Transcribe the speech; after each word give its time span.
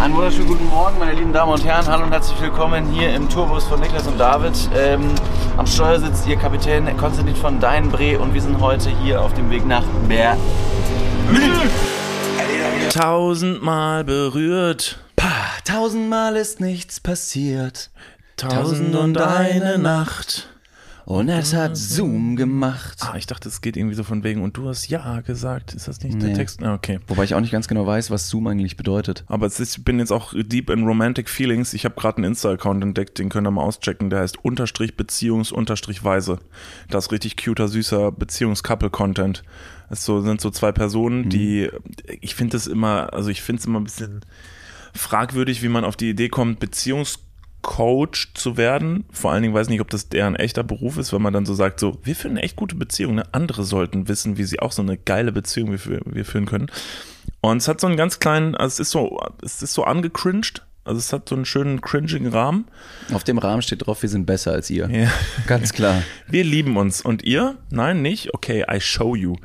Einen 0.00 0.14
wunderschönen 0.14 0.48
guten 0.48 0.66
Morgen, 0.66 0.98
meine 0.98 1.12
lieben 1.12 1.30
Damen 1.34 1.52
und 1.52 1.62
Herren. 1.62 1.86
Hallo 1.86 2.04
und 2.04 2.10
herzlich 2.12 2.40
willkommen 2.40 2.90
hier 2.90 3.14
im 3.14 3.28
Tourbus 3.28 3.64
von 3.64 3.80
Niklas 3.80 4.06
und 4.06 4.16
David. 4.18 4.54
Ähm, 4.74 5.14
am 5.58 5.66
Steuer 5.66 6.00
sitzt 6.00 6.26
Ihr 6.26 6.36
Kapitän 6.36 6.96
Konstantin 6.96 7.36
von 7.36 7.60
Deinbree 7.60 8.16
und 8.16 8.32
wir 8.32 8.40
sind 8.40 8.58
heute 8.60 8.88
hier 9.02 9.20
auf 9.20 9.34
dem 9.34 9.50
Weg 9.50 9.66
nach 9.66 9.84
Berlin. 10.08 10.38
Tausendmal 12.88 14.04
berührt, 14.04 14.98
Pah, 15.16 15.28
tausendmal 15.66 16.34
ist 16.36 16.60
nichts 16.60 16.98
passiert. 16.98 17.90
tausend 18.38 18.94
und 18.96 19.18
eine 19.18 19.76
Nacht. 19.76 20.48
Und 21.06 21.28
es 21.28 21.54
hat 21.54 21.76
Zoom 21.76 22.36
gemacht. 22.36 22.98
Ah, 23.00 23.16
ich 23.16 23.26
dachte, 23.26 23.48
es 23.48 23.60
geht 23.60 23.76
irgendwie 23.76 23.94
so 23.96 24.04
von 24.04 24.22
wegen, 24.22 24.42
und 24.42 24.56
du 24.56 24.68
hast 24.68 24.88
Ja 24.88 25.20
gesagt. 25.20 25.74
Ist 25.74 25.88
das 25.88 26.00
nicht 26.02 26.16
Nee. 26.16 26.26
der 26.26 26.34
Text? 26.34 26.62
Ah, 26.62 26.74
okay. 26.74 27.00
Wobei 27.08 27.24
ich 27.24 27.34
auch 27.34 27.40
nicht 27.40 27.50
ganz 27.50 27.68
genau 27.68 27.86
weiß, 27.86 28.10
was 28.10 28.28
Zoom 28.28 28.46
eigentlich 28.46 28.76
bedeutet. 28.76 29.24
Aber 29.26 29.46
es 29.46 29.58
ist, 29.58 29.78
ich 29.78 29.84
bin 29.84 29.98
jetzt 29.98 30.12
auch 30.12 30.32
deep 30.36 30.70
in 30.70 30.84
romantic 30.84 31.28
feelings. 31.28 31.74
Ich 31.74 31.84
habe 31.84 31.94
gerade 31.94 32.18
einen 32.18 32.24
Insta-Account 32.24 32.82
entdeckt, 32.82 33.18
den 33.18 33.28
könnt 33.28 33.46
ihr 33.46 33.50
mal 33.50 33.62
auschecken. 33.62 34.10
Der 34.10 34.20
heißt 34.20 34.44
Unterstrich 34.44 34.96
Beziehungs 34.96 35.52
Unterstrich 35.52 36.04
Weise. 36.04 36.38
Das 36.88 37.06
ist 37.06 37.12
richtig 37.12 37.36
cuter, 37.36 37.68
süßer 37.68 38.12
Beziehungs-Couple-Content. 38.12 39.42
Es 39.88 40.04
so, 40.04 40.20
sind 40.20 40.40
so 40.40 40.50
zwei 40.50 40.70
Personen, 40.70 41.28
die, 41.28 41.68
ich 42.20 42.34
finde 42.36 42.56
es 42.56 42.66
immer, 42.68 43.12
also 43.12 43.28
ich 43.30 43.42
finde 43.42 43.60
es 43.60 43.66
immer 43.66 43.80
ein 43.80 43.84
bisschen 43.84 44.20
fragwürdig, 44.94 45.62
wie 45.62 45.68
man 45.68 45.84
auf 45.84 45.96
die 45.96 46.10
Idee 46.10 46.28
kommt, 46.28 46.60
Beziehungscoach 47.62 48.34
zu 48.34 48.56
werden. 48.56 49.04
Vor 49.10 49.32
allen 49.32 49.42
Dingen 49.42 49.54
weiß 49.54 49.66
ich 49.66 49.70
nicht, 49.70 49.80
ob 49.80 49.90
das 49.90 50.08
deren 50.08 50.36
echter 50.36 50.62
Beruf 50.62 50.98
ist, 50.98 51.12
wenn 51.12 51.22
man 51.22 51.32
dann 51.32 51.46
so 51.46 51.54
sagt, 51.54 51.80
so, 51.80 51.98
wir 52.02 52.16
führen 52.16 52.36
echt 52.36 52.56
gute 52.56 52.74
Beziehung. 52.74 53.14
Ne? 53.16 53.24
Andere 53.32 53.64
sollten 53.64 54.08
wissen, 54.08 54.36
wie 54.36 54.44
sie 54.44 54.60
auch 54.60 54.72
so 54.72 54.82
eine 54.82 54.96
geile 54.96 55.32
Beziehung 55.32 55.72
wir, 55.72 56.00
wir 56.04 56.24
führen 56.24 56.46
können. 56.46 56.70
Und 57.40 57.58
es 57.58 57.68
hat 57.68 57.80
so 57.80 57.86
einen 57.86 57.96
ganz 57.96 58.18
kleinen, 58.18 58.54
also 58.54 58.74
es 58.74 58.80
ist 58.80 58.90
so, 58.90 59.18
es 59.42 59.62
ist 59.62 59.74
so 59.74 59.84
angecringed. 59.84 60.62
Also 60.82 60.98
es 60.98 61.12
hat 61.12 61.28
so 61.28 61.34
einen 61.34 61.44
schönen 61.44 61.82
cringigen 61.82 62.28
Rahmen. 62.28 62.64
Auf 63.12 63.22
dem 63.22 63.36
Rahmen 63.36 63.60
steht 63.60 63.86
drauf, 63.86 64.00
wir 64.00 64.08
sind 64.08 64.24
besser 64.24 64.52
als 64.52 64.70
ihr. 64.70 64.88
Ja. 64.90 65.10
Ganz 65.46 65.74
klar. 65.74 66.02
Wir 66.26 66.42
lieben 66.42 66.76
uns. 66.78 67.02
Und 67.02 67.22
ihr? 67.22 67.58
Nein, 67.68 68.00
nicht? 68.00 68.32
Okay, 68.32 68.64
I 68.68 68.80
show 68.80 69.14
you. 69.14 69.36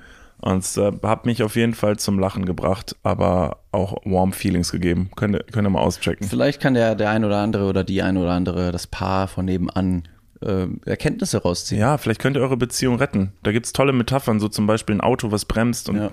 Und 0.42 0.60
es 0.60 0.78
äh, 0.78 0.92
hat 1.04 1.26
mich 1.26 1.42
auf 1.44 1.56
jeden 1.56 1.74
Fall 1.74 1.98
zum 1.98 2.20
Lachen 2.20 2.46
gebracht, 2.46 2.96
aber 3.04 3.60
auch 3.72 3.96
warm 4.06 4.32
Feelings 4.34 4.72
gegeben. 4.72 5.10
Könnt 5.16 5.36
ihr, 5.36 5.44
könnt 5.44 5.66
ihr 5.66 5.70
mal 5.72 5.80
auschecken. 5.82 6.28
Vielleicht 6.28 6.62
kann 6.62 6.74
der, 6.76 6.96
der 6.96 7.10
ein 7.10 7.24
oder 7.26 7.38
andere 7.38 7.66
oder 7.66 7.84
die 7.84 8.02
ein 8.02 8.18
oder 8.18 8.32
andere, 8.32 8.72
das 8.72 8.86
Paar 8.86 9.28
von 9.28 9.46
nebenan, 9.46 10.08
äh, 10.42 10.68
Erkenntnisse 10.86 11.42
rausziehen. 11.42 11.80
Ja, 11.80 11.98
vielleicht 11.98 12.22
könnt 12.22 12.36
ihr 12.38 12.42
eure 12.44 12.58
Beziehung 12.58 12.98
retten. 12.98 13.32
Da 13.44 13.52
gibt's 13.54 13.74
tolle 13.74 13.94
Metaphern, 13.94 14.40
so 14.40 14.48
zum 14.50 14.68
Beispiel 14.68 14.96
ein 14.96 15.02
Auto, 15.02 15.32
was 15.32 15.46
bremst 15.46 15.90
und 15.90 15.96
Ja. 15.98 16.10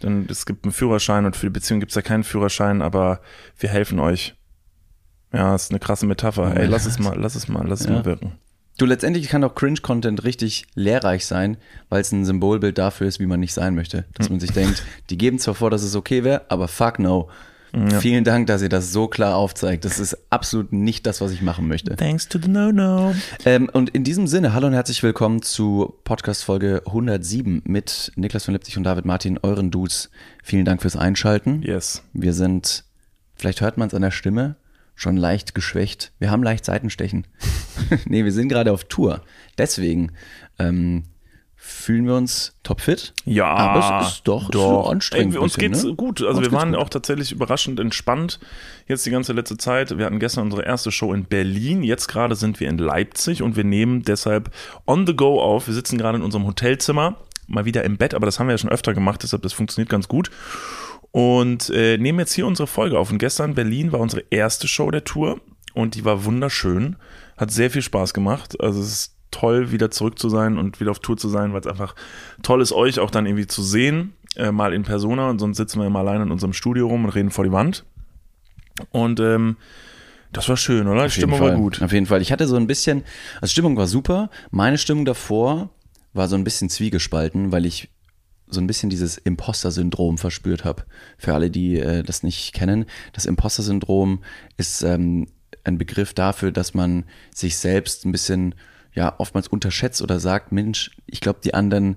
dann 0.00 0.26
es 0.30 0.46
gibt 0.46 0.64
einen 0.64 0.72
Führerschein 0.72 1.26
und 1.26 1.36
für 1.36 1.46
die 1.46 1.50
Beziehung 1.50 1.78
gibt's 1.80 1.94
ja 1.94 2.02
keinen 2.02 2.24
Führerschein, 2.24 2.82
aber 2.82 3.20
wir 3.58 3.68
helfen 3.68 4.00
euch. 4.00 4.34
Ja, 5.32 5.54
ist 5.54 5.70
eine 5.70 5.78
krasse 5.78 6.06
Metapher. 6.06 6.56
Ey, 6.56 6.66
lass 6.66 6.86
es 6.86 6.98
mal, 6.98 7.14
lass 7.20 7.34
es 7.34 7.48
mal, 7.48 7.64
lass 7.68 7.80
es 7.80 7.86
Ja. 7.86 7.92
mal 7.92 8.04
wirken. 8.06 8.32
Du, 8.78 8.86
letztendlich 8.86 9.28
kann 9.28 9.42
auch 9.42 9.56
Cringe-Content 9.56 10.22
richtig 10.22 10.64
lehrreich 10.76 11.26
sein, 11.26 11.56
weil 11.88 12.00
es 12.00 12.12
ein 12.12 12.24
Symbolbild 12.24 12.78
dafür 12.78 13.08
ist, 13.08 13.18
wie 13.18 13.26
man 13.26 13.40
nicht 13.40 13.52
sein 13.52 13.74
möchte. 13.74 14.04
Dass 14.14 14.30
man 14.30 14.38
sich 14.38 14.52
denkt, 14.52 14.84
die 15.10 15.18
geben 15.18 15.40
zwar 15.40 15.56
vor, 15.56 15.68
dass 15.68 15.82
es 15.82 15.96
okay 15.96 16.22
wäre, 16.22 16.42
aber 16.48 16.68
fuck 16.68 17.00
no. 17.00 17.28
Vielen 18.00 18.24
Dank, 18.24 18.46
dass 18.46 18.62
ihr 18.62 18.68
das 18.68 18.92
so 18.92 19.08
klar 19.08 19.36
aufzeigt. 19.36 19.84
Das 19.84 19.98
ist 19.98 20.16
absolut 20.30 20.72
nicht 20.72 21.06
das, 21.06 21.20
was 21.20 21.32
ich 21.32 21.42
machen 21.42 21.68
möchte. 21.68 21.96
Thanks 21.96 22.28
to 22.28 22.38
the 22.40 22.48
no-no. 22.48 23.14
Ähm, 23.44 23.68
und 23.70 23.90
in 23.90 24.04
diesem 24.04 24.26
Sinne, 24.26 24.54
hallo 24.54 24.68
und 24.68 24.72
herzlich 24.72 25.02
willkommen 25.02 25.42
zu 25.42 25.96
Podcast-Folge 26.04 26.82
107 26.86 27.62
mit 27.64 28.12
Niklas 28.14 28.44
von 28.44 28.54
Lipzig 28.54 28.78
und 28.78 28.84
David 28.84 29.04
Martin, 29.04 29.38
euren 29.42 29.70
Dudes. 29.70 30.08
Vielen 30.42 30.64
Dank 30.64 30.80
fürs 30.80 30.96
Einschalten. 30.96 31.62
Yes. 31.62 32.04
Wir 32.14 32.32
sind, 32.32 32.84
vielleicht 33.34 33.60
hört 33.60 33.76
man 33.76 33.88
es 33.88 33.94
an 33.94 34.02
der 34.02 34.12
Stimme, 34.12 34.56
schon 34.98 35.16
leicht 35.16 35.54
geschwächt. 35.54 36.12
Wir 36.18 36.32
haben 36.32 36.42
leicht 36.42 36.64
Seitenstechen. 36.64 37.24
nee, 38.06 38.24
wir 38.24 38.32
sind 38.32 38.48
gerade 38.48 38.72
auf 38.72 38.82
Tour. 38.84 39.22
Deswegen 39.56 40.10
ähm, 40.58 41.04
fühlen 41.54 42.04
wir 42.04 42.16
uns 42.16 42.56
topfit. 42.64 43.14
Ja, 43.24 43.46
Aber 43.46 44.00
es 44.00 44.14
ist 44.14 44.22
doch, 44.24 44.50
so 44.52 44.86
anstrengend. 44.86 45.36
Ey, 45.36 45.40
uns 45.40 45.54
bisschen, 45.54 45.72
geht's 45.72 45.84
ne? 45.84 45.94
gut. 45.94 46.20
Also 46.20 46.38
Uns 46.38 46.50
wir 46.50 46.52
waren 46.52 46.72
gut. 46.72 46.80
auch 46.80 46.88
tatsächlich 46.88 47.30
überraschend 47.30 47.78
entspannt 47.78 48.40
jetzt 48.88 49.06
die 49.06 49.12
ganze 49.12 49.32
letzte 49.34 49.56
Zeit. 49.56 49.96
Wir 49.96 50.04
hatten 50.04 50.18
gestern 50.18 50.42
unsere 50.42 50.64
erste 50.64 50.90
Show 50.90 51.14
in 51.14 51.26
Berlin. 51.26 51.84
Jetzt 51.84 52.08
gerade 52.08 52.34
sind 52.34 52.58
wir 52.58 52.68
in 52.68 52.78
Leipzig 52.78 53.40
und 53.40 53.54
wir 53.54 53.64
nehmen 53.64 54.02
deshalb 54.02 54.50
on 54.84 55.06
the 55.06 55.14
go 55.14 55.40
auf. 55.40 55.68
Wir 55.68 55.74
sitzen 55.74 55.96
gerade 55.96 56.18
in 56.18 56.24
unserem 56.24 56.44
Hotelzimmer, 56.44 57.18
mal 57.46 57.64
wieder 57.64 57.84
im 57.84 57.98
Bett, 57.98 58.14
aber 58.14 58.26
das 58.26 58.40
haben 58.40 58.48
wir 58.48 58.54
ja 58.54 58.58
schon 58.58 58.70
öfter 58.70 58.94
gemacht, 58.94 59.22
deshalb 59.22 59.42
das 59.42 59.52
funktioniert 59.52 59.90
ganz 59.90 60.08
gut. 60.08 60.32
Und 61.10 61.70
äh, 61.70 61.96
nehmen 61.96 62.18
jetzt 62.18 62.34
hier 62.34 62.46
unsere 62.46 62.66
Folge 62.66 62.98
auf. 62.98 63.10
Und 63.10 63.18
gestern 63.18 63.50
in 63.50 63.54
Berlin 63.54 63.92
war 63.92 64.00
unsere 64.00 64.24
erste 64.30 64.68
Show 64.68 64.90
der 64.90 65.04
Tour 65.04 65.40
und 65.74 65.94
die 65.94 66.04
war 66.04 66.24
wunderschön. 66.24 66.96
Hat 67.36 67.50
sehr 67.50 67.70
viel 67.70 67.82
Spaß 67.82 68.14
gemacht. 68.14 68.60
Also 68.60 68.80
es 68.80 68.88
ist 68.88 69.14
toll, 69.30 69.70
wieder 69.70 69.90
zurück 69.90 70.18
zu 70.18 70.28
sein 70.28 70.58
und 70.58 70.80
wieder 70.80 70.90
auf 70.90 71.00
Tour 71.00 71.16
zu 71.16 71.28
sein, 71.28 71.52
weil 71.52 71.60
es 71.60 71.66
einfach 71.66 71.94
toll 72.42 72.62
ist, 72.62 72.72
euch 72.72 72.98
auch 72.98 73.10
dann 73.10 73.26
irgendwie 73.26 73.46
zu 73.46 73.62
sehen, 73.62 74.14
äh, 74.36 74.52
mal 74.52 74.72
in 74.72 74.82
Persona 74.82 75.28
und 75.30 75.38
sonst 75.38 75.56
sitzen 75.56 75.80
wir 75.80 75.86
immer 75.86 76.00
alleine 76.00 76.24
in 76.24 76.30
unserem 76.30 76.52
Studio 76.52 76.88
rum 76.88 77.04
und 77.04 77.10
reden 77.10 77.30
vor 77.30 77.44
die 77.44 77.52
Wand. 77.52 77.84
Und 78.90 79.20
ähm, 79.20 79.56
das 80.32 80.48
war 80.48 80.56
schön, 80.56 80.86
oder? 80.86 81.00
Die 81.00 81.06
Auf 81.06 81.16
jeden 81.16 81.30
Stimmung 81.30 81.40
war 81.40 81.56
gut. 81.56 81.82
Auf 81.82 81.92
jeden 81.92 82.06
Fall. 82.06 82.22
Ich 82.22 82.32
hatte 82.32 82.46
so 82.46 82.56
ein 82.56 82.66
bisschen, 82.66 83.04
also 83.40 83.50
Stimmung 83.50 83.76
war 83.76 83.86
super. 83.86 84.30
Meine 84.50 84.78
Stimmung 84.78 85.04
davor 85.04 85.70
war 86.12 86.28
so 86.28 86.36
ein 86.36 86.44
bisschen 86.44 86.68
zwiegespalten, 86.68 87.52
weil 87.52 87.66
ich 87.66 87.88
so 88.50 88.60
ein 88.60 88.66
bisschen 88.66 88.90
dieses 88.90 89.18
Imposter-Syndrom 89.18 90.18
verspürt 90.18 90.64
habe. 90.64 90.84
Für 91.16 91.34
alle, 91.34 91.50
die 91.50 91.78
äh, 91.78 92.02
das 92.02 92.22
nicht 92.22 92.52
kennen, 92.52 92.86
das 93.12 93.26
Imposter-Syndrom 93.26 94.20
ist 94.56 94.82
ähm, 94.82 95.28
ein 95.64 95.78
Begriff 95.78 96.14
dafür, 96.14 96.52
dass 96.52 96.74
man 96.74 97.04
sich 97.34 97.56
selbst 97.56 98.04
ein 98.04 98.12
bisschen, 98.12 98.54
ja, 98.94 99.14
oftmals 99.18 99.48
unterschätzt 99.48 100.02
oder 100.02 100.20
sagt, 100.20 100.52
Mensch, 100.52 100.90
ich 101.06 101.20
glaube, 101.20 101.40
die 101.44 101.54
anderen 101.54 101.96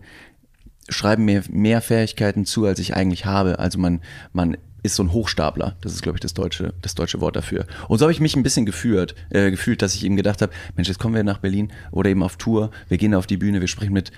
schreiben 0.89 1.25
mir 1.25 1.43
mehr 1.49 1.81
Fähigkeiten 1.81 2.45
zu, 2.45 2.65
als 2.65 2.79
ich 2.79 2.95
eigentlich 2.95 3.25
habe. 3.25 3.59
Also 3.59 3.79
man, 3.79 4.01
man 4.33 4.57
ist 4.83 4.95
so 4.95 5.03
ein 5.03 5.13
Hochstapler. 5.13 5.75
Das 5.81 5.93
ist, 5.93 6.01
glaube 6.01 6.17
ich, 6.17 6.21
das 6.21 6.33
deutsche, 6.33 6.73
das 6.81 6.95
deutsche 6.95 7.21
Wort 7.21 7.35
dafür. 7.35 7.65
Und 7.87 7.99
so 7.99 8.05
habe 8.05 8.11
ich 8.11 8.19
mich 8.19 8.35
ein 8.35 8.43
bisschen 8.43 8.65
geführt, 8.65 9.15
äh, 9.29 9.51
gefühlt, 9.51 9.81
dass 9.81 9.95
ich 9.95 10.03
eben 10.05 10.15
gedacht 10.15 10.41
habe, 10.41 10.51
Mensch, 10.75 10.87
jetzt 10.87 10.99
kommen 10.99 11.15
wir 11.15 11.23
nach 11.23 11.39
Berlin 11.39 11.71
oder 11.91 12.09
eben 12.09 12.23
auf 12.23 12.37
Tour, 12.37 12.71
wir 12.87 12.97
gehen 12.97 13.13
auf 13.13 13.27
die 13.27 13.37
Bühne, 13.37 13.61
wir 13.61 13.67
sprechen 13.67 13.93
mit 13.93 14.11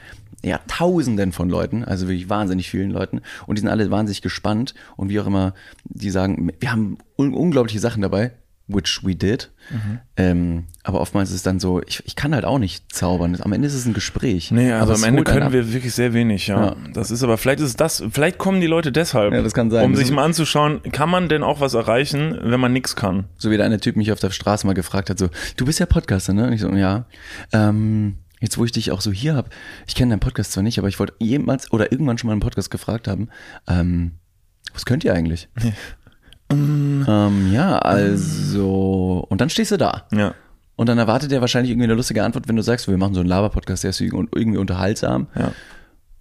ja, 0.44 0.60
Tausenden 0.68 1.32
von 1.32 1.50
Leuten, 1.50 1.84
also 1.84 2.08
wirklich 2.08 2.30
wahnsinnig 2.30 2.70
vielen 2.70 2.92
Leuten. 2.92 3.22
Und 3.48 3.58
die 3.58 3.62
sind 3.62 3.70
alle 3.70 3.90
wahnsinnig 3.92 4.22
gespannt 4.22 4.74
und 4.98 5.10
wie 5.10 5.20
auch 5.20 5.28
immer, 5.28 5.54
die 5.86 6.10
sagen, 6.10 6.52
wir 6.60 6.72
haben 6.72 6.98
un 7.18 7.34
unglaubliche 7.34 7.80
Sachen 7.80 8.02
dabei, 8.02 8.32
which 8.68 9.02
we 9.04 9.14
did. 9.16 9.52
Ähm, 10.16 10.66
aber 10.84 11.02
oftmals 11.02 11.30
ist 11.30 11.36
es 11.38 11.44
dann 11.44 11.60
so, 11.60 11.82
ich, 11.86 12.02
ich 12.06 12.16
kann 12.16 12.34
halt 12.34 12.46
auch 12.46 12.60
nicht 12.60 12.94
zaubern. 12.94 13.38
Am 13.42 13.52
Ende 13.54 13.68
ist 13.68 13.74
es 13.74 13.86
ein 13.86 13.94
Gespräch. 13.94 14.52
Nee, 14.52 14.72
aber 14.72 14.92
also 14.92 15.04
am 15.04 15.10
Ende 15.10 15.24
können 15.24 15.52
wir 15.52 15.74
wirklich 15.74 15.94
sehr 15.94 16.14
wenig, 16.14 16.48
ja. 16.48 16.68
Ja. 16.68 16.76
Das 16.94 17.12
ist 17.12 17.24
aber, 17.24 17.38
vielleicht 17.38 17.60
ist 17.60 17.68
es 17.68 17.76
das, 17.76 18.04
vielleicht 18.12 18.38
kommen 18.38 18.62
die 18.62 18.68
Leute 18.68 18.92
deshalb, 18.92 19.34
Ja, 19.34 19.44
sein. 19.70 19.86
um 19.86 19.96
sich 19.96 20.06
ist- 20.06 20.12
mal 20.14 20.24
anzuschauen, 20.24 20.82
kann 20.92 21.10
man 21.10 21.28
denn 21.30 21.44
auch 21.44 21.60
was 21.60 21.74
erreichen, 21.74 22.38
wenn 22.42 22.60
man 22.60 22.72
nichts 22.74 22.96
kann? 22.96 23.26
So 23.38 23.52
wie 23.52 23.58
der 23.58 23.66
eine 23.66 23.80
Typ 23.80 23.96
mich 23.96 24.12
auf 24.12 24.20
der 24.20 24.32
Straße 24.32 24.66
mal 24.66 24.74
gefragt 24.74 25.10
hat, 25.10 25.20
so, 25.20 25.30
du 25.58 25.66
bist 25.66 25.80
ja 25.80 25.86
Podcaster, 25.86 26.34
ne? 26.34 26.48
Und 26.48 26.54
ich 26.54 26.62
so, 26.62 26.70
ja. 26.70 27.06
Ähm, 27.52 28.18
jetzt, 28.40 28.58
wo 28.58 28.66
ich 28.66 28.72
dich 28.72 28.92
auch 28.92 29.02
so 29.02 29.12
hier 29.12 29.36
hab, 29.36 29.50
ich 29.88 29.96
kenne 29.96 30.12
deinen 30.12 30.20
Podcast 30.20 30.52
zwar 30.54 30.64
nicht, 30.64 30.80
aber 30.80 30.88
ich 30.88 31.00
wollte 31.00 31.14
jemals 31.20 31.72
oder 31.72 31.92
irgendwann 31.92 32.18
schon 32.18 32.28
mal 32.28 32.34
einen 32.34 32.42
Podcast 32.42 32.72
gefragt 32.72 33.08
haben, 33.08 33.30
ähm, 33.68 34.14
was 34.74 34.86
könnt 34.86 35.04
ihr 35.04 35.14
eigentlich? 35.14 35.48
Ähm, 37.08 37.52
ja, 37.54 37.78
also, 37.80 39.26
und 39.30 39.42
dann 39.42 39.50
stehst 39.50 39.72
du 39.72 39.78
da. 39.78 40.04
Ja. 40.12 40.34
Und 40.76 40.90
dann 40.90 40.98
erwartet 40.98 41.32
er 41.32 41.42
wahrscheinlich 41.42 41.72
irgendwie 41.72 41.86
eine 41.86 41.94
lustige 41.96 42.24
Antwort, 42.24 42.48
wenn 42.48 42.56
du 42.56 42.64
sagst, 42.64 42.88
wir 42.88 42.98
machen 42.98 43.14
so 43.14 43.20
einen 43.20 43.30
Laber-Podcast, 43.30 43.84
der 43.84 43.92
ist 43.92 44.02
irgendwie 44.02 44.58
unterhaltsam. 44.58 45.28
Ja. 45.38 45.52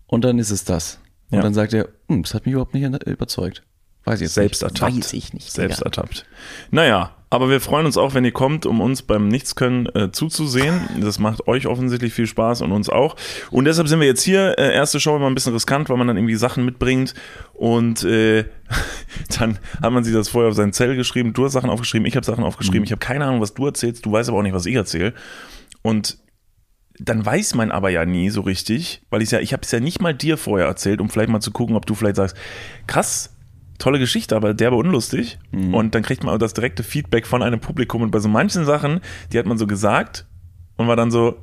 Und 0.07 0.25
dann 0.25 0.39
ist 0.39 0.51
es 0.51 0.65
das. 0.65 0.99
Und 1.31 1.39
Ja. 1.39 1.43
dann 1.43 1.55
sagt 1.55 1.73
er, 1.73 1.89
hm, 2.09 2.23
das 2.23 2.35
hat 2.35 2.45
mich 2.45 2.53
überhaupt 2.53 2.75
nicht 2.75 3.03
überzeugt. 3.05 3.63
Weiß 4.05 4.21
ich 4.21 4.25
jetzt 4.27 4.35
Selbst 4.35 4.63
nicht. 4.63 4.73
ertappt. 4.73 4.97
Weiß 4.97 5.13
ich 5.13 5.33
nicht. 5.33 5.53
Selbst 5.53 5.79
Digga. 5.79 5.87
ertappt. 5.87 6.27
Naja, 6.71 7.15
aber 7.31 7.49
wir 7.49 7.61
freuen 7.61 7.87
uns 7.87 7.97
auch, 7.97 8.13
wenn 8.13 8.25
ihr 8.25 8.33
kommt, 8.33 8.67
um 8.67 8.81
uns 8.81 9.03
beim 9.03 9.29
Nichtskönnen 9.29 9.87
äh, 9.95 10.13
zuzusehen. 10.13 10.81
Das 11.01 11.19
macht 11.19 11.47
euch 11.49 11.67
offensichtlich 11.67 12.13
viel 12.13 12.27
Spaß 12.27 12.61
und 12.61 12.73
uns 12.73 12.91
auch. 12.91 13.17
Und 13.51 13.65
deshalb 13.65 13.89
sind 13.89 14.01
wir 14.01 14.07
jetzt 14.07 14.23
hier. 14.23 14.59
Äh, 14.59 14.75
erste 14.75 15.01
Show 15.01 15.17
immer 15.17 15.29
ein 15.29 15.35
bisschen 15.35 15.55
riskant, 15.55 15.89
weil 15.89 15.97
man 15.97 16.09
dann 16.09 16.19
irgendwie 16.19 16.35
Sachen 16.35 16.65
mitbringt. 16.65 17.15
Und 17.55 18.05
äh, 18.05 18.45
dann 19.39 19.59
hat 19.81 19.93
man 19.93 20.05
sich 20.05 20.13
das 20.13 20.29
vorher 20.29 20.51
auf 20.51 20.57
seinen 20.57 20.73
Zettel 20.75 20.97
geschrieben. 20.97 21.33
Du 21.33 21.45
hast 21.45 21.53
Sachen 21.53 21.71
aufgeschrieben, 21.71 22.07
ich 22.07 22.17
habe 22.17 22.27
Sachen 22.27 22.45
aufgeschrieben. 22.45 22.85
Ich 22.85 22.91
habe 22.93 23.01
keine 23.01 23.25
Ahnung, 23.25 23.41
was 23.41 23.55
du 23.55 23.65
erzählst. 23.65 24.05
Du 24.05 24.13
weißt 24.13 24.29
aber 24.29 24.39
auch 24.39 24.43
nicht, 24.43 24.55
was 24.55 24.67
ich 24.67 24.75
erzähle. 24.75 25.15
Und 25.81 26.19
dann 26.99 27.25
weiß 27.25 27.55
man 27.55 27.71
aber 27.71 27.89
ja 27.89 28.05
nie 28.05 28.29
so 28.31 28.43
richtig, 28.43 29.03
weil 29.11 29.23
ich 29.23 29.31
ja, 29.31 29.41
ich 29.41 29.53
habe 29.53 29.63
es 29.63 29.71
ja 29.71 29.81
nicht 29.81 30.03
mal 30.03 30.13
dir 30.15 30.37
vorher 30.37 30.67
erzählt, 30.67 31.01
um 31.01 31.09
vielleicht 31.09 31.31
mal 31.31 31.41
zu 31.41 31.51
gucken, 31.51 31.77
ob 31.77 31.87
du 31.87 31.95
vielleicht 31.95 32.17
sagst, 32.17 32.37
krass, 32.87 33.32
tolle 33.83 33.99
Geschichte, 33.99 34.37
aber 34.37 34.55
derbe 34.55 34.77
unlustig. 34.77 35.39
Und 35.53 35.95
dann 35.95 36.03
kriegt 36.03 36.25
man 36.25 36.35
auch 36.35 36.39
das 36.39 36.55
direkte 36.55 36.83
Feedback 36.83 37.27
von 37.27 37.43
einem 37.43 37.61
Publikum. 37.61 38.03
Und 38.03 38.11
bei 38.11 38.21
so 38.21 38.29
manchen 38.29 38.65
Sachen, 38.65 39.01
die 39.33 39.39
hat 39.39 39.47
man 39.47 39.59
so 39.59 39.67
gesagt 39.67 40.27
und 40.77 40.89
war 40.89 40.97
dann 40.97 41.11
so, 41.11 41.37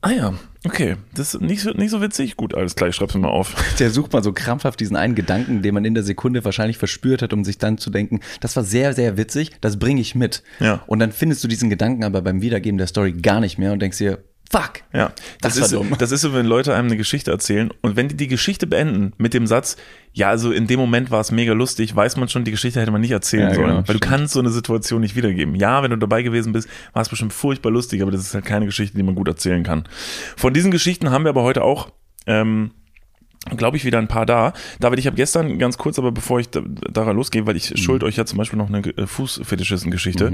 ah 0.00 0.10
ja, 0.10 0.34
Okay, 0.66 0.96
das 1.14 1.34
ist 1.34 1.42
nicht 1.42 1.60
so, 1.60 1.72
nicht 1.72 1.90
so 1.90 2.00
witzig. 2.00 2.38
Gut, 2.38 2.54
alles 2.54 2.74
klar, 2.74 2.88
ich 2.88 2.96
schreib's 2.96 3.14
mir 3.14 3.20
mal 3.20 3.28
auf. 3.28 3.54
Der 3.78 3.90
sucht 3.90 4.14
mal 4.14 4.22
so 4.22 4.32
krampfhaft 4.32 4.80
diesen 4.80 4.96
einen 4.96 5.14
Gedanken, 5.14 5.60
den 5.60 5.74
man 5.74 5.84
in 5.84 5.92
der 5.92 6.02
Sekunde 6.02 6.42
wahrscheinlich 6.44 6.78
verspürt 6.78 7.20
hat, 7.20 7.34
um 7.34 7.44
sich 7.44 7.58
dann 7.58 7.76
zu 7.76 7.90
denken, 7.90 8.20
das 8.40 8.56
war 8.56 8.64
sehr, 8.64 8.94
sehr 8.94 9.18
witzig, 9.18 9.52
das 9.60 9.78
bringe 9.78 10.00
ich 10.00 10.14
mit. 10.14 10.42
Ja. 10.60 10.82
Und 10.86 11.00
dann 11.00 11.12
findest 11.12 11.44
du 11.44 11.48
diesen 11.48 11.68
Gedanken 11.68 12.02
aber 12.02 12.22
beim 12.22 12.40
Wiedergeben 12.40 12.78
der 12.78 12.86
Story 12.86 13.12
gar 13.12 13.40
nicht 13.40 13.58
mehr 13.58 13.74
und 13.74 13.82
denkst 13.82 13.98
dir, 13.98 14.24
fuck. 14.50 14.82
Ja, 14.92 15.12
das, 15.40 15.54
Das 15.56 15.66
ist, 15.66 15.72
dumm. 15.72 15.92
das 15.98 16.12
ist 16.12 16.20
so, 16.20 16.32
wenn 16.34 16.46
Leute 16.46 16.74
einem 16.74 16.86
eine 16.88 16.96
Geschichte 16.96 17.30
erzählen 17.30 17.70
und 17.82 17.96
wenn 17.96 18.08
die 18.08 18.16
die 18.16 18.28
Geschichte 18.28 18.66
beenden 18.66 19.12
mit 19.18 19.34
dem 19.34 19.46
Satz, 19.46 19.76
ja, 20.12 20.28
also 20.28 20.52
in 20.52 20.66
dem 20.66 20.78
Moment 20.78 21.10
war 21.10 21.20
es 21.20 21.32
mega 21.32 21.52
lustig, 21.52 21.94
weiß 21.96 22.16
man 22.16 22.28
schon, 22.28 22.44
die 22.44 22.50
Geschichte 22.52 22.80
hätte 22.80 22.90
man 22.92 23.00
nicht 23.00 23.10
erzählen 23.10 23.48
Ja, 23.48 23.54
sollen, 23.54 23.66
genau, 23.66 23.76
weil 23.78 23.82
du 23.84 23.92
stimmt. 23.98 24.02
kannst 24.02 24.34
so 24.34 24.40
eine 24.40 24.50
Situation 24.50 25.00
nicht 25.00 25.16
wiedergeben. 25.16 25.54
Ja, 25.56 25.82
wenn 25.82 25.90
du 25.90 25.96
dabei 25.96 26.22
gewesen 26.22 26.52
bist, 26.52 26.68
war 26.92 27.02
es 27.02 27.08
bestimmt 27.08 27.32
furchtbar 27.32 27.70
lustig, 27.72 28.00
aber 28.02 28.10
das 28.12 28.20
ist 28.20 28.34
halt 28.34 28.44
keine 28.44 28.66
Geschichte, 28.66 28.96
die 28.96 29.02
man 29.02 29.14
gut 29.16 29.26
erzählen 29.28 29.62
kann. 29.64 29.88
Von 30.36 30.54
diesen 30.54 30.70
Geschichten 30.70 31.10
haben 31.10 31.24
wir 31.24 31.30
aber 31.30 31.42
heute 31.42 31.62
auch 31.62 31.90
ähm, 32.26 32.70
glaube 33.56 33.76
ich, 33.76 33.84
wieder 33.84 33.98
ein 33.98 34.08
paar 34.08 34.26
da. 34.26 34.52
David, 34.80 34.98
ich 34.98 35.06
habe 35.06 35.16
gestern 35.16 35.58
ganz 35.58 35.76
kurz, 35.78 35.98
aber 35.98 36.12
bevor 36.12 36.40
ich 36.40 36.48
da, 36.50 36.62
daran 36.90 37.16
losgehe, 37.16 37.46
weil 37.46 37.56
ich 37.56 37.78
schuld 37.80 38.02
euch 38.02 38.16
ja 38.16 38.24
zum 38.24 38.38
Beispiel 38.38 38.58
noch 38.58 38.68
eine 38.68 38.80
äh, 38.80 39.06
Fußfetischisten-Geschichte, 39.06 40.32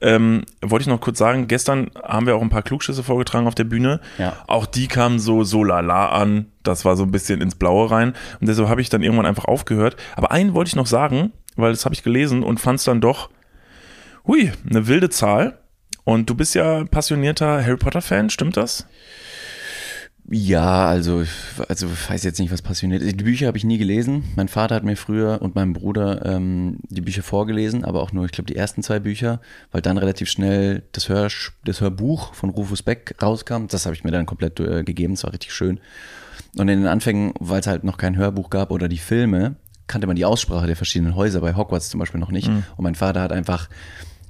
ähm, 0.00 0.42
wollte 0.60 0.82
ich 0.82 0.88
noch 0.88 1.00
kurz 1.00 1.18
sagen, 1.18 1.48
gestern 1.48 1.90
haben 2.02 2.26
wir 2.26 2.36
auch 2.36 2.42
ein 2.42 2.50
paar 2.50 2.62
Klugschüsse 2.62 3.02
vorgetragen 3.02 3.46
auf 3.46 3.54
der 3.54 3.64
Bühne. 3.64 4.00
Ja. 4.18 4.36
Auch 4.46 4.66
die 4.66 4.88
kamen 4.88 5.18
so, 5.18 5.44
so 5.44 5.64
lala 5.64 6.10
an. 6.10 6.46
Das 6.62 6.84
war 6.84 6.96
so 6.96 7.04
ein 7.04 7.10
bisschen 7.10 7.40
ins 7.40 7.54
Blaue 7.54 7.90
rein. 7.90 8.14
Und 8.40 8.48
deshalb 8.48 8.68
habe 8.68 8.82
ich 8.82 8.90
dann 8.90 9.02
irgendwann 9.02 9.26
einfach 9.26 9.46
aufgehört. 9.46 9.96
Aber 10.14 10.30
einen 10.30 10.52
wollte 10.52 10.68
ich 10.68 10.76
noch 10.76 10.86
sagen, 10.86 11.32
weil 11.56 11.72
das 11.72 11.84
habe 11.84 11.94
ich 11.94 12.02
gelesen 12.02 12.42
und 12.42 12.60
fand 12.60 12.78
es 12.78 12.84
dann 12.84 13.00
doch, 13.00 13.30
hui, 14.26 14.52
eine 14.68 14.86
wilde 14.86 15.08
Zahl. 15.08 15.58
Und 16.04 16.28
du 16.28 16.34
bist 16.34 16.54
ja 16.54 16.84
passionierter 16.84 17.62
Harry 17.64 17.76
Potter-Fan, 17.76 18.30
stimmt 18.30 18.56
das? 18.56 18.80
Ja, 18.80 18.86
also, 20.32 21.24
also 21.68 21.88
ich 21.88 22.08
weiß 22.08 22.22
jetzt 22.22 22.38
nicht, 22.38 22.52
was 22.52 22.62
passioniert 22.62 23.02
ist. 23.02 23.18
Die 23.18 23.24
Bücher 23.24 23.48
habe 23.48 23.58
ich 23.58 23.64
nie 23.64 23.78
gelesen. 23.78 24.22
Mein 24.36 24.46
Vater 24.46 24.76
hat 24.76 24.84
mir 24.84 24.96
früher 24.96 25.42
und 25.42 25.56
meinem 25.56 25.72
Bruder 25.72 26.24
ähm, 26.24 26.78
die 26.88 27.00
Bücher 27.00 27.24
vorgelesen, 27.24 27.84
aber 27.84 28.00
auch 28.00 28.12
nur, 28.12 28.26
ich 28.26 28.30
glaube, 28.30 28.46
die 28.46 28.54
ersten 28.54 28.84
zwei 28.84 29.00
Bücher, 29.00 29.40
weil 29.72 29.82
dann 29.82 29.98
relativ 29.98 30.30
schnell 30.30 30.84
das, 30.92 31.08
Hör, 31.08 31.28
das 31.64 31.80
Hörbuch 31.80 32.32
von 32.34 32.50
Rufus 32.50 32.82
Beck 32.82 33.16
rauskam. 33.20 33.66
Das 33.68 33.86
habe 33.86 33.96
ich 33.96 34.04
mir 34.04 34.12
dann 34.12 34.26
komplett 34.26 34.60
äh, 34.60 34.84
gegeben, 34.84 35.14
das 35.14 35.24
war 35.24 35.32
richtig 35.32 35.52
schön. 35.52 35.80
Und 36.56 36.68
in 36.68 36.78
den 36.78 36.86
Anfängen, 36.86 37.32
weil 37.40 37.60
es 37.60 37.66
halt 37.66 37.82
noch 37.82 37.96
kein 37.96 38.16
Hörbuch 38.16 38.50
gab 38.50 38.70
oder 38.70 38.88
die 38.88 38.98
Filme, 38.98 39.56
kannte 39.88 40.06
man 40.06 40.14
die 40.14 40.24
Aussprache 40.24 40.68
der 40.68 40.76
verschiedenen 40.76 41.16
Häuser, 41.16 41.40
bei 41.40 41.56
Hogwarts 41.56 41.88
zum 41.90 41.98
Beispiel 41.98 42.20
noch 42.20 42.30
nicht. 42.30 42.46
Und 42.76 42.84
mein 42.84 42.94
Vater 42.94 43.20
hat 43.20 43.32
einfach 43.32 43.68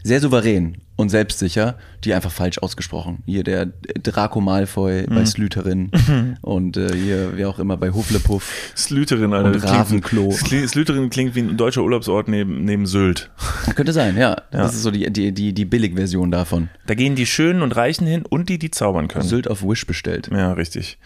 sehr 0.02 0.20
souverän 0.20 0.78
und 0.96 1.08
selbstsicher 1.08 1.76
die 2.04 2.14
einfach 2.14 2.30
falsch 2.30 2.58
ausgesprochen. 2.58 3.22
Hier 3.26 3.42
der 3.42 3.66
Draco 3.66 4.40
Malfoy 4.40 5.06
bei 5.06 5.24
Slytherin 5.26 5.90
und 6.42 6.76
äh, 6.76 6.94
hier 6.94 7.36
wie 7.36 7.44
auch 7.44 7.58
immer 7.58 7.76
bei 7.76 7.90
Hufflepuff. 7.90 8.72
Slytherin, 8.76 9.32
Alter. 9.32 9.50
Und 9.50 9.64
Ravenklo. 9.64 10.30
Slytherin 10.30 11.10
klingt 11.10 11.34
wie 11.34 11.40
ein 11.40 11.56
deutscher 11.56 11.82
Urlaubsort 11.82 12.28
neben, 12.28 12.64
neben 12.64 12.86
Sylt. 12.86 13.30
Könnte 13.74 13.92
sein, 13.92 14.16
ja. 14.16 14.36
Das 14.50 14.74
ist 14.74 14.82
so 14.82 14.90
die, 14.90 15.10
die, 15.12 15.32
die, 15.32 15.52
die 15.52 15.64
Billigversion 15.64 16.30
davon. 16.30 16.68
Da 16.86 16.94
gehen 16.94 17.14
die 17.16 17.26
Schönen 17.26 17.62
und 17.62 17.76
Reichen 17.76 18.06
hin 18.06 18.24
und 18.28 18.48
die, 18.48 18.58
die 18.58 18.70
zaubern 18.70 19.08
können. 19.08 19.24
Sylt 19.24 19.48
auf 19.48 19.62
Wish 19.62 19.86
bestellt. 19.86 20.30
Ja, 20.32 20.52
richtig. 20.52 20.98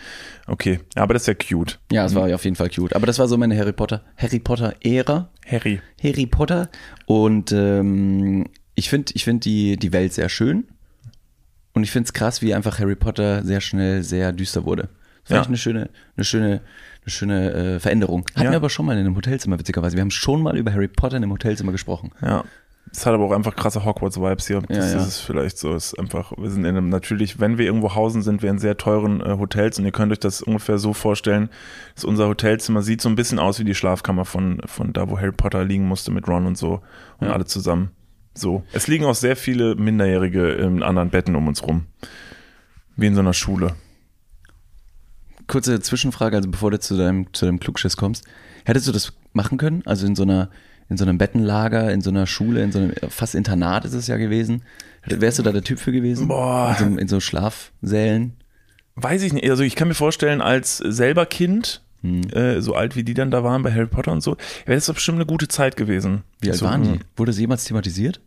Okay, 0.47 0.81
ja, 0.95 1.03
aber 1.03 1.15
das 1.15 1.23
ist 1.23 1.29
ja 1.29 1.35
cute. 1.35 1.81
Ja, 1.91 2.05
es 2.05 2.15
war 2.15 2.29
ja 2.29 2.35
auf 2.35 2.45
jeden 2.45 2.57
Fall 2.57 2.69
cute. 2.69 2.95
Aber 2.95 3.07
das 3.07 3.19
war 3.19 3.29
so 3.29 3.37
meine 3.37 3.57
Harry 3.57 3.73
Potter, 3.73 4.03
Harry 4.17 4.39
Potter 4.39 4.75
Ära. 4.83 5.31
Harry. 5.47 5.81
Harry 6.03 6.27
Potter. 6.27 6.69
Und 7.07 7.53
ähm, 7.53 8.47
ich 8.75 8.89
finde 8.91 9.13
ich 9.15 9.25
find 9.25 9.45
die, 9.45 9.77
die 9.77 9.93
Welt 9.93 10.13
sehr 10.13 10.29
schön. 10.29 10.65
Und 11.73 11.83
ich 11.83 11.91
finde 11.91 12.07
es 12.07 12.13
krass, 12.13 12.41
wie 12.41 12.55
einfach 12.55 12.79
Harry 12.79 12.95
Potter 12.95 13.43
sehr 13.45 13.61
schnell 13.61 14.03
sehr 14.05 14.33
düster 14.33 14.65
wurde. 14.65 14.89
Das 15.27 15.29
fand 15.29 15.37
Ja. 15.37 15.41
ich 15.43 15.49
eine 15.49 15.57
schöne, 15.57 15.91
eine 16.17 16.25
schöne, 16.25 16.61
eine 17.03 17.11
schöne 17.11 17.53
äh, 17.53 17.81
Veränderung. 17.81 18.25
Hatten 18.35 18.45
Ja. 18.45 18.51
wir 18.53 18.57
aber 18.57 18.71
schon 18.71 18.87
mal 18.87 18.93
in 18.93 19.01
einem 19.01 19.17
Hotelzimmer, 19.17 19.59
witzigerweise. 19.59 19.97
Wir 19.97 20.03
haben 20.03 20.11
schon 20.13 20.43
mal 20.43 20.57
über 20.57 20.73
Harry 20.73 20.87
Potter 20.89 21.17
in 21.17 21.25
einem 21.25 21.33
Hotelzimmer 21.33 21.73
gesprochen. 21.73 22.11
Ja. 22.23 22.45
Es 22.93 23.05
hat 23.07 23.15
aber 23.15 23.25
auch 23.25 23.33
einfach 23.33 23.57
krasse 23.57 23.85
Hogwarts-Vibes 23.85 24.47
hier. 24.47 24.61
Das 24.69 24.93
Ja, 24.93 24.99
ja. 25.01 25.05
ist 25.05 25.19
vielleicht 25.21 25.59
so. 25.59 25.75
Es 25.75 25.87
ist 25.95 25.99
einfach, 25.99 26.33
wir 26.37 26.49
sind 26.51 26.65
in 26.65 26.77
einem, 26.77 26.91
natürlich, 26.91 27.41
wenn 27.41 27.59
wir 27.59 27.65
irgendwo 27.67 27.95
hausen, 27.97 28.23
sind 28.23 28.43
wir 28.43 28.51
in 28.51 28.59
sehr 28.61 28.77
teuren 28.77 29.21
äh, 29.21 29.37
Hotels 29.39 29.79
und 29.81 29.85
ihr 29.85 29.91
könnt 29.91 30.13
euch 30.13 30.21
das 30.21 30.43
ungefähr 30.43 30.79
so 30.79 30.93
vorstellen, 30.93 31.49
dass 31.97 32.05
unser 32.05 32.29
Hotelzimmer 32.29 32.83
sieht 32.83 33.01
so 33.01 33.09
ein 33.09 33.17
bisschen 33.17 33.41
aus 33.41 33.59
wie 33.59 33.65
die 33.65 33.75
Schlafkammer 33.75 34.25
von, 34.25 34.61
von 34.67 34.93
da, 34.93 35.09
wo 35.11 35.19
Harry 35.19 35.33
Potter 35.33 35.65
liegen 35.65 35.89
musste 35.89 36.13
mit 36.13 36.29
Ron 36.29 36.47
und 36.47 36.57
so 36.57 36.83
und 37.19 37.29
alle 37.29 37.47
zusammen. 37.47 37.91
So. 38.35 38.65
Es 38.73 38.89
liegen 38.89 39.05
auch 39.05 39.15
sehr 39.15 39.37
viele 39.37 39.77
Minderjährige 39.77 40.53
in 40.53 40.83
anderen 40.83 41.11
Betten 41.11 41.37
um 41.37 41.49
uns 41.49 41.63
rum. 41.63 41.87
Wie 42.97 43.07
in 43.07 43.15
so 43.15 43.21
einer 43.21 43.35
Schule. 43.35 43.75
Kurze 45.47 45.81
Zwischenfrage, 45.81 46.37
also 46.37 46.51
bevor 46.51 46.71
du 46.71 46.81
zu 46.81 46.97
deinem, 46.97 47.33
zu 47.33 47.47
deinem 47.47 47.61
Klugschiss 47.61 47.97
kommst. 47.97 48.25
Hättest 48.65 48.89
du 48.89 48.93
das 48.93 49.13
machen 49.33 49.59
können? 49.59 49.83
Also 49.85 50.07
in 50.07 50.17
so 50.17 50.23
einer, 50.23 50.51
in 50.89 50.97
so 50.97 51.05
einem 51.05 51.19
Bettenlager, 51.19 51.93
in 51.93 52.01
so 52.01 52.11
einer 52.11 52.27
Schule, 52.27 52.63
in 52.63 52.73
so 52.73 52.79
einem, 52.79 52.93
fast 53.09 53.35
Internat 53.35 53.85
ist 53.85 53.95
es 53.95 54.07
ja 54.07 54.17
gewesen. 54.17 54.63
Wärst 55.07 55.39
du 55.39 55.43
da 55.43 55.53
der 55.53 55.63
Typ 55.63 55.79
für 55.79 55.93
gewesen? 55.93 56.29
Boah. 56.29 56.77
In 56.81 56.95
so, 56.95 57.01
in 57.01 57.09
so 57.09 57.21
Schlafsälen? 57.21 58.35
Weiß 58.97 59.23
ich 59.23 59.33
nicht. 59.33 59.49
Also 59.51 59.63
ich 59.65 59.77
kann 59.77 59.89
mir 59.89 59.95
vorstellen, 59.95 60.41
als 60.41 60.79
selber 60.79 61.27
Kind, 61.27 61.83
Hm. 62.05 62.23
äh, 62.31 62.61
so 62.61 62.75
alt 62.75 62.97
wie 62.97 63.03
die 63.03 63.15
dann 63.15 63.31
da 63.31 63.43
waren 63.43 63.63
bei 63.63 63.73
Harry 63.73 63.87
Potter 63.87 64.13
und 64.13 64.23
so, 64.23 64.37
wäre 64.67 64.77
das 64.77 64.87
doch 64.87 64.95
bestimmt 64.95 65.17
eine 65.17 65.27
gute 65.27 65.49
Zeit 65.49 65.77
gewesen. 65.77 66.23
Wie 66.41 66.51
alt 66.51 66.59
so, 66.59 66.67
waren 66.67 66.83
die? 66.83 67.01
Wurde 67.17 67.31
das 67.31 67.41
jemals 67.41 67.65
thematisiert? 67.65 68.21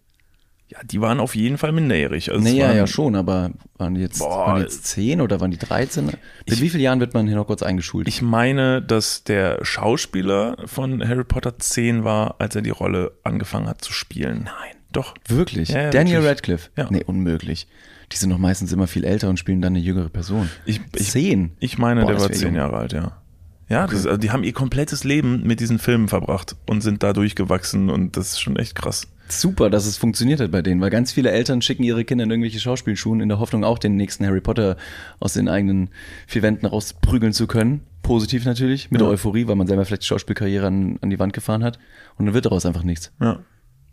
Ja, 0.70 0.80
die 0.84 1.00
waren 1.00 1.22
auf 1.22 1.34
jeden 1.36 1.58
Fall 1.58 1.72
minderjährig. 1.72 2.30
Also 2.30 2.44
es 2.46 2.52
Nee, 2.52 2.60
ja, 2.60 2.68
waren, 2.68 2.76
ja, 2.78 2.88
schon, 2.88 3.16
aber 3.16 3.52
waren 3.78 3.94
die 3.94 4.02
jetzt, 4.02 4.20
Boah. 4.20 4.48
waren 4.48 4.56
die 4.58 4.64
jetzt 4.64 4.86
10 4.88 5.22
oder 5.22 5.40
waren 5.40 5.52
die 5.52 5.58
13? 5.58 6.08
Mit 6.08 6.18
wie 6.62 6.70
vielen 6.70 6.84
Jahren 6.84 7.00
wird 7.00 7.14
man 7.14 7.26
hier 7.28 7.38
noch 7.38 7.48
kurz 7.48 7.64
eingeschult? 7.64 8.08
Ich 8.08 8.22
meine, 8.22 8.82
dass 8.82 9.24
der 9.24 9.64
Schauspieler 9.64 10.58
von 10.66 11.08
Harry 11.08 11.24
Potter 11.24 11.58
10 11.58 12.04
war, 12.04 12.36
als 12.40 12.56
er 12.56 12.64
die 12.64 12.70
Rolle 12.72 13.14
angefangen 13.24 13.68
hat 13.68 13.82
zu 13.82 13.94
spielen. 13.94 14.44
Nein. 14.46 14.74
Doch. 14.92 15.14
wirklich? 15.28 15.70
Ja, 15.70 15.84
ja, 15.84 15.90
Daniel 15.92 16.18
wirklich. 16.18 16.32
Radcliffe? 16.32 16.70
Ja. 16.76 16.88
Nee, 16.90 17.04
unmöglich. 17.06 17.68
Die 18.12 18.18
sind 18.18 18.30
doch 18.32 18.38
meistens 18.38 18.72
immer 18.72 18.88
viel 18.88 19.04
älter 19.06 19.30
und 19.30 19.38
spielen 19.38 19.62
dann 19.62 19.74
eine 19.74 19.84
jüngere 19.84 20.10
Person. 20.10 20.50
Ich, 20.66 20.82
ich, 20.96 21.10
Zehn? 21.12 21.52
ich 21.60 21.78
meine, 21.78 22.02
Boah, 22.02 22.12
der 22.14 22.22
war 22.22 22.32
10 22.32 22.48
jung. 22.48 22.56
Jahre 22.56 22.78
alt, 22.78 22.94
ja. 22.94 23.22
Ja, 23.70 23.86
das, 23.86 24.06
also 24.06 24.18
die 24.18 24.32
haben 24.32 24.44
ihr 24.44 24.54
komplettes 24.54 25.04
Leben 25.04 25.44
mit 25.44 25.60
diesen 25.60 25.78
Filmen 25.80 26.08
verbracht 26.08 26.56
und 26.68 26.82
sind 26.82 27.04
da 27.04 27.12
durchgewachsen 27.14 27.90
und 27.90 28.16
das 28.16 28.30
ist 28.34 28.40
schon 28.42 28.56
echt 28.56 28.76
krass. 28.76 29.08
Super, 29.30 29.70
dass 29.70 29.86
es 29.86 29.98
funktioniert 29.98 30.40
hat 30.40 30.52
bei 30.52 30.62
denen, 30.62 30.80
weil 30.80 30.90
ganz 30.90 31.12
viele 31.12 31.32
Eltern 31.32 31.62
schicken 31.62 31.84
ihre 31.84 32.06
Kinder 32.06 32.24
in 32.24 32.32
irgendwelche 32.32 32.62
Schauspielschulen 32.62 33.20
in 33.20 33.28
der 33.28 33.40
Hoffnung, 33.40 33.66
auch 33.66 33.78
den 33.78 33.98
nächsten 33.98 34.26
Harry 34.26 34.40
Potter 34.40 34.78
aus 35.20 35.34
den 35.34 35.50
eigenen 35.50 35.90
vier 36.28 36.44
Wänden 36.44 36.66
rausprügeln 36.66 37.34
zu 37.34 37.46
können. 37.46 37.82
Positiv 38.04 38.46
natürlich, 38.46 38.90
mit 38.90 39.02
Ja. 39.02 39.08
Euphorie, 39.08 39.48
weil 39.48 39.56
man 39.58 39.68
selber 39.68 39.84
vielleicht 39.84 40.04
die 40.04 40.08
Schauspielkarriere 40.08 40.66
an, 40.66 40.98
an 41.02 41.10
die 41.10 41.20
Wand 41.20 41.34
gefahren 41.34 41.62
hat. 41.62 41.78
Und 42.18 42.26
dann 42.26 42.34
wird 42.34 42.46
daraus 42.46 42.66
einfach 42.66 42.84
nichts. 42.84 43.12
Ja. 43.20 43.40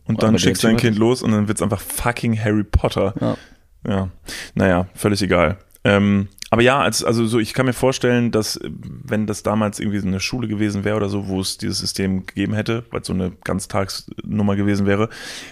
Und 0.05 0.23
dann 0.23 0.39
schickst 0.39 0.63
du 0.63 0.69
dein 0.69 0.77
Kind 0.77 0.99
los 0.99 1.21
und 1.21 1.33
dann 1.33 1.49
wird's 1.49 1.63
einfach 1.63 1.81
fucking 1.81 2.39
Harry 2.39 2.63
Potter. 2.63 3.15
Ja. 3.21 3.37
Ja, 3.87 4.09
naja, 4.55 4.87
völlig 4.95 5.21
egal. 5.21 5.59
Ähm, 5.83 6.29
aber 6.55 6.63
ja, 6.63 6.79
als, 6.81 7.03
also 7.05 7.27
so, 7.27 7.39
ich 7.41 7.53
kann 7.53 7.67
mir 7.67 7.73
vorstellen, 7.73 8.31
dass 8.31 8.57
äh, 8.57 8.71
wenn 8.81 9.27
das 9.27 9.43
damals 9.43 9.81
irgendwie 9.81 9.99
so 9.99 10.07
eine 10.07 10.21
Schule 10.21 10.49
gewesen 10.49 10.85
wäre 10.85 10.97
oder 10.97 11.09
so, 11.09 11.27
wo 11.29 11.41
es 11.41 11.59
dieses 11.59 11.81
System 11.81 12.25
gegeben 12.27 12.55
hätte, 12.55 12.85
weil 12.91 13.01
es 13.03 13.07
so 13.09 13.13
eine 13.13 13.33
Ganztagsnummer 13.43 14.57
gewesen 14.57 14.87
wäre, 14.87 15.09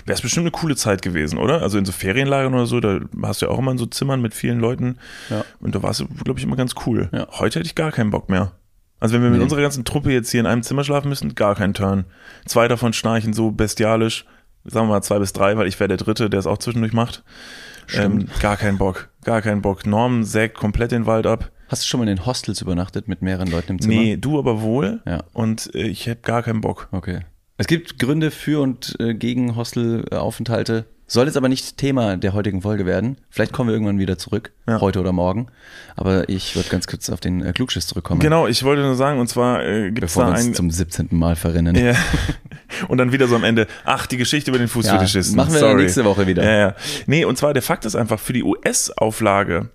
wäre 0.06 0.14
es 0.16 0.21
bestimmt 0.23 0.44
eine 0.44 0.52
coole 0.52 0.76
Zeit 0.76 1.02
gewesen, 1.02 1.38
oder? 1.38 1.61
Also 1.62 1.76
in 1.76 1.85
so 1.85 1.92
Ferienlagern 1.92 2.54
oder 2.54 2.66
so, 2.66 2.80
da 2.80 3.00
hast 3.23 3.42
du 3.42 3.47
ja 3.47 3.52
auch 3.52 3.59
immer 3.59 3.73
in 3.73 3.78
so 3.78 3.87
Zimmern 3.87 4.21
mit 4.23 4.32
vielen 4.35 4.61
Leuten 4.61 4.97
Ja. 5.28 5.44
und 5.61 5.75
da 5.75 5.82
war 5.82 5.90
es, 5.90 6.04
glaube 6.25 6.38
ich, 6.38 6.44
immer 6.47 6.56
ganz 6.56 6.75
cool. 6.87 7.09
Ja. 7.12 7.26
Heute 7.32 7.59
hätte 7.59 7.66
ich 7.66 7.75
gar 7.75 7.92
keinen 7.92 8.11
Bock 8.11 8.28
mehr. 8.28 8.52
Also 9.00 9.14
wenn 9.14 9.23
wir 9.23 9.30
mit 9.30 9.38
Nee. 9.38 9.42
unserer 9.44 9.62
ganzen 9.62 9.85
Truppe 9.85 10.12
jetzt 10.12 10.30
hier 10.30 10.38
in 10.40 10.47
einem 10.47 10.62
Zimmer 10.62 10.85
schlafen 10.85 11.09
müssen, 11.09 11.35
gar 11.35 11.56
keinen 11.56 11.75
Turn. 11.75 12.04
Zwei 12.47 12.68
davon 12.68 12.92
schnarchen 12.92 13.32
so 13.32 13.50
bestialisch, 13.50 14.25
sagen 14.64 14.87
wir 14.87 14.92
mal 14.94 15.02
zwei 15.02 15.18
bis 15.18 15.32
drei, 15.32 15.56
weil 15.56 15.66
ich 15.66 15.80
wäre 15.80 15.88
der 15.88 15.97
Dritte, 15.97 16.30
der 16.30 16.38
es 16.38 16.47
auch 16.47 16.59
zwischendurch 16.59 16.92
macht. 16.92 17.25
Ähm, 17.94 18.28
gar 18.40 18.56
keinen 18.56 18.78
Bock, 18.78 19.08
gar 19.25 19.42
keinen 19.42 19.62
Bock. 19.62 19.87
Norm 19.87 20.25
sägt 20.25 20.56
komplett 20.56 20.92
den 20.92 21.06
Wald 21.06 21.26
ab. 21.26 21.50
Hast 21.68 21.82
du 21.82 21.87
schon 21.87 22.00
mal 22.00 22.08
in 22.08 22.16
den 22.16 22.26
Hostels 22.26 22.61
übernachtet 22.61 23.08
mit 23.08 23.22
mehreren 23.22 23.49
Leuten 23.49 23.72
im 23.72 23.80
Zimmer? 23.80 23.94
Nee, 23.94 24.16
du 24.16 24.38
aber 24.38 24.61
wohl. 24.61 25.00
Ja. 25.06 25.25
Und 25.32 25.75
äh, 25.75 25.87
ich 25.87 26.06
hätte 26.06 26.22
gar 26.22 26.42
keinen 26.42 26.61
Bock. 26.61 26.88
Okay. 26.92 27.20
Es 27.56 27.66
gibt 27.66 27.99
Gründe 27.99 28.30
für 28.30 28.61
und 28.61 28.96
äh, 29.00 29.14
gegen 29.14 29.56
Hostelaufenthalte. 29.56 30.84
Soll 31.12 31.26
jetzt 31.26 31.37
aber 31.37 31.50
nicht 31.50 31.76
Thema 31.76 32.16
der 32.16 32.33
heutigen 32.33 32.62
Folge 32.62 32.87
werden. 32.87 33.19
Vielleicht 33.28 33.52
kommen 33.52 33.69
wir 33.69 33.75
irgendwann 33.75 33.99
wieder 33.99 34.16
zurück, 34.16 34.50
Ja. 34.66 34.81
heute 34.81 34.99
oder 34.99 35.12
morgen. 35.12 35.49
Aber 35.95 36.26
ich 36.31 36.57
würde 36.57 36.71
ganz 36.71 36.87
kurz 36.87 37.11
auf 37.11 37.21
den 37.21 37.42
äh, 37.45 37.52
Klugschiss 37.52 37.87
zurückkommen. 37.87 38.19
Genau, 38.19 38.47
ich 38.47 38.62
wollte 38.62 38.81
nur 38.81 38.95
sagen, 38.95 39.21
und 39.21 39.28
zwar 39.28 39.62
äh, 39.62 39.90
gibt 39.90 40.07
es 40.07 40.12
Bevor 40.14 40.23
da 40.25 40.31
wir 40.31 40.37
uns 40.38 40.47
ein. 40.47 40.54
zum 40.54 40.71
17. 40.71 41.09
Mal 41.11 41.37
verrennen. 41.37 41.76
Ja. 41.76 41.92
Und 42.88 42.97
dann 42.97 43.12
wieder 43.12 43.28
so 43.28 43.37
am 43.37 43.45
Ende, 43.45 43.66
ach, 43.85 44.07
die 44.07 44.16
Geschichte 44.16 44.50
über 44.50 44.57
den 44.59 44.69
Fußfetischisten. 44.69 45.37
Ja, 45.37 45.45
machen 45.45 45.52
wir 45.52 45.61
Sorry. 45.61 45.83
nächste 45.83 46.07
Woche 46.07 46.26
wieder. 46.26 46.42
Ja, 46.45 46.57
ja. 46.69 46.75
Nee, 47.07 47.26
und 47.26 47.37
zwar 47.37 47.52
der 47.52 47.62
Fakt 47.62 47.85
ist 47.85 47.95
einfach, 47.95 48.19
für 48.19 48.33
die 48.33 48.42
US-Auflage 48.42 49.69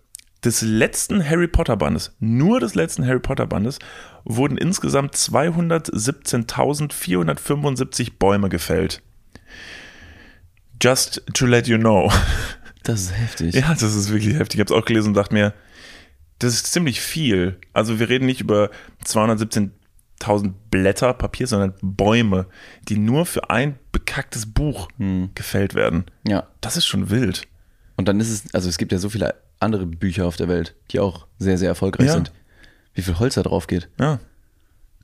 des 0.44 0.64
letzten 0.64 1.24
Harry 1.24 1.48
Potter 1.48 1.78
Bandes, 1.78 2.16
nur 2.20 2.60
des 2.60 2.74
letzten 2.74 3.06
Harry 3.06 3.20
Potter 3.20 3.46
Bandes, 3.46 3.78
wurden 4.26 4.58
insgesamt 4.58 5.14
217.475 5.14 8.14
Bäume 8.18 8.50
gefällt. 8.50 9.04
Just 10.82 11.22
to 11.34 11.46
let 11.46 11.68
you 11.68 11.78
know. 11.78 12.12
Das 12.84 13.02
ist 13.02 13.18
heftig. 13.18 13.54
Ja, 13.54 13.74
das 13.74 13.84
ist 13.96 14.12
wirklich 14.14 14.36
heftig. 14.36 14.60
Ich 14.60 14.66
habe 14.66 14.74
es 14.74 14.82
auch 14.82 14.86
gelesen 14.86 15.10
und 15.10 15.14
dachte 15.16 15.34
mir, 15.34 15.54
Das 16.40 16.54
ist 16.54 16.72
ziemlich 16.72 17.02
viel. 17.02 17.60
Also 17.74 18.00
wir 18.00 18.08
reden 18.08 18.26
nicht 18.26 18.40
über 18.40 18.70
217.000 19.06 20.54
Blätter 20.72 21.14
Papier, 21.14 21.48
sondern 21.48 21.74
Bäume, 21.82 22.46
die 22.88 22.98
nur 22.98 23.26
für 23.26 23.50
ein 23.50 23.78
bekacktes 23.92 24.46
Buch 24.54 24.88
gefällt 25.36 25.76
werden. 25.76 26.06
Ja. 26.26 26.48
Das 26.62 26.78
ist 26.78 26.86
schon 26.86 27.10
wild. 27.10 27.44
Und 27.98 28.08
dann 28.08 28.20
ist 28.22 28.30
es, 28.30 28.54
also 28.54 28.70
es 28.70 28.78
gibt 28.78 28.92
ja 28.94 29.00
so 29.00 29.10
viele 29.10 29.36
andere 29.60 29.86
Bücher 29.86 30.26
auf 30.26 30.38
der 30.38 30.48
Welt, 30.48 30.76
die 30.92 31.00
auch 31.00 31.28
sehr, 31.40 31.58
sehr 31.58 31.68
erfolgreich 31.70 32.08
Ja. 32.08 32.14
sind. 32.14 32.32
Wie 32.94 33.02
viel 33.02 33.20
Holz 33.20 33.36
da 33.36 33.44
drauf 33.44 33.68
geht. 33.68 33.90
Ja. 34.00 34.20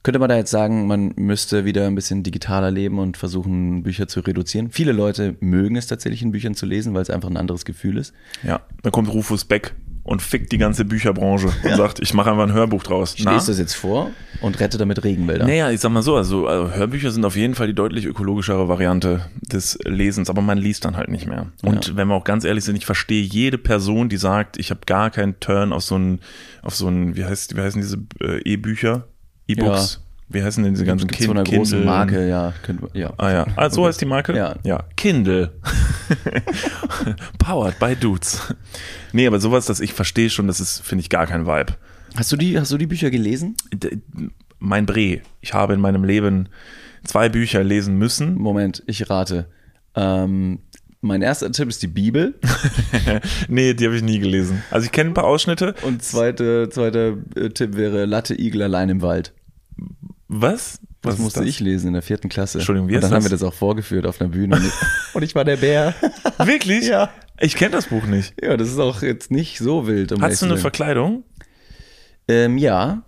Könnte 0.04 0.20
man 0.20 0.28
da 0.28 0.36
jetzt 0.36 0.52
sagen, 0.52 0.86
man 0.86 1.14
müsste 1.16 1.64
wieder 1.64 1.88
ein 1.88 1.96
bisschen 1.96 2.24
digitaler 2.24 2.72
leben 2.72 3.00
und 3.00 3.16
versuchen, 3.16 3.84
Bücher 3.84 4.10
zu 4.10 4.20
reduzieren? 4.20 4.70
Viele 4.70 4.92
Leute 4.92 5.36
mögen 5.40 5.78
es 5.78 5.88
tatsächlich, 5.88 6.22
in 6.22 6.34
Büchern 6.34 6.56
zu 6.56 6.66
lesen, 6.66 6.94
weil 6.94 7.02
es 7.02 7.10
einfach 7.10 7.30
ein 7.30 7.38
anderes 7.38 7.64
Gefühl 7.64 7.98
ist. 7.98 8.14
Ja. 8.44 8.60
Dann 8.82 8.92
kommt 8.92 9.08
Rufus 9.08 9.46
Beck 9.46 9.74
und 10.04 10.22
fickt 10.22 10.52
die 10.52 10.58
ganze 10.58 10.84
Bücherbranche 10.84 11.48
und 11.64 11.76
sagt, 11.78 12.02
ich 12.02 12.14
mache 12.14 12.32
einfach 12.32 12.44
ein 12.44 12.52
Hörbuch 12.52 12.84
draus. 12.84 13.16
Ich 13.18 13.24
lese 13.24 13.48
das 13.48 13.60
jetzt 13.60 13.76
vor 13.76 14.12
und 14.42 14.60
rette 14.60 14.78
damit 14.78 15.06
Regenwälder. 15.06 15.46
Naja, 15.46 15.72
ich 15.72 15.80
sag 15.80 15.92
mal 15.94 16.04
so, 16.04 16.18
also, 16.18 16.48
also 16.48 16.76
Hörbücher 16.76 17.12
sind 17.12 17.24
auf 17.24 17.38
jeden 17.38 17.56
Fall 17.56 17.68
die 17.68 17.74
deutlich 17.74 18.06
ökologischere 18.06 18.68
Variante 18.68 19.26
des 19.42 19.80
Lesens, 19.86 20.30
aber 20.30 20.42
man 20.42 20.58
liest 20.58 20.84
dann 20.84 20.98
halt 20.98 21.08
nicht 21.08 21.28
mehr. 21.28 21.48
Und 21.62 21.96
wenn 21.96 22.10
wir 22.10 22.16
auch 22.16 22.26
ganz 22.26 22.44
ehrlich 22.44 22.66
sind, 22.66 22.76
ich 22.76 22.86
verstehe 22.86 23.24
jede 23.24 23.58
Person, 23.58 24.10
die 24.10 24.18
sagt, 24.18 24.58
ich 24.58 24.70
habe 24.70 24.82
gar 24.86 25.10
keinen 25.10 25.40
Turn 25.40 25.72
auf 25.72 25.84
so 25.84 25.98
ein, 25.98 26.20
auf 26.62 26.76
so 26.76 26.90
ein, 26.90 27.16
wie 27.16 27.24
heißt, 27.24 27.56
wie 27.56 27.62
heißen 27.62 27.80
diese 27.80 28.00
äh, 28.20 28.42
E-Bücher, 28.44 29.08
E-Books, 29.48 30.02
wie 30.30 30.42
heißen 30.44 30.64
denn 30.64 30.74
diese 30.74 30.86
ganzen 30.86 31.08
Gibt 31.08 31.22
so 31.24 31.32
eine 31.32 31.44
große 31.44 31.76
Kindle? 31.76 31.86
Marke, 31.86 32.28
ja. 32.28 32.54
Ja. 32.94 33.14
Ah 33.18 33.32
ja, 33.32 33.48
ah, 33.56 33.70
so 33.70 33.86
heißt 33.86 34.02
die 34.02 34.06
Marke? 34.06 34.36
Ja. 34.36 34.56
Ja, 34.64 34.84
Kindle. 34.96 35.52
Powered 37.38 37.78
by 37.80 37.96
Dudes. 37.96 38.54
Nee, 39.12 39.28
aber 39.28 39.40
sowas, 39.40 39.66
das 39.66 39.80
ich 39.80 39.94
verstehe 39.94 40.30
schon, 40.30 40.48
das 40.48 40.60
ist, 40.60 40.82
finde 40.82 41.02
ich, 41.02 41.10
gar 41.10 41.28
kein 41.28 41.46
Vibe. 41.46 41.74
Hast 42.16 42.32
du 42.32 42.36
die, 42.38 42.60
hast 42.60 42.72
du 42.72 42.78
die 42.78 42.88
Bücher 42.88 43.10
gelesen? 43.10 43.56
D- 43.74 43.98
Mein 44.60 44.86
Bre. 44.86 45.22
Ich 45.42 45.54
habe 45.54 45.74
in 45.74 45.82
meinem 45.82 46.04
Leben 46.04 46.50
zwei 47.04 47.30
Bücher 47.30 47.64
lesen 47.64 47.98
müssen. 47.98 48.36
Moment, 48.36 48.84
ich 48.88 49.10
rate. 49.10 49.48
Ähm, 49.96 50.60
mein 51.04 51.22
erster 51.22 51.52
Tipp 51.52 51.70
ist 51.70 51.82
die 51.84 51.88
Bibel 51.88 52.40
nee, 53.48 53.74
die 53.74 53.86
habe 53.86 53.96
ich 53.96 54.02
nie 54.04 54.20
gelesen. 54.20 54.64
Also 54.72 54.86
ich 54.86 54.92
kenne 54.92 55.12
ein 55.12 55.14
paar 55.14 55.26
Ausschnitte. 55.26 55.76
und 55.84 56.02
zweite, 56.04 56.70
zweiter 56.70 57.18
äh, 57.36 57.50
Tipp 57.50 57.76
wäre 57.76 58.06
Latte 58.06 58.34
Igel 58.40 58.62
allein 58.64 58.90
im 58.90 59.02
Wald. 59.02 59.34
Was? 60.28 60.80
Das 61.02 61.16
Was 61.16 61.20
musste 61.20 61.42
ist 61.42 61.48
ich 61.50 61.60
lesen 61.60 61.88
in 61.88 61.94
der 61.94 62.02
vierten 62.02 62.30
Klasse. 62.30 62.60
Entschuldigung, 62.60 62.88
wie 62.88 62.94
Und 62.94 63.00
ist 63.00 63.04
dann 63.04 63.12
haben 63.12 63.24
das? 63.24 63.32
wir 63.32 63.38
das 63.38 63.44
auch 63.44 63.54
vorgeführt 63.54 64.06
auf 64.06 64.22
einer 64.22 64.30
Bühne. 64.30 64.56
Und 64.56 64.66
ich, 64.66 64.72
und 65.16 65.22
ich 65.24 65.36
war 65.36 65.44
der 65.44 65.58
Bär. 65.58 65.94
Wirklich? 66.38 66.88
Ja. 66.88 67.10
Ich 67.40 67.56
kenne 67.56 67.72
das 67.72 67.88
Buch 67.88 68.06
nicht. 68.06 68.34
Ja, 68.42 68.56
das 68.56 68.70
ist 68.70 68.80
auch 68.80 69.02
jetzt 69.02 69.30
nicht 69.30 69.58
so 69.60 69.86
wild. 69.86 70.14
Um 70.14 70.22
Hast 70.22 70.42
du 70.42 70.46
eine. 70.46 70.58
Verkleidung? 70.58 71.24
ähm, 72.28 72.58
Ja. 72.58 73.04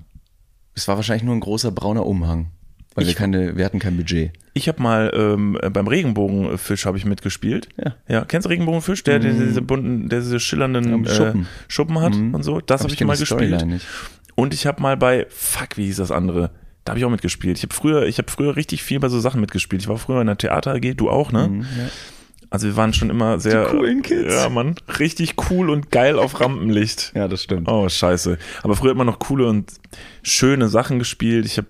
Es 0.78 0.90
war 0.90 0.98
wahrscheinlich 0.98 1.24
nur 1.24 1.34
ein 1.34 1.40
großer 1.40 1.72
brauner 1.72 2.06
Umhang. 2.06 2.52
Weil 2.96 3.06
wir, 3.06 3.12
Ich- 3.12 3.18
keine, 3.18 3.56
wir 3.58 3.66
hatten 3.66 3.80
kein 3.80 3.98
Budget. 3.98 4.32
Ich 4.54 4.68
habe 4.70 4.82
mal 4.82 5.12
ähm, 5.14 5.60
beim 5.74 5.88
Regenbogenfisch 5.88 6.86
habe 6.86 6.98
ich 6.98 7.06
mitgespielt. 7.06 7.68
Ja. 7.78 7.90
Mhm. 7.90 7.94
Ja, 8.08 8.26
kennst 8.26 8.46
du 8.46 8.50
Regenbogenfisch, 8.50 9.04
der, 9.04 9.20
der 9.20 9.34
diese 9.34 9.62
bunten, 9.62 10.08
der 10.10 10.20
diese 10.22 10.40
schillernden 10.40 11.04
Ja, 11.04 11.12
äh, 11.12 11.16
Schuppen. 11.16 11.48
Schuppen, 11.68 12.00
hat 12.02 12.14
und 12.16 12.44
so? 12.44 12.62
Das 12.62 12.82
habe 12.82 12.92
Aber 12.92 12.94
ich, 13.02 13.06
mal 13.06 13.18
gespielt. 13.18 13.66
Nicht. 13.66 13.86
Und 14.36 14.54
ich 14.54 14.66
habe 14.66 14.82
mal 14.82 14.98
bei 14.98 15.28
Fuck, 15.30 15.76
wie 15.78 15.86
hieß 15.86 15.98
das 15.98 16.12
andere? 16.12 16.52
Da 16.86 16.92
habe 16.92 17.00
ich 17.00 17.06
auch 17.06 17.10
mitgespielt. 17.10 17.58
Ich 17.58 17.64
habe 17.64 17.74
früher, 17.74 18.04
ich 18.06 18.18
habe 18.18 18.30
früher 18.32 18.56
richtig 18.56 18.84
viel 18.84 19.00
bei 19.00 19.10
so 19.10 19.20
Sachen 19.20 19.42
mitgespielt. 19.42 19.82
Ich 19.82 19.88
war 19.88 19.98
früher 19.98 20.22
in 20.22 20.28
der 20.28 20.38
Theater 20.38 20.74
AG, 20.76 20.94
du 20.96 21.10
auch, 21.10 21.32
ne? 21.32 21.48
Mhm, 21.50 21.62
ja. 21.62 21.90
Also 22.50 22.68
wir 22.68 22.76
waren 22.76 22.94
schon 22.94 23.10
immer 23.10 23.40
sehr 23.40 23.66
coolen 23.66 24.02
Kids. 24.02 24.34
Ja, 24.34 24.50
Mann, 24.50 24.76
richtig 25.00 25.36
cool 25.50 25.70
und 25.70 25.92
geil 25.92 26.20
auf 26.20 26.40
Rampenlicht. 26.40 27.12
ja, 27.16 27.28
das 27.28 27.44
stimmt. 27.44 27.68
Oh, 27.68 27.88
scheiße. 27.90 28.38
Aber 28.64 28.76
früher 28.76 28.92
hat 28.92 28.98
man 28.98 29.08
noch 29.08 29.20
coole 29.20 29.48
und 29.48 29.72
schöne 30.24 30.68
Sachen 30.70 31.00
gespielt. 31.00 31.46
Ich 31.46 31.58
habe 31.58 31.68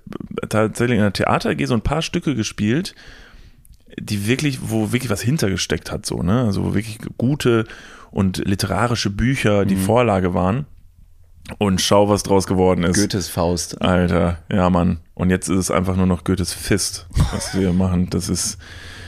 tatsächlich 0.50 0.98
in 0.98 1.04
der 1.04 1.14
Theater 1.14 1.50
AG 1.52 1.66
so 1.66 1.74
ein 1.74 1.82
paar 1.82 2.02
Stücke 2.02 2.36
gespielt, 2.36 2.94
die 4.00 4.28
wirklich, 4.28 4.60
wo 4.70 4.92
wirklich 4.92 5.10
was 5.10 5.22
hintergesteckt 5.22 5.92
hat, 5.92 6.06
so, 6.06 6.22
ne? 6.22 6.44
Also 6.44 6.64
wo 6.66 6.74
wirklich 6.74 7.00
gute 7.18 7.66
und 8.12 8.38
literarische 8.46 9.10
Bücher 9.10 9.66
die 9.66 9.76
Vorlage 9.76 10.34
waren. 10.34 10.66
Und 11.60 11.80
schau, 11.80 12.10
was 12.10 12.24
draus 12.24 12.48
geworden 12.48 12.84
ist. 12.84 12.96
Goethes 12.96 13.30
Faust. 13.30 13.80
Alter, 13.82 14.40
ja, 14.52 14.70
Mann. 14.72 15.00
Und 15.14 15.30
jetzt 15.30 15.48
ist 15.48 15.58
es 15.60 15.72
einfach 15.72 15.96
nur 15.96 16.08
noch 16.08 16.24
Goethes 16.24 16.54
Fist, 16.54 17.08
was 17.32 17.56
wir 17.56 17.72
machen. 17.72 18.10
Das 18.10 18.30
ist, 18.30 18.58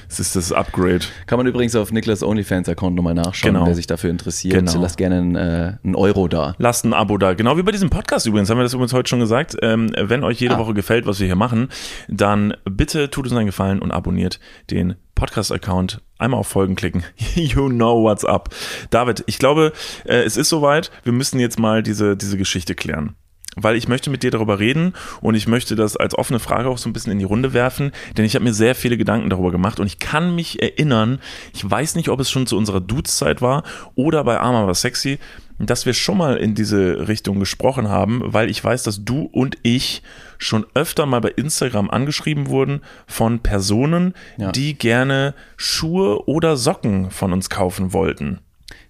das 0.07 0.19
ist 0.19 0.35
das 0.35 0.51
Upgrade. 0.51 1.01
Kann 1.25 1.37
man 1.37 1.47
übrigens 1.47 1.75
auf 1.75 1.91
Niklas 1.91 2.23
OnlyFans-Account 2.23 2.95
nochmal 2.95 3.13
nachschauen, 3.13 3.53
Genau. 3.53 3.65
wer 3.67 3.75
sich 3.75 3.87
dafür 3.87 4.09
interessiert. 4.09 4.53
Genau. 4.53 4.81
Lasst 4.81 4.97
gerne 4.97 5.17
einen, 5.17 5.35
äh, 5.35 5.73
einen 5.83 5.95
Euro 5.95 6.27
da. 6.27 6.55
Lasst 6.57 6.85
ein 6.85 6.93
Abo 6.93 7.17
da. 7.17 7.33
Genau 7.33 7.57
wie 7.57 7.63
bei 7.63 7.71
diesem 7.71 7.89
Podcast 7.89 8.25
übrigens, 8.25 8.49
haben 8.49 8.57
wir 8.57 8.63
das 8.63 8.73
übrigens 8.73 8.93
heute 8.93 9.09
schon 9.09 9.19
gesagt. 9.19 9.55
Ähm, 9.61 9.91
wenn 9.97 10.23
euch 10.23 10.39
jede 10.39 10.55
Ah. 10.55 10.59
Woche 10.59 10.73
gefällt, 10.73 11.05
was 11.05 11.19
wir 11.19 11.25
hier 11.27 11.35
machen, 11.35 11.69
dann 12.07 12.53
bitte 12.65 13.09
tut 13.09 13.25
uns 13.25 13.35
einen 13.35 13.45
Gefallen 13.47 13.79
und 13.79 13.91
abonniert 13.91 14.39
den 14.71 14.95
Podcast-Account. 15.15 16.01
Einmal 16.19 16.39
auf 16.39 16.47
Folgen 16.47 16.75
klicken. 16.75 17.03
you 17.35 17.67
know 17.69 18.03
what's 18.03 18.23
up. 18.25 18.49
David, 18.89 19.23
ich 19.27 19.39
glaube, 19.39 19.73
äh, 20.05 20.23
es 20.23 20.37
ist 20.37 20.49
soweit. 20.49 20.91
Wir 21.03 21.13
müssen 21.13 21.39
jetzt 21.39 21.59
mal 21.59 21.83
diese, 21.83 22.15
diese 22.17 22.37
Geschichte 22.37 22.75
klären. 22.75 23.15
Weil 23.59 23.75
ich 23.75 23.87
möchte 23.87 24.09
mit 24.09 24.23
dir 24.23 24.31
darüber 24.31 24.59
reden 24.59 24.93
und 25.21 25.35
ich 25.35 25.47
möchte 25.47 25.75
das 25.75 25.97
als 25.97 26.15
offene 26.17 26.39
Frage 26.39 26.69
auch 26.69 26.77
so 26.77 26.87
ein 26.87 26.93
bisschen 26.93 27.11
in 27.11 27.19
die 27.19 27.25
Runde 27.25 27.53
werfen, 27.53 27.91
denn 28.15 28.23
ich 28.23 28.35
habe 28.35 28.45
mir 28.45 28.53
sehr 28.53 28.75
viele 28.75 28.97
Gedanken 28.97 29.29
darüber 29.29 29.51
gemacht 29.51 29.79
und 29.79 29.87
ich 29.87 29.99
kann 29.99 30.35
mich 30.35 30.61
erinnern, 30.61 31.19
ich 31.53 31.69
weiß 31.69 31.95
nicht, 31.95 32.09
ob 32.09 32.19
es 32.19 32.29
schon 32.29 32.45
zu 32.47 32.55
unserer 32.57 32.81
Dudes-Zeit 32.81 33.41
war 33.41 33.63
oder 33.95 34.23
bei 34.23 34.39
Arma 34.39 34.65
war 34.67 34.75
sexy, 34.75 35.17
dass 35.59 35.87
wir 35.87 35.93
schon 35.95 36.19
mal 36.19 36.37
in 36.37 36.53
diese 36.53 37.07
Richtung 37.07 37.39
gesprochen 37.39 37.89
haben, 37.89 38.21
weil 38.23 38.49
ich 38.49 38.63
weiß, 38.63 38.83
dass 38.83 39.03
du 39.03 39.21
und 39.23 39.57
ich 39.63 40.03
schon 40.37 40.67
öfter 40.75 41.07
mal 41.07 41.19
bei 41.19 41.29
Instagram 41.29 41.89
angeschrieben 41.89 42.47
wurden 42.47 42.81
von 43.07 43.39
Personen, 43.39 44.13
Ja. 44.37 44.51
die 44.51 44.77
gerne 44.77 45.33
Schuhe 45.55 46.27
oder 46.27 46.57
Socken 46.57 47.09
von 47.09 47.33
uns 47.33 47.49
kaufen 47.49 47.91
wollten. 47.91 48.39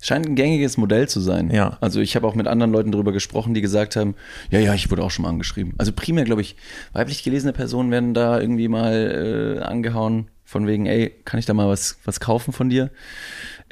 Scheint 0.02 0.28
ein 0.28 0.36
gängiges 0.36 0.78
Modell 0.78 1.08
zu 1.08 1.20
sein. 1.20 1.50
Ja. 1.50 1.78
Also 1.82 2.00
ich 2.00 2.16
habe 2.16 2.28
auch 2.28 2.36
mit 2.36 2.48
anderen 2.48 2.72
Leuten 2.72 2.92
darüber 2.92 3.12
gesprochen, 3.12 3.54
die 3.54 3.62
gesagt 3.62 3.96
haben, 3.96 4.16
ja, 4.52 4.60
ja, 4.60 4.74
ich 4.74 4.92
wurde 4.92 5.04
auch 5.04 5.12
schon 5.12 5.24
mal 5.24 5.30
angeschrieben. 5.30 5.74
Also 5.78 5.92
primär, 5.92 6.24
glaube 6.24 6.42
ich, 6.42 6.56
weiblich 6.94 7.24
gelesene 7.24 7.54
Personen 7.54 7.92
werden 7.92 8.14
da 8.14 8.40
irgendwie 8.40 8.68
mal 8.68 9.58
äh, 9.58 9.64
angehauen, 9.64 10.30
von 10.46 10.68
wegen, 10.68 10.86
ey, 10.86 11.14
kann 11.26 11.40
ich 11.40 11.46
da 11.46 11.54
mal 11.54 11.68
was, 11.68 11.98
was 12.06 12.20
kaufen 12.20 12.54
von 12.54 12.70
dir? 12.70 12.90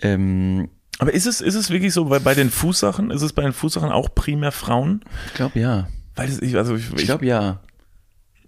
Ähm, 0.01 0.69
Aber 0.99 1.13
ist 1.13 1.25
es, 1.25 1.41
ist 1.41 1.55
es 1.55 1.69
wirklich 1.69 1.93
so, 1.93 2.05
bei, 2.05 2.19
bei 2.19 2.33
den 2.33 2.49
Fußsachen, 2.49 3.11
ist 3.11 3.21
es 3.21 3.33
bei 3.33 3.43
den 3.43 3.53
Fußsachen 3.53 3.91
auch 3.91 4.13
primär 4.13 4.51
Frauen? 4.51 5.01
ich 5.27 5.33
glaube 5.35 5.59
ja. 5.59 5.87
Weil 6.15 6.27
das, 6.27 6.39
ich, 6.41 6.55
also 6.55 6.75
ich, 6.75 6.91
Ich 6.93 7.05
glaube 7.05 7.25
ja. 7.25 7.59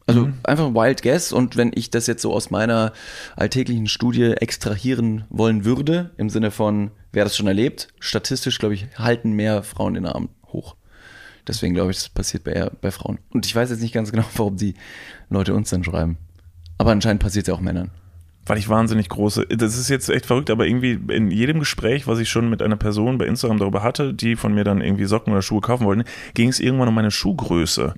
Also 0.08 0.28
Mhm. 0.28 0.34
einfach 0.44 0.74
Wild 0.74 1.02
Guess 1.04 1.34
und 1.34 1.58
wenn 1.58 1.72
ich 1.76 1.90
das 1.92 2.08
jetzt 2.08 2.22
so 2.22 2.34
aus 2.34 2.50
meiner 2.50 2.94
alltäglichen 3.36 3.88
Studie 3.88 4.32
extrahieren 4.32 5.26
wollen 5.30 5.66
würde, 5.66 6.12
im 6.18 6.30
Sinne 6.30 6.50
von, 6.50 6.92
wer 7.12 7.24
das 7.26 7.36
schon 7.36 7.48
erlebt, 7.48 7.90
statistisch, 8.00 8.58
glaube 8.58 8.74
ich, 8.74 8.88
halten 8.98 9.34
mehr 9.34 9.64
Frauen 9.64 9.96
den 9.96 10.06
Arm 10.06 10.30
hoch. 10.52 10.76
Deswegen 11.48 11.74
glaube 11.74 11.92
ich, 11.92 11.98
das 11.98 12.10
passiert 12.10 12.44
bei, 12.46 12.52
eher 12.54 12.72
bei 12.82 12.92
Frauen. 12.92 13.20
Und 13.32 13.46
ich 13.46 13.56
weiß 13.56 13.70
jetzt 13.70 13.82
nicht 13.82 13.94
ganz 13.94 14.12
genau, 14.12 14.26
warum 14.36 14.56
die 14.58 14.76
Leute 15.30 15.54
uns 15.54 15.70
dann 15.70 15.84
schreiben. 15.84 16.18
Aber 16.78 16.92
anscheinend 16.92 17.22
passiert 17.22 17.44
es 17.44 17.48
ja 17.50 17.54
auch 17.54 17.62
Männern. 17.62 17.90
weil 18.46 18.58
ich 18.58 18.70
wahnsinnig 18.70 19.10
große, 19.10 19.46
das 19.48 19.78
ist 19.78 19.90
jetzt 19.90 20.08
echt 20.10 20.26
verrückt, 20.26 20.50
aber 20.50 20.66
irgendwie 20.68 20.98
in 21.14 21.32
jedem 21.32 21.60
Gespräch, 21.60 22.08
was 22.08 22.20
ich 22.20 22.30
schon 22.30 22.50
mit 22.50 22.62
einer 22.62 22.78
Person 22.78 23.18
bei 23.18 23.26
Instagram 23.26 23.58
darüber 23.60 23.84
hatte, 23.84 24.14
die 24.14 24.38
von 24.38 24.54
mir 24.54 24.64
dann 24.64 24.80
irgendwie 24.80 25.04
Socken 25.04 25.34
oder 25.34 25.42
Schuhe 25.42 25.60
kaufen 25.60 25.86
wollten, 25.86 26.06
ging 26.34 26.48
es 26.48 26.62
irgendwann 26.62 26.88
um 26.88 26.96
meine 26.96 27.12
Schuhgröße. 27.12 27.94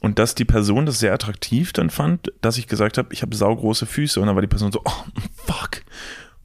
Und 0.00 0.18
dass 0.18 0.34
die 0.34 0.44
Person 0.44 0.86
das 0.86 0.98
sehr 0.98 1.12
attraktiv 1.12 1.72
dann 1.72 1.90
fand, 1.90 2.32
dass 2.40 2.56
ich 2.56 2.66
gesagt 2.66 2.98
habe, 2.98 3.12
ich 3.12 3.22
habe 3.22 3.34
saugroße 3.36 3.86
Füße. 3.86 4.20
Und 4.20 4.26
dann 4.26 4.34
war 4.34 4.42
die 4.42 4.48
Person 4.48 4.72
so, 4.72 4.80
oh, 4.84 5.04
fuck. 5.34 5.82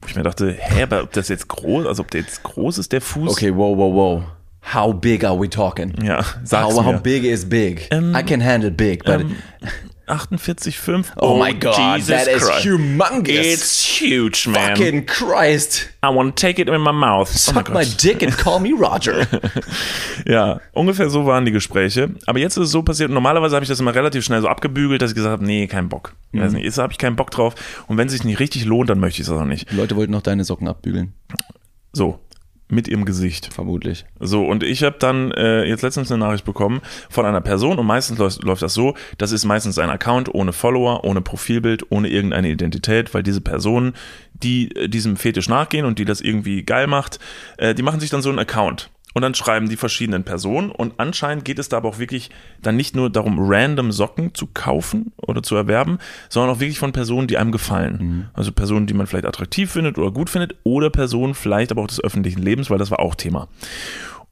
Wo 0.00 0.08
ich 0.08 0.14
mir 0.14 0.22
dachte, 0.22 0.52
hä, 0.52 0.82
aber 0.82 1.02
ob 1.02 1.12
das 1.12 1.28
jetzt 1.28 1.48
groß, 1.48 1.86
also 1.86 2.02
ob 2.02 2.10
der 2.10 2.20
jetzt 2.20 2.42
groß 2.42 2.78
ist, 2.78 2.92
der 2.92 3.00
Fuß. 3.00 3.32
Okay, 3.32 3.54
wow, 3.54 3.76
wow, 3.76 3.94
wow. 3.94 4.22
How 4.74 4.92
big 4.92 5.24
are 5.24 5.40
we 5.40 5.48
talking? 5.48 5.94
Ja, 6.02 6.24
sag's 6.44 6.74
how, 6.74 6.84
mir. 6.84 6.94
how 6.94 7.00
big 7.00 7.24
is 7.24 7.48
big? 7.48 7.88
Ähm, 7.92 8.14
I 8.16 8.22
can 8.22 8.44
handle 8.44 8.70
big, 8.70 9.04
but 9.04 9.20
Ähm, 9.20 9.36
48,5. 10.08 11.12
oh, 11.18 11.36
my 11.36 11.52
god, 11.52 12.00
that 12.02 12.28
is 12.28 12.42
humongous. 12.62 13.28
It's 13.54 13.84
huge, 14.00 14.46
man. 14.46 14.76
Fucking 14.76 15.06
Christ. 15.06 15.88
I 16.02 16.10
want 16.10 16.36
to 16.36 16.40
take 16.40 16.60
it 16.60 16.68
in 16.68 16.80
my 16.80 16.92
mouth. 16.92 17.28
Oh 17.28 17.36
Suck 17.36 17.68
my 17.70 17.84
Gott. 17.84 17.96
dick 18.02 18.22
and 18.22 18.32
call 18.36 18.60
me 18.60 18.72
Roger. 18.78 19.26
Ja, 20.24 20.60
ungefähr 20.72 21.10
so 21.10 21.26
waren 21.26 21.44
die 21.44 21.52
Gespräche. 21.52 22.10
Aber 22.26 22.38
jetzt 22.38 22.56
ist 22.56 22.64
es 22.64 22.70
so 22.70 22.82
passiert, 22.82 23.10
normalerweise 23.10 23.56
habe 23.56 23.64
ich 23.64 23.68
das 23.68 23.80
immer 23.80 23.94
relativ 23.94 24.24
schnell 24.24 24.40
so 24.40 24.48
abgebügelt, 24.48 25.02
dass 25.02 25.10
ich 25.10 25.16
gesagt 25.16 25.32
habe, 25.32 25.44
nee, 25.44 25.66
kein 25.66 25.88
Bock. 25.88 26.14
Ich 26.32 26.40
Weiß 26.40 26.52
nicht, 26.52 26.64
jetzt 26.64 26.78
habe 26.78 26.92
ich 26.92 26.98
keinen 26.98 27.16
Bock 27.16 27.30
drauf. 27.30 27.54
Und 27.88 27.96
wenn 27.98 28.06
es 28.06 28.12
sich 28.12 28.22
nicht 28.24 28.38
richtig 28.38 28.64
lohnt, 28.64 28.88
dann 28.90 29.00
möchte 29.00 29.22
ich 29.22 29.28
es 29.28 29.32
auch 29.34 29.44
nicht. 29.44 29.70
Die 29.70 29.76
Leute 29.76 29.96
wollten 29.96 30.12
noch 30.12 30.22
deine 30.22 30.44
Socken 30.44 30.68
abbügeln. 30.68 31.14
So, 31.92 32.20
mit 32.68 32.88
ihrem 32.88 33.04
Gesicht. 33.04 33.52
Vermutlich. 33.52 34.04
So, 34.18 34.44
und 34.44 34.62
ich 34.62 34.82
habe 34.82 34.96
dann 34.98 35.30
äh, 35.32 35.64
jetzt 35.64 35.82
letztens 35.82 36.10
eine 36.10 36.24
Nachricht 36.24 36.44
bekommen 36.44 36.80
von 37.08 37.24
einer 37.24 37.40
Person 37.40 37.78
und 37.78 37.86
meistens 37.86 38.18
läuft, 38.18 38.42
läuft 38.42 38.62
das 38.62 38.74
so, 38.74 38.94
das 39.18 39.32
ist 39.32 39.44
meistens 39.44 39.78
ein 39.78 39.90
Account 39.90 40.34
ohne 40.34 40.52
Follower, 40.52 41.04
ohne 41.04 41.20
Profilbild, 41.20 41.90
ohne 41.90 42.08
irgendeine 42.08 42.48
Identität, 42.50 43.14
weil 43.14 43.22
diese 43.22 43.40
Personen, 43.40 43.94
die 44.34 44.74
äh, 44.74 44.88
diesem 44.88 45.16
Fetisch 45.16 45.48
nachgehen 45.48 45.86
und 45.86 45.98
die 45.98 46.04
das 46.04 46.20
irgendwie 46.20 46.62
geil 46.62 46.86
macht, 46.86 47.18
äh, 47.58 47.74
die 47.74 47.82
machen 47.82 48.00
sich 48.00 48.10
dann 48.10 48.22
so 48.22 48.30
einen 48.30 48.38
Account. 48.38 48.90
Und 49.16 49.22
dann 49.22 49.32
schreiben 49.34 49.70
die 49.70 49.78
verschiedenen 49.78 50.24
Personen 50.24 50.70
und 50.70 51.00
anscheinend 51.00 51.46
geht 51.46 51.58
es 51.58 51.70
da 51.70 51.78
aber 51.78 51.88
auch 51.88 51.98
wirklich 51.98 52.28
dann 52.60 52.76
nicht 52.76 52.94
nur 52.94 53.08
darum, 53.08 53.38
random 53.40 53.90
Socken 53.90 54.34
zu 54.34 54.46
kaufen 54.46 55.14
oder 55.16 55.42
zu 55.42 55.56
erwerben, 55.56 55.96
sondern 56.28 56.54
auch 56.54 56.60
wirklich 56.60 56.78
von 56.78 56.92
Personen, 56.92 57.26
die 57.26 57.38
einem 57.38 57.50
gefallen. 57.50 57.96
Mhm. 57.98 58.24
Also 58.34 58.52
Personen, 58.52 58.86
die 58.86 58.92
man 58.92 59.06
vielleicht 59.06 59.24
attraktiv 59.24 59.72
findet 59.72 59.96
oder 59.96 60.10
gut 60.10 60.28
findet 60.28 60.56
oder 60.64 60.90
Personen 60.90 61.32
vielleicht 61.32 61.70
aber 61.70 61.80
auch 61.80 61.86
des 61.86 62.04
öffentlichen 62.04 62.42
Lebens, 62.42 62.68
weil 62.68 62.76
das 62.76 62.90
war 62.90 63.00
auch 63.00 63.14
Thema. 63.14 63.48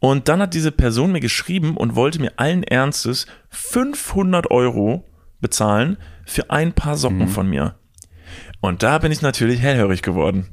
Und 0.01 0.29
dann 0.29 0.43
hat 0.43 0.53
diese 0.53 0.71
Person 0.71 1.13
mir 1.13 1.21
geschrieben 1.21 1.79
und 1.79 1.97
wollte 1.97 2.21
mir 2.21 2.35
allen 2.37 2.63
Ernstes 2.63 3.25
500 3.49 4.51
Euro 4.51 5.03
bezahlen 5.41 5.97
für 6.27 6.51
ein 6.51 6.75
paar 6.75 6.99
Socken 6.99 7.21
Mhm. 7.21 7.29
von 7.29 7.49
mir. 7.49 7.75
Und 8.61 8.83
da 8.83 8.99
bin 8.99 9.13
ich 9.13 9.23
natürlich 9.23 9.61
hellhörig 9.61 10.03
geworden. 10.03 10.49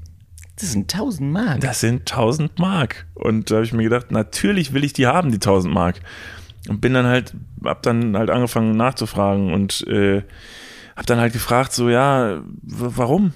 Das 0.62 0.72
sind 0.72 0.94
1000 0.94 1.32
Mark. 1.32 1.62
Das 1.62 1.80
sind 1.80 2.02
1000 2.02 2.60
Mark. 2.60 3.08
Und 3.16 3.50
da 3.50 3.56
habe 3.56 3.66
ich 3.66 3.74
mir 3.74 3.84
gedacht, 3.84 4.12
natürlich 4.12 4.74
will 4.74 4.84
ich 4.84 4.94
die 4.94 5.08
haben, 5.08 5.32
die 5.32 5.38
1000 5.38 5.74
Mark. 5.74 6.00
Und 6.70 6.82
bin 6.82 6.94
dann 6.94 7.08
halt, 7.08 7.34
hab 7.64 7.82
dann 7.82 8.16
halt 8.16 8.30
angefangen 8.30 8.78
nachzufragen 8.78 9.54
und 9.54 9.86
äh, 9.88 10.22
hab 10.96 11.08
dann 11.08 11.20
halt 11.20 11.34
gefragt, 11.34 11.74
so, 11.74 11.90
ja, 11.90 12.44
warum? 12.62 13.34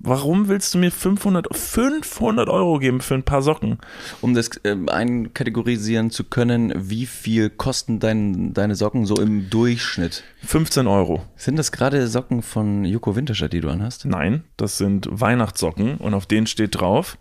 Warum 0.00 0.46
willst 0.46 0.74
du 0.74 0.78
mir 0.78 0.92
500, 0.92 1.48
500 1.56 2.48
Euro 2.48 2.78
geben 2.78 3.00
für 3.00 3.14
ein 3.14 3.24
paar 3.24 3.42
Socken? 3.42 3.78
Um 4.20 4.32
das 4.32 4.50
äh, 4.62 4.76
einkategorisieren 4.86 6.10
zu 6.10 6.22
können, 6.22 6.72
wie 6.76 7.04
viel 7.04 7.50
kosten 7.50 7.98
dein, 7.98 8.54
deine 8.54 8.76
Socken 8.76 9.06
so 9.06 9.16
im 9.16 9.50
Durchschnitt? 9.50 10.22
15 10.44 10.86
Euro. 10.86 11.24
Sind 11.34 11.56
das 11.56 11.72
gerade 11.72 12.06
Socken 12.06 12.42
von 12.42 12.84
Joko 12.84 13.16
Winterscheid, 13.16 13.52
die 13.52 13.60
du 13.60 13.70
anhast? 13.70 14.04
Nein, 14.04 14.44
das 14.56 14.78
sind 14.78 15.08
Weihnachtssocken 15.10 15.96
und 15.96 16.14
auf 16.14 16.26
denen 16.26 16.46
steht 16.46 16.80
drauf, 16.80 17.18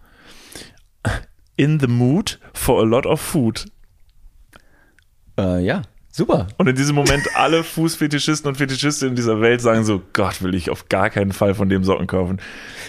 in 1.56 1.80
the 1.80 1.88
mood 1.88 2.40
for 2.54 2.80
a 2.80 2.86
lot 2.86 3.08
of 3.08 3.20
food. 3.20 3.66
Äh, 5.40 5.66
ja, 5.66 5.82
super. 6.18 6.48
Und 6.58 6.68
in 6.68 6.76
diesem 6.76 6.96
Moment 6.96 7.24
alle 7.36 7.64
Fußfetischisten 7.64 8.50
und 8.50 8.56
Fetischistinnen 8.56 9.16
dieser 9.16 9.40
Welt 9.40 9.62
sagen 9.62 9.86
so, 9.86 10.02
Gott, 10.14 10.42
will 10.42 10.56
ich 10.56 10.70
auf 10.70 10.90
gar 10.90 11.10
keinen 11.10 11.32
Fall 11.32 11.54
von 11.54 11.70
dem 11.70 11.84
Socken 11.84 12.08
kaufen. 12.08 12.40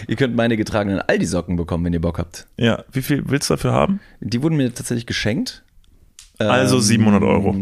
Ihr 0.07 0.15
könnt 0.15 0.35
meine 0.35 0.57
getragenen 0.57 0.99
Aldi-Socken 0.99 1.55
bekommen, 1.55 1.85
wenn 1.85 1.93
ihr 1.93 2.01
Bock 2.01 2.17
habt. 2.17 2.47
Ja, 2.57 2.83
wie 2.91 3.01
viel 3.01 3.23
willst 3.27 3.49
du 3.49 3.53
dafür 3.53 3.71
haben? 3.71 3.99
Die 4.19 4.41
wurden 4.41 4.57
mir 4.57 4.73
tatsächlich 4.73 5.05
geschenkt. 5.05 5.63
Also 6.39 6.77
Ähm, 6.77 6.81
700 6.81 7.23
Euro. 7.23 7.55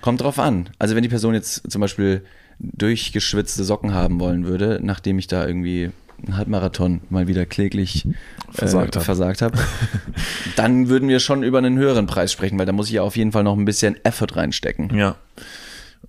Kommt 0.00 0.20
drauf 0.20 0.38
an. 0.38 0.70
Also 0.78 0.94
wenn 0.94 1.02
die 1.02 1.08
Person 1.08 1.34
jetzt 1.34 1.70
zum 1.70 1.80
Beispiel 1.80 2.24
durchgeschwitzte 2.58 3.64
Socken 3.64 3.92
haben 3.92 4.20
wollen 4.20 4.46
würde, 4.46 4.78
nachdem 4.82 5.18
ich 5.18 5.26
da 5.26 5.46
irgendwie 5.46 5.90
einen 6.24 6.36
Halbmarathon 6.36 7.00
mal 7.10 7.26
wieder 7.28 7.46
kläglich 7.46 8.06
Versagt 8.50 8.96
äh, 8.96 8.98
hab. 8.98 9.04
versagt 9.04 9.42
habe, 9.42 9.58
dann 10.56 10.88
würden 10.88 11.08
wir 11.08 11.20
schon 11.20 11.42
über 11.42 11.58
einen 11.58 11.78
höheren 11.78 12.06
Preis 12.06 12.32
sprechen, 12.32 12.58
weil 12.58 12.66
da 12.66 12.72
muss 12.72 12.86
ich 12.88 12.94
ja 12.94 13.02
auf 13.02 13.16
jeden 13.16 13.32
Fall 13.32 13.42
noch 13.44 13.56
ein 13.56 13.64
bisschen 13.64 13.96
Effort 14.04 14.36
reinstecken. 14.36 14.96
Ja. 14.96 15.16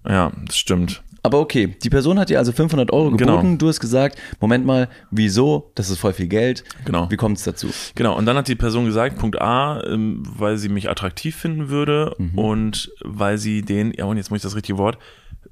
Ja, 0.08 0.32
das 0.46 0.58
stimmt. 0.58 1.02
Aber 1.26 1.40
okay, 1.40 1.74
die 1.82 1.90
Person 1.90 2.20
hat 2.20 2.30
dir 2.30 2.38
also 2.38 2.52
500 2.52 2.92
Euro 2.92 3.12
Genau. 3.12 3.38
geboten. 3.38 3.58
Du 3.58 3.70
hast 3.70 3.80
gesagt, 3.80 4.20
Moment 4.42 4.66
mal, 4.66 4.90
wieso? 5.10 5.72
Das 5.76 5.90
ist 5.90 5.98
voll 6.00 6.12
viel 6.12 6.28
Geld. 6.28 6.66
Genau. 6.84 7.10
Wie 7.10 7.16
kommt 7.16 7.38
es 7.38 7.46
dazu? 7.46 7.70
Genau, 7.96 8.18
und 8.18 8.26
dann 8.26 8.36
hat 8.36 8.50
die 8.50 8.56
Person 8.56 8.84
gesagt, 8.84 9.18
Punkt 9.18 9.42
A, 9.42 9.82
ähm, 9.88 10.22
weil 10.38 10.58
sie 10.58 10.68
mich 10.68 10.90
attraktiv 10.90 11.38
finden 11.38 11.70
würde 11.70 12.14
Mhm. 12.18 12.38
und 12.38 12.92
weil 13.06 13.38
sie 13.38 13.62
den, 13.62 13.94
ja 13.98 14.04
und 14.04 14.18
jetzt 14.18 14.32
muss 14.32 14.38
ich 14.40 14.44
das 14.44 14.56
richtige 14.58 14.78
Wort, 14.78 14.98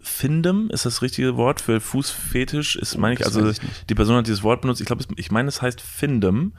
Findem 0.04 0.70
ist 0.72 0.86
das 0.86 1.02
richtige 1.02 1.38
Wort 1.38 1.62
für 1.62 1.80
Fußfetisch, 1.80 2.76
ist 2.76 2.98
meine 2.98 3.16
ich, 3.16 3.26
also 3.26 3.48
ich 3.48 3.60
die 3.90 3.96
Person 3.96 4.16
hat 4.16 4.28
dieses 4.28 4.44
Wort 4.44 4.62
benutzt, 4.62 4.82
ich 4.82 4.88
glaube, 4.88 5.04
ich 5.16 5.32
meine, 5.32 5.48
es 5.48 5.62
heißt 5.62 5.82
Findem, 5.82 6.54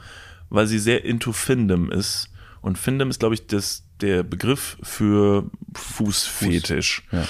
weil 0.49 0.66
sie 0.66 0.78
sehr 0.78 1.04
into 1.04 1.32
Findem 1.32 1.90
ist 1.90 2.28
und 2.61 2.78
Findem 2.78 3.11
ist, 3.11 3.20
glaube 3.20 3.34
ich, 3.34 3.46
das, 3.46 3.84
der 4.00 4.22
Begriff 4.22 4.76
für 4.82 5.50
Fußfetisch. 5.75 7.02
Ja. 7.11 7.26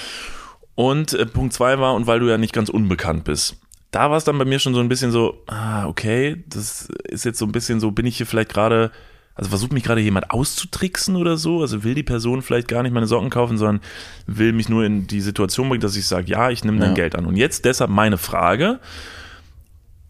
Und 0.75 1.13
äh, 1.13 1.25
Punkt 1.25 1.53
zwei 1.53 1.79
war, 1.79 1.95
und 1.95 2.07
weil 2.07 2.19
du 2.19 2.29
ja 2.29 2.37
nicht 2.37 2.53
ganz 2.53 2.69
unbekannt 2.69 3.23
bist. 3.23 3.57
Da 3.91 4.09
war 4.09 4.17
es 4.17 4.23
dann 4.23 4.37
bei 4.37 4.45
mir 4.45 4.59
schon 4.59 4.73
so 4.73 4.79
ein 4.79 4.89
bisschen 4.89 5.11
so, 5.11 5.43
ah, 5.47 5.85
okay, 5.87 6.43
das 6.47 6.89
ist 7.03 7.25
jetzt 7.25 7.37
so 7.37 7.45
ein 7.45 7.51
bisschen 7.51 7.79
so, 7.79 7.91
bin 7.91 8.05
ich 8.05 8.17
hier 8.17 8.25
vielleicht 8.25 8.49
gerade, 8.49 8.91
also 9.35 9.49
versucht 9.49 9.73
mich 9.73 9.83
gerade 9.83 10.01
jemand 10.01 10.29
auszutricksen 10.31 11.15
oder 11.15 11.37
so? 11.37 11.61
Also 11.61 11.83
will 11.83 11.95
die 11.95 12.03
Person 12.03 12.41
vielleicht 12.41 12.67
gar 12.67 12.83
nicht 12.83 12.91
meine 12.91 13.07
Socken 13.07 13.29
kaufen, 13.29 13.57
sondern 13.57 13.81
will 14.27 14.53
mich 14.53 14.69
nur 14.69 14.85
in 14.85 15.07
die 15.07 15.21
Situation 15.21 15.69
bringen, 15.69 15.81
dass 15.81 15.95
ich 15.95 16.07
sage, 16.07 16.27
ja, 16.29 16.49
ich 16.51 16.63
nehme 16.63 16.79
dein 16.79 16.89
Ja. 16.89 16.95
Geld 16.95 17.15
an. 17.15 17.25
Und 17.25 17.35
jetzt 17.35 17.65
deshalb 17.65 17.89
meine 17.89 18.17
Frage, 18.17 18.79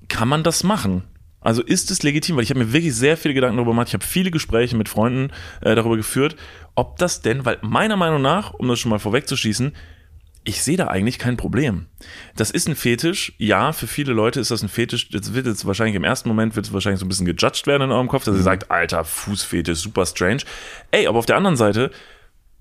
kann 0.09 0.27
man 0.27 0.43
das 0.43 0.63
machen? 0.63 1.03
Also 1.39 1.61
ist 1.61 1.91
es 1.91 2.03
legitim, 2.03 2.35
weil 2.35 2.43
ich 2.43 2.49
habe 2.49 2.59
mir 2.59 2.71
wirklich 2.71 2.95
sehr 2.95 3.17
viele 3.17 3.33
Gedanken 3.33 3.57
darüber 3.57 3.71
gemacht, 3.71 3.89
ich 3.89 3.93
habe 3.93 4.05
viele 4.05 4.31
Gespräche 4.31 4.77
mit 4.77 4.87
Freunden 4.87 5.31
äh, 5.61 5.75
darüber 5.75 5.97
geführt, 5.97 6.37
ob 6.75 6.97
das 6.97 7.21
denn, 7.21 7.43
weil 7.45 7.57
meiner 7.61 7.97
Meinung 7.97 8.21
nach, 8.21 8.53
um 8.53 8.67
das 8.67 8.79
schon 8.79 8.89
mal 8.89 8.99
vorwegzuschießen, 8.99 9.73
ich 10.45 10.61
sehe 10.61 10.77
da 10.77 10.87
eigentlich 10.87 11.19
kein 11.19 11.37
Problem. 11.37 11.85
Das 12.35 12.51
ist 12.51 12.67
ein 12.67 12.75
Fetisch. 12.75 13.33
Ja, 13.37 13.71
für 13.71 13.87
viele 13.87 14.13
Leute 14.13 14.39
ist 14.39 14.51
das 14.51 14.61
ein 14.61 14.69
Fetisch. 14.69 15.09
Das 15.09 15.33
wird 15.33 15.45
jetzt 15.47 15.65
wahrscheinlich 15.65 15.95
im 15.95 16.03
ersten 16.03 16.27
Moment 16.27 16.55
wird 16.55 16.65
es 16.65 16.73
wahrscheinlich 16.73 16.99
so 16.99 17.05
ein 17.05 17.09
bisschen 17.09 17.25
gejudged 17.25 17.65
werden 17.67 17.83
in 17.83 17.91
eurem 17.91 18.07
Kopf, 18.09 18.25
dass 18.25 18.35
ihr 18.35 18.41
sagt, 18.43 18.69
alter, 18.69 19.05
Fußfetisch, 19.05 19.79
super 19.79 20.05
strange. 20.05 20.41
Ey, 20.91 21.07
aber 21.07 21.17
auf 21.19 21.25
der 21.25 21.37
anderen 21.37 21.55
Seite, 21.55 21.91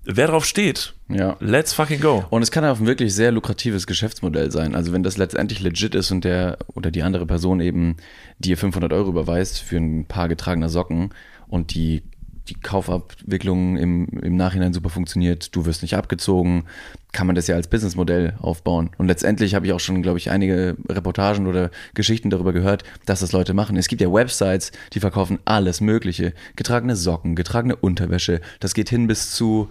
wer 0.05 0.27
drauf 0.27 0.45
steht, 0.45 0.93
Ja. 1.09 1.35
let's 1.39 1.73
fucking 1.73 1.99
go. 1.99 2.25
Und 2.29 2.41
es 2.41 2.51
kann 2.51 2.63
auch 2.65 2.79
ein 2.79 2.85
wirklich 2.87 3.13
sehr 3.13 3.31
lukratives 3.31 3.85
Geschäftsmodell 3.87 4.51
sein. 4.51 4.75
Also 4.75 4.93
wenn 4.93 5.03
das 5.03 5.17
letztendlich 5.17 5.59
legit 5.59 5.93
ist 5.95 6.11
und 6.11 6.23
der 6.23 6.57
oder 6.73 6.89
die 6.91 7.03
andere 7.03 7.25
Person 7.25 7.59
eben 7.59 7.97
dir 8.39 8.57
500 8.57 8.93
Euro 8.93 9.09
überweist 9.09 9.59
für 9.59 9.77
ein 9.77 10.05
paar 10.05 10.27
getragener 10.29 10.69
Socken 10.69 11.09
und 11.47 11.73
die, 11.73 12.03
die 12.49 12.55
Kaufabwicklung 12.55 13.77
im, 13.77 14.07
im 14.21 14.35
Nachhinein 14.35 14.73
super 14.73 14.89
funktioniert, 14.89 15.55
du 15.55 15.65
wirst 15.65 15.81
nicht 15.81 15.95
abgezogen, 15.95 16.65
kann 17.13 17.27
man 17.27 17.35
das 17.35 17.47
ja 17.47 17.55
als 17.55 17.67
Businessmodell 17.67 18.35
aufbauen. 18.39 18.89
Und 18.97 19.07
letztendlich 19.07 19.55
habe 19.55 19.65
ich 19.65 19.73
auch 19.73 19.79
schon, 19.79 20.01
glaube 20.01 20.17
ich, 20.17 20.29
einige 20.29 20.75
Reportagen 20.89 21.47
oder 21.47 21.71
Geschichten 21.93 22.29
darüber 22.29 22.51
gehört, 22.51 22.83
dass 23.05 23.21
das 23.21 23.31
Leute 23.31 23.53
machen. 23.53 23.77
Es 23.77 23.87
gibt 23.87 24.01
ja 24.01 24.11
Websites, 24.11 24.71
die 24.93 24.99
verkaufen 24.99 25.39
alles 25.45 25.79
Mögliche. 25.79 26.33
Getragene 26.55 26.95
Socken, 26.95 27.35
getragene 27.35 27.75
Unterwäsche. 27.75 28.41
Das 28.59 28.73
geht 28.73 28.89
hin 28.89 29.07
bis 29.07 29.31
zu 29.31 29.69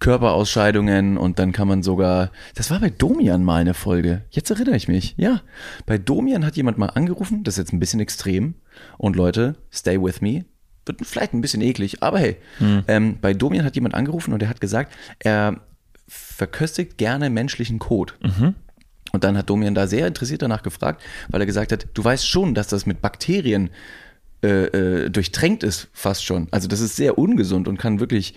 Körperausscheidungen 0.00 1.16
und 1.16 1.38
dann 1.38 1.52
kann 1.52 1.68
man 1.68 1.82
sogar, 1.82 2.30
das 2.54 2.70
war 2.70 2.80
bei 2.80 2.90
Domian 2.90 3.42
mal 3.42 3.60
eine 3.60 3.72
Folge, 3.72 4.22
jetzt 4.30 4.50
erinnere 4.50 4.76
ich 4.76 4.86
mich, 4.86 5.14
ja, 5.16 5.40
bei 5.86 5.96
Domian 5.96 6.44
hat 6.44 6.56
jemand 6.56 6.76
mal 6.76 6.88
angerufen, 6.88 7.42
das 7.42 7.54
ist 7.54 7.58
jetzt 7.58 7.72
ein 7.72 7.80
bisschen 7.80 8.00
extrem 8.00 8.54
und 8.98 9.16
Leute, 9.16 9.56
stay 9.72 9.98
with 9.98 10.20
me, 10.20 10.44
wird 10.86 11.00
vielleicht 11.04 11.32
ein 11.32 11.40
bisschen 11.40 11.62
eklig, 11.62 12.02
aber 12.02 12.18
hey, 12.18 12.36
ähm, 12.88 13.18
bei 13.20 13.34
Domian 13.34 13.64
hat 13.64 13.74
jemand 13.74 13.94
angerufen 13.94 14.32
und 14.32 14.42
er 14.42 14.48
hat 14.48 14.60
gesagt, 14.60 14.92
er 15.18 15.60
verköstigt 16.08 16.98
gerne 16.98 17.30
menschlichen 17.30 17.78
Kot. 17.78 18.14
Und 19.12 19.22
dann 19.22 19.38
hat 19.38 19.48
Domian 19.48 19.74
da 19.74 19.86
sehr 19.86 20.06
interessiert 20.08 20.42
danach 20.42 20.62
gefragt, 20.62 21.00
weil 21.28 21.40
er 21.40 21.46
gesagt 21.46 21.70
hat, 21.72 21.86
du 21.94 22.02
weißt 22.02 22.28
schon, 22.28 22.54
dass 22.54 22.66
das 22.68 22.84
mit 22.84 23.00
Bakterien 23.00 23.70
äh, 24.42 24.64
äh, 24.66 25.10
durchtränkt 25.10 25.62
ist, 25.62 25.88
fast 25.92 26.24
schon. 26.24 26.48
Also 26.50 26.68
das 26.68 26.80
ist 26.80 26.96
sehr 26.96 27.16
ungesund 27.16 27.68
und 27.68 27.78
kann 27.78 28.00
wirklich 28.00 28.34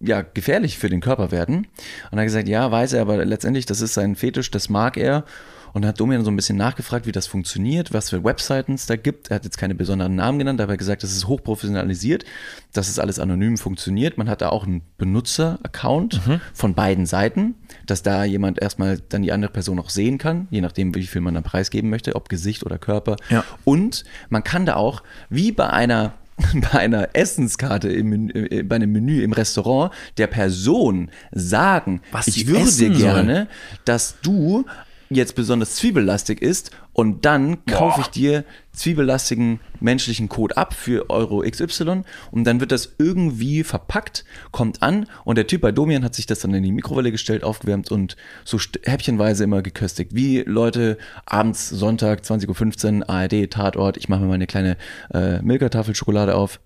ja, 0.00 0.22
gefährlich 0.22 0.78
für 0.78 0.88
den 0.88 1.00
Körper 1.00 1.30
werden. 1.30 1.66
Und 2.10 2.18
er 2.18 2.18
hat 2.18 2.26
gesagt, 2.26 2.48
ja, 2.48 2.70
weiß 2.70 2.92
er, 2.92 3.02
aber 3.02 3.24
letztendlich, 3.24 3.66
das 3.66 3.80
ist 3.80 3.94
sein 3.94 4.16
Fetisch, 4.16 4.50
das 4.50 4.68
mag 4.68 4.96
er. 4.96 5.24
Und 5.72 5.82
dann 5.82 5.90
hat 5.90 6.00
Domian 6.00 6.24
so 6.24 6.30
ein 6.30 6.36
bisschen 6.36 6.56
nachgefragt, 6.56 7.06
wie 7.06 7.12
das 7.12 7.26
funktioniert, 7.26 7.92
was 7.92 8.10
für 8.10 8.24
Webseiten 8.24 8.74
es 8.74 8.86
da 8.86 8.96
gibt. 8.96 9.30
Er 9.30 9.36
hat 9.36 9.44
jetzt 9.44 9.58
keine 9.58 9.74
besonderen 9.74 10.14
Namen 10.14 10.38
genannt, 10.38 10.60
aber 10.60 10.72
er 10.72 10.74
hat 10.74 10.78
gesagt, 10.78 11.02
das 11.02 11.12
ist 11.12 11.26
hochprofessionalisiert, 11.28 12.24
dass 12.72 12.88
es 12.88 12.98
alles 12.98 13.18
anonym 13.18 13.56
funktioniert. 13.56 14.18
Man 14.18 14.28
hat 14.28 14.40
da 14.42 14.48
auch 14.50 14.66
einen 14.66 14.82
Benutzer-Account 14.98 16.20
von 16.54 16.74
beiden 16.74 17.06
Seiten, 17.06 17.54
dass 17.86 18.02
da 18.02 18.24
jemand 18.24 18.60
erstmal 18.60 18.98
dann 19.08 19.22
die 19.22 19.32
andere 19.32 19.52
Person 19.52 19.78
auch 19.78 19.90
sehen 19.90 20.18
kann, 20.18 20.48
je 20.50 20.60
nachdem, 20.60 20.94
wie 20.94 21.06
viel 21.06 21.20
man 21.20 21.34
dann 21.34 21.44
preisgeben 21.44 21.90
möchte, 21.90 22.16
ob 22.16 22.28
Gesicht 22.28 22.64
oder 22.64 22.78
Körper. 22.78 23.16
Ja. 23.30 23.44
Und 23.64 24.04
man 24.28 24.44
kann 24.44 24.66
da 24.66 24.76
auch, 24.76 25.02
wie 25.30 25.52
bei 25.52 25.68
einer 25.70 26.14
bei 26.72 26.78
einer 26.78 27.16
Essenskarte 27.16 27.88
im, 27.88 28.10
Menü- 28.12 28.52
äh, 28.52 28.62
bei 28.62 28.76
einem 28.76 28.92
Menü 28.92 29.22
im 29.24 29.32
Restaurant 29.32 29.92
der 30.18 30.28
Person 30.28 31.10
sagen, 31.32 32.00
Was 32.12 32.28
ich 32.28 32.46
würde 32.46 32.90
gerne, 32.96 33.48
dass 33.84 34.20
du 34.22 34.64
jetzt 35.10 35.34
besonders 35.34 35.76
zwiebellastig 35.76 36.42
isst 36.42 36.70
und 36.92 37.24
dann 37.24 37.64
kaufe 37.64 38.00
ich 38.02 38.08
dir 38.08 38.44
zwiebellastigen 38.72 39.60
menschlichen 39.80 40.28
Code 40.28 40.56
ab 40.56 40.74
für 40.74 41.08
Euro 41.10 41.40
XY 41.40 42.02
und 42.30 42.44
dann 42.44 42.60
wird 42.60 42.72
das 42.72 42.94
irgendwie 42.98 43.64
verpackt, 43.64 44.24
kommt 44.50 44.82
an 44.82 45.06
und 45.24 45.36
der 45.36 45.46
Typ 45.46 45.62
bei 45.62 45.72
Domian 45.72 46.04
hat 46.04 46.14
sich 46.14 46.26
das 46.26 46.40
dann 46.40 46.54
in 46.54 46.62
die 46.62 46.72
Mikrowelle 46.72 47.10
gestellt, 47.10 47.44
aufgewärmt 47.44 47.90
und 47.90 48.16
so 48.44 48.58
häppchenweise 48.84 49.44
immer 49.44 49.62
geköstigt. 49.62 50.14
Wie 50.14 50.40
Leute 50.40 50.98
abends 51.24 51.68
Sonntag 51.68 52.20
20.15 52.20 53.00
Uhr 53.00 53.10
ARD 53.10 53.50
Tatort, 53.50 53.96
ich 53.96 54.08
mache 54.08 54.20
mir 54.20 54.28
mal 54.28 54.34
eine 54.34 54.46
kleine 54.46 54.76
äh, 55.12 55.40
Milka-Tafel 55.42 55.94
Schokolade 55.94 56.34
auf. 56.34 56.60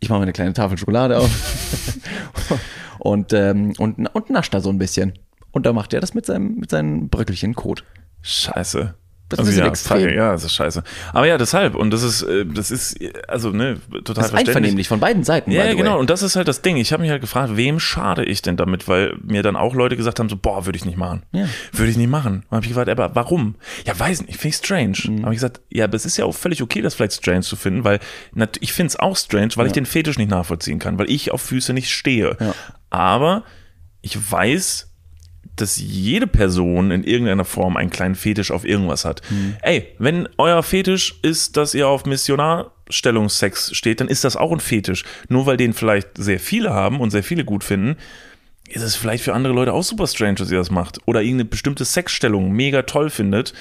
Ich 0.00 0.08
mache 0.08 0.18
mir 0.18 0.24
eine 0.24 0.32
kleine 0.32 0.52
Tafel 0.52 0.76
Schokolade 0.76 1.18
auf 1.18 1.30
und, 2.98 3.32
ähm, 3.32 3.72
und, 3.78 4.06
und 4.06 4.30
nascht 4.30 4.52
da 4.52 4.60
so 4.60 4.70
ein 4.70 4.78
bisschen. 4.78 5.14
Und 5.54 5.66
da 5.66 5.72
macht 5.72 5.94
er 5.94 6.00
das 6.00 6.14
mit 6.14 6.26
seinem, 6.26 6.56
mit 6.56 6.70
seinem 6.70 7.08
Bröckelchen 7.08 7.54
Kot. 7.54 7.84
Scheiße. 8.22 8.94
Das 9.28 9.38
ist 9.38 9.44
ein 9.44 9.46
bisschen 9.46 9.64
ja, 9.64 9.70
extrem. 9.70 10.08
ja, 10.14 10.32
das 10.32 10.44
ist 10.44 10.52
scheiße. 10.52 10.82
Aber 11.12 11.26
ja, 11.26 11.38
deshalb, 11.38 11.76
und 11.76 11.92
das 11.92 12.02
ist, 12.02 12.22
äh, 12.22 12.44
das 12.44 12.70
ist, 12.70 12.98
also, 13.26 13.50
ne, 13.50 13.76
total 13.88 14.02
Das 14.02 14.08
ist 14.08 14.14
verständlich. 14.16 14.48
einvernehmlich 14.48 14.88
von 14.88 15.00
beiden 15.00 15.22
Seiten. 15.22 15.50
Ja, 15.52 15.70
the 15.70 15.76
genau. 15.76 15.98
Und 15.98 16.10
das 16.10 16.22
ist 16.22 16.34
halt 16.36 16.48
das 16.48 16.60
Ding. 16.60 16.76
Ich 16.76 16.92
habe 16.92 17.02
mich 17.02 17.10
halt 17.10 17.20
gefragt, 17.20 17.56
wem 17.56 17.78
schade 17.80 18.24
ich 18.24 18.42
denn 18.42 18.56
damit? 18.56 18.86
Weil 18.88 19.16
mir 19.22 19.42
dann 19.42 19.56
auch 19.56 19.74
Leute 19.74 19.96
gesagt 19.96 20.18
haben, 20.18 20.28
so, 20.28 20.36
boah, 20.36 20.66
würde 20.66 20.76
ich 20.76 20.84
nicht 20.84 20.98
machen. 20.98 21.22
Ja. 21.32 21.46
Würde 21.72 21.90
ich 21.90 21.96
nicht 21.96 22.10
machen. 22.10 22.44
Und 22.50 22.56
habe 22.56 22.64
ich 22.64 22.68
gefragt, 22.68 22.90
aber 22.90 23.14
warum? 23.14 23.54
Ja, 23.86 23.98
weiß 23.98 24.22
nicht, 24.22 24.36
finde 24.36 24.48
ich 24.48 24.56
strange. 24.56 24.98
Mhm. 25.06 25.22
Habe 25.22 25.34
ich 25.34 25.38
gesagt, 25.38 25.62
ja, 25.70 25.84
aber 25.84 25.94
es 25.94 26.04
ist 26.04 26.16
ja 26.16 26.24
auch 26.24 26.34
völlig 26.34 26.62
okay, 26.62 26.82
das 26.82 26.94
vielleicht 26.94 27.14
strange 27.14 27.42
zu 27.42 27.54
finden, 27.56 27.84
weil 27.84 28.00
ich 28.60 28.72
finde 28.72 28.88
es 28.88 28.96
auch 28.98 29.16
strange, 29.16 29.50
weil 29.54 29.68
ich 29.68 29.72
den 29.72 29.86
Fetisch 29.86 30.18
nicht 30.18 30.30
nachvollziehen 30.30 30.80
kann, 30.80 30.98
weil 30.98 31.08
ich 31.10 31.30
auf 31.30 31.40
Füße 31.40 31.72
nicht 31.72 31.90
stehe. 31.90 32.36
Ja. 32.40 32.54
Aber 32.90 33.44
ich 34.02 34.18
weiß, 34.30 34.93
dass 35.56 35.76
jede 35.76 36.26
Person 36.26 36.90
in 36.90 37.04
irgendeiner 37.04 37.44
Form 37.44 37.76
einen 37.76 37.90
kleinen 37.90 38.14
Fetisch 38.14 38.50
auf 38.50 38.64
irgendwas 38.64 39.04
hat. 39.04 39.22
Mhm. 39.30 39.56
Ey, 39.62 39.88
wenn 39.98 40.28
euer 40.38 40.62
Fetisch 40.62 41.14
ist, 41.22 41.56
dass 41.56 41.74
ihr 41.74 41.88
auf 41.88 42.06
Missionarstellungssex 42.06 43.76
steht, 43.76 44.00
dann 44.00 44.08
ist 44.08 44.24
das 44.24 44.36
auch 44.36 44.52
ein 44.52 44.60
Fetisch. 44.60 45.04
Nur 45.28 45.46
weil 45.46 45.56
den 45.56 45.72
vielleicht 45.72 46.16
sehr 46.16 46.40
viele 46.40 46.70
haben 46.70 47.00
und 47.00 47.10
sehr 47.10 47.22
viele 47.22 47.44
gut 47.44 47.64
finden, 47.64 47.96
ist 48.68 48.82
es 48.82 48.96
vielleicht 48.96 49.22
für 49.22 49.34
andere 49.34 49.52
Leute 49.54 49.72
auch 49.72 49.84
super 49.84 50.06
strange, 50.06 50.34
dass 50.34 50.50
ihr 50.50 50.58
das 50.58 50.70
macht. 50.70 50.98
Oder 51.06 51.22
irgendeine 51.22 51.48
bestimmte 51.48 51.84
Sexstellung 51.84 52.50
mega 52.52 52.82
toll 52.82 53.10
findet 53.10 53.52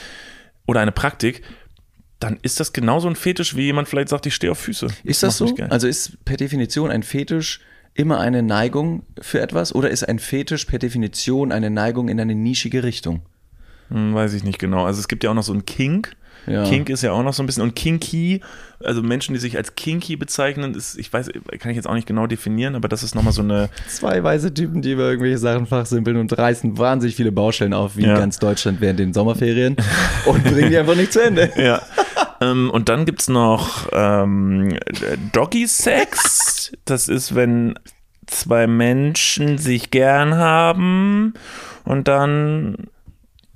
oder 0.66 0.80
eine 0.80 0.92
Praktik, 0.92 1.42
dann 2.20 2.40
ist 2.42 2.60
das 2.60 2.72
genauso 2.72 3.10
ein 3.10 3.16
Fetisch, 3.16 3.56
wie 3.56 3.64
jemand 3.64 3.90
vielleicht 3.90 4.10
sagt, 4.10 4.26
ich 4.26 4.36
stehe 4.36 4.52
auf 4.52 4.60
Füße. 4.60 4.88
Ist 5.04 5.24
das 5.24 5.42
mich 5.42 5.54
so? 5.58 5.64
Also 5.70 5.88
ist 5.88 6.24
per 6.24 6.38
Definition 6.38 6.90
ein 6.90 7.04
Fetisch 7.04 7.60
immer 7.96 8.20
eine 8.20 8.42
Neigung 8.44 9.04
für 9.22 9.40
etwas 9.42 9.74
oder 9.76 9.90
ist 9.90 10.04
ein 10.08 10.20
Fetisch 10.20 10.66
per 10.66 10.80
Definition 10.80 11.52
eine 11.52 11.70
Neigung 11.70 12.10
in 12.10 12.20
eine 12.20 12.36
nischige 12.36 12.84
Richtung? 12.84 13.22
Hm, 13.90 14.14
weiß 14.14 14.34
ich 14.34 14.44
nicht 14.44 14.60
genau. 14.60 14.86
Also 14.86 15.00
es 15.00 15.08
gibt 15.08 15.24
ja 15.24 15.30
auch 15.32 15.36
noch 15.36 15.44
so 15.44 15.54
ein 15.54 15.66
Kink. 15.66 16.16
Ja. 16.46 16.66
Kink 16.66 16.90
ist 16.90 17.04
ja 17.04 17.14
auch 17.14 17.24
noch 17.24 17.34
so 17.34 17.42
ein 17.42 17.46
bisschen 17.46 17.64
und 17.64 17.74
Kinky, 17.74 18.42
also 18.84 19.02
Menschen, 19.02 19.34
die 19.34 19.40
sich 19.40 19.56
als 19.56 19.76
Kinky 19.76 20.18
bezeichnen, 20.18 20.76
ist, 20.76 20.98
ich 20.98 21.14
weiß, 21.14 21.30
kann 21.60 21.72
ich 21.72 21.78
jetzt 21.78 21.88
auch 21.88 21.94
nicht 21.94 22.06
genau 22.08 22.28
definieren, 22.28 22.76
aber 22.76 22.90
das 22.90 23.02
ist 23.02 23.16
nochmal 23.16 23.32
so 23.32 23.42
eine, 23.42 23.70
Zwei 23.88 24.22
weiße 24.22 24.54
Typen, 24.54 24.82
die 24.82 24.92
über 24.92 25.04
irgendwelche 25.04 25.38
Sachen 25.38 25.68
fachsimpeln 25.68 26.18
und 26.18 26.38
reißen 26.38 26.78
wahnsinnig 26.78 27.16
viele 27.16 27.32
Baustellen 27.32 27.74
auf, 27.74 27.96
wie 27.96 28.04
Ja. 28.04 28.16
in 28.16 28.20
ganz 28.20 28.40
Deutschland 28.40 28.82
während 28.82 29.00
den 29.00 29.14
Sommerferien 29.14 29.78
und 30.26 30.44
bringen 30.44 30.70
die 30.70 30.78
einfach 30.78 30.96
nicht 30.98 31.14
zu 31.14 31.24
Ende. 31.24 31.50
ja. 31.58 31.82
Ähm, 32.52 32.70
und 32.70 32.90
dann 32.90 33.06
gibt's 33.06 33.28
noch 33.28 33.88
ähm, 33.92 34.78
Doggy 35.32 35.68
Sex. 35.68 36.72
Das 36.86 37.08
ist, 37.08 37.36
wenn 37.36 37.76
zwei 38.28 38.68
Menschen 38.68 39.58
sich 39.58 39.92
gern 39.92 40.36
haben 40.36 41.34
und 41.86 42.08
dann 42.08 42.88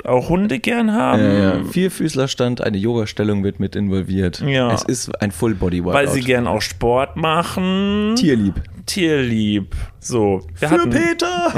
auch 0.03 0.29
Hunde 0.29 0.59
gern 0.59 0.93
haben. 0.93 1.21
Ja, 1.21 1.55
ja. 1.57 1.63
Vierfüßlerstand, 1.63 2.61
eine 2.61 2.77
Yoga-Stellung 2.77 3.43
wird 3.43 3.59
mit 3.59 3.75
involviert. 3.75 4.41
Ja. 4.41 4.71
Es 4.71 4.83
ist 4.83 5.21
ein 5.21 5.31
Full-Body-Workout. 5.31 5.99
Weil 5.99 6.07
sie 6.09 6.21
gern 6.21 6.47
auch 6.47 6.61
Sport 6.61 7.17
machen. 7.17 8.15
Tierlieb. 8.15 8.55
Tierlieb. 8.85 9.75
So. 9.99 10.47
Wir 10.59 10.69
hatten, 10.69 10.89
Peter! 10.89 11.53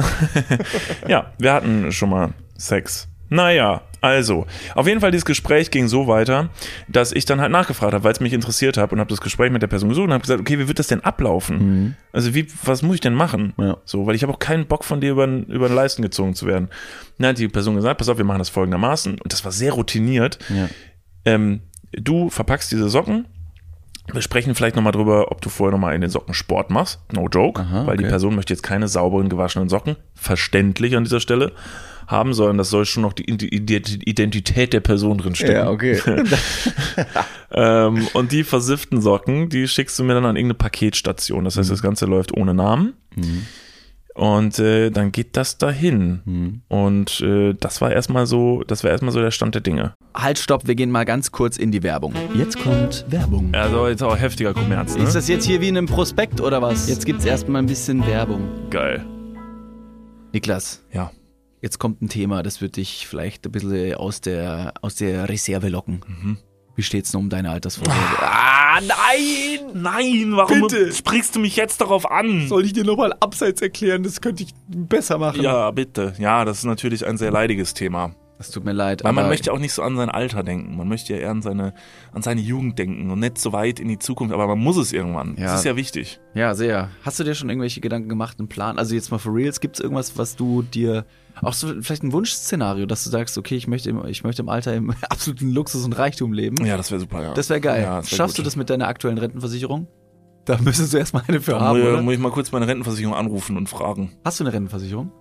Ja, 1.07 1.33
wir 1.37 1.53
hatten 1.53 1.91
schon 1.91 2.09
mal 2.09 2.29
Sex. 2.57 3.07
Naja, 3.29 3.81
also, 4.01 4.45
auf 4.75 4.87
jeden 4.87 5.01
Fall, 5.01 5.11
dieses 5.11 5.25
Gespräch 5.25 5.71
ging 5.71 5.87
so 5.87 6.07
weiter, 6.07 6.49
dass 6.87 7.11
ich 7.11 7.25
dann 7.25 7.41
halt 7.41 7.51
nachgefragt 7.51 7.93
habe, 7.93 8.03
weil 8.03 8.13
es 8.13 8.19
mich 8.19 8.33
interessiert 8.33 8.77
hat 8.77 8.91
und 8.91 8.99
habe 8.99 9.09
das 9.09 9.21
Gespräch 9.21 9.51
mit 9.51 9.61
der 9.61 9.67
Person 9.67 9.89
gesucht 9.89 10.07
und 10.07 10.13
habe 10.13 10.21
gesagt, 10.21 10.39
okay, 10.39 10.59
wie 10.59 10.67
wird 10.67 10.79
das 10.79 10.87
denn 10.87 11.03
ablaufen? 11.03 11.95
Also, 12.13 12.33
wie, 12.33 12.47
was 12.63 12.81
muss 12.81 12.95
ich 12.95 13.01
denn 13.01 13.13
machen? 13.13 13.53
Ja. 13.57 13.77
So, 13.85 14.05
weil 14.07 14.15
ich 14.15 14.23
habe 14.23 14.33
auch 14.33 14.39
keinen 14.39 14.65
Bock 14.65 14.83
von 14.83 15.01
dir 15.01 15.11
über, 15.11 15.25
über 15.25 15.67
den 15.67 15.75
Leisten 15.75 16.01
gezogen 16.01 16.33
zu 16.33 16.47
werden. 16.47 16.69
Dann 17.17 17.29
hat 17.29 17.37
die 17.37 17.47
Person 17.47 17.75
gesagt, 17.75 17.97
pass 17.97 18.09
auf, 18.09 18.17
wir 18.17 18.25
machen 18.25 18.39
das 18.39 18.49
folgendermaßen 18.49 19.19
und 19.19 19.33
das 19.33 19.43
war 19.43 19.51
sehr 19.51 19.73
routiniert. 19.73 20.39
Ja. 20.49 20.69
Ähm, 21.25 21.61
du 21.91 22.29
verpackst 22.29 22.71
diese 22.71 22.89
Socken. 22.89 23.25
Wir 24.11 24.21
sprechen 24.21 24.55
vielleicht 24.55 24.75
nochmal 24.75 24.91
drüber, 24.91 25.31
ob 25.31 25.41
du 25.41 25.49
vorher 25.49 25.71
nochmal 25.71 25.93
in 25.93 26.01
den 26.01 26.09
Socken 26.09 26.33
Sport 26.33 26.71
machst. 26.71 26.99
No 27.11 27.27
joke. 27.27 27.61
Aha, 27.61 27.85
weil 27.85 27.97
die 27.97 28.05
okay. 28.05 28.09
Person 28.09 28.35
möchte 28.35 28.53
jetzt 28.53 28.63
keine 28.63 28.87
sauberen, 28.87 29.29
gewaschenen 29.29 29.69
Socken. 29.69 29.97
Verständlich 30.15 30.95
an 30.95 31.03
dieser 31.03 31.19
Stelle 31.19 31.51
haben, 32.09 32.33
sondern 32.33 32.57
das 32.57 32.69
soll 32.69 32.85
schon 32.85 33.03
noch 33.03 33.13
die 33.13 33.25
Ident- 33.25 34.01
Identität 34.05 34.73
der 34.73 34.81
Person 34.81 35.17
drinstecken. 35.19 35.55
Ja, 35.55 35.69
okay. 35.69 35.99
Ähm, 37.51 38.07
und 38.13 38.31
die 38.31 38.43
versifften 38.43 39.01
Socken, 39.01 39.49
die 39.49 39.67
schickst 39.67 39.97
du 39.97 40.03
mir 40.03 40.13
dann 40.13 40.25
an 40.25 40.35
irgendeine 40.35 40.53
Paketstation. 40.53 41.45
Das 41.45 41.57
heißt, 41.57 41.71
das 41.71 41.81
Ganze 41.81 42.05
läuft 42.05 42.37
ohne 42.37 42.53
Namen. 42.53 42.93
Und 44.13 44.59
äh, 44.59 44.91
dann 44.91 45.11
geht 45.11 45.35
das 45.35 45.57
dahin. 45.57 46.61
Und 46.67 47.21
äh, 47.21 47.55
das 47.59 47.81
war 47.81 47.91
erstmal 47.91 48.27
so, 48.27 48.63
das 48.67 48.83
war 48.83 48.91
erstmal 48.91 49.11
so 49.13 49.19
der 49.19 49.31
Stand 49.31 49.55
der 49.55 49.61
Dinge. 49.61 49.93
Halt, 50.13 50.37
stopp, 50.37 50.67
wir 50.67 50.75
gehen 50.75 50.91
mal 50.91 51.05
ganz 51.05 51.31
kurz 51.31 51.57
in 51.57 51.71
die 51.71 51.81
Werbung. 51.81 52.13
Jetzt 52.35 52.59
kommt 52.61 53.05
Werbung. 53.09 53.49
Also 53.53 53.87
jetzt 53.87 54.03
auch 54.03 54.15
heftiger 54.15 54.53
Kommerz, 54.53 54.95
ne? 54.95 55.03
Ist 55.03 55.15
das 55.15 55.27
jetzt 55.27 55.45
hier 55.45 55.59
wie 55.61 55.69
in 55.69 55.77
einem 55.77 55.87
Prospekt 55.87 56.41
oder 56.41 56.61
was? 56.61 56.87
Jetzt 56.87 57.05
gibt's 57.07 57.25
erstmal 57.25 57.63
ein 57.63 57.67
bisschen 57.67 58.05
Werbung. 58.05 58.41
geil. 58.69 59.03
Niklas, 60.33 60.83
Ja. 60.93 61.11
Jetzt 61.61 61.79
kommt 61.79 62.01
ein 62.01 62.09
Thema, 62.09 62.43
das 62.43 62.61
wird 62.61 62.77
dich 62.77 63.07
vielleicht 63.07 63.45
ein 63.45 63.51
bisschen 63.51 63.95
aus 63.95 64.21
der, 64.21 64.73
aus 64.81 64.95
der 64.95 65.29
Reserve 65.29 65.69
locken. 65.69 66.37
Wie 66.75 66.83
steht's 66.83 67.11
denn 67.11 67.19
um 67.19 67.29
deine 67.29 67.51
Altersvorsorge? 67.51 67.99
Ah, 68.19 68.79
nein! 68.81 69.71
Nein, 69.73 70.31
warum 70.35 70.61
Bitte. 70.61 70.93
sprichst 70.93 71.35
du 71.35 71.39
mich 71.39 71.55
jetzt 71.55 71.81
darauf 71.81 72.09
an? 72.09 72.47
Soll 72.47 72.65
ich 72.65 72.73
dir 72.73 72.85
nochmal 72.85 73.13
abseits 73.19 73.61
erklären? 73.61 74.03
Das 74.03 74.21
könnte 74.21 74.43
ich 74.43 74.53
besser 74.67 75.17
machen. 75.17 75.41
Ja, 75.41 75.71
bitte. 75.71 76.13
Ja, 76.19 76.45
das 76.45 76.59
ist 76.59 76.63
natürlich 76.63 77.05
ein 77.05 77.17
sehr 77.17 77.31
leidiges 77.31 77.73
Thema. 77.73 78.15
Das 78.37 78.51
tut 78.51 78.63
mir 78.63 78.71
leid. 78.71 79.03
Weil 79.03 79.11
man 79.11 79.27
möchte 79.27 79.51
auch 79.51 79.59
nicht 79.59 79.73
so 79.73 79.81
an 79.81 79.97
sein 79.97 80.07
Alter 80.09 80.43
denken. 80.43 80.77
Man 80.77 80.87
möchte 80.87 81.13
ja 81.13 81.19
eher 81.19 81.31
an 81.31 81.41
seine, 81.41 81.73
an 82.13 82.21
seine 82.21 82.39
Jugend 82.39 82.79
denken 82.79 83.11
und 83.11 83.19
nicht 83.19 83.37
so 83.37 83.51
weit 83.51 83.81
in 83.81 83.89
die 83.89 83.99
Zukunft. 83.99 84.33
Aber 84.33 84.47
man 84.47 84.59
muss 84.59 84.77
es 84.77 84.93
irgendwann. 84.93 85.35
Ja. 85.35 85.47
Das 85.47 85.59
ist 85.59 85.65
ja 85.65 85.75
wichtig. 85.75 86.21
Ja, 86.33 86.55
sehr. 86.55 86.89
Hast 87.01 87.19
du 87.19 87.25
dir 87.25 87.35
schon 87.35 87.49
irgendwelche 87.49 87.81
Gedanken 87.81 88.07
gemacht, 88.07 88.39
einen 88.39 88.47
Plan? 88.47 88.79
Also 88.79 88.95
jetzt 88.95 89.11
mal 89.11 89.17
for 89.17 89.35
reals, 89.35 89.59
gibt's 89.59 89.81
irgendwas, 89.81 90.17
was 90.17 90.37
du 90.37 90.61
dir, 90.61 91.05
auch 91.41 91.53
so 91.53 91.67
vielleicht 91.81 92.03
ein 92.03 92.11
Wunschszenario, 92.13 92.85
dass 92.85 93.03
du 93.03 93.09
sagst, 93.09 93.37
okay, 93.37 93.55
ich 93.55 93.67
möchte 93.67 93.89
im, 93.89 94.05
ich 94.05 94.23
möchte 94.23 94.41
im 94.41 94.49
Alter 94.49 94.73
im 94.75 94.91
absoluten 95.09 95.51
Luxus 95.51 95.85
und 95.85 95.93
Reichtum 95.97 96.33
leben? 96.33 96.65
Ja, 96.65 96.77
das 96.77 96.91
wäre 96.91 96.99
super, 96.99 97.21
ja. 97.23 97.33
Das 97.33 97.49
wäre 97.49 97.61
geil. 97.61 97.83
Ja, 97.83 97.97
das 97.97 98.11
wär 98.11 98.17
Schaffst 98.17 98.35
gut. 98.37 98.43
du 98.43 98.47
das 98.47 98.55
mit 98.55 98.69
deiner 98.69 98.87
aktuellen 98.87 99.17
Rentenversicherung? 99.17 99.87
Da 100.45 100.57
müsstest 100.57 100.93
du 100.93 100.97
erstmal 100.97 101.23
eine 101.27 101.41
für 101.41 101.51
Da 101.51 101.59
haben, 101.61 101.79
muss, 101.79 101.87
oder? 101.87 102.01
muss 102.01 102.13
ich 102.13 102.19
mal 102.19 102.31
kurz 102.31 102.51
meine 102.51 102.67
Rentenversicherung 102.67 103.15
anrufen 103.15 103.55
und 103.57 103.69
fragen. 103.69 104.17
Hast 104.25 104.39
du 104.39 104.43
eine 104.43 104.53
Rentenversicherung? 104.53 105.11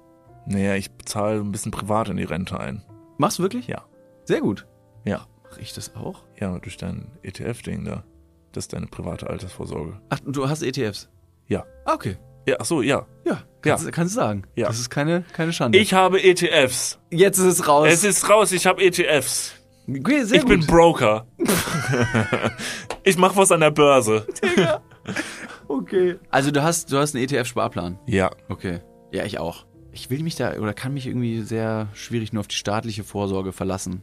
Naja, 0.47 0.75
ich 0.77 0.91
bezahle 0.91 1.41
ein 1.41 1.53
bisschen 1.53 1.73
privat 1.73 2.09
in 2.09 2.17
die 2.17 2.25
Rente 2.25 2.59
ein. 2.59 2.83
Machst 3.19 3.39
du 3.39 3.43
wirklich? 3.43 3.67
Ja. 3.67 3.85
Sehr 4.25 4.41
gut. 4.41 4.67
Ja. 5.05 5.27
Mach 5.51 5.59
ich 5.59 5.75
das 5.75 5.95
auch? 5.95 6.25
Ja, 6.41 6.59
durch 6.59 6.77
dein 6.79 7.11
ETF-Ding 7.23 7.85
da. 7.85 8.05
Das 8.53 8.65
ist 8.65 8.73
deine 8.73 8.87
private 8.87 9.29
Altersvorsorge. 9.29 10.01
Ach, 10.09 10.19
du 10.27 10.49
hast 10.49 10.63
ETFs? 10.63 11.11
Ja. 11.47 11.65
Ah, 11.85 11.95
okay. 11.95 12.17
Ja, 12.47 12.57
ach 12.61 12.65
so, 12.65 12.81
ja. 12.81 13.07
Ja, 13.27 13.43
kannst, 13.63 13.93
kannst 13.93 14.15
du 14.15 14.21
sagen. 14.21 14.43
Ja. 14.55 14.69
Das 14.69 14.79
ist 14.79 14.91
keine, 14.91 15.25
keine 15.33 15.53
Schande. 15.53 15.79
Ich 15.79 15.95
habe 15.95 16.23
ETFs. 16.23 16.99
Jetzt 17.11 17.39
ist 17.39 17.45
es 17.45 17.69
raus. 17.69 17.89
Es 17.91 18.05
ist 18.05 18.29
raus, 18.29 18.53
ich 18.53 18.67
habe 18.67 18.83
ETFs. 18.83 19.55
okay, 19.89 20.25
sehr 20.25 20.39
ich 20.39 20.45
bin 20.47 20.61
gut. 20.61 20.69
Broker. 20.69 21.27
ich 23.05 23.17
mache 23.19 23.37
was 23.37 23.53
an 23.53 23.61
der 23.61 23.71
Börse. 23.71 24.27
okay. 25.69 26.17
Also 26.31 26.51
du 26.51 26.63
hast, 26.63 26.93
du 26.93 26.99
hast 26.99 27.15
einen 27.15 27.25
ETF-Sparplan. 27.25 27.99
Ja. 28.07 28.31
Okay. 28.49 28.81
Ja, 29.13 29.25
ich 29.25 29.39
auch. 29.39 29.67
Ich 29.93 30.11
will 30.11 30.23
mich 30.23 30.37
da 30.37 30.55
oder 30.59 30.75
kann 30.75 30.95
mich 30.95 31.07
irgendwie 31.07 31.43
sehr 31.43 31.89
schwierig 31.95 32.33
nur 32.33 32.41
auf 32.41 32.49
die 32.49 32.57
staatliche 32.57 33.05
Vorsorge 33.05 33.53
verlassen. 33.53 34.03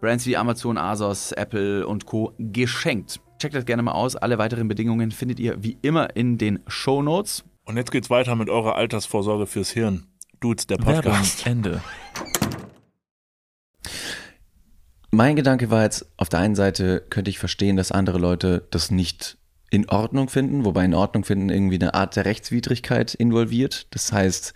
Brands 0.00 0.26
wie 0.26 0.36
Amazon, 0.36 0.78
Asos, 0.78 1.32
Apple 1.32 1.86
und 1.86 2.06
Co. 2.06 2.32
geschenkt. 2.38 3.20
Checkt 3.38 3.54
das 3.54 3.66
gerne 3.66 3.82
mal 3.82 3.92
aus. 3.92 4.16
Alle 4.16 4.38
weiteren 4.38 4.66
Bedingungen 4.66 5.10
findet 5.10 5.38
ihr 5.38 5.62
wie 5.62 5.78
immer 5.82 6.16
in 6.16 6.38
den 6.38 6.60
Show 6.66 7.02
Notes. 7.02 7.44
Und 7.64 7.76
jetzt 7.76 7.90
geht's 7.90 8.10
weiter 8.10 8.34
mit 8.34 8.48
eurer 8.48 8.76
Altersvorsorge 8.76 9.46
fürs 9.46 9.70
Hirn. 9.70 10.06
Dudes, 10.40 10.66
der 10.66 10.78
Podcast. 10.78 11.46
Ende. 11.46 11.82
Mein 15.10 15.36
Gedanke 15.36 15.70
war 15.70 15.82
jetzt, 15.82 16.06
auf 16.16 16.28
der 16.28 16.40
einen 16.40 16.54
Seite 16.54 17.04
könnte 17.10 17.30
ich 17.30 17.38
verstehen, 17.38 17.76
dass 17.76 17.92
andere 17.92 18.18
Leute 18.18 18.66
das 18.70 18.90
nicht 18.90 19.38
in 19.70 19.88
Ordnung 19.88 20.28
finden, 20.28 20.64
wobei 20.64 20.84
in 20.84 20.94
Ordnung 20.94 21.24
finden 21.24 21.50
irgendwie 21.50 21.76
eine 21.76 21.94
Art 21.94 22.16
der 22.16 22.24
Rechtswidrigkeit 22.24 23.14
involviert. 23.14 23.86
Das 23.90 24.12
heißt, 24.12 24.54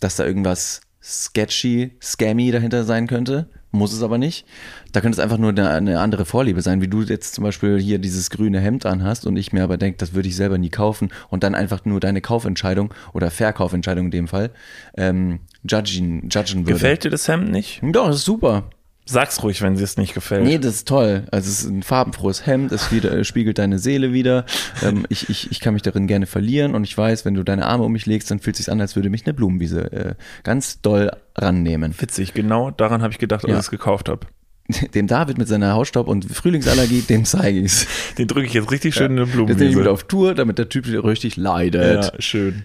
dass 0.00 0.16
da 0.16 0.24
irgendwas 0.24 0.80
sketchy, 1.02 1.96
scammy 2.02 2.50
dahinter 2.50 2.84
sein 2.84 3.06
könnte. 3.06 3.50
Muss 3.74 3.92
es 3.92 4.04
aber 4.04 4.18
nicht. 4.18 4.46
Da 4.92 5.00
könnte 5.00 5.16
es 5.16 5.18
einfach 5.18 5.36
nur 5.36 5.50
eine, 5.50 5.68
eine 5.68 5.98
andere 5.98 6.24
Vorliebe 6.24 6.62
sein, 6.62 6.80
wie 6.80 6.86
du 6.86 7.02
jetzt 7.02 7.34
zum 7.34 7.42
Beispiel 7.42 7.80
hier 7.80 7.98
dieses 7.98 8.30
grüne 8.30 8.60
Hemd 8.60 8.86
anhast 8.86 9.26
und 9.26 9.36
ich 9.36 9.52
mir 9.52 9.64
aber 9.64 9.78
denke, 9.78 9.98
das 9.98 10.14
würde 10.14 10.28
ich 10.28 10.36
selber 10.36 10.58
nie 10.58 10.70
kaufen 10.70 11.08
und 11.28 11.42
dann 11.42 11.56
einfach 11.56 11.84
nur 11.84 11.98
deine 11.98 12.20
Kaufentscheidung 12.20 12.94
oder 13.14 13.32
Verkaufentscheidung 13.32 14.04
in 14.06 14.10
dem 14.12 14.28
Fall 14.28 14.52
ähm, 14.96 15.40
judgen, 15.68 16.28
judgen 16.28 16.60
würde. 16.60 16.74
Gefällt 16.74 17.02
dir 17.02 17.10
das 17.10 17.26
Hemd 17.26 17.50
nicht? 17.50 17.80
Doch, 17.82 18.06
das 18.06 18.18
ist 18.18 18.24
super. 18.26 18.70
Sag's 19.06 19.42
ruhig, 19.42 19.60
wenn 19.60 19.74
dir 19.76 19.82
es 19.84 19.98
nicht 19.98 20.14
gefällt. 20.14 20.44
Nee, 20.44 20.58
das 20.58 20.76
ist 20.76 20.88
toll. 20.88 21.24
Also 21.30 21.50
es 21.50 21.60
ist 21.60 21.68
ein 21.70 21.82
farbenfrohes 21.82 22.46
Hemd, 22.46 22.72
es 22.72 22.90
wieder, 22.90 23.12
äh, 23.12 23.24
spiegelt 23.24 23.58
deine 23.58 23.78
Seele 23.78 24.12
wieder. 24.14 24.46
Ähm, 24.82 25.04
ich, 25.10 25.28
ich, 25.28 25.50
ich 25.50 25.60
kann 25.60 25.74
mich 25.74 25.82
darin 25.82 26.06
gerne 26.06 26.24
verlieren 26.26 26.74
und 26.74 26.84
ich 26.84 26.96
weiß, 26.96 27.24
wenn 27.26 27.34
du 27.34 27.42
deine 27.42 27.66
Arme 27.66 27.84
um 27.84 27.92
mich 27.92 28.06
legst, 28.06 28.30
dann 28.30 28.40
fühlt 28.40 28.56
es 28.58 28.64
sich 28.64 28.72
an, 28.72 28.80
als 28.80 28.96
würde 28.96 29.10
mich 29.10 29.26
eine 29.26 29.34
Blumenwiese 29.34 29.92
äh, 29.92 30.14
ganz 30.42 30.80
doll 30.80 31.10
rannehmen. 31.36 31.94
Witzig, 31.98 32.32
genau 32.32 32.70
daran 32.70 33.02
habe 33.02 33.12
ich 33.12 33.18
gedacht, 33.18 33.44
als 33.44 33.50
Ja. 33.50 33.58
ich 33.58 33.64
es 33.64 33.70
gekauft 33.70 34.08
habe. 34.08 34.26
Dem 34.94 35.06
David 35.06 35.36
mit 35.36 35.46
seiner 35.46 35.74
Hausstaub- 35.74 36.08
und 36.08 36.24
Frühlingsallergie, 36.24 37.02
dem 37.02 37.26
zeige 37.26 37.60
ich's. 37.60 37.86
Den 38.16 38.28
drücke 38.28 38.46
ich 38.46 38.54
jetzt 38.54 38.70
richtig 38.70 38.94
schön 38.94 39.18
in 39.18 39.18
eine 39.18 39.48
Jetzt 39.48 39.58
nehme 39.58 39.70
ich 39.70 39.76
mit 39.76 39.86
auf 39.86 40.04
Tour, 40.04 40.34
damit 40.34 40.56
der 40.56 40.70
Typ 40.70 40.86
richtig 41.04 41.36
leidet. 41.36 42.04
Ja, 42.04 42.20
schön. 42.20 42.64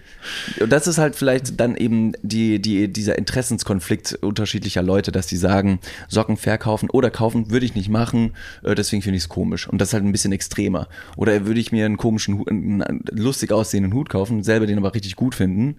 Und 0.60 0.72
das 0.72 0.86
ist 0.86 0.96
halt 0.96 1.14
vielleicht 1.14 1.60
dann 1.60 1.76
eben 1.76 2.12
die, 2.22 2.60
die, 2.62 2.90
dieser 2.90 3.18
Interessenskonflikt 3.18 4.14
unterschiedlicher 4.22 4.82
Leute, 4.82 5.12
dass 5.12 5.26
die 5.26 5.36
sagen, 5.36 5.78
Socken 6.08 6.38
verkaufen 6.38 6.88
oder 6.88 7.10
kaufen 7.10 7.50
würde 7.50 7.66
ich 7.66 7.74
nicht 7.74 7.90
machen, 7.90 8.32
äh, 8.62 8.74
deswegen 8.74 9.02
finde 9.02 9.18
ich 9.18 9.24
es 9.24 9.28
komisch. 9.28 9.68
Und 9.68 9.78
das 9.78 9.88
ist 9.88 9.94
halt 9.94 10.04
ein 10.04 10.12
bisschen 10.12 10.32
extremer. 10.32 10.88
Oder 11.16 11.44
würde 11.44 11.60
ich 11.60 11.70
mir 11.70 11.84
einen 11.84 11.98
komischen, 11.98 12.42
einen 12.48 13.04
lustig 13.10 13.52
aussehenden 13.52 13.92
Hut 13.92 14.08
kaufen, 14.08 14.42
selber 14.42 14.66
den 14.66 14.78
aber 14.78 14.94
richtig 14.94 15.16
gut 15.16 15.34
finden. 15.34 15.76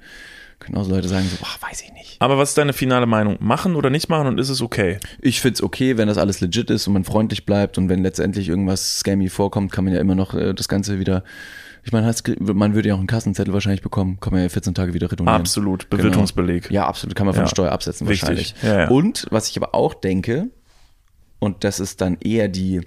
Genauso 0.65 0.89
Leute 0.91 1.07
sagen 1.07 1.25
so, 1.29 1.37
ach, 1.43 1.61
weiß 1.61 1.81
ich 1.81 1.91
nicht. 1.93 2.17
Aber 2.19 2.37
was 2.37 2.49
ist 2.49 2.57
deine 2.57 2.73
finale 2.73 3.05
Meinung? 3.05 3.37
Machen 3.39 3.75
oder 3.75 3.89
nicht 3.89 4.09
machen 4.09 4.27
und 4.27 4.39
ist 4.39 4.49
es 4.49 4.61
okay? 4.61 4.99
Ich 5.21 5.41
find's 5.41 5.61
okay, 5.61 5.97
wenn 5.97 6.07
das 6.07 6.17
alles 6.17 6.39
legit 6.39 6.69
ist 6.69 6.87
und 6.87 6.93
man 6.93 7.03
freundlich 7.03 7.45
bleibt 7.45 7.77
und 7.77 7.89
wenn 7.89 8.03
letztendlich 8.03 8.47
irgendwas 8.49 8.99
scammy 8.99 9.29
vorkommt, 9.29 9.71
kann 9.71 9.83
man 9.83 9.93
ja 9.93 9.99
immer 9.99 10.15
noch 10.15 10.33
äh, 10.33 10.53
das 10.53 10.67
Ganze 10.67 10.99
wieder. 10.99 11.23
Ich 11.83 11.91
meine, 11.91 12.13
man 12.53 12.75
würde 12.75 12.89
ja 12.89 12.93
auch 12.93 12.99
einen 12.99 13.07
Kassenzettel 13.07 13.53
wahrscheinlich 13.55 13.81
bekommen, 13.81 14.19
kann 14.19 14.33
man 14.33 14.43
ja 14.43 14.49
14 14.49 14.75
Tage 14.75 14.93
wieder 14.93 15.11
retournieren. 15.11 15.39
Absolut. 15.41 15.89
Bewirtungsbeleg. 15.89 16.69
Ja, 16.69 16.85
absolut. 16.85 17.15
Kann 17.15 17.25
man 17.25 17.33
von 17.33 17.41
Ja. 17.41 17.45
der 17.45 17.49
Steuer 17.49 17.71
absetzen 17.71 18.07
Wichtig. 18.07 18.21
wahrscheinlich. 18.21 18.55
Ja, 18.61 18.79
ja. 18.81 18.87
Und 18.89 19.25
was 19.31 19.49
ich 19.49 19.57
aber 19.57 19.73
auch 19.73 19.95
denke, 19.95 20.49
und 21.39 21.63
das 21.63 21.79
ist 21.79 22.01
dann 22.01 22.17
eher 22.21 22.49
die, 22.49 22.81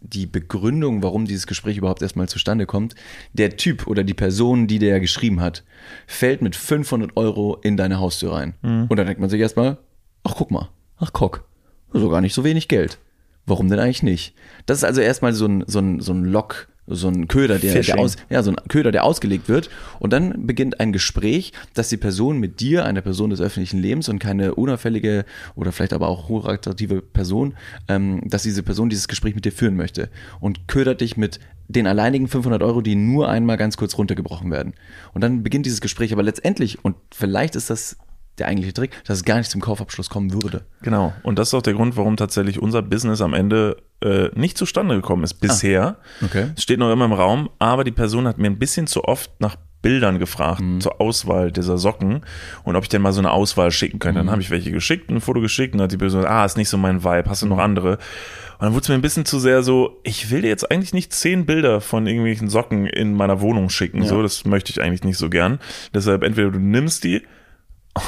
die 0.00 0.26
Begründung, 0.26 1.02
warum 1.02 1.24
dieses 1.24 1.46
Gespräch 1.46 1.76
überhaupt 1.76 2.02
erstmal 2.02 2.28
zustande 2.28 2.66
kommt, 2.66 2.94
der 3.32 3.56
Typ 3.56 3.86
oder 3.86 4.04
die 4.04 4.14
Person, 4.14 4.66
die 4.66 4.78
der 4.78 5.00
geschrieben 5.00 5.40
hat, 5.40 5.64
fällt 6.06 6.42
mit 6.42 6.56
500 6.56 7.16
Euro 7.16 7.58
in 7.62 7.76
deine 7.76 7.98
Haustür 7.98 8.32
rein. 8.32 8.54
Mhm. 8.62 8.86
Und 8.88 8.96
dann 8.96 9.06
denkt 9.06 9.20
man 9.20 9.30
sich 9.30 9.40
erstmal, 9.40 9.78
ach 10.24 10.34
guck 10.36 10.50
mal, 10.50 10.68
ach 10.98 11.12
guck, 11.12 11.48
so 11.92 12.08
gar 12.08 12.20
nicht 12.20 12.34
so 12.34 12.44
wenig 12.44 12.68
Geld. 12.68 12.98
Warum 13.46 13.68
denn 13.68 13.78
eigentlich 13.78 14.02
nicht? 14.02 14.34
Das 14.66 14.78
ist 14.78 14.84
also 14.84 15.00
erstmal 15.00 15.32
so 15.32 15.46
ein, 15.46 15.64
so 15.66 15.78
ein, 15.78 16.00
so 16.00 16.12
ein 16.12 16.24
Lock, 16.24 16.68
so 16.88 17.08
ein 17.08 17.28
Köder, 17.28 17.58
der, 17.58 17.82
der 17.82 17.98
aus, 17.98 18.16
ja, 18.30 18.42
so 18.42 18.50
ein 18.50 18.56
Köder, 18.68 18.92
der 18.92 19.04
ausgelegt 19.04 19.48
wird. 19.48 19.70
Und 19.98 20.12
dann 20.12 20.46
beginnt 20.46 20.80
ein 20.80 20.92
Gespräch, 20.92 21.52
dass 21.74 21.88
die 21.88 21.96
Person 21.96 22.38
mit 22.38 22.60
dir, 22.60 22.84
einer 22.84 23.02
Person 23.02 23.30
des 23.30 23.40
öffentlichen 23.40 23.80
Lebens 23.80 24.08
und 24.08 24.18
keine 24.18 24.54
unauffällige 24.54 25.24
oder 25.54 25.72
vielleicht 25.72 25.92
aber 25.92 26.08
auch 26.08 26.28
hochattraktive 26.28 27.02
Person, 27.02 27.54
ähm, 27.88 28.22
dass 28.24 28.42
diese 28.42 28.62
Person 28.62 28.88
dieses 28.88 29.08
Gespräch 29.08 29.34
mit 29.34 29.44
dir 29.44 29.52
führen 29.52 29.76
möchte. 29.76 30.08
Und 30.40 30.68
ködert 30.68 31.00
dich 31.00 31.16
mit 31.16 31.40
den 31.68 31.86
alleinigen 31.86 32.28
500 32.28 32.62
Euro, 32.62 32.80
die 32.80 32.94
nur 32.94 33.28
einmal 33.28 33.58
ganz 33.58 33.76
kurz 33.76 33.96
runtergebrochen 33.98 34.50
werden. 34.50 34.72
Und 35.12 35.22
dann 35.22 35.42
beginnt 35.42 35.66
dieses 35.66 35.80
Gespräch. 35.80 36.12
Aber 36.12 36.22
letztendlich, 36.22 36.84
und 36.84 36.96
vielleicht 37.12 37.56
ist 37.56 37.68
das 37.68 37.98
der 38.40 38.48
eigentliche 38.48 38.72
Trick, 38.72 38.90
dass 39.04 39.18
es 39.18 39.24
gar 39.24 39.38
nicht 39.38 39.50
zum 39.50 39.60
Kaufabschluss 39.60 40.10
kommen 40.10 40.32
würde. 40.32 40.64
Genau. 40.82 41.12
Und 41.22 41.38
das 41.38 41.48
ist 41.48 41.54
auch 41.54 41.62
der 41.62 41.74
Grund, 41.74 41.96
warum 41.96 42.16
tatsächlich 42.16 42.60
unser 42.60 42.82
Business 42.82 43.20
am 43.20 43.34
Ende 43.34 43.76
äh, 44.00 44.28
nicht 44.34 44.56
zustande 44.56 44.94
gekommen 44.94 45.24
ist 45.24 45.34
bisher. 45.34 45.96
okay. 46.22 46.50
Es 46.56 46.62
steht 46.62 46.78
noch 46.78 46.92
immer 46.92 47.04
im 47.04 47.12
Raum, 47.12 47.50
aber 47.58 47.84
die 47.84 47.92
Person 47.92 48.26
hat 48.26 48.38
mir 48.38 48.48
ein 48.48 48.58
bisschen 48.58 48.86
zu 48.86 49.04
oft 49.04 49.30
nach 49.40 49.56
Bildern 49.80 50.18
gefragt 50.18 50.62
zur 50.80 51.00
Auswahl 51.00 51.52
dieser 51.52 51.78
Socken 51.78 52.22
und 52.64 52.74
ob 52.74 52.82
ich 52.82 52.88
denn 52.88 53.00
mal 53.00 53.12
so 53.12 53.20
eine 53.20 53.30
Auswahl 53.30 53.70
schicken 53.70 54.00
könnte. 54.00 54.18
Dann 54.18 54.30
habe 54.30 54.42
ich 54.42 54.50
welche 54.50 54.72
geschickt, 54.72 55.08
ein 55.08 55.20
Foto 55.20 55.40
geschickt 55.40 55.74
und 55.74 55.80
hat 55.80 55.92
die 55.92 55.96
Person 55.96 56.22
gesagt, 56.22 56.34
ah, 56.34 56.44
ist 56.44 56.56
nicht 56.56 56.68
so 56.68 56.76
mein 56.76 57.04
Vibe, 57.04 57.30
hast 57.30 57.42
du 57.42 57.46
noch 57.46 57.58
andere? 57.58 57.92
Und 57.92 58.64
dann 58.64 58.72
wurde 58.72 58.82
es 58.82 58.88
mir 58.88 58.96
ein 58.96 59.02
bisschen 59.02 59.24
zu 59.24 59.38
sehr 59.38 59.62
so, 59.62 60.00
ich 60.02 60.30
will 60.30 60.42
dir 60.42 60.48
jetzt 60.48 60.68
eigentlich 60.68 60.92
nicht 60.92 61.12
zehn 61.12 61.46
Bilder 61.46 61.80
von 61.80 62.08
irgendwelchen 62.08 62.48
Socken 62.48 62.86
in 62.86 63.14
meiner 63.14 63.40
Wohnung 63.40 63.70
schicken. 63.70 64.04
So, 64.04 64.20
das 64.20 64.44
möchte 64.44 64.72
ich 64.72 64.82
eigentlich 64.82 65.04
nicht 65.04 65.16
so 65.16 65.30
gern. 65.30 65.60
Deshalb 65.94 66.24
entweder 66.24 66.50
du 66.50 66.58
nimmst 66.58 67.04
die 67.04 67.22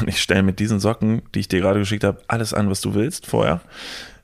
und 0.01 0.09
ich 0.09 0.21
stelle 0.21 0.43
mit 0.43 0.59
diesen 0.59 0.81
Socken, 0.81 1.23
die 1.35 1.41
ich 1.41 1.49
dir 1.49 1.61
gerade 1.61 1.79
geschickt 1.79 2.05
habe, 2.05 2.21
alles 2.29 2.55
an, 2.55 2.71
was 2.71 2.81
du 2.81 2.95
willst 2.95 3.27
vorher. 3.27 3.61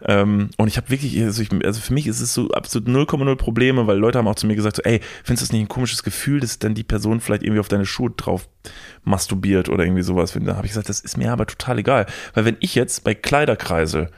Ähm, 0.05 0.51
und 0.59 0.69
ich 0.69 0.77
habe 0.77 0.91
wirklich, 0.91 1.21
also, 1.23 1.43
ich, 1.43 1.51
also 1.65 1.81
für 1.81 1.95
mich 1.95 2.07
ist 2.07 2.21
es 2.21 2.35
so 2.35 2.51
absolut 2.51 2.89
0,0 2.89 3.37
Probleme, 3.37 3.87
weil 3.87 3.99
Leute 3.99 4.19
haben 4.19 4.29
auch 4.29 4.35
zu 4.35 4.47
mir 4.47 4.57
gesagt, 4.57 4.77
so, 4.77 4.83
ey, 4.83 5.01
findest 5.25 5.43
du 5.43 5.47
das 5.47 5.53
nicht 5.53 5.63
ein 5.63 5.69
komisches 5.69 6.03
Gefühl, 6.03 6.41
dass 6.41 6.59
dann 6.59 6.75
die 6.75 6.85
Person 6.85 7.21
vielleicht 7.21 7.43
irgendwie 7.43 7.61
auf 7.61 7.69
deine 7.69 7.87
Schuhe 7.87 8.11
drauf 8.11 8.49
masturbiert 9.05 9.69
oder 9.69 9.85
irgendwie 9.85 10.03
sowas? 10.03 10.37
Da 10.39 10.57
habe 10.57 10.67
ich 10.67 10.73
gesagt, 10.73 10.89
das 10.89 11.01
ist 11.01 11.17
mir 11.17 11.33
aber 11.33 11.47
total 11.47 11.79
egal. 11.79 12.07
Weil 12.35 12.45
wenn 12.45 12.57
ich 12.61 12.75
jetzt 12.75 13.05
bei 13.05 13.15
Kleiderkreisel 13.15 14.11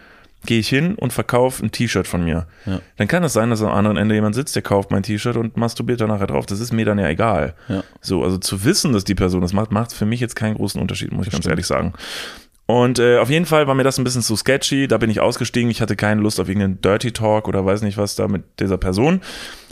gehe 0.47 0.61
ich 0.61 0.69
hin 0.69 0.95
und 0.95 1.13
verkaufe 1.13 1.65
ein 1.65 1.73
T-Shirt 1.73 2.07
von 2.07 2.25
mir, 2.25 2.47
Ja. 2.65 2.81
dann 2.97 3.09
kann 3.09 3.25
es 3.25 3.33
sein, 3.33 3.51
dass 3.51 3.61
am 3.63 3.71
anderen 3.73 3.97
Ende 3.97 4.15
jemand 4.15 4.35
sitzt, 4.35 4.55
der 4.55 4.63
kauft 4.63 4.91
mein 4.91 5.03
T-Shirt 5.03 5.37
und 5.37 5.57
masturbiert 5.57 6.01
dann 6.01 6.09
nachher 6.09 6.27
drauf. 6.29 6.47
Das 6.47 6.61
ist 6.61 6.73
mir 6.73 6.85
dann 6.85 6.99
ja 6.99 7.09
egal. 7.09 7.55
Ja. 7.69 7.83
So, 8.01 8.23
also 8.23 8.39
zu 8.39 8.65
wissen, 8.65 8.93
dass 8.93 9.05
die 9.05 9.15
Person 9.17 9.41
das 9.43 9.53
macht, 9.53 9.73
macht 9.73 9.93
für 9.93 10.07
mich 10.07 10.21
jetzt 10.21 10.37
keinen 10.37 10.55
großen 10.55 10.81
Unterschied, 10.81 11.13
muss 11.13 11.27
ich 11.27 11.33
ganz 11.33 11.47
ehrlich 11.47 11.67
sagen. 11.67 11.93
Und 12.67 12.99
äh, 12.99 13.17
auf 13.19 13.31
jeden 13.31 13.47
Fall 13.47 13.67
war 13.67 13.75
mir 13.75 13.83
das 13.83 13.99
ein 13.99 14.05
bisschen 14.05 14.21
zu 14.23 14.37
sketchy. 14.37 14.89
Da 14.89 14.99
bin 14.99 15.09
ich 15.09 15.21
ausgestiegen. 15.21 15.71
Ich 15.71 15.81
hatte 15.81 15.97
keine 15.97 16.21
Lust 16.21 16.39
auf 16.39 16.49
irgendeinen 16.49 16.81
Dirty 16.83 17.13
Talk 17.13 17.49
oder 17.49 17.65
weiß 17.65 17.81
nicht 17.81 17.97
was 17.97 18.15
da 18.15 18.29
mit 18.29 18.43
dieser 18.61 18.77
Person. 18.77 19.23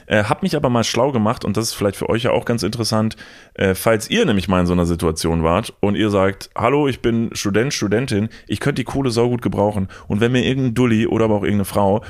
Äh, 0.06 0.24
hab 0.24 0.42
mich 0.42 0.56
aber 0.56 0.70
mal 0.70 0.84
schlau 0.84 1.12
gemacht 1.12 1.44
und 1.44 1.56
das 1.56 1.64
ist 1.66 1.74
vielleicht 1.74 1.96
für 1.96 2.08
euch 2.08 2.24
ja 2.24 2.30
auch 2.30 2.44
ganz 2.44 2.62
interessant, 2.62 3.16
äh, 3.54 3.74
falls 3.74 4.08
ihr 4.10 4.24
nämlich 4.24 4.48
mal 4.48 4.60
in 4.60 4.66
so 4.66 4.72
einer 4.72 4.86
Situation 4.86 5.42
wart 5.42 5.74
und 5.80 5.96
ihr 5.96 6.10
sagt, 6.10 6.50
hallo, 6.56 6.88
ich 6.88 7.00
bin 7.00 7.30
Student, 7.32 7.74
Studentin, 7.74 8.28
ich 8.46 8.60
könnte 8.60 8.80
die 8.80 8.84
Kohle 8.84 9.10
saugut 9.10 9.42
gebrauchen. 9.42 9.88
Und 10.08 10.20
wenn 10.20 10.32
mir 10.32 10.44
irgendein 10.44 10.74
Dulli 10.74 11.06
oder 11.06 11.26
aber 11.26 11.34
auch 11.36 11.42
irgendeine 11.42 11.64
Frau 11.64 12.02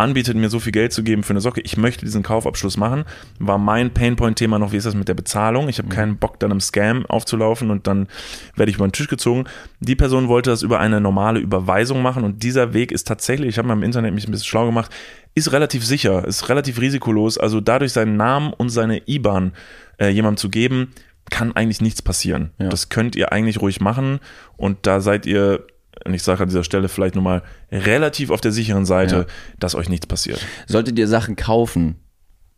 anbietet, 0.00 0.36
mir 0.36 0.50
so 0.50 0.60
viel 0.60 0.72
Geld 0.72 0.92
zu 0.92 1.02
geben 1.02 1.22
für 1.22 1.32
eine 1.32 1.40
Socke, 1.40 1.60
ich 1.60 1.76
möchte 1.76 2.04
diesen 2.04 2.22
Kaufabschluss 2.22 2.76
machen, 2.76 3.04
war 3.38 3.58
mein 3.58 3.92
Painpoint-Thema 3.92 4.58
noch, 4.58 4.72
wie 4.72 4.76
ist 4.76 4.86
das 4.86 4.94
mit 4.94 5.08
der 5.08 5.14
Bezahlung? 5.14 5.68
Ich 5.68 5.78
habe 5.78 5.88
keinen 5.88 6.16
Bock, 6.16 6.40
dann 6.40 6.50
im 6.50 6.60
Scam 6.60 7.06
aufzulaufen 7.06 7.70
und 7.70 7.86
dann 7.86 8.08
werde 8.56 8.70
ich 8.70 8.76
über 8.76 8.86
den 8.86 8.92
Tisch 8.92 9.08
gezogen. 9.08 9.44
Die 9.80 9.96
Person 9.96 10.28
wollte 10.28 10.50
das 10.50 10.62
über 10.62 10.80
eine 10.80 11.00
normale 11.00 11.40
Überweisung 11.40 12.02
machen 12.02 12.24
und 12.24 12.42
dieser 12.42 12.74
Weg 12.74 12.92
ist 12.92 13.06
tatsächlich, 13.06 13.50
ich 13.50 13.58
habe 13.58 13.68
mal 13.68 13.74
im 13.74 13.82
Internet 13.82 14.14
mich 14.14 14.26
ein 14.26 14.30
bisschen 14.30 14.46
schlau 14.46 14.66
gemacht, 14.66 14.90
ist 15.34 15.52
relativ 15.52 15.84
sicher, 15.84 16.26
ist 16.26 16.48
relativ 16.48 16.80
risikolos. 16.80 17.38
Also 17.38 17.60
dadurch 17.60 17.92
seinen 17.92 18.16
Namen 18.16 18.52
und 18.52 18.70
seine 18.70 19.08
IBAN 19.08 19.52
äh, 19.98 20.08
jemandem 20.08 20.38
zu 20.38 20.48
geben, 20.48 20.92
kann 21.30 21.54
eigentlich 21.54 21.80
nichts 21.80 22.02
passieren. 22.02 22.50
Ja. 22.58 22.68
Das 22.68 22.88
könnt 22.88 23.14
ihr 23.16 23.32
eigentlich 23.32 23.60
ruhig 23.60 23.80
machen 23.80 24.20
und 24.56 24.78
da 24.86 25.00
seid 25.00 25.26
ihr 25.26 25.66
und 26.04 26.14
ich 26.14 26.22
sage 26.22 26.42
an 26.42 26.48
dieser 26.48 26.64
Stelle 26.64 26.88
vielleicht 26.88 27.14
nochmal 27.14 27.42
relativ 27.70 28.30
auf 28.30 28.40
der 28.40 28.52
sicheren 28.52 28.86
Seite, 28.86 29.16
Ja. 29.16 29.24
dass 29.58 29.74
euch 29.74 29.88
nichts 29.88 30.06
passiert. 30.06 30.40
Solltet 30.66 30.98
ihr 30.98 31.08
Sachen 31.08 31.36
kaufen, 31.36 31.96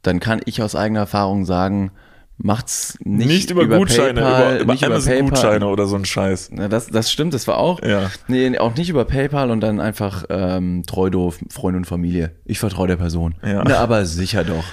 dann 0.03 0.21
kann 0.21 0.41
ich 0.45 0.63
aus 0.63 0.75
eigener 0.75 1.01
Erfahrung 1.01 1.45
sagen, 1.45 1.93
macht's 2.39 2.99
nicht, 3.05 3.27
Nicht, 3.29 3.51
über, 3.51 3.67
Gutscheine, 3.67 4.21
PayPal, 4.21 4.53
über, 4.55 4.61
über 4.63 4.73
nicht 4.73 4.83
über 4.83 4.95
Amazon 4.95 5.13
PayPal. 5.13 5.29
Gutscheine 5.31 5.67
oder 5.69 5.87
so 5.87 5.97
ein 5.97 6.05
Scheiß. 6.05 6.51
Na, 6.53 6.69
das, 6.69 6.89
das 6.89 7.13
stimmt, 7.13 7.35
das 7.35 7.47
war 7.47 7.59
auch. 7.59 7.81
Ja. 7.83 8.11
Nee, 8.27 8.59
auch 8.59 8.75
nicht 8.75 8.89
über 8.89 9.05
PayPal 9.05 9.51
und 9.51 9.61
dann 9.61 9.81
einfach 9.81 10.25
ähm, 10.29 10.83
treu 10.87 11.11
doof, 11.11 11.39
Freunde 11.51 11.79
und 11.79 11.85
Familie. 11.85 12.33
Ich 12.45 12.59
vertraue 12.59 12.89
der 12.89 12.97
Person. 12.97 13.35
Ja. 13.45 13.63
Na, 13.67 13.77
aber 13.79 14.05
sicher 14.07 14.45
doch. 14.45 14.65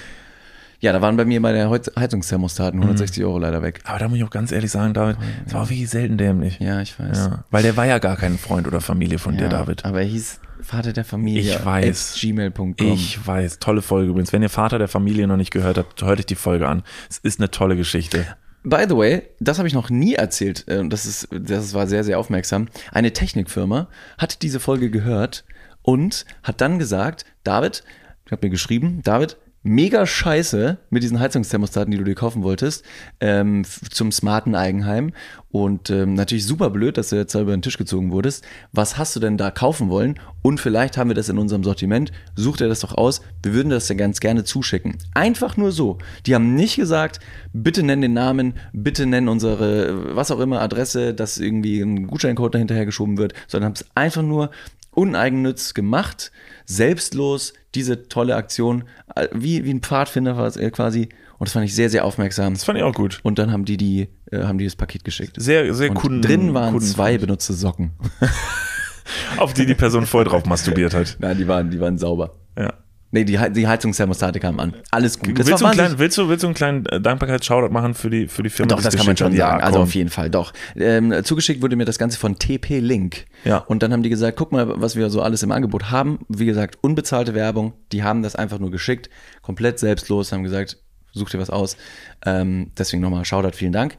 Ja, 0.80 0.92
da 0.92 1.00
waren 1.02 1.16
bei 1.16 1.24
mir 1.24 1.40
bei 1.42 1.52
der 1.52 1.68
Heiz- 1.70 1.90
Heizungsthermostaten 1.98 2.78
Mhm. 2.80 2.84
160 2.84 3.24
Euro 3.24 3.38
leider 3.38 3.62
weg. 3.62 3.80
Aber 3.84 3.98
da 3.98 4.08
muss 4.08 4.18
ich 4.18 4.24
auch 4.24 4.30
ganz 4.30 4.50
ehrlich 4.50 4.70
sagen, 4.70 4.94
David, 4.94 5.16
das 5.44 5.54
war 5.54 5.62
auch 5.62 5.68
wirklich 5.70 5.88
selten 5.90 6.16
dämlich. 6.18 6.58
Ja, 6.58 6.80
ich 6.80 6.98
weiß. 6.98 7.18
Ja. 7.18 7.44
Weil 7.50 7.62
der 7.62 7.76
war 7.76 7.86
ja 7.86 7.98
gar 7.98 8.16
kein 8.16 8.38
Freund 8.38 8.66
oder 8.66 8.80
Familie 8.80 9.18
von 9.18 9.34
Ja, 9.34 9.42
dir, 9.42 9.48
David. 9.50 9.84
Aber 9.84 10.00
er 10.00 10.06
hieß 10.06 10.40
Vater 10.62 10.92
der 10.92 11.04
Familie. 11.04 11.40
Ich 11.56 11.64
weiß. 11.64 12.16
gmail.com. 12.20 12.74
Ich 12.78 13.26
weiß, 13.26 13.58
tolle 13.58 13.82
Folge 13.82 14.10
übrigens. 14.10 14.32
Wenn 14.32 14.42
ihr 14.42 14.48
Vater 14.50 14.78
der 14.78 14.88
Familie 14.88 15.26
noch 15.26 15.36
nicht 15.36 15.50
gehört 15.50 15.76
habt, 15.78 16.02
hört 16.02 16.18
euch 16.18 16.26
die 16.26 16.34
Folge 16.34 16.66
an. 16.68 16.82
Es 17.08 17.18
ist 17.18 17.40
eine 17.40 17.50
tolle 17.50 17.76
Geschichte. 17.76 18.26
By 18.62 18.84
the 18.88 18.96
way, 18.96 19.22
das 19.40 19.56
habe 19.58 19.68
ich 19.68 19.74
noch 19.74 19.88
nie 19.90 20.14
erzählt. 20.14 20.68
äh, 20.68 20.86
Das, 20.86 21.06
ist, 21.06 21.28
das 21.30 21.72
war 21.72 21.86
sehr, 21.86 22.04
sehr 22.04 22.18
aufmerksam. 22.18 22.68
Eine 22.92 23.12
Technikfirma 23.12 23.88
hat 24.18 24.42
diese 24.42 24.60
Folge 24.60 24.90
gehört 24.90 25.44
und 25.82 26.26
hat 26.42 26.60
dann 26.60 26.78
gesagt, 26.78 27.24
David, 27.42 27.84
ich 28.26 28.32
habe 28.32 28.46
mir 28.46 28.50
geschrieben, 28.50 29.00
David, 29.02 29.38
mega 29.62 30.06
scheiße 30.06 30.78
mit 30.88 31.02
diesen 31.02 31.20
Heizungsthermostaten, 31.20 31.90
die 31.90 31.98
du 31.98 32.04
dir 32.04 32.14
kaufen 32.14 32.42
wolltest, 32.42 32.84
ähm, 33.20 33.64
zum 33.90 34.10
smarten 34.10 34.54
Eigenheim. 34.54 35.12
Und 35.50 35.90
ähm, 35.90 36.14
natürlich 36.14 36.46
super 36.46 36.70
blöd, 36.70 36.96
dass 36.96 37.10
du 37.10 37.16
jetzt 37.16 37.34
da 37.34 37.40
über 37.40 37.52
den 37.52 37.60
Tisch 37.60 37.76
gezogen 37.76 38.12
wurdest. 38.12 38.44
Was 38.72 38.96
hast 38.96 39.16
du 39.16 39.20
denn 39.20 39.36
da 39.36 39.50
kaufen 39.50 39.90
wollen? 39.90 40.18
Und 40.42 40.60
vielleicht 40.60 40.96
haben 40.96 41.10
wir 41.10 41.14
das 41.14 41.28
in 41.28 41.38
unserem 41.38 41.64
Sortiment. 41.64 42.12
Such 42.36 42.58
dir 42.58 42.68
das 42.68 42.80
doch 42.80 42.94
aus. 42.96 43.20
Wir 43.42 43.52
würden 43.52 43.70
das 43.70 43.88
ja 43.88 43.96
ganz 43.96 44.20
gerne 44.20 44.44
zuschicken. 44.44 44.96
Einfach 45.12 45.56
nur 45.56 45.72
so. 45.72 45.98
Die 46.26 46.34
haben 46.34 46.54
nicht 46.54 46.76
gesagt, 46.76 47.20
bitte 47.52 47.82
nenn 47.82 48.00
den 48.00 48.14
Namen, 48.14 48.54
bitte 48.72 49.06
nenn 49.06 49.28
unsere, 49.28 50.16
was 50.16 50.30
auch 50.30 50.40
immer, 50.40 50.60
Adresse, 50.60 51.12
dass 51.12 51.38
irgendwie 51.38 51.80
ein 51.80 52.06
Gutscheincode 52.06 52.54
dahinterher 52.54 52.86
geschoben 52.86 53.18
wird, 53.18 53.34
sondern 53.48 53.70
haben 53.70 53.74
es 53.74 53.86
einfach 53.94 54.22
nur 54.22 54.50
uneigennütz 54.92 55.74
gemacht, 55.74 56.32
selbstlos, 56.64 57.52
diese 57.74 58.08
tolle 58.08 58.36
Aktion, 58.36 58.84
äh, 59.14 59.28
wie, 59.32 59.64
wie 59.64 59.70
ein 59.72 59.80
Pfadfinder 59.80 60.36
war 60.36 60.46
es 60.46 60.56
äh, 60.56 60.70
quasi. 60.70 61.08
Und 61.38 61.48
das 61.48 61.52
fand 61.54 61.64
ich 61.64 61.74
sehr, 61.74 61.88
sehr 61.88 62.04
aufmerksam. 62.04 62.52
Das 62.54 62.64
fand 62.64 62.76
ich 62.78 62.84
auch 62.84 62.92
gut. 62.94 63.20
Und 63.22 63.38
dann 63.38 63.50
haben 63.52 63.64
die, 63.64 63.76
die, 63.76 64.08
äh, 64.30 64.42
haben 64.42 64.58
die 64.58 64.64
das 64.64 64.76
Paket 64.76 65.04
geschickt. 65.04 65.36
Sehr, 65.38 65.72
sehr 65.74 65.90
Und 65.90 65.96
Kunden. 65.96 66.22
drin 66.22 66.52
waren 66.54 66.72
Kunden- 66.74 66.86
zwei 66.86 67.16
benutzte 67.18 67.54
Socken. 67.54 67.92
Auf 69.38 69.54
die 69.54 69.66
die 69.66 69.74
Person 69.74 70.06
voll 70.06 70.24
drauf 70.24 70.44
masturbiert 70.46 70.94
hat. 70.94 71.16
Nein, 71.20 71.38
die 71.38 71.48
waren, 71.48 71.70
die 71.70 71.80
waren 71.80 71.98
sauber. 71.98 72.34
Ja. 72.58 72.74
Nee, 73.12 73.24
die, 73.24 73.38
die 73.52 73.66
Heizungsthermostate 73.66 74.38
kamen 74.38 74.60
an. 74.60 74.74
Alles 74.90 75.18
gut. 75.18 75.36
Das 75.36 75.46
willst, 75.46 75.60
du 75.60 75.66
einen 75.66 75.74
kleinen, 75.74 75.98
willst, 75.98 76.16
du, 76.16 76.28
willst 76.28 76.44
du 76.44 76.46
einen 76.46 76.54
kleinen 76.54 76.86
äh, 76.86 77.00
Dankbarkeits-Shoutout 77.00 77.72
machen 77.72 77.94
für 77.94 78.08
die, 78.08 78.28
für 78.28 78.44
die 78.44 78.50
Firma? 78.50 78.68
Doch, 78.68 78.82
das 78.82 78.96
kann 78.96 79.06
man 79.06 79.16
schon 79.16 79.32
sagen. 79.32 79.36
Ja, 79.36 79.56
also 79.56 79.80
auf 79.80 79.94
jeden 79.94 80.10
Fall, 80.10 80.30
doch. 80.30 80.52
Ähm, 80.76 81.12
zugeschickt 81.24 81.60
wurde 81.60 81.74
mir 81.74 81.84
das 81.84 81.98
Ganze 81.98 82.18
von 82.18 82.38
TP 82.38 82.78
Link. 82.78 83.26
Ja. 83.44 83.58
Und 83.58 83.82
dann 83.82 83.92
haben 83.92 84.04
die 84.04 84.10
gesagt, 84.10 84.36
guck 84.36 84.52
mal, 84.52 84.80
was 84.80 84.94
wir 84.94 85.10
so 85.10 85.22
alles 85.22 85.42
im 85.42 85.50
Angebot 85.50 85.90
haben. 85.90 86.20
Wie 86.28 86.46
gesagt, 86.46 86.78
unbezahlte 86.82 87.34
Werbung. 87.34 87.72
Die 87.90 88.04
haben 88.04 88.22
das 88.22 88.36
einfach 88.36 88.60
nur 88.60 88.70
geschickt. 88.70 89.10
Komplett 89.42 89.80
selbstlos, 89.80 90.30
haben 90.30 90.44
gesagt, 90.44 90.76
such 91.12 91.30
dir 91.30 91.40
was 91.40 91.50
aus. 91.50 91.76
Ähm, 92.24 92.70
deswegen 92.78 93.02
nochmal 93.02 93.24
Shoutout, 93.24 93.56
vielen 93.56 93.72
Dank. 93.72 93.96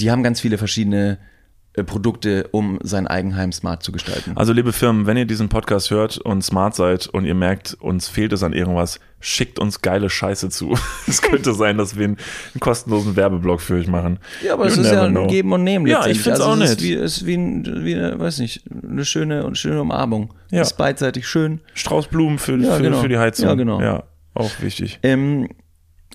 Die 0.00 0.12
haben 0.12 0.22
ganz 0.22 0.40
viele 0.40 0.56
verschiedene 0.56 1.18
Produkte, 1.86 2.48
um 2.50 2.78
sein 2.82 3.06
Eigenheim 3.06 3.50
smart 3.50 3.82
zu 3.82 3.92
gestalten. 3.92 4.32
Also, 4.36 4.52
liebe 4.52 4.72
Firmen, 4.72 5.06
wenn 5.06 5.16
ihr 5.16 5.24
diesen 5.24 5.48
Podcast 5.48 5.90
hört 5.90 6.18
und 6.18 6.42
smart 6.42 6.74
seid 6.74 7.06
und 7.06 7.24
ihr 7.24 7.34
merkt, 7.34 7.74
uns 7.80 8.08
fehlt 8.08 8.34
es 8.34 8.42
an 8.42 8.52
irgendwas, 8.52 9.00
schickt 9.20 9.58
uns 9.58 9.80
geile 9.80 10.10
Scheiße 10.10 10.50
zu. 10.50 10.76
Es 11.06 11.22
könnte 11.22 11.54
sein, 11.54 11.78
dass 11.78 11.96
wir 11.96 12.04
einen, 12.04 12.16
einen 12.54 12.60
kostenlosen 12.60 13.16
Werbeblock 13.16 13.60
für 13.60 13.74
euch 13.76 13.86
machen. 13.86 14.18
Ja, 14.44 14.54
aber 14.54 14.64
You 14.64 14.72
es 14.72 14.78
ist 14.78 14.86
ja 14.86 14.92
never 14.92 15.04
ein 15.04 15.12
know. 15.12 15.26
Geben 15.28 15.52
und 15.52 15.64
Nehmen. 15.64 15.86
Ja, 15.86 16.06
ich 16.06 16.20
find's 16.20 16.40
also 16.40 16.52
auch 16.52 16.64
es 16.64 16.82
wie, 16.82 16.92
es 16.92 17.18
ist 17.18 17.26
wie, 17.26 17.34
ein, 17.34 17.84
wie 17.84 17.94
eine, 17.94 18.18
weiß 18.18 18.38
nicht, 18.40 18.64
eine 18.82 19.04
schöne, 19.04 19.44
eine 19.44 19.54
schöne 19.54 19.80
Umarmung. 19.80 20.34
Ja. 20.50 20.60
Ist 20.62 20.76
beidseitig 20.76 21.26
schön. 21.26 21.60
Strauß 21.74 22.08
Blumen 22.08 22.38
für, 22.38 22.56
Ja, 22.58 22.74
für, 22.76 22.82
genau. 22.82 23.00
für 23.00 23.08
die 23.08 23.18
Heizung. 23.18 23.46
Ja, 23.48 23.54
genau. 23.54 23.80
Ja, 23.80 24.04
auch 24.34 24.50
wichtig. 24.60 24.98
Ähm, 25.02 25.48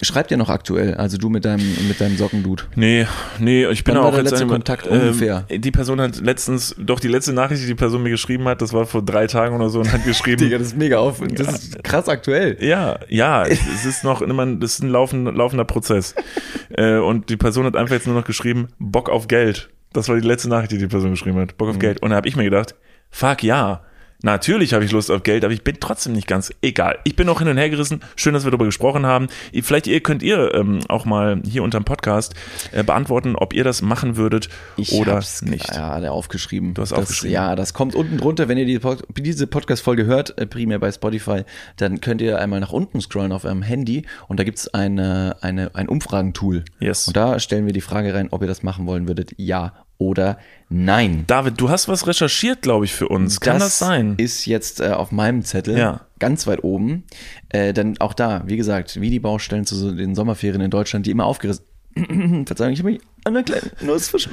schreibt 0.01 0.31
ihr 0.31 0.37
noch 0.37 0.49
aktuell, 0.49 0.95
also 0.95 1.17
du 1.17 1.29
mit 1.29 1.45
deinem, 1.45 1.65
mit 1.87 1.99
deinem 1.99 2.17
Sockendude. 2.17 2.63
Nee, 2.75 3.07
nee, 3.39 3.65
ich 3.67 3.83
bin 3.83 3.95
Wann 3.95 4.01
auch 4.01 4.05
war 4.05 4.11
der 4.11 4.21
jetzt 4.21 4.31
letzte 4.31 4.47
Kontakt 4.47 4.87
ungefähr? 4.87 5.45
Ähm, 5.49 5.61
die 5.61 5.71
Person 5.71 5.99
hat 5.99 6.17
letztens, 6.17 6.75
doch 6.77 6.99
die 6.99 7.07
letzte 7.07 7.33
Nachricht, 7.33 7.63
die 7.63 7.67
die 7.67 7.75
Person 7.75 8.03
mir 8.03 8.09
geschrieben 8.09 8.45
hat, 8.45 8.61
das 8.61 8.73
war 8.73 8.85
vor 8.85 9.03
drei 9.03 9.27
Tagen 9.27 9.55
oder 9.55 9.69
so 9.69 9.79
und 9.79 9.91
hat 9.91 10.03
geschrieben. 10.05 10.49
das 10.49 10.61
ist 10.61 10.77
mega 10.77 10.99
auf. 10.99 11.21
Das 11.35 11.47
ist 11.47 11.83
krass 11.83 12.07
aktuell. 12.09 12.57
Ja, 12.63 12.99
ja, 13.09 13.45
es 13.45 13.85
ist 13.85 14.03
noch 14.03 14.21
immer, 14.21 14.45
das 14.45 14.73
ist 14.73 14.83
ein 14.83 14.89
laufender, 14.89 15.31
laufender 15.31 15.65
Prozess. 15.65 16.15
äh, 16.69 16.97
und 16.97 17.29
die 17.29 17.37
Person 17.37 17.65
hat 17.65 17.75
einfach 17.75 17.95
jetzt 17.95 18.07
nur 18.07 18.15
noch 18.15 18.25
geschrieben, 18.25 18.67
Bock 18.79 19.09
auf 19.09 19.27
Geld. 19.27 19.69
Das 19.93 20.09
war 20.09 20.15
die 20.15 20.27
letzte 20.27 20.49
Nachricht, 20.49 20.71
die 20.71 20.77
die 20.77 20.87
Person 20.87 21.11
geschrieben 21.11 21.39
hat. 21.39 21.57
Bock 21.57 21.69
auf 21.69 21.79
Geld. 21.79 22.01
Und 22.03 22.11
da 22.11 22.17
habe 22.17 22.27
ich 22.27 22.35
mir 22.35 22.43
gedacht, 22.43 22.75
fuck 23.09 23.41
ja. 23.41 23.81
Natürlich 24.23 24.73
habe 24.73 24.83
ich 24.83 24.91
Lust 24.91 25.11
auf 25.11 25.21
Geld, 25.23 25.43
aber 25.45 25.53
ich 25.53 25.63
bin 25.63 25.77
trotzdem 25.79 26.13
nicht 26.13 26.27
ganz 26.27 26.51
egal. 26.63 26.97
Ich 27.03 27.15
bin 27.15 27.29
auch 27.29 27.39
hin 27.39 27.47
und 27.47 27.57
her 27.57 27.69
gerissen. 27.69 28.01
Schön, 28.15 28.33
dass 28.33 28.43
wir 28.45 28.51
darüber 28.51 28.65
gesprochen 28.65 29.05
haben. 29.05 29.27
Vielleicht 29.61 29.85
ihr 29.85 30.01
könnt 30.01 30.23
ihr 30.23 30.55
ähm, 30.55 30.79
auch 30.89 31.05
mal 31.05 31.39
hier 31.47 31.61
unterm 31.61 31.85
Podcast 31.85 32.33
äh, 32.71 32.83
beantworten, 32.83 33.35
ob 33.35 33.53
ihr 33.53 33.63
das 33.63 33.83
machen 33.83 34.17
würdet 34.17 34.49
Ich 34.75 34.91
oder 34.93 35.13
hab's 35.15 35.43
nicht. 35.43 35.69
Ja, 35.73 35.91
alle 35.91 36.11
aufgeschrieben. 36.11 36.73
Du 36.73 36.81
hast 36.81 36.91
das, 36.91 36.99
aufgeschrieben. 36.99 37.33
Ja, 37.33 37.55
das 37.55 37.73
kommt 37.75 37.93
unten 37.93 38.17
drunter, 38.17 38.47
wenn 38.47 38.57
ihr 38.57 38.65
die, 38.65 38.79
Pod- 38.79 39.03
diese 39.17 39.45
Podcast-Folge 39.45 40.05
hört, 40.05 40.37
äh, 40.39 40.47
primär 40.47 40.79
bei 40.79 40.91
Spotify, 40.91 41.43
dann 41.75 42.01
könnt 42.01 42.21
ihr 42.21 42.39
einmal 42.39 42.59
nach 42.59 42.71
unten 42.71 42.99
scrollen 43.01 43.31
auf 43.31 43.45
eurem 43.45 43.61
Handy 43.61 44.05
und 44.27 44.39
da 44.39 44.43
gibt's 44.43 44.67
eine, 44.73 45.37
eine, 45.41 45.75
ein 45.75 45.87
Umfragentool. 45.87 46.65
Yes. 46.79 47.07
Und 47.07 47.15
da 47.15 47.39
stellen 47.39 47.67
wir 47.67 47.73
die 47.73 47.81
Frage 47.81 48.13
rein, 48.15 48.29
ob 48.31 48.41
ihr 48.41 48.47
das 48.47 48.63
machen 48.63 48.87
wollen 48.87 49.07
würdet, 49.07 49.33
ja 49.37 49.73
oder 49.97 50.37
nein. 50.69 51.23
David, 51.27 51.59
du 51.59 51.69
hast 51.69 51.87
was 51.87 52.05
recherchiert, 52.07 52.61
glaube 52.61 52.85
ich, 52.85 52.93
für 52.93 53.07
uns. 53.07 53.39
Kann 53.39 53.59
das, 53.59 53.79
sein? 53.79 54.15
Ist 54.17 54.45
jetzt 54.45 54.79
äh, 54.79 54.89
auf 54.89 55.11
meinem 55.11 55.43
Zettel 55.43 55.77
Ja. 55.77 56.01
ganz 56.19 56.45
weit 56.47 56.63
oben. 56.63 57.03
Äh, 57.49 57.73
denn 57.73 57.99
auch 57.99 58.13
da, 58.13 58.43
wie 58.45 58.57
gesagt, 58.57 58.99
wie 59.01 59.09
die 59.09 59.19
Baustellen 59.19 59.65
zu 59.65 59.93
den 59.95 60.13
Sommerferien 60.15 60.61
in 60.61 60.69
Deutschland, 60.71 61.05
die 61.05 61.11
immer 61.11 61.25
aufgerissen. 61.25 61.65
Verzeihung, 62.45 62.73
ich 62.73 62.79
habe 62.79 62.91
mich 62.91 63.01
an 63.23 63.35
einer 63.35 63.43
kleinen 63.43 63.71
Nuss 63.81 64.13
versch- 64.13 64.29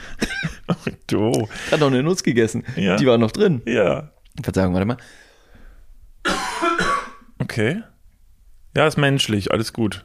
du. 1.07 1.31
Ich 1.67 1.73
hatte 1.73 1.81
noch 1.81 1.87
eine 1.91 2.03
Nuss 2.03 2.23
gegessen. 2.23 2.63
Ja. 2.77 2.97
Die 2.97 3.07
war 3.07 3.17
noch 3.17 3.31
drin. 3.33 3.63
Ja. 3.67 4.11
Verzeihung, 4.43 4.75
warte 4.75 4.87
mal. 4.87 4.97
Okay. 7.39 7.83
Ja, 8.77 8.87
ist 8.87 8.99
menschlich, 8.99 9.51
alles 9.53 9.73
gut. 9.73 10.05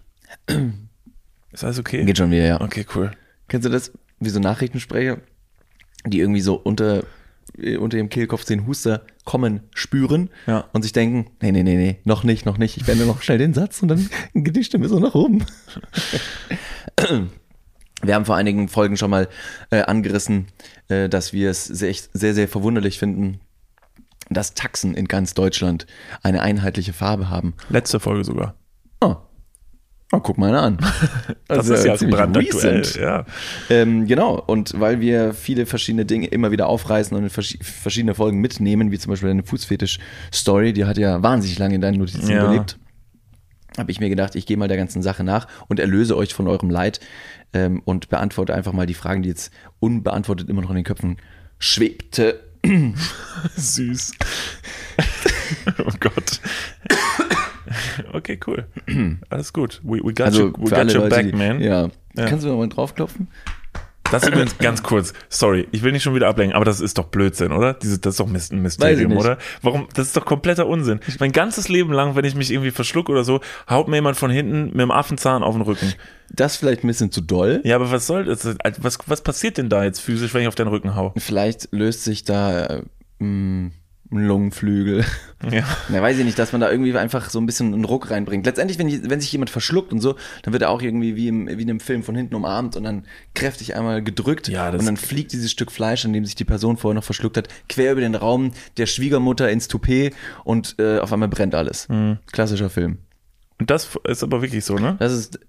Ist 1.51 1.63
alles 1.63 1.79
okay? 1.79 2.05
Geht 2.05 2.17
schon 2.17 2.31
wieder, 2.31 2.45
ja. 2.45 2.61
Okay, 2.61 2.85
cool. 2.95 3.11
Kennst 3.47 3.65
du 3.65 3.69
das? 3.71 3.91
Wie 4.19 4.29
so 4.29 4.39
Nachrichtensprecher, 4.39 5.17
die 6.05 6.19
irgendwie 6.19 6.41
so 6.41 6.55
unter, 6.55 7.03
äh, 7.57 7.77
unter 7.77 7.97
ihrem 7.97 8.09
Kehlkopf 8.09 8.45
den 8.45 8.65
Huster 8.67 9.03
kommen, 9.25 9.61
spüren 9.73 10.29
Ja. 10.47 10.65
und 10.73 10.81
sich 10.83 10.91
denken, 10.93 11.31
nee, 11.41 11.51
nee, 11.51 11.63
nee, 11.63 11.75
nee, 11.75 11.97
noch 12.03 12.23
nicht, 12.23 12.45
noch 12.45 12.57
nicht. 12.57 12.77
Ich 12.77 12.87
wende 12.87 13.05
noch 13.05 13.21
schnell 13.21 13.37
den 13.37 13.53
Satz 13.53 13.81
und 13.81 13.89
dann 13.89 14.09
geht 14.33 14.55
die 14.55 14.63
Stimme 14.63 14.87
so 14.89 14.99
nach 14.99 15.15
oben. 15.15 15.45
Wir 18.01 18.15
haben 18.15 18.25
vor 18.25 18.37
einigen 18.37 18.69
Folgen 18.69 18.95
schon 18.95 19.09
mal 19.09 19.27
äh, 19.71 19.81
angerissen, 19.81 20.47
äh, 20.87 21.09
dass 21.09 21.33
wir 21.33 21.49
es 21.49 21.65
sehr, 21.65 21.93
sehr, 22.13 22.33
sehr 22.33 22.47
verwunderlich 22.47 22.97
finden, 22.97 23.41
dass 24.29 24.53
Taxen 24.53 24.93
in 24.95 25.05
ganz 25.07 25.33
Deutschland 25.33 25.85
eine 26.23 26.41
einheitliche 26.41 26.93
Farbe 26.93 27.29
haben. 27.29 27.55
Letzte 27.69 27.99
Folge 27.99 28.23
sogar. 28.23 28.55
Oh, 29.01 29.17
oh 30.11 30.19
guck 30.19 30.37
mal 30.37 30.55
an. 30.55 30.77
Das 31.47 31.59
Also, 31.59 31.73
ist 31.73 31.85
ja 31.85 31.95
ziemlich 31.97 32.15
brandaktuell. 32.15 32.83
Ja. 32.99 33.25
Ähm, 33.71 34.05
genau, 34.05 34.35
und 34.39 34.79
weil 34.79 34.99
wir 35.01 35.33
viele 35.33 35.65
verschiedene 35.65 36.05
Dinge 36.05 36.27
immer 36.27 36.51
wieder 36.51 36.67
aufreißen 36.67 37.17
und 37.17 37.23
in 37.23 37.29
verschi- 37.31 37.63
verschiedene 37.63 38.13
Folgen 38.13 38.39
mitnehmen, 38.39 38.91
wie 38.91 38.99
zum 38.99 39.09
Beispiel 39.11 39.29
deine 39.29 39.41
Fußfetisch-Story, 39.43 40.73
die 40.73 40.85
hat 40.85 40.97
ja 40.99 41.23
wahnsinnig 41.23 41.57
lange 41.57 41.73
in 41.75 41.81
deinen 41.81 41.97
Notizen 41.97 42.29
Ja. 42.29 42.43
überlebt, 42.45 42.77
habe 43.79 43.89
ich 43.91 43.99
mir 43.99 44.09
gedacht, 44.09 44.35
ich 44.35 44.45
gehe 44.45 44.57
mal 44.57 44.67
der 44.67 44.77
ganzen 44.77 45.01
Sache 45.01 45.23
nach 45.23 45.47
und 45.69 45.79
erlöse 45.79 46.15
euch 46.17 46.33
von 46.35 46.47
eurem 46.47 46.69
Leid 46.69 46.99
ähm, 47.53 47.81
und 47.85 48.09
beantworte 48.09 48.53
einfach 48.53 48.73
mal 48.73 48.85
die 48.85 48.93
Fragen, 48.93 49.23
die 49.23 49.29
jetzt 49.29 49.51
unbeantwortet 49.79 50.49
immer 50.49 50.61
noch 50.61 50.69
in 50.69 50.75
den 50.75 50.85
Köpfen 50.85 51.17
schwebte. 51.57 52.41
Süß. 53.55 54.11
oh 55.79 55.91
Gott. 55.99 56.41
Okay, 58.13 58.39
cool. 58.47 58.65
Alles 59.29 59.53
gut. 59.53 59.81
We, 59.83 59.99
we 60.03 60.13
got, 60.13 60.27
Also 60.27 60.47
you, 60.47 60.53
we 60.57 60.69
got 60.69 60.93
your 60.93 61.03
Leute, 61.03 61.09
back, 61.09 61.25
die, 61.25 61.33
man. 61.33 61.61
Ja. 61.61 61.89
Ja. 62.15 62.25
Kannst 62.25 62.45
du 62.45 62.55
mal 62.55 62.67
draufklopfen? 62.67 63.27
Das 64.11 64.27
übrigens 64.27 64.57
ganz 64.57 64.81
kurz. 64.81 65.13
Sorry, 65.29 65.67
ich 65.71 65.83
will 65.83 65.91
nicht 65.91 66.01
schon 66.03 66.15
wieder 66.15 66.27
ablenken, 66.27 66.55
aber 66.55 66.65
das 66.65 66.81
ist 66.81 66.97
doch 66.97 67.05
Blödsinn, 67.05 67.51
oder? 67.51 67.73
Diese, 67.75 67.99
das 67.99 68.13
ist 68.15 68.19
doch 68.19 68.27
ein 68.27 68.61
Mysterium, 68.61 69.15
oder? 69.17 69.37
Warum? 69.61 69.87
Das 69.93 70.07
ist 70.07 70.17
doch 70.17 70.25
kompletter 70.25 70.65
Unsinn. 70.67 70.99
Mein 71.19 71.31
ganzes 71.31 71.69
Leben 71.69 71.93
lang, 71.93 72.15
wenn 72.15 72.25
ich 72.25 72.33
mich 72.35 72.51
irgendwie 72.51 72.71
verschluck 72.71 73.09
oder 73.09 73.23
so, 73.23 73.39
haut 73.69 73.87
mir 73.87 73.97
jemand 73.97 74.17
von 74.17 74.31
hinten 74.31 74.67
mit 74.71 74.79
dem 74.79 74.91
Affenzahn 74.91 75.43
auf 75.43 75.53
den 75.53 75.61
Rücken. 75.61 75.93
Das 76.31 76.57
vielleicht 76.57 76.83
ein 76.83 76.87
bisschen 76.87 77.11
zu 77.11 77.21
doll. 77.21 77.61
Ja, 77.63 77.75
aber 77.75 77.91
was 77.91 78.07
soll 78.07 78.25
das? 78.25 78.47
Was, 78.79 78.97
was 79.05 79.21
passiert 79.21 79.57
denn 79.57 79.69
da 79.69 79.83
jetzt 79.83 79.99
physisch, 79.99 80.33
wenn 80.33 80.41
ich 80.41 80.47
auf 80.47 80.55
deinen 80.55 80.69
Rücken 80.69 80.95
hau? 80.95 81.13
Vielleicht 81.17 81.69
löst 81.71 82.03
sich 82.03 82.23
da 82.23 82.65
äh, 82.65 82.81
mh, 83.19 83.67
ein 83.67 83.73
Lungenflügel. 84.11 85.05
Ja. 85.49 85.63
Na, 85.87 86.01
weiß 86.01 86.17
ich 86.17 86.25
nicht, 86.25 86.37
dass 86.37 86.51
man 86.51 86.59
da 86.59 86.69
irgendwie 86.69 86.93
einfach 86.97 87.29
so 87.29 87.39
ein 87.39 87.45
bisschen 87.45 87.73
einen 87.73 87.85
Ruck 87.85 88.11
reinbringt. 88.11 88.45
Letztendlich, 88.45 88.77
wenn, 88.77 89.09
wenn 89.09 89.21
sich 89.21 89.31
jemand 89.31 89.49
verschluckt 89.49 89.93
und 89.93 90.01
so, 90.01 90.15
dann 90.43 90.51
wird 90.51 90.63
er 90.63 90.69
auch 90.69 90.81
irgendwie 90.81 91.15
wie, 91.15 91.29
im, 91.29 91.47
wie 91.47 91.61
in 91.61 91.69
einem 91.69 91.79
Film 91.79 92.03
von 92.03 92.13
hinten 92.13 92.35
umarmt 92.35 92.75
und 92.75 92.83
dann 92.83 93.05
kräftig 93.35 93.73
einmal 93.73 94.03
gedrückt 94.03 94.49
Ja, 94.49 94.69
und 94.69 94.85
dann 94.85 94.97
fliegt 94.97 95.31
dieses 95.31 95.49
Stück 95.49 95.71
Fleisch, 95.71 96.03
an 96.03 96.11
dem 96.11 96.25
sich 96.25 96.35
die 96.35 96.43
Person 96.43 96.75
vorher 96.75 96.95
noch 96.95 97.05
verschluckt 97.05 97.37
hat, 97.37 97.47
quer 97.69 97.93
über 97.93 98.01
den 98.01 98.15
Raum 98.15 98.51
der 98.75 98.85
Schwiegermutter 98.85 99.49
ins 99.49 99.69
Toupet 99.69 100.13
und 100.43 100.75
äh, 100.77 100.99
auf 100.99 101.13
einmal 101.13 101.29
brennt 101.29 101.55
alles. 101.55 101.87
Mhm. 101.87 102.17
Klassischer 102.33 102.69
Film. 102.69 102.97
Und 103.59 103.69
das 103.69 103.97
ist 104.09 104.23
aber 104.23 104.41
wirklich 104.41 104.65
so, 104.65 104.75
ne? 104.75 104.97
Das 104.99 105.13
ist, 105.13 105.39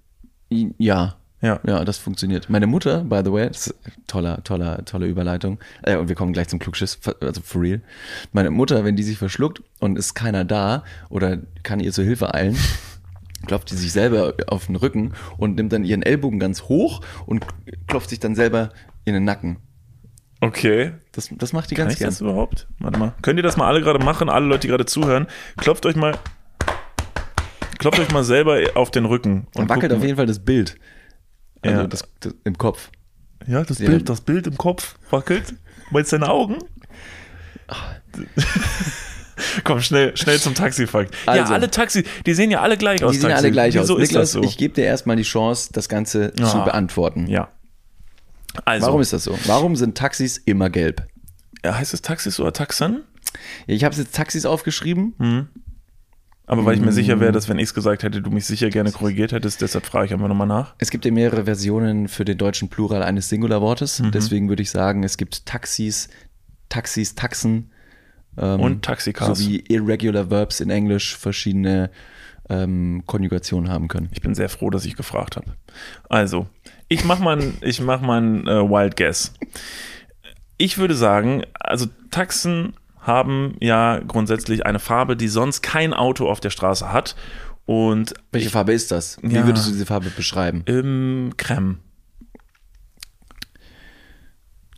ja, 0.49 1.17
Ja. 1.41 1.59
ja, 1.65 1.83
das 1.83 1.97
funktioniert. 1.97 2.49
Meine 2.49 2.67
Mutter, 2.67 3.03
by 3.03 3.21
the 3.25 3.31
way, 3.31 3.47
das 3.47 3.67
ist 3.67 3.75
toller, 4.07 4.43
toller, 4.43 4.85
tolle 4.85 5.07
Überleitung. 5.07 5.59
Äh, 5.81 5.97
und 5.97 6.07
wir 6.07 6.15
kommen 6.15 6.33
gleich 6.33 6.47
zum 6.47 6.59
Klugschiss, 6.59 6.99
also 7.19 7.41
for 7.41 7.61
real. 7.61 7.81
Meine 8.31 8.51
Mutter, 8.51 8.83
wenn 8.85 8.95
die 8.95 9.03
sich 9.03 9.17
verschluckt 9.17 9.63
und 9.79 9.97
ist 9.97 10.13
keiner 10.13 10.45
da 10.45 10.83
oder 11.09 11.39
kann 11.63 11.79
ihr 11.79 11.91
zur 11.91 12.05
Hilfe 12.05 12.33
eilen, 12.33 12.55
klopft 13.47 13.71
die 13.71 13.75
sich 13.75 13.91
selber 13.91 14.35
auf 14.47 14.67
den 14.67 14.75
Rücken 14.75 15.13
und 15.37 15.55
nimmt 15.55 15.73
dann 15.73 15.83
ihren 15.83 16.03
Ellbogen 16.03 16.39
ganz 16.39 16.63
hoch 16.63 17.01
und 17.25 17.45
klopft 17.87 18.11
sich 18.11 18.19
dann 18.19 18.35
selber 18.35 18.69
in 19.05 19.15
den 19.15 19.23
Nacken. 19.23 19.57
Okay. 20.41 20.93
Das, 21.11 21.29
das 21.31 21.53
macht 21.53 21.71
die 21.71 21.75
Kann 21.75 21.85
ganz 21.85 21.93
ich 21.93 21.99
gern. 21.99 22.09
das 22.09 22.21
überhaupt? 22.21 22.67
Warte 22.79 22.99
mal. 22.99 23.13
Könnt 23.21 23.37
ihr 23.37 23.43
das 23.43 23.57
mal 23.57 23.67
alle 23.67 23.81
gerade 23.81 24.03
machen? 24.03 24.29
Alle 24.29 24.45
Leute, 24.45 24.61
die 24.61 24.67
gerade 24.67 24.85
zuhören. 24.85 25.27
Klopft 25.57 25.85
euch 25.85 25.95
mal. 25.95 26.17
Klopft 27.77 27.99
euch 27.99 28.11
mal 28.11 28.23
selber 28.23 28.59
auf 28.75 28.91
den 28.91 29.05
Rücken. 29.05 29.47
Und 29.55 29.69
wackelt 29.69 29.91
guckt 29.91 30.01
auf 30.01 30.03
jeden 30.03 30.17
Fall 30.17 30.27
das 30.27 30.39
Bild. 30.39 30.77
Also 31.63 31.77
Ja. 31.81 31.87
das, 31.87 32.03
das 32.19 32.33
im 32.43 32.57
Kopf. 32.57 32.89
Ja, 33.47 33.63
das 33.63 33.79
Ja. 33.79 33.87
Bild, 33.89 34.07
das 34.09 34.21
Bild 34.21 34.47
im 34.47 34.57
Kopf 34.57 34.95
wackelt. 35.09 35.53
Meinst 35.91 36.11
du 36.11 36.17
deine 36.19 36.31
Augen? 36.31 36.57
Komm, 39.63 39.81
schnell, 39.81 40.15
schnell 40.17 40.39
zum 40.39 40.53
Taxifakt. 40.53 41.15
ja, 41.25 41.31
Also. 41.33 41.53
alle 41.53 41.71
Taxi, 41.71 42.03
die 42.25 42.33
sehen 42.33 42.51
ja 42.51 42.61
alle 42.61 42.77
gleich 42.77 43.03
aus. 43.03 43.13
Die 43.13 43.17
sehen 43.19 43.29
Taxi. 43.29 43.43
alle 43.45 43.51
gleich 43.51 43.73
Wieso 43.73 43.95
aus. 43.95 44.01
ist 44.01 44.09
Niklas, 44.11 44.31
das 44.31 44.31
so? 44.33 44.43
ich 44.43 44.57
gebe 44.57 44.73
dir 44.75 44.85
erstmal 44.85 45.15
die 45.15 45.23
Chance, 45.23 45.69
das 45.73 45.89
Ganze 45.89 46.33
zu 46.33 46.43
Ah. 46.43 46.63
beantworten. 46.63 47.27
ja. 47.27 47.49
Also, 48.65 48.87
Warum 48.87 48.99
ist 49.01 49.13
das 49.13 49.23
so? 49.23 49.37
Warum 49.45 49.77
sind 49.77 49.97
Taxis 49.97 50.37
immer 50.37 50.69
gelb? 50.69 51.07
Ja, 51.63 51.77
heißt 51.77 51.93
es 51.93 52.01
Taxis 52.01 52.37
oder 52.39 52.51
Taxen? 52.51 53.03
Ja, 53.65 53.75
Ich 53.75 53.83
habe 53.85 53.95
jetzt 53.95 54.13
Taxis 54.13 54.45
aufgeschrieben. 54.45 55.47
Aber 56.51 56.65
weil 56.65 56.75
ich 56.75 56.81
mir 56.81 56.91
sicher 56.91 57.21
wäre, 57.21 57.31
dass 57.31 57.47
wenn 57.47 57.59
ich 57.59 57.69
es 57.69 57.73
gesagt 57.73 58.03
hätte, 58.03 58.21
du 58.21 58.29
mich 58.29 58.45
sicher 58.45 58.69
gerne 58.69 58.91
korrigiert 58.91 59.31
hättest, 59.31 59.61
deshalb 59.61 59.85
frage 59.85 60.07
ich 60.07 60.13
einfach 60.13 60.27
nochmal 60.27 60.47
nach. 60.47 60.75
Es 60.79 60.91
gibt 60.91 61.05
ja 61.05 61.11
mehrere 61.11 61.45
Versionen 61.45 62.09
für 62.09 62.25
den 62.25 62.37
deutschen 62.37 62.67
Plural 62.67 63.03
eines 63.03 63.29
Singularwortes. 63.29 64.01
Mhm. 64.01 64.11
Deswegen 64.11 64.49
würde 64.49 64.61
ich 64.61 64.69
sagen, 64.69 65.03
es 65.03 65.15
gibt 65.15 65.45
Taxis, 65.45 66.09
Taxis, 66.67 67.15
Taxen. 67.15 67.71
Ähm, 68.37 68.59
Und 68.59 68.83
Taxicars. 68.83 69.39
Sowie 69.39 69.63
Irregular 69.69 70.29
Verbs 70.29 70.59
in 70.59 70.69
Englisch 70.69 71.15
verschiedene 71.15 71.89
ähm, 72.49 73.03
Konjugationen 73.05 73.69
haben 73.69 73.87
können. 73.87 74.09
Ich 74.11 74.19
bin 74.19 74.35
sehr 74.35 74.49
froh, 74.49 74.69
dass 74.69 74.83
ich 74.83 74.97
gefragt 74.97 75.37
habe. 75.37 75.53
Also, 76.09 76.47
ich 76.89 77.05
mache 77.05 77.23
mal 77.23 77.39
ein, 77.39 77.53
ich 77.61 77.79
mach 77.79 78.01
mal 78.01 78.21
ein 78.21 78.45
äh, 78.49 78.69
Wild 78.69 78.97
Guess. 78.97 79.31
Ich 80.57 80.77
würde 80.77 80.95
sagen, 80.95 81.43
also 81.61 81.85
Taxen 82.09 82.73
haben 83.01 83.55
ja 83.59 83.99
grundsätzlich 83.99 84.65
eine 84.65 84.79
Farbe, 84.79 85.17
die 85.17 85.27
sonst 85.27 85.61
kein 85.61 85.93
Auto 85.93 86.29
auf 86.29 86.39
der 86.39 86.49
Straße 86.51 86.91
hat. 86.93 87.15
Und 87.65 88.13
Welche 88.31 88.49
Farbe 88.49 88.73
ist 88.73 88.91
das? 88.91 89.17
Wie 89.21 89.35
Ja. 89.35 89.45
würdest 89.45 89.67
du 89.67 89.71
diese 89.71 89.85
Farbe 89.85 90.09
beschreiben? 90.09 90.63
im 90.65 91.33
Creme. 91.37 91.79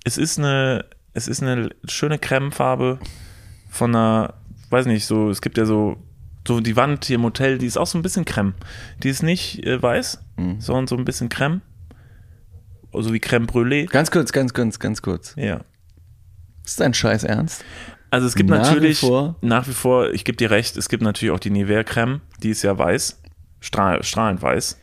Es 0.04 0.18
ist 0.18 0.38
eine, 0.38 0.86
es 1.14 1.28
ist 1.28 1.42
eine 1.42 1.70
schöne 1.86 2.20
Cremefarbe 2.20 3.00
von 3.70 3.96
einer, 3.96 4.34
weiß 4.70 4.86
nicht, 4.86 5.06
so, 5.06 5.30
es 5.30 5.42
gibt 5.42 5.58
ja 5.58 5.66
so, 5.66 5.98
so 6.48 6.60
die 6.60 6.76
Wand 6.76 7.06
hier 7.06 7.16
im 7.16 7.24
Hotel, 7.24 7.58
die 7.58 7.66
ist 7.68 7.78
auch 7.78 7.88
so 7.88 7.98
ein 7.98 8.02
bisschen 8.02 8.26
Creme. 8.26 8.54
Die 9.02 9.10
ist 9.10 9.24
nicht 9.24 9.66
äh, 9.66 9.82
weiß, 9.82 10.20
sondern 10.60 10.88
so 10.88 10.98
ein 10.98 11.06
bisschen 11.06 11.30
Creme. 11.30 11.62
So 12.92 13.14
wie 13.14 13.20
Creme 13.20 13.46
Brûlée. 13.48 13.88
Ganz 13.88 14.12
kurz, 14.12 14.32
ganz 14.34 14.54
kurz, 14.54 14.78
ganz 14.80 15.02
kurz. 15.02 15.34
Ja. 15.38 15.62
Ist 16.66 16.80
dein 16.80 16.94
Scheiß 16.94 17.24
ernst? 17.24 17.64
Also 18.14 18.28
es 18.28 18.36
gibt 18.36 18.52
Nach 18.52 18.58
wie 18.60 18.62
natürlich, 18.76 19.00
vor? 19.00 19.38
nach 19.42 19.68
wie 19.68 19.72
vor, 19.74 20.12
ich 20.12 20.24
gebe 20.24 20.36
dir 20.36 20.52
recht, 20.52 20.78
es 20.78 20.88
gibt 20.88 21.02
natürlich 21.02 21.34
auch 21.34 21.40
die 21.40 21.50
Nivea 21.50 21.84
Creme, 21.84 22.22
die 22.44 22.52
ist 22.52 22.62
ja 22.62 22.78
weiß, 22.78 23.20
strahl, 23.60 24.04
strahlend 24.04 24.40
weiß. 24.40 24.80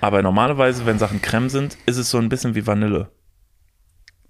Aber 0.00 0.22
normalerweise, 0.22 0.86
wenn 0.86 1.00
Sachen 1.00 1.20
Creme 1.20 1.48
sind, 1.48 1.76
ist 1.86 1.96
es 1.96 2.10
so 2.10 2.18
ein 2.18 2.28
bisschen 2.28 2.54
wie 2.54 2.64
Vanille. 2.64 3.10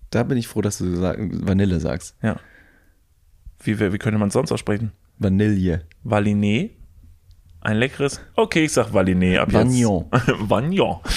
Da 0.09 0.23
bin 0.23 0.39
ich 0.39 0.49
froh, 0.49 0.63
dass 0.63 0.79
du 0.79 1.03
Vanille 1.03 1.79
sagst. 1.81 2.17
Ja. 2.23 2.37
Wie, 3.63 3.79
wie 3.79 3.99
könnte 3.99 4.19
man 4.19 4.29
es 4.29 4.33
sonst 4.33 4.53
aussprechen? 4.53 4.93
Vanille. 5.19 5.87
Valiné? 6.03 6.71
Ein 7.61 7.77
leckeres? 7.77 8.23
Okay, 8.37 8.65
ich 8.65 8.73
sag 8.73 8.89
Valiné 8.95 9.39
ab 9.39 9.53
Vagnon. 9.53 10.07
jetzt. 10.11 10.35
Vagnon. 10.39 11.01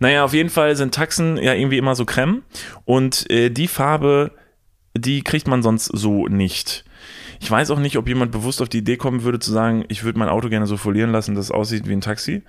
Naja, 0.00 0.24
auf 0.24 0.34
jeden 0.34 0.50
Fall 0.50 0.74
sind 0.74 0.92
Taxen 0.92 1.36
ja 1.36 1.54
irgendwie 1.54 1.78
immer 1.78 1.94
so 1.94 2.04
Creme 2.04 2.42
und 2.84 3.30
äh, 3.30 3.50
die 3.50 3.68
Farbe, 3.68 4.32
die 4.96 5.22
kriegt 5.22 5.46
man 5.48 5.62
sonst 5.62 5.86
so 5.86 6.26
nicht. 6.28 6.84
Ich 7.40 7.50
weiß 7.50 7.70
auch 7.70 7.78
nicht, 7.78 7.96
ob 7.96 8.08
jemand 8.08 8.30
bewusst 8.30 8.62
auf 8.62 8.68
die 8.68 8.78
Idee 8.78 8.96
kommen 8.96 9.22
würde 9.24 9.38
zu 9.40 9.50
sagen, 9.52 9.84
ich 9.88 10.04
würde 10.04 10.18
mein 10.18 10.28
Auto 10.28 10.48
gerne 10.48 10.66
so 10.66 10.76
folieren 10.76 11.10
lassen, 11.10 11.34
dass 11.34 11.46
es 11.46 11.50
aussieht 11.50 11.88
wie 11.88 11.92
ein 11.92 12.00
Taxi. 12.00 12.42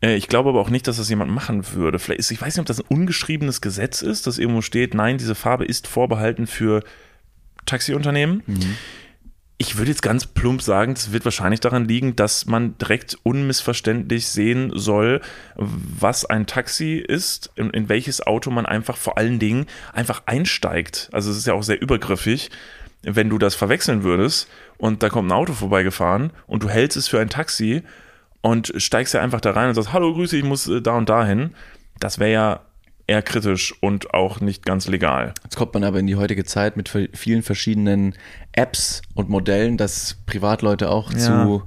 Äh, 0.00 0.16
Ich 0.16 0.28
glaube 0.28 0.50
aber 0.50 0.60
auch 0.60 0.70
nicht, 0.70 0.86
dass 0.86 0.98
das 0.98 1.08
jemand 1.08 1.32
machen 1.32 1.72
würde. 1.72 1.98
Vielleicht 1.98 2.20
ist, 2.20 2.30
ich 2.30 2.40
weiß 2.40 2.54
nicht, 2.54 2.60
ob 2.60 2.66
das 2.66 2.80
ein 2.80 2.86
ungeschriebenes 2.88 3.60
Gesetz 3.60 4.02
ist, 4.02 4.26
dass 4.26 4.38
irgendwo 4.38 4.62
steht, 4.62 4.94
nein, 4.94 5.18
diese 5.18 5.34
Farbe 5.34 5.64
ist 5.64 5.86
vorbehalten 5.88 6.46
für 6.46 6.84
Taxiunternehmen. 7.66 8.42
Ich 9.56 9.76
würde 9.76 9.90
jetzt 9.90 10.02
ganz 10.02 10.26
plump 10.26 10.62
sagen, 10.62 10.92
es 10.92 11.12
wird 11.12 11.24
wahrscheinlich 11.24 11.60
daran 11.60 11.84
liegen, 11.84 12.16
dass 12.16 12.46
man 12.46 12.76
direkt 12.78 13.16
unmissverständlich 13.22 14.26
sehen 14.26 14.72
soll, 14.74 15.20
was 15.56 16.24
ein 16.24 16.46
Taxi 16.46 16.94
ist, 16.94 17.52
in, 17.54 17.70
in 17.70 17.88
welches 17.88 18.20
Auto 18.26 18.50
man 18.50 18.66
einfach 18.66 18.96
vor 18.96 19.16
allen 19.16 19.38
Dingen 19.38 19.66
einfach 19.92 20.22
einsteigt. 20.26 21.08
Also 21.12 21.30
es 21.30 21.36
ist 21.36 21.46
ja 21.46 21.54
auch 21.54 21.62
sehr 21.62 21.80
übergriffig, 21.80 22.50
wenn 23.02 23.30
du 23.30 23.38
das 23.38 23.54
verwechseln 23.54 24.02
würdest 24.02 24.48
und 24.76 25.02
da 25.04 25.08
kommt 25.08 25.28
ein 25.28 25.36
Auto 25.36 25.52
vorbeigefahren 25.52 26.32
und 26.46 26.64
du 26.64 26.68
hältst 26.68 26.96
es 26.96 27.06
für 27.06 27.20
ein 27.20 27.30
Taxi 27.30 27.82
und 28.40 28.72
steigst 28.76 29.14
ja 29.14 29.20
einfach 29.20 29.40
da 29.40 29.52
rein 29.52 29.68
und 29.68 29.74
sagst, 29.74 29.92
hallo, 29.92 30.12
grüße, 30.14 30.36
ich 30.36 30.44
muss 30.44 30.66
äh, 30.68 30.82
da 30.82 30.96
und 30.96 31.08
dahin. 31.08 31.54
Das 32.00 32.18
wäre 32.18 32.32
ja 32.32 32.60
eher 33.06 33.22
kritisch 33.22 33.74
und 33.82 34.14
auch 34.14 34.40
nicht 34.40 34.64
ganz 34.64 34.88
legal. 34.88 35.34
Jetzt 35.42 35.56
kommt 35.56 35.74
man 35.74 35.84
aber 35.84 35.98
in 35.98 36.06
die 36.06 36.16
heutige 36.16 36.44
Zeit 36.44 36.76
mit 36.76 36.88
vielen 36.88 37.42
verschiedenen 37.42 38.14
Apps 38.52 39.02
und 39.14 39.28
Modellen, 39.28 39.76
dass 39.76 40.16
Privatleute 40.26 40.90
auch 40.90 41.12
Ja. 41.12 41.18
zu 41.18 41.62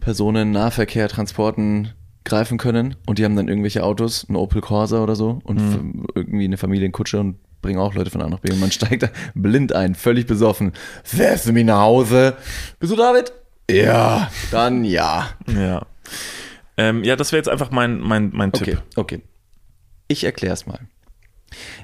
Personennahverkehr, 0.00 1.08
Transporten 1.08 1.92
greifen 2.24 2.58
können 2.58 2.96
und 3.06 3.18
die 3.18 3.24
haben 3.24 3.36
dann 3.36 3.48
irgendwelche 3.48 3.82
Autos, 3.84 4.26
ein 4.28 4.36
Opel 4.36 4.60
Corsa 4.60 5.02
oder 5.02 5.14
so 5.16 5.40
und 5.44 5.56
Mhm. 5.58 6.06
irgendwie 6.14 6.44
eine 6.44 6.56
Familienkutsche 6.56 7.20
und 7.20 7.36
bringen 7.62 7.78
auch 7.78 7.94
Leute 7.94 8.10
von 8.10 8.22
A 8.22 8.28
nach 8.28 8.40
B 8.40 8.52
und 8.52 8.60
man 8.60 8.70
steigt 8.72 9.02
da 9.04 9.08
blind 9.34 9.72
ein, 9.72 9.94
völlig 9.94 10.26
besoffen. 10.26 10.72
Fährst 11.04 11.46
du 11.46 11.52
mich 11.52 11.64
nach 11.64 11.80
Hause? 11.80 12.36
Bist 12.78 12.92
du 12.92 12.96
David? 12.96 13.32
Ja, 13.70 14.30
dann 14.50 14.84
ja. 14.84 15.28
Ja. 15.52 15.86
Ähm, 16.76 17.02
ja, 17.04 17.16
das 17.16 17.32
wäre 17.32 17.38
jetzt 17.38 17.48
einfach 17.48 17.70
mein, 17.70 17.98
mein, 18.00 18.30
mein 18.32 18.50
Okay, 18.50 18.64
Tipp. 18.72 18.82
okay. 18.96 19.22
Ich 20.08 20.24
erkläre 20.24 20.54
es 20.54 20.66
mal. 20.66 20.80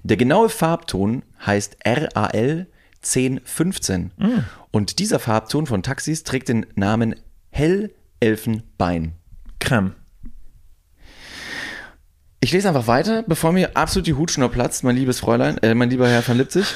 Der 0.03 0.17
genaue 0.17 0.49
Farbton 0.49 1.23
heißt 1.45 1.79
RAL 1.85 2.67
1015 3.03 4.13
und 4.71 4.99
dieser 4.99 5.19
Farbton 5.19 5.67
von 5.67 5.83
Taxis 5.83 6.23
trägt 6.23 6.49
den 6.49 6.67
Namen 6.75 7.17
Hellelfenbein. 7.51 9.15
Creme. 9.59 9.95
Ich 12.41 12.53
lese 12.53 12.69
einfach 12.69 12.89
weiter, 12.89 13.23
bevor 13.23 13.53
mir 13.53 13.77
absolut 13.77 14.07
die 14.07 14.15
Hutschnur 14.15 14.51
platzt, 14.51 14.83
mein 14.83 14.97
liebes 14.97 15.21
Fräulein, 15.21 15.59
äh, 15.59 15.75
mein 15.75 15.91
lieber 15.91 16.09
Herr 16.09 16.27
van 16.27 16.37
Lipzig. 16.37 16.75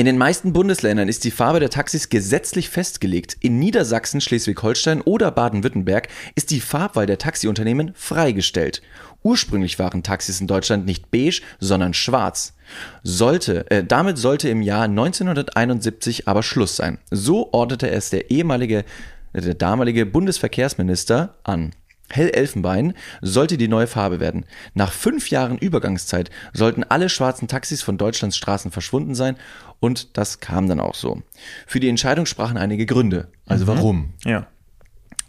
In 0.00 0.06
den 0.06 0.16
meisten 0.16 0.52
Bundesländern 0.52 1.08
ist 1.08 1.24
die 1.24 1.32
Farbe 1.32 1.58
der 1.58 1.70
Taxis 1.70 2.08
gesetzlich 2.08 2.70
festgelegt. 2.70 3.36
In 3.40 3.58
Niedersachsen, 3.58 4.20
Schleswig-Holstein 4.20 5.00
oder 5.00 5.32
Baden-Württemberg 5.32 6.06
ist 6.36 6.52
die 6.52 6.60
Farbwahl 6.60 7.06
der 7.06 7.18
Taxiunternehmen 7.18 7.90
freigestellt. 7.96 8.80
Ursprünglich 9.24 9.80
waren 9.80 10.04
Taxis 10.04 10.40
in 10.40 10.46
Deutschland 10.46 10.86
nicht 10.86 11.10
beige, 11.10 11.42
sondern 11.58 11.94
schwarz. 11.94 12.54
Sollte, 13.02 13.68
äh, 13.72 13.82
damit 13.82 14.18
sollte 14.18 14.48
im 14.48 14.62
Jahr 14.62 14.86
1971 14.86 16.28
aber 16.28 16.44
Schluss 16.44 16.76
sein. 16.76 16.98
So 17.10 17.52
ordnete 17.52 17.90
es 17.90 18.10
der 18.10 18.30
ehemalige, 18.30 18.84
äh, 19.32 19.40
der 19.40 19.54
damalige 19.54 20.06
Bundesverkehrsminister 20.06 21.34
an. 21.42 21.72
Hellelfenbein 22.10 22.94
sollte 23.20 23.58
die 23.58 23.68
neue 23.68 23.86
Farbe 23.86 24.18
werden. 24.18 24.46
Nach 24.74 24.92
fünf 24.92 25.28
Jahren 25.30 25.58
Übergangszeit 25.58 26.30
sollten 26.54 26.84
alle 26.84 27.08
schwarzen 27.08 27.48
Taxis 27.48 27.82
von 27.82 27.98
Deutschlands 27.98 28.36
Straßen 28.36 28.70
verschwunden 28.70 29.14
sein 29.14 29.36
und 29.80 30.16
das 30.16 30.40
kam 30.40 30.68
dann 30.68 30.80
auch 30.80 30.94
so. 30.94 31.22
Für 31.66 31.80
die 31.80 31.88
Entscheidung 31.88 32.26
sprachen 32.26 32.56
einige 32.56 32.86
Gründe. 32.86 33.28
Also 33.46 33.66
warum? 33.66 34.14
Ja. 34.24 34.46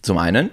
Zum 0.01 0.17
einen, 0.17 0.51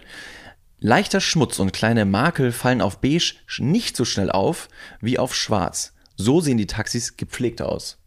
leichter 0.81 1.21
Schmutz 1.21 1.59
und 1.59 1.73
kleine 1.73 2.05
Makel 2.05 2.53
fallen 2.53 2.81
auf 2.81 3.01
beige 3.01 3.35
nicht 3.59 3.97
so 3.97 4.05
schnell 4.05 4.31
auf 4.31 4.69
wie 5.01 5.19
auf 5.19 5.35
schwarz. 5.35 5.95
So 6.17 6.41
sehen 6.41 6.59
die 6.59 6.67
Taxis 6.67 7.17
gepflegt 7.17 7.63
aus. 7.63 7.99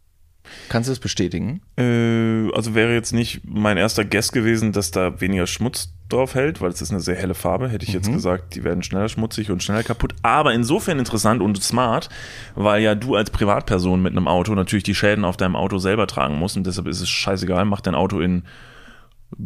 Kannst 0.68 0.88
du 0.88 0.92
das 0.92 0.98
bestätigen? 0.98 1.62
Äh, 1.76 2.52
also 2.52 2.74
wäre 2.74 2.92
jetzt 2.92 3.12
nicht 3.12 3.42
mein 3.44 3.76
erster 3.76 4.04
Guess 4.04 4.32
gewesen, 4.32 4.72
dass 4.72 4.90
da 4.90 5.20
weniger 5.20 5.46
Schmutz 5.46 5.92
drauf 6.12 6.34
hält, 6.34 6.60
weil 6.60 6.70
es 6.70 6.82
ist 6.82 6.90
eine 6.90 7.00
sehr 7.00 7.16
helle 7.16 7.34
Farbe. 7.34 7.68
Hätte 7.68 7.86
ich 7.86 7.92
jetzt 7.92 8.12
gesagt, 8.12 8.54
die 8.54 8.64
werden 8.64 8.82
schneller 8.82 9.08
schmutzig 9.08 9.50
und 9.50 9.62
schneller 9.62 9.82
kaputt. 9.82 10.14
Aber 10.22 10.52
insofern 10.52 10.98
interessant 10.98 11.42
und 11.42 11.62
smart, 11.62 12.08
weil 12.54 12.82
ja 12.82 12.94
du 12.94 13.14
als 13.14 13.30
Privatperson 13.30 14.02
mit 14.02 14.12
einem 14.12 14.28
Auto 14.28 14.54
natürlich 14.54 14.84
die 14.84 14.94
Schäden 14.94 15.24
auf 15.24 15.36
deinem 15.36 15.56
Auto 15.56 15.78
selber 15.78 16.06
tragen 16.06 16.38
musst 16.38 16.56
und 16.56 16.66
deshalb 16.66 16.86
ist 16.86 17.00
es 17.00 17.08
scheißegal, 17.08 17.64
mach 17.64 17.80
dein 17.80 17.94
Auto 17.94 18.20
in 18.20 18.44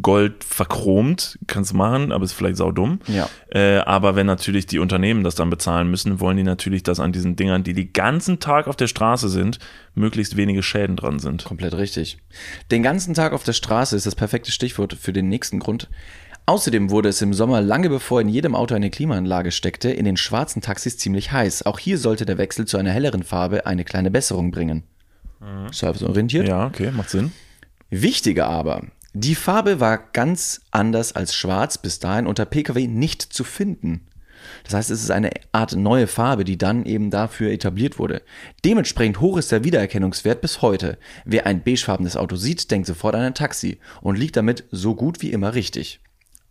Gold 0.01 0.45
verchromt, 0.45 1.39
kannst 1.47 1.73
du 1.73 1.77
machen, 1.77 2.11
aber 2.11 2.25
ist 2.25 2.33
vielleicht 2.33 2.57
saudumm. 2.57 3.01
Ja. 3.07 3.29
Äh, 3.51 3.79
aber 3.79 4.17
wenn 4.17 4.27
natürlich 4.27 4.67
die 4.67 4.79
Unternehmen 4.79 5.25
das 5.25 5.35
dann 5.35 5.51
bezahlen 5.51 5.91
müssen, 5.91 6.21
wollen 6.21 6.39
die 6.39 6.43
natürlich, 6.43 6.83
dass 6.83 7.01
an 7.01 7.13
diesen 7.13 7.37
Dingern, 7.37 7.65
die 7.65 7.75
den 7.75 7.93
ganzen 7.93 8.41
Tag 8.41 8.67
auf 8.67 8.77
der 8.77 8.87
Straße 8.87 9.29
sind, 9.29 9.59
möglichst 9.95 10.37
wenige 10.37 10.63
Schäden 10.63 10.97
dran 10.97 11.19
sind. 11.19 11.45
Komplett 11.45 11.77
richtig. 11.77 12.19
Den 12.71 12.83
ganzen 12.83 13.13
Tag 13.13 13.35
auf 13.35 13.45
der 13.45 13.53
Straße 13.53 13.95
ist 13.95 14.07
das 14.07 14.15
perfekte 14.15 14.53
Stichwort 14.53 14.95
für 14.95 15.13
den 15.13 15.29
nächsten 15.29 15.59
Grund. 15.59 15.91
Außerdem 16.47 16.91
wurde 16.91 17.09
es 17.09 17.23
im 17.23 17.33
Sommer, 17.33 17.63
lange 17.63 17.89
bevor 17.89 18.21
in 18.21 18.29
jedem 18.29 18.55
Auto 18.55 18.75
eine 18.75 18.91
Klimaanlage 18.91 19.51
steckte, 19.51 19.91
in 19.91 20.05
den 20.05 20.19
schwarzen 20.19 20.61
Taxis 20.61 20.99
ziemlich 20.99 21.33
heiß. 21.33 21.65
Auch 21.65 21.79
hier 21.79 21.97
sollte 21.97 22.27
der 22.27 22.37
Wechsel 22.37 22.67
zu 22.67 22.77
einer 22.77 22.91
helleren 22.91 23.23
Farbe 23.23 23.65
eine 23.65 23.85
kleine 23.85 24.11
Besserung 24.11 24.51
bringen. 24.51 24.83
Serviceorientiert. 25.73 26.47
Ja, 26.47 26.67
okay, 26.67 26.91
macht 26.91 27.11
Sinn. 27.11 27.33
Wichtiger 27.89 28.47
aber, 28.47 28.83
die 29.15 29.35
Farbe 29.35 29.81
war 29.81 29.99
ganz 30.13 30.63
anders 30.71 31.15
als 31.15 31.35
schwarz 31.35 31.79
bis 31.79 31.99
dahin 31.99 32.27
unter 32.27 32.45
Pkw 32.45 32.89
nicht 32.89 33.23
zu 33.23 33.45
finden. 33.45 34.09
Das 34.65 34.75
heißt, 34.75 34.91
es 34.91 35.03
ist 35.03 35.11
eine 35.11 35.31
Art 35.53 35.75
neue 35.77 36.07
Farbe, 36.07 36.45
die 36.45 36.59
dann 36.59 36.85
eben 36.85 37.11
dafür 37.11 37.51
etabliert 37.51 37.99
wurde. 37.99 38.23
Dementsprechend 38.65 39.21
hoch 39.21 39.39
ist 39.39 39.53
der 39.53 39.65
Wiedererkennungswert 39.65 40.41
bis 40.41 40.61
heute. 40.63 40.99
Wer 41.25 41.47
ein 41.47 41.63
beigefarbenes 41.63 42.17
Auto 42.17 42.37
sieht, 42.37 42.71
denkt 42.71 42.87
sofort 42.87 43.15
an 43.15 43.23
ein 43.23 43.35
Taxi 43.35 43.79
und 44.03 44.19
liegt 44.19 44.37
damit 44.37 44.65
so 44.71 44.95
gut 44.95 45.23
wie 45.23 45.33
immer 45.33 45.55
richtig. 45.55 46.01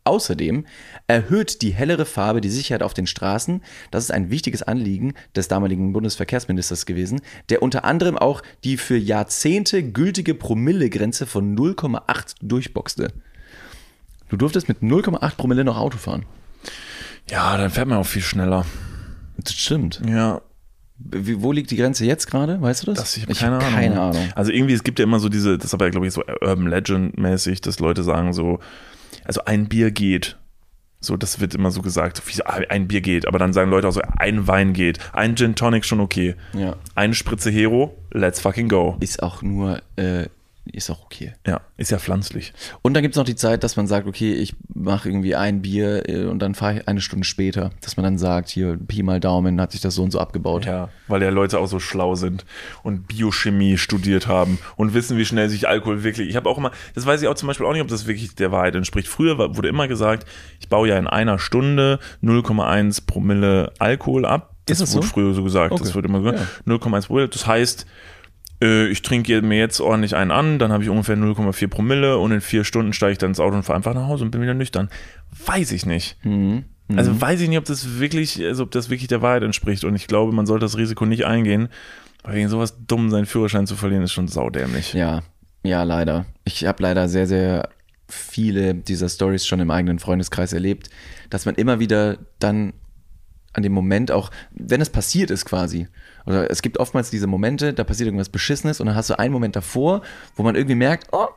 Außerdem 0.05 0.65
erhöht 1.07 1.61
die 1.61 1.71
hellere 1.71 2.05
Farbe 2.05 2.41
die 2.41 2.49
Sicherheit 2.49 2.83
auf 2.83 2.93
den 2.93 3.07
Straßen. 3.07 3.61
Das 3.89 4.03
ist 4.03 4.11
ein 4.11 4.29
wichtiges 4.29 4.61
Anliegen 4.61 5.13
des 5.35 5.47
damaligen 5.47 5.93
Bundesverkehrsministers 5.93 6.85
gewesen, 6.85 7.21
der 7.49 7.61
unter 7.61 7.85
anderem 7.85 8.17
auch 8.17 8.41
die 8.63 8.77
für 8.77 8.97
Jahrzehnte 8.97 9.81
gültige 9.83 10.33
Promillegrenze 10.33 11.25
von 11.25 11.55
0,8 11.57 12.35
durchboxte. 12.41 13.13
Du 14.29 14.37
durftest 14.37 14.67
mit 14.67 14.79
0,8 14.81 15.35
Promille 15.37 15.63
noch 15.63 15.77
Auto 15.77 15.97
fahren. 15.97 16.25
Ja, 17.29 17.55
dann 17.57 17.69
fährt 17.69 17.87
man 17.87 17.99
auch 17.99 18.05
viel 18.05 18.21
schneller. 18.21 18.65
Das 19.37 19.53
stimmt. 19.53 20.01
Ja, 20.07 20.41
Wie, 20.97 21.41
wo 21.41 21.51
liegt 21.51 21.71
die 21.71 21.75
Grenze 21.77 22.05
jetzt 22.05 22.27
gerade? 22.29 22.61
Weißt 22.61 22.83
du 22.83 22.87
das? 22.87 22.99
Das, 22.99 23.17
ich 23.17 23.23
habe 23.23 23.33
hab 23.33 23.39
keine, 23.39 23.57
Ahnung. 23.57 23.73
keine 23.73 24.01
Ahnung. 24.01 24.29
Also 24.35 24.51
irgendwie, 24.51 24.73
es 24.73 24.83
gibt 24.83 24.99
ja 24.99 25.03
immer 25.03 25.19
so 25.19 25.29
diese, 25.29 25.57
das 25.57 25.67
ist 25.67 25.73
aber 25.73 25.89
glaube 25.89 26.07
ich 26.07 26.13
so 26.13 26.23
Urban 26.41 26.67
Legend 26.67 27.17
mäßig, 27.17 27.61
dass 27.61 27.79
Leute 27.79 28.03
sagen 28.03 28.33
so, 28.33 28.59
also 29.25 29.45
ein 29.45 29.67
Bier 29.67 29.91
geht. 29.91 30.37
So, 30.99 31.17
das 31.17 31.41
wird 31.41 31.53
immer 31.53 31.69
so 31.69 31.81
gesagt, 31.81 32.21
wie 32.27 32.33
so, 32.33 32.43
ein 32.45 32.87
Bier 32.87 33.01
geht, 33.01 33.27
aber 33.27 33.37
dann 33.37 33.51
sagen 33.51 33.69
Leute 33.69 33.89
auch 33.89 33.93
so, 33.93 34.01
ein 34.17 34.47
Wein 34.47 34.71
geht, 34.71 34.99
ein 35.11 35.35
Gin 35.35 35.55
Tonic 35.55 35.83
schon 35.83 35.99
okay. 35.99 36.35
Ja. 36.53 36.77
Eine 36.95 37.13
Spritze 37.13 37.49
Hero, 37.49 37.97
let's 38.11 38.39
fucking 38.39 38.69
go. 38.69 38.95
Ist 39.01 39.21
auch 39.21 39.41
nur, 39.41 39.81
äh, 39.97 40.27
ist 40.71 40.89
auch 40.89 41.03
okay. 41.03 41.33
Ja, 41.45 41.61
ist 41.75 41.91
ja 41.91 41.99
pflanzlich. 41.99 42.53
Und 42.81 42.93
dann 42.93 43.03
gibt 43.03 43.15
es 43.15 43.17
noch 43.17 43.25
die 43.25 43.35
Zeit, 43.35 43.63
dass 43.63 43.75
man 43.75 43.85
sagt, 43.85 44.07
okay, 44.07 44.33
ich 44.33 44.55
mache 44.73 45.09
irgendwie 45.09 45.35
ein 45.35 45.61
Bier 45.61 46.07
äh, 46.07 46.25
und 46.25 46.39
dann 46.39 46.55
fahre 46.55 46.77
ich 46.77 46.87
eine 46.87 47.01
Stunde 47.01 47.25
später. 47.25 47.71
Dass 47.81 47.97
man 47.97 48.05
dann 48.05 48.17
sagt, 48.17 48.49
hier, 48.49 48.77
Pi 48.77 49.03
mal 49.03 49.19
Daumen, 49.19 49.59
hat 49.59 49.73
sich 49.73 49.81
das 49.81 49.95
so 49.95 50.03
und 50.03 50.11
so 50.11 50.19
abgebaut. 50.19 50.65
Ja, 50.65 50.89
weil 51.07 51.21
ja 51.21 51.29
Leute 51.29 51.59
auch 51.59 51.67
so 51.67 51.79
schlau 51.79 52.15
sind 52.15 52.45
und 52.81 53.07
Biochemie 53.07 53.77
studiert 53.77 54.27
haben 54.27 54.57
und 54.77 54.93
wissen, 54.93 55.17
wie 55.17 55.25
schnell 55.25 55.49
sich 55.49 55.67
Alkohol 55.67 56.03
wirklich. 56.03 56.29
Ich 56.29 56.37
habe 56.37 56.49
auch 56.49 56.57
immer, 56.57 56.71
das 56.95 57.05
weiß 57.05 57.21
ich 57.21 57.27
auch 57.27 57.35
zum 57.35 57.47
Beispiel 57.47 57.65
auch 57.65 57.73
nicht, 57.73 57.81
ob 57.81 57.89
das 57.89 58.07
wirklich 58.07 58.33
der 58.35 58.51
Wahrheit 58.53 58.75
entspricht. 58.75 59.09
Früher 59.09 59.37
wurde 59.37 59.67
immer 59.67 59.89
gesagt, 59.89 60.25
ich 60.61 60.69
baue 60.69 60.87
ja 60.87 60.97
in 60.97 61.07
einer 61.07 61.39
Stunde 61.39 61.99
0,1 62.23 63.05
Promille 63.05 63.73
Alkohol 63.79 64.25
ab. 64.25 64.55
Das 64.65 64.79
Ist 64.79 64.89
das 64.89 64.95
wurde 64.95 65.07
so? 65.07 65.13
früher 65.13 65.33
so 65.33 65.43
gesagt. 65.43 65.73
Okay. 65.73 65.83
Das 65.83 65.93
wird 65.93 66.05
immer 66.05 66.21
gesagt. 66.21 66.39
Ja. 66.65 66.73
0,1 66.73 67.07
Promille. 67.07 67.27
Das 67.27 67.45
heißt, 67.45 67.85
äh, 68.63 68.87
ich 68.87 69.01
trinke 69.01 69.41
mir 69.41 69.57
jetzt 69.57 69.81
ordentlich 69.81 70.15
einen 70.15 70.31
an, 70.31 70.59
dann 70.59 70.71
habe 70.71 70.83
ich 70.83 70.89
ungefähr 70.89 71.17
0,4 71.17 71.67
Promille 71.67 72.17
und 72.17 72.31
in 72.31 72.41
vier 72.41 72.63
Stunden 72.63 72.93
steige 72.93 73.11
ich 73.11 73.17
dann 73.17 73.31
ins 73.31 73.39
Auto 73.39 73.55
und 73.55 73.63
fahre 73.63 73.77
einfach 73.77 73.93
nach 73.93 74.07
Hause 74.07 74.23
und 74.23 74.31
bin 74.31 74.41
wieder 74.41 74.53
nüchtern. 74.53 74.89
Weiß 75.45 75.71
ich 75.71 75.85
nicht. 75.85 76.17
Mhm. 76.23 76.65
Also 76.95 77.19
weiß 77.19 77.41
ich 77.41 77.49
nicht, 77.49 77.57
ob 77.57 77.65
das 77.65 77.99
wirklich, 77.99 78.43
also 78.43 78.63
ob 78.63 78.71
das 78.71 78.89
wirklich 78.89 79.07
der 79.07 79.21
Wahrheit 79.21 79.43
entspricht. 79.43 79.83
Und 79.83 79.95
ich 79.95 80.07
glaube, 80.07 80.31
man 80.31 80.45
sollte 80.45 80.65
das 80.65 80.77
Risiko 80.77 81.05
nicht 81.05 81.25
eingehen, 81.25 81.69
weil 82.23 82.35
wegen 82.35 82.49
sowas 82.49 82.77
dumm 82.87 83.09
seinen 83.09 83.25
Führerschein 83.25 83.67
zu 83.67 83.75
verlieren, 83.75 84.03
ist 84.03 84.13
schon 84.13 84.27
saudämlich. 84.27 84.93
Ja, 84.93 85.23
ja, 85.63 85.83
leider. 85.83 86.25
Ich 86.45 86.65
habe 86.65 86.83
leider 86.83 87.07
sehr, 87.07 87.27
sehr 87.27 87.69
viele 88.07 88.75
dieser 88.75 89.09
Stories 89.09 89.45
schon 89.45 89.59
im 89.59 89.71
eigenen 89.71 89.99
Freundeskreis 89.99 90.53
erlebt, 90.53 90.89
dass 91.29 91.45
man 91.45 91.55
immer 91.55 91.79
wieder 91.79 92.17
dann 92.39 92.73
an 93.53 93.63
dem 93.63 93.71
Moment 93.71 94.11
auch, 94.11 94.29
wenn 94.51 94.81
es 94.81 94.89
passiert 94.89 95.31
ist 95.31 95.45
quasi, 95.45 95.87
oder 96.25 96.49
es 96.49 96.61
gibt 96.61 96.79
oftmals 96.79 97.09
diese 97.09 97.27
Momente, 97.27 97.73
da 97.73 97.83
passiert 97.83 98.07
irgendwas 98.07 98.29
Beschissenes 98.29 98.79
und 98.79 98.87
dann 98.87 98.95
hast 98.95 99.09
du 99.09 99.17
einen 99.19 99.33
Moment 99.33 99.55
davor, 99.55 100.01
wo 100.35 100.43
man 100.43 100.55
irgendwie 100.55 100.75
merkt, 100.75 101.07
oh, 101.11 101.27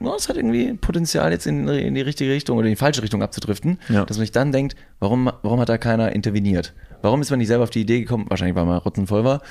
oh, 0.00 0.14
es 0.16 0.28
hat 0.28 0.36
irgendwie 0.36 0.74
Potenzial 0.74 1.32
jetzt 1.32 1.46
in, 1.46 1.66
in 1.68 1.94
die 1.94 2.00
richtige 2.02 2.30
Richtung 2.32 2.58
oder 2.58 2.66
in 2.66 2.72
die 2.72 2.76
falsche 2.76 3.02
Richtung 3.02 3.22
abzudriften, 3.22 3.78
Ja. 3.88 4.04
dass 4.04 4.16
man 4.18 4.22
sich 4.24 4.32
dann 4.32 4.52
denkt, 4.52 4.76
warum, 4.98 5.30
warum 5.42 5.60
hat 5.60 5.68
da 5.68 5.78
keiner 5.78 6.12
interveniert? 6.12 6.74
Warum 7.00 7.20
ist 7.22 7.30
man 7.30 7.38
nicht 7.38 7.48
selber 7.48 7.64
auf 7.64 7.70
die 7.70 7.82
Idee 7.82 8.00
gekommen, 8.00 8.26
wahrscheinlich 8.28 8.56
weil 8.56 8.64
man 8.64 8.78
rotzenvoll 8.78 9.24
war, 9.24 9.42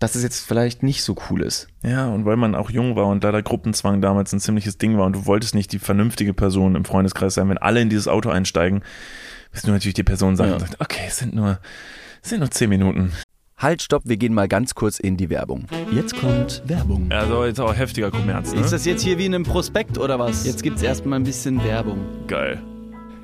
dass 0.00 0.14
es 0.16 0.22
jetzt 0.24 0.46
vielleicht 0.46 0.82
nicht 0.82 1.02
so 1.04 1.16
cool 1.30 1.42
ist. 1.42 1.68
Ja, 1.84 2.08
und 2.08 2.24
weil 2.24 2.36
man 2.36 2.54
auch 2.56 2.68
jung 2.70 2.94
war 2.96 3.06
und 3.06 3.22
leider 3.24 3.42
Gruppenzwang 3.42 4.00
damals 4.00 4.32
ein 4.32 4.40
ziemliches 4.40 4.76
Ding 4.78 4.98
war 4.98 5.06
und 5.06 5.12
du 5.14 5.26
wolltest 5.26 5.54
nicht 5.54 5.72
die 5.72 5.78
vernünftige 5.78 6.34
Person 6.34 6.74
im 6.74 6.84
Freundeskreis 6.84 7.34
sein, 7.34 7.48
wenn 7.48 7.58
alle 7.58 7.80
in 7.80 7.88
dieses 7.90 8.06
Auto 8.08 8.28
einsteigen, 8.28 8.82
bist 9.52 9.66
du 9.66 9.70
natürlich 9.72 9.94
die 9.94 10.02
Person 10.02 10.36
sagen 10.36 10.50
Ja. 10.50 10.54
und 10.56 10.60
sagt, 10.60 10.80
okay, 10.80 11.04
es 11.06 11.18
sind 11.18 11.34
nur, 11.34 11.58
es 12.22 12.30
sind 12.30 12.40
nur 12.40 12.50
zehn 12.50 12.68
Minuten. 12.68 13.12
Halt, 13.58 13.80
stopp, 13.80 14.02
wir 14.04 14.18
gehen 14.18 14.34
mal 14.34 14.48
ganz 14.48 14.74
kurz 14.74 14.98
in 15.00 15.16
die 15.16 15.30
Werbung. 15.30 15.64
Jetzt 15.90 16.14
kommt 16.14 16.62
Werbung. 16.66 17.10
Also 17.10 17.42
jetzt 17.46 17.58
auch 17.58 17.74
heftiger 17.74 18.10
Kommerz, 18.10 18.52
ne? 18.52 18.60
Ist 18.60 18.70
das 18.72 18.84
jetzt 18.84 19.00
hier 19.02 19.16
wie 19.16 19.24
in 19.24 19.34
einem 19.34 19.44
Prospekt 19.44 19.96
oder 19.96 20.18
was? 20.18 20.44
Jetzt 20.44 20.62
gibt's 20.62 20.82
erstmal 20.82 21.18
ein 21.18 21.22
bisschen 21.24 21.64
Werbung. 21.64 21.98
geil. 22.26 22.62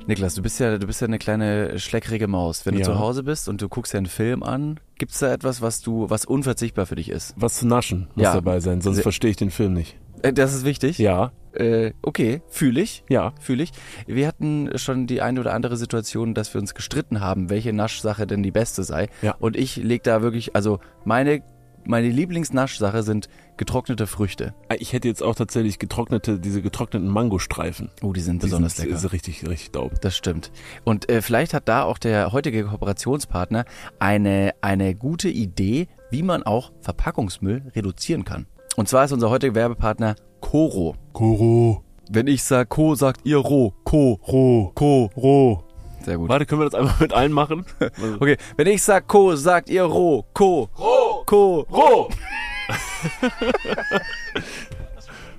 Niklas, 0.07 0.33
du 0.35 0.41
bist 0.41 0.59
ja, 0.59 0.77
du 0.79 0.87
bist 0.87 0.99
ja 1.01 1.07
eine 1.07 1.19
kleine 1.19 1.77
schleckrige 1.79 2.27
Maus. 2.27 2.65
Wenn 2.65 2.73
du 2.73 2.79
Ja. 2.81 2.85
zu 2.87 2.99
Hause 2.99 3.21
bist 3.23 3.47
und 3.47 3.61
du 3.61 3.69
guckst 3.69 3.93
dir 3.93 3.99
einen 3.99 4.07
Film 4.07 4.41
an, 4.43 4.79
gibt's 4.97 5.19
da 5.19 5.31
etwas, 5.31 5.61
was 5.61 5.81
du, 5.81 6.09
was 6.09 6.25
unverzichtbar 6.25 6.87
für 6.87 6.95
dich 6.95 7.09
ist? 7.09 7.35
Was 7.37 7.59
zu 7.59 7.67
naschen 7.67 8.07
muss 8.15 8.23
Ja. 8.25 8.33
dabei 8.33 8.59
sein, 8.59 8.81
sonst 8.81 9.01
verstehe 9.01 9.29
ich 9.29 9.37
den 9.37 9.51
Film 9.51 9.73
nicht. 9.73 9.95
Äh, 10.23 10.33
Das 10.33 10.53
ist 10.55 10.65
wichtig. 10.65 10.97
Ja, 10.97 11.31
Äh, 11.53 11.91
okay, 12.01 12.41
fühle 12.47 12.81
ich. 12.81 13.03
ja. 13.09 13.31
Fühle 13.39 13.61
ich. 13.61 13.71
Wir 14.07 14.27
hatten 14.27 14.71
schon 14.79 15.05
die 15.05 15.21
eine 15.21 15.39
oder 15.39 15.53
andere 15.53 15.77
Situation, 15.77 16.33
dass 16.33 16.51
wir 16.55 16.59
uns 16.59 16.73
gestritten 16.73 17.21
haben, 17.21 17.51
welche 17.51 17.73
Naschsache 17.73 18.25
denn 18.25 18.41
die 18.41 18.49
beste 18.49 18.81
sei. 18.83 19.07
Ja. 19.21 19.35
Und 19.39 19.55
ich 19.55 19.75
leg 19.77 20.01
da 20.01 20.23
wirklich, 20.23 20.55
also 20.55 20.79
meine, 21.05 21.43
meine 21.85 22.09
Lieblingsnaschsache 22.09 23.03
sind 23.03 23.27
getrocknete 23.57 24.07
Früchte. 24.07 24.55
Ich 24.79 24.93
hätte 24.93 25.07
jetzt 25.07 25.21
auch 25.21 25.35
tatsächlich 25.35 25.77
getrocknete, 25.77 26.39
diese 26.39 26.63
getrockneten 26.63 27.07
Mangostreifen. 27.09 27.91
Oh, 28.01 28.13
die 28.13 28.21
sind 28.21 28.41
Die 28.41 28.47
besonders 28.47 28.77
sind, 28.77 28.85
lecker. 28.85 28.97
Ist 28.97 29.11
richtig, 29.11 29.47
richtig 29.47 29.71
dope. 29.73 29.95
Das 30.01 30.17
stimmt. 30.17 30.51
Und 30.85 31.07
äh, 31.09 31.21
vielleicht 31.21 31.53
hat 31.53 31.67
da 31.69 31.83
auch 31.83 31.99
der 31.99 32.31
heutige 32.31 32.63
Kooperationspartner 32.65 33.65
eine, 33.99 34.55
eine 34.61 34.95
gute 34.95 35.29
Idee, 35.29 35.87
wie 36.09 36.23
man 36.23 36.41
auch 36.41 36.71
Verpackungsmüll 36.81 37.63
reduzieren 37.75 38.23
kann. 38.25 38.47
Und 38.75 38.89
zwar 38.89 39.05
ist 39.05 39.11
unser 39.11 39.29
heutiger 39.29 39.55
Werbepartner 39.55 40.15
Coro. 40.41 40.95
Koro, 41.13 41.83
Wenn 42.09 42.27
ich 42.27 42.43
sag 42.43 42.69
Co, 42.69 42.95
sagt 42.95 43.21
ihr 43.23 43.37
Ro. 43.37 43.73
Co. 43.83 44.19
Ro, 44.27 44.71
Co. 44.75 45.09
Ro. 45.15 45.63
Sehr 46.03 46.17
gut. 46.17 46.27
Warte, 46.29 46.45
können 46.45 46.61
wir 46.61 46.65
das 46.69 46.75
einfach 46.79 46.99
mit 46.99 47.13
allen 47.13 47.31
machen? 47.31 47.65
Okay, 48.19 48.37
wenn 48.57 48.67
ich 48.67 48.83
sag 48.83 49.07
Co, 49.07 49.35
sagt 49.35 49.69
ihr 49.69 49.83
Ro. 49.83 50.25
Co. 50.33 50.69
Ro. 50.77 51.23
Co. 51.25 51.65
Ro! 51.71 52.09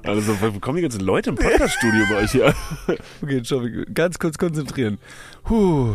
Also, 0.06 0.38
wo 0.38 0.60
kommen 0.60 0.76
die 0.76 0.82
ganzen 0.82 1.00
Leute 1.00 1.30
im 1.30 1.36
Podcast-Studio 1.36 2.04
bei 2.10 2.16
euch 2.16 2.32
hier? 2.32 2.54
Okay, 3.22 3.40
schau, 3.42 3.62
ganz 3.94 4.18
kurz 4.18 4.36
konzentrieren. 4.36 4.98
Puh. 5.44 5.94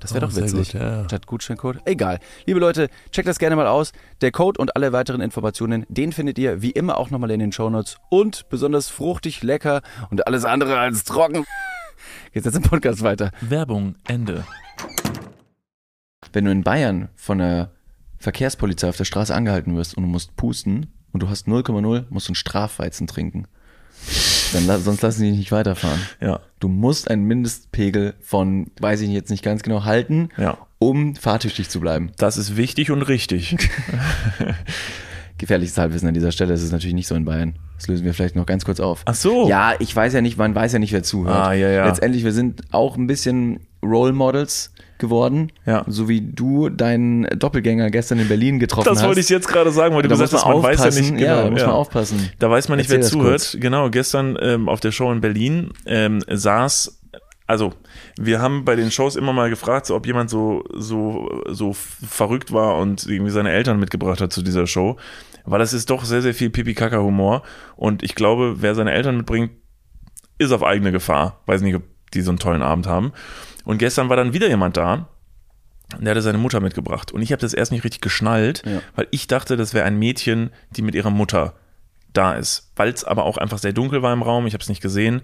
Das 0.00 0.12
wäre 0.14 0.26
Oh, 0.26 0.28
doch 0.28 0.36
witzig. 0.36 0.72
gut, 0.72 0.80
ja. 0.80 1.04
Statt 1.04 1.26
Gutscheincode. 1.26 1.78
Egal. 1.86 2.18
Liebe 2.44 2.60
Leute, 2.60 2.88
checkt 3.10 3.26
das 3.28 3.38
gerne 3.38 3.56
mal 3.56 3.66
aus. 3.66 3.92
Der 4.20 4.30
Code 4.30 4.60
und 4.60 4.76
alle 4.76 4.92
weiteren 4.92 5.20
Informationen, 5.20 5.86
den 5.88 6.12
findet 6.12 6.38
ihr 6.38 6.60
wie 6.62 6.70
immer 6.70 6.98
auch 6.98 7.10
nochmal 7.10 7.30
in 7.30 7.40
den 7.40 7.52
Shownotes. 7.52 7.96
Und 8.10 8.48
besonders 8.50 8.88
fruchtig, 8.90 9.42
lecker 9.42 9.82
und 10.10 10.26
alles 10.26 10.44
andere 10.44 10.78
als 10.78 11.04
trocken. 11.04 11.44
Geht's 12.32 12.44
jetzt 12.44 12.56
im 12.56 12.62
Podcast 12.62 13.02
weiter. 13.02 13.30
Werbung, 13.40 13.96
Ende. 14.06 14.44
Wenn 16.32 16.44
du 16.44 16.50
in 16.50 16.62
Bayern 16.62 17.08
von 17.16 17.38
der 17.38 17.70
Verkehrspolizei 18.18 18.88
auf 18.88 18.96
der 18.96 19.04
Straße 19.04 19.34
angehalten 19.34 19.76
wirst 19.76 19.96
und 19.96 20.02
du 20.02 20.08
musst 20.08 20.36
pusten 20.36 20.92
und 21.12 21.22
du 21.22 21.28
hast 21.28 21.46
0,0, 21.46 22.04
musst 22.10 22.28
du 22.28 22.30
einen 22.30 22.34
Strafweizen 22.34 23.06
trinken. 23.06 23.46
Dann, 24.52 24.80
sonst 24.82 25.02
lassen 25.02 25.22
die 25.22 25.30
dich 25.30 25.38
nicht 25.38 25.52
weiterfahren. 25.52 26.00
Ja. 26.20 26.40
Du 26.60 26.68
musst 26.68 27.10
einen 27.10 27.24
Mindestpegel 27.24 28.14
von, 28.20 28.70
weiß 28.80 29.00
ich 29.00 29.10
jetzt 29.10 29.30
nicht 29.30 29.42
ganz 29.42 29.62
genau, 29.62 29.84
halten, 29.84 30.28
Ja. 30.36 30.58
um 30.78 31.16
fahrtüchtig 31.16 31.68
zu 31.68 31.80
bleiben. 31.80 32.12
Das 32.16 32.36
ist 32.36 32.56
wichtig 32.56 32.90
und 32.90 33.02
richtig. 33.02 33.56
Gefährliches 35.38 35.76
Halbwissen 35.76 36.08
an 36.08 36.14
dieser 36.14 36.32
Stelle, 36.32 36.52
das 36.52 36.62
ist 36.62 36.72
natürlich 36.72 36.94
nicht 36.94 37.08
so 37.08 37.14
in 37.14 37.24
Bayern. 37.26 37.56
Das 37.76 37.88
lösen 37.88 38.04
wir 38.06 38.14
vielleicht 38.14 38.36
noch 38.36 38.46
ganz 38.46 38.64
kurz 38.64 38.80
auf. 38.80 39.02
Ach 39.04 39.14
so. 39.14 39.48
Ja, 39.48 39.74
ich 39.78 39.94
weiß 39.94 40.14
ja 40.14 40.22
nicht, 40.22 40.38
man 40.38 40.54
weiß 40.54 40.72
ja 40.72 40.78
nicht, 40.78 40.92
wer 40.92 41.02
zuhört. 41.02 41.36
Ah, 41.48 41.52
ja, 41.52 41.68
ja. 41.68 41.86
Letztendlich, 41.86 42.24
wir 42.24 42.32
sind 42.32 42.62
auch 42.70 42.96
ein 42.96 43.06
bisschen 43.06 43.60
Role 43.86 44.12
Models 44.12 44.72
geworden. 44.98 45.52
Ja. 45.66 45.84
So 45.86 46.08
wie 46.08 46.20
du 46.20 46.68
deinen 46.68 47.24
Doppelgänger 47.38 47.90
gestern 47.90 48.18
in 48.18 48.28
Berlin 48.28 48.58
getroffen 48.58 48.88
hast. 48.90 48.98
Das 48.98 49.06
wollte 49.06 49.20
ich 49.20 49.28
jetzt 49.28 49.48
gerade 49.48 49.70
sagen, 49.70 49.94
weil 49.94 50.02
du 50.02 50.08
gesagt 50.08 50.32
hast, 50.32 50.44
man 50.44 50.54
man 50.54 50.62
weiß 50.62 50.84
ja 50.84 50.90
nicht 51.00 51.16
genau. 51.16 51.20
ja, 51.20 51.42
da 51.44 51.50
muss 51.50 51.60
man 51.60 51.70
aufpassen. 51.70 52.30
Da 52.38 52.50
weiß 52.50 52.68
man 52.68 52.78
nicht, 52.78 52.90
Erzähl 52.90 53.02
wer 53.02 53.10
zuhört. 53.10 53.30
kurz. 53.30 53.56
Genau, 53.60 53.90
gestern 53.90 54.38
ähm, 54.40 54.68
auf 54.68 54.80
der 54.80 54.92
Show 54.92 55.12
in 55.12 55.20
Berlin 55.20 55.70
ähm, 55.84 56.22
saß, 56.28 57.00
also 57.46 57.74
wir 58.18 58.40
haben 58.40 58.64
bei 58.64 58.74
den 58.74 58.90
Shows 58.90 59.16
immer 59.16 59.32
mal 59.32 59.50
gefragt, 59.50 59.86
so, 59.86 59.94
ob 59.94 60.06
jemand 60.06 60.30
so, 60.30 60.64
so, 60.74 61.42
so 61.48 61.72
verrückt 61.74 62.52
war 62.52 62.78
und 62.78 63.06
irgendwie 63.06 63.30
seine 63.30 63.52
Eltern 63.52 63.78
mitgebracht 63.78 64.20
hat 64.20 64.32
zu 64.32 64.42
dieser 64.42 64.66
Show. 64.66 64.96
Weil 65.44 65.60
das 65.60 65.72
ist 65.72 65.90
doch 65.90 66.04
sehr, 66.04 66.22
sehr 66.22 66.34
viel 66.34 66.50
Pipi-Kaka-Humor. 66.50 67.42
Und 67.76 68.02
ich 68.02 68.16
glaube, 68.16 68.56
wer 68.58 68.74
seine 68.74 68.92
Eltern 68.92 69.18
mitbringt, 69.18 69.52
ist 70.38 70.50
auf 70.50 70.64
eigene 70.64 70.90
Gefahr. 70.90 71.40
Weiß 71.46 71.60
nicht, 71.60 71.76
ob 71.76 71.82
die 72.14 72.22
so 72.22 72.30
einen 72.30 72.40
tollen 72.40 72.62
Abend 72.62 72.88
haben. 72.88 73.12
Und 73.66 73.78
gestern 73.78 74.08
war 74.08 74.16
dann 74.16 74.32
wieder 74.32 74.48
jemand 74.48 74.76
da, 74.78 75.08
der 76.00 76.12
hatte 76.12 76.22
seine 76.22 76.38
Mutter 76.38 76.60
mitgebracht. 76.60 77.12
Und 77.12 77.20
ich 77.20 77.32
habe 77.32 77.40
das 77.40 77.52
erst 77.52 77.70
nicht 77.72 77.84
richtig 77.84 78.00
geschnallt, 78.00 78.62
Ja. 78.64 78.80
weil 78.94 79.08
ich 79.10 79.26
dachte, 79.26 79.56
das 79.56 79.74
wäre 79.74 79.84
ein 79.84 79.98
Mädchen, 79.98 80.50
die 80.70 80.82
mit 80.82 80.94
ihrer 80.94 81.10
Mutter 81.10 81.52
da 82.12 82.34
ist. 82.34 82.72
Weil 82.76 82.88
es 82.88 83.04
aber 83.04 83.24
auch 83.24 83.36
einfach 83.36 83.58
sehr 83.58 83.72
dunkel 83.74 84.02
war 84.02 84.12
im 84.12 84.22
Raum, 84.22 84.46
ich 84.46 84.54
habe 84.54 84.62
es 84.62 84.68
nicht 84.68 84.80
gesehen. 84.82 85.20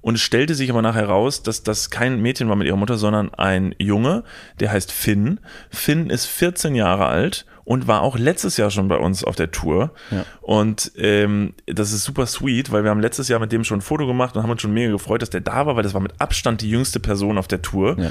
Und 0.00 0.14
es 0.14 0.22
stellte 0.22 0.54
sich 0.54 0.70
aber 0.70 0.80
nachher 0.80 1.06
raus, 1.06 1.42
dass 1.42 1.62
das 1.62 1.90
kein 1.90 2.20
Mädchen 2.22 2.48
war 2.48 2.56
mit 2.56 2.66
ihrer 2.66 2.76
Mutter, 2.78 2.96
sondern 2.96 3.34
ein 3.34 3.74
Junge, 3.78 4.24
der 4.58 4.72
heißt 4.72 4.90
Finn. 4.90 5.40
Finn 5.68 6.08
ist 6.08 6.24
14 6.26 6.74
Jahre 6.74 7.06
alt 7.06 7.44
und 7.70 7.86
war 7.86 8.02
auch 8.02 8.18
letztes 8.18 8.56
Jahr 8.56 8.68
schon 8.72 8.88
bei 8.88 8.96
uns 8.96 9.22
auf 9.22 9.36
der 9.36 9.52
Tour. 9.52 9.92
Ja. 10.10 10.24
Und 10.40 10.90
ähm, 10.96 11.54
das 11.66 11.92
ist 11.92 12.02
super 12.02 12.26
sweet, 12.26 12.72
weil 12.72 12.82
wir 12.82 12.90
haben 12.90 12.98
letztes 12.98 13.28
Jahr 13.28 13.38
mit 13.38 13.52
dem 13.52 13.62
schon 13.62 13.78
ein 13.78 13.80
Foto 13.80 14.08
gemacht 14.08 14.34
und 14.34 14.42
haben 14.42 14.50
uns 14.50 14.60
schon 14.60 14.74
mega 14.74 14.90
gefreut, 14.90 15.22
dass 15.22 15.30
der 15.30 15.40
da 15.40 15.66
war, 15.66 15.76
weil 15.76 15.84
das 15.84 15.94
war 15.94 16.00
mit 16.00 16.14
Abstand 16.18 16.62
die 16.62 16.68
jüngste 16.68 16.98
Person 16.98 17.38
auf 17.38 17.46
der 17.46 17.62
Tour. 17.62 17.96
Ja. 17.96 18.10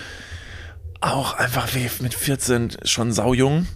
Auch 1.01 1.34
einfach 1.34 1.76
wie 1.76 1.89
mit 2.01 2.14
14 2.14 2.78
schon 2.86 3.12
saujung. 3.12 3.68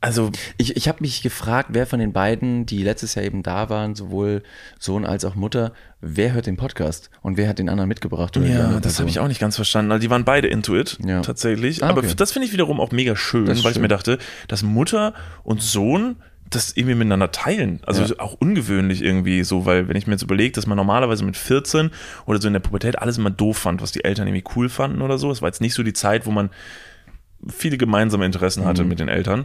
Also 0.00 0.30
Ich, 0.58 0.76
ich 0.76 0.86
habe 0.88 0.98
mich 1.00 1.22
gefragt, 1.22 1.70
wer 1.72 1.84
von 1.86 1.98
den 1.98 2.12
beiden, 2.12 2.66
die 2.66 2.82
letztes 2.84 3.14
Jahr 3.16 3.24
eben 3.24 3.42
da 3.42 3.68
waren, 3.68 3.94
sowohl 3.96 4.42
Sohn 4.78 5.04
als 5.04 5.24
auch 5.24 5.34
Mutter, 5.34 5.72
wer 6.00 6.32
hört 6.34 6.46
den 6.46 6.56
Podcast 6.56 7.10
und 7.22 7.36
wer 7.36 7.48
hat 7.48 7.58
den 7.58 7.68
anderen 7.68 7.88
mitgebracht? 7.88 8.36
Ja, 8.36 8.78
das 8.80 9.00
habe 9.00 9.08
ich 9.10 9.18
auch 9.18 9.26
nicht 9.28 9.40
ganz 9.40 9.56
verstanden. 9.56 9.90
Also 9.90 10.00
die 10.02 10.10
waren 10.10 10.24
beide 10.24 10.46
into 10.46 10.76
it, 10.76 10.98
Ja. 11.04 11.20
tatsächlich. 11.22 11.82
Ah, 11.82 11.88
Aber 11.88 12.02
okay. 12.04 12.14
das 12.16 12.30
finde 12.30 12.46
ich 12.46 12.52
wiederum 12.52 12.80
auch 12.80 12.92
mega 12.92 13.16
schön, 13.16 13.48
weil 13.48 13.56
ich 13.56 13.62
schön. 13.62 13.82
mir 13.82 13.88
dachte, 13.88 14.18
dass 14.46 14.62
Mutter 14.62 15.14
und 15.42 15.62
Sohn 15.62 16.16
das 16.48 16.76
irgendwie 16.76 16.94
miteinander 16.94 17.30
teilen. 17.32 17.80
Also 17.84 18.04
Ja. 18.04 18.20
auch 18.20 18.34
ungewöhnlich 18.34 19.02
irgendwie 19.02 19.42
so, 19.42 19.66
weil 19.66 19.88
wenn 19.88 19.96
ich 19.96 20.06
mir 20.06 20.12
jetzt 20.14 20.22
überlege, 20.22 20.52
dass 20.52 20.66
man 20.66 20.76
normalerweise 20.76 21.24
mit 21.24 21.36
14 21.36 21.90
oder 22.24 22.40
so 22.40 22.46
in 22.46 22.54
der 22.54 22.60
Pubertät 22.60 22.98
alles 23.00 23.18
immer 23.18 23.30
doof 23.30 23.58
fand, 23.58 23.82
was 23.82 23.92
die 23.92 24.04
Eltern 24.04 24.28
irgendwie 24.28 24.44
cool 24.56 24.68
fanden 24.68 25.02
oder 25.02 25.18
so. 25.18 25.30
Es 25.30 25.42
war 25.42 25.48
jetzt 25.48 25.60
nicht 25.60 25.74
so 25.74 25.82
die 25.82 25.92
Zeit, 25.92 26.24
wo 26.24 26.30
man 26.30 26.50
viele 27.48 27.76
gemeinsame 27.78 28.24
Interessen 28.24 28.64
hatte 28.64 28.82
Mhm. 28.82 28.88
mit 28.88 28.98
den 29.00 29.08
Eltern. 29.08 29.44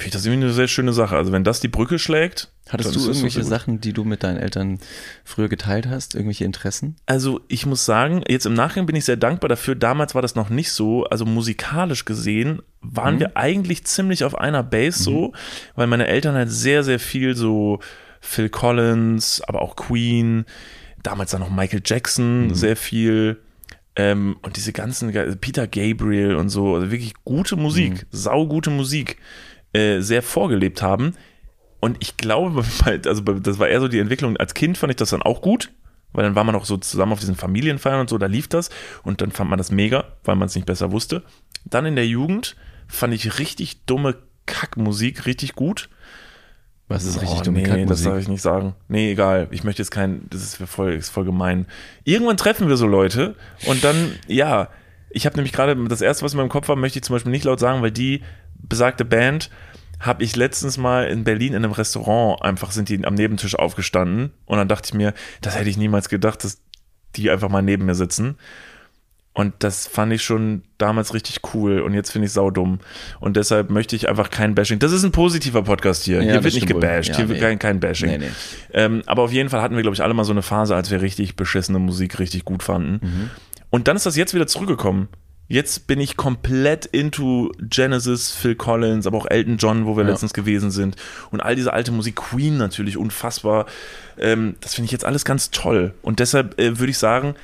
Finde 0.00 0.06
ich 0.06 0.12
das 0.12 0.24
irgendwie 0.24 0.46
eine 0.46 0.54
sehr 0.54 0.66
schöne 0.66 0.94
Sache. 0.94 1.14
Also 1.14 1.30
wenn 1.30 1.44
das 1.44 1.60
die 1.60 1.68
Brücke 1.68 1.98
schlägt. 1.98 2.48
Hattest 2.70 2.96
du 2.96 3.00
irgendwelche. 3.00 3.44
Sachen, 3.44 3.82
die 3.82 3.92
du 3.92 4.04
mit 4.04 4.22
deinen 4.22 4.38
Eltern 4.38 4.78
früher 5.24 5.50
geteilt 5.50 5.86
hast? 5.86 6.14
Irgendwelche 6.14 6.46
Interessen? 6.46 6.96
Also 7.04 7.42
ich 7.48 7.66
muss 7.66 7.84
sagen, 7.84 8.24
jetzt 8.26 8.46
im 8.46 8.54
Nachhinein 8.54 8.86
bin 8.86 8.96
ich 8.96 9.04
sehr 9.04 9.18
dankbar 9.18 9.50
dafür. 9.50 9.74
Damals 9.74 10.14
war 10.14 10.22
das 10.22 10.34
noch 10.34 10.48
nicht 10.48 10.72
so. 10.72 11.04
Also 11.04 11.26
musikalisch 11.26 12.06
gesehen 12.06 12.62
waren 12.80 13.20
wir 13.20 13.36
eigentlich 13.36 13.84
ziemlich 13.84 14.24
auf 14.24 14.34
einer 14.34 14.62
Base 14.62 15.02
so, 15.02 15.34
weil 15.74 15.86
meine 15.86 16.06
Eltern 16.06 16.34
halt 16.34 16.50
sehr, 16.50 16.82
sehr 16.82 16.98
viel 16.98 17.36
so 17.36 17.80
Phil 18.22 18.48
Collins, 18.48 19.42
aber 19.46 19.60
auch 19.60 19.76
Queen, 19.76 20.46
damals 21.02 21.32
dann 21.32 21.40
noch 21.40 21.50
Michael 21.50 21.82
Jackson, 21.84 22.54
sehr 22.54 22.76
viel. 22.76 23.38
Ähm, 23.96 24.38
und 24.40 24.56
diese 24.56 24.72
ganzen, 24.72 25.12
Peter 25.40 25.66
Gabriel 25.66 26.36
und 26.36 26.48
so, 26.48 26.76
also 26.76 26.90
wirklich 26.90 27.12
gute 27.24 27.56
Musik, 27.56 28.06
saugute 28.10 28.70
Musik, 28.70 29.18
äh, 29.72 30.00
sehr 30.00 30.22
vorgelebt 30.22 30.82
haben. 30.82 31.14
Und 31.80 31.96
ich 32.00 32.16
glaube, 32.16 32.64
bei- 32.84 33.00
also 33.06 33.22
das 33.22 33.58
war 33.58 33.68
eher 33.68 33.80
so 33.80 33.88
die 33.88 33.98
Entwicklung. 33.98 34.36
Als 34.36 34.54
Kind 34.54 34.76
fand 34.78 34.90
ich 34.90 34.96
das 34.96 35.10
dann 35.10 35.22
auch 35.22 35.40
gut, 35.42 35.70
weil 36.12 36.24
dann 36.24 36.34
war 36.34 36.44
man 36.44 36.54
auch 36.54 36.64
so 36.64 36.76
zusammen 36.76 37.12
auf 37.12 37.20
diesen 37.20 37.36
Familienfeiern 37.36 38.00
und 38.00 38.10
so, 38.10 38.18
da 38.18 38.26
lief 38.26 38.48
das. 38.48 38.70
Und 39.02 39.20
dann 39.20 39.30
fand 39.30 39.48
man 39.50 39.58
das 39.58 39.70
mega, 39.70 40.04
weil 40.24 40.36
man 40.36 40.46
es 40.46 40.54
nicht 40.54 40.66
besser 40.66 40.92
wusste. 40.92 41.22
Dann 41.64 41.86
in 41.86 41.96
der 41.96 42.06
Jugend 42.06 42.56
fand 42.88 43.14
ich 43.14 43.38
richtig 43.38 43.84
dumme 43.86 44.16
Kackmusik 44.46 45.26
richtig 45.26 45.54
gut. 45.54 45.88
Was 46.88 47.04
ist 47.04 47.18
Oh, 47.18 47.20
richtig 47.20 47.42
dumme 47.42 47.58
nee, 47.58 47.64
das 47.64 47.76
Kackmusik? 47.76 48.06
darf 48.06 48.18
ich 48.20 48.28
nicht 48.28 48.42
sagen. 48.42 48.74
Nee, 48.88 49.12
egal. 49.12 49.46
Ich 49.52 49.62
möchte 49.62 49.80
jetzt 49.80 49.92
kein, 49.92 50.26
das 50.30 50.42
ist 50.42 50.56
voll, 50.68 50.92
ist 50.94 51.10
voll 51.10 51.24
gemein. 51.24 51.66
Irgendwann 52.02 52.36
treffen 52.36 52.68
wir 52.68 52.76
so 52.76 52.86
Leute 52.88 53.36
und 53.66 53.84
dann, 53.84 54.12
ja, 54.26 54.68
ich 55.10 55.24
habe 55.26 55.36
nämlich 55.36 55.52
gerade, 55.52 55.76
das 55.88 56.00
erste, 56.00 56.24
was 56.24 56.32
in 56.32 56.38
meinem 56.38 56.48
Kopf 56.48 56.68
war, 56.68 56.74
möchte 56.76 56.98
ich 56.98 57.04
zum 57.04 57.14
Beispiel 57.14 57.30
nicht 57.30 57.44
laut 57.44 57.60
sagen, 57.60 57.80
weil 57.82 57.92
die 57.92 58.22
besagte 58.62 59.04
Band 59.04 59.50
habe 60.00 60.24
ich 60.24 60.34
letztens 60.34 60.78
mal 60.78 61.06
in 61.06 61.24
Berlin 61.24 61.52
in 61.52 61.64
einem 61.64 61.72
Restaurant, 61.72 62.42
einfach 62.42 62.70
sind 62.70 62.88
die 62.88 63.04
am 63.04 63.14
Nebentisch 63.14 63.54
aufgestanden 63.54 64.32
und 64.46 64.56
dann 64.56 64.68
dachte 64.68 64.86
ich 64.86 64.94
mir, 64.94 65.12
das 65.42 65.58
hätte 65.58 65.68
ich 65.68 65.76
niemals 65.76 66.08
gedacht, 66.08 66.42
dass 66.42 66.62
die 67.16 67.30
einfach 67.30 67.50
mal 67.50 67.62
neben 67.62 67.84
mir 67.84 67.94
sitzen. 67.94 68.36
Und 69.32 69.54
das 69.60 69.86
fand 69.86 70.12
ich 70.12 70.24
schon 70.24 70.64
damals 70.76 71.14
richtig 71.14 71.40
cool 71.54 71.80
und 71.80 71.94
jetzt 71.94 72.10
finde 72.10 72.26
ich 72.26 72.32
saudumm. 72.32 72.80
Und 73.20 73.36
deshalb 73.36 73.70
möchte 73.70 73.94
ich 73.94 74.08
einfach 74.08 74.28
kein 74.28 74.56
Bashing. 74.56 74.80
Das 74.80 74.90
ist 74.90 75.04
ein 75.04 75.12
positiver 75.12 75.62
Podcast 75.62 76.02
hier. 76.02 76.16
Ja, 76.16 76.32
hier 76.32 76.44
wird 76.44 76.54
nicht 76.54 76.66
gebasht. 76.66 77.10
Ja, 77.10 77.16
hier 77.16 77.28
wird 77.28 77.38
nee. 77.38 77.46
kein, 77.46 77.58
kein 77.60 77.78
Bashing. 77.78 78.10
Nee, 78.10 78.18
nee. 78.18 78.30
Ähm, 78.72 79.02
aber 79.06 79.22
auf 79.22 79.32
jeden 79.32 79.48
Fall 79.48 79.62
hatten 79.62 79.76
wir, 79.76 79.82
glaube 79.82 79.94
ich, 79.94 80.02
alle 80.02 80.14
mal 80.14 80.24
so 80.24 80.32
eine 80.32 80.42
Phase, 80.42 80.74
als 80.74 80.90
wir 80.90 81.00
richtig 81.00 81.36
beschissene 81.36 81.78
Musik 81.78 82.18
richtig 82.18 82.44
gut 82.44 82.64
fanden. 82.64 83.06
Mhm. 83.06 83.30
Und 83.70 83.86
dann 83.86 83.94
ist 83.94 84.04
das 84.04 84.16
jetzt 84.16 84.34
wieder 84.34 84.48
zurückgekommen. 84.48 85.08
Jetzt 85.52 85.88
bin 85.88 85.98
ich 86.00 86.16
komplett 86.16 86.86
into 86.86 87.50
Genesis, 87.60 88.30
Phil 88.30 88.54
Collins, 88.54 89.06
aber 89.08 89.18
auch 89.18 89.26
Elton 89.28 89.56
John, 89.56 89.84
wo 89.84 89.96
wir 89.96 90.04
Ja. 90.04 90.10
letztens 90.10 90.32
gewesen 90.32 90.70
sind. 90.70 90.94
Und 91.32 91.40
all 91.40 91.56
diese 91.56 91.72
alte 91.72 91.90
Musik, 91.90 92.14
Queen 92.16 92.56
natürlich, 92.56 92.96
unfassbar. 92.96 93.66
Ähm, 94.16 94.54
das 94.60 94.74
finde 94.74 94.86
ich 94.86 94.92
jetzt 94.92 95.04
alles 95.04 95.24
ganz 95.24 95.50
toll. 95.50 95.92
Und 96.02 96.20
deshalb 96.20 96.60
äh, 96.60 96.78
würde 96.78 96.90
ich 96.92 96.98
sagen, 96.98 97.34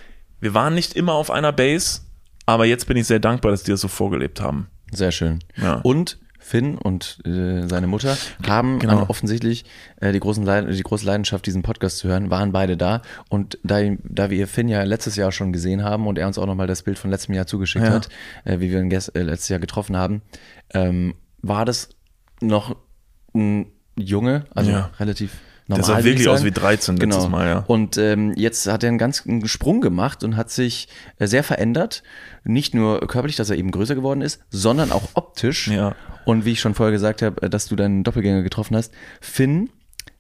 wir 0.41 0.55
waren 0.55 0.75
nicht 0.75 0.95
immer 0.95 1.15
auf 1.15 1.31
einer 1.33 1.53
Base, 1.53 2.03
Aber 2.49 2.65
jetzt 2.65 2.87
bin 2.87 2.97
ich 2.97 3.09
sehr 3.09 3.19
dankbar, 3.19 3.51
dass 3.51 3.65
die 3.65 3.73
das 3.73 3.81
so 3.81 3.89
vorgelebt 3.89 4.41
haben. 4.41 4.69
Sehr 4.93 5.11
schön. 5.11 5.41
Ja. 5.57 5.81
Und 5.83 6.17
Finn 6.47 6.79
und 6.79 7.19
äh, 7.27 7.67
seine 7.67 7.89
Mutter 7.89 8.17
haben 8.47 8.79
genau. 8.79 9.07
offensichtlich 9.09 9.65
äh, 10.01 10.13
die, 10.13 10.21
großen 10.21 10.45
Leid 10.45 10.67
die 10.71 10.83
große 10.83 11.05
Leidenschaft, 11.05 11.45
diesen 11.45 11.63
Podcast 11.63 11.99
zu 11.99 12.07
hören, 12.09 12.31
waren 12.31 12.53
beide 12.53 12.77
da. 12.77 13.03
Und 13.29 13.59
da, 13.65 13.81
da 14.05 14.31
wir 14.31 14.47
Finn 14.47 14.69
ja 14.69 14.85
letztes 14.85 15.17
Jahr 15.17 15.33
schon 15.33 15.53
gesehen 15.53 15.83
haben 15.83 16.07
und 16.07 16.19
er 16.19 16.29
uns 16.29 16.39
auch 16.39 16.47
nochmal 16.47 16.69
das 16.69 16.85
Bild 16.85 17.01
von 17.01 17.11
letztem 17.11 17.35
Jahr 17.35 17.49
zugeschickt 17.49 17.85
Ja. 17.85 17.93
hat, 17.93 18.09
äh, 18.45 18.61
wie 18.61 18.71
wir 18.71 18.81
ihn 18.81 18.91
äh, 18.93 19.23
letztes 19.23 19.49
Jahr 19.49 19.59
getroffen 19.59 19.97
haben, 19.97 20.23
ähm, 20.73 21.15
war 21.43 21.65
das 21.65 21.89
noch 22.41 22.77
ein 23.35 23.67
Junge, 23.99 24.45
also 24.55 24.71
Ja. 24.71 24.91
relativ 25.01 25.33
Der 25.69 25.79
normal. 25.79 25.85
sah 25.85 25.93
würde 25.97 26.09
ich 26.11 26.15
wirklich 26.17 26.29
aus 26.29 26.45
wie 26.45 26.51
13 26.53 26.97
letztes 26.97 27.17
Genau. 27.25 27.29
Mal, 27.29 27.47
ja. 27.49 27.65
Und 27.67 27.99
ähm, 27.99 28.33
jetzt 28.37 28.67
hat 28.69 28.83
er 28.85 28.89
einen 28.89 28.99
ganz 28.99 29.27
einen 29.27 29.49
Sprung 29.49 29.81
gemacht 29.81 30.23
und 30.23 30.37
hat 30.37 30.51
sich 30.51 30.89
äh, 31.19 31.27
sehr 31.27 31.43
verändert. 31.43 32.03
Nicht 32.45 32.75
nur 32.75 33.01
körperlich, 33.01 33.37
dass 33.37 33.51
er 33.51 33.57
eben 33.57 33.71
größer 33.73 33.95
geworden 33.97 34.21
ist, 34.23 34.41
sondern 34.51 34.93
auch 34.93 35.09
optisch. 35.15 35.69
Ja. 35.69 35.95
Und 36.25 36.45
wie 36.45 36.53
ich 36.53 36.61
schon 36.61 36.75
vorher 36.75 36.93
gesagt 36.93 37.21
habe, 37.23 37.43
äh, 37.43 37.51
dass 37.51 37.67
du 37.67 37.75
deinen 37.77 38.05
Doppelgänger 38.05 38.43
getroffen 38.43 38.77
hast, 38.77 38.93
Finn 39.21 39.71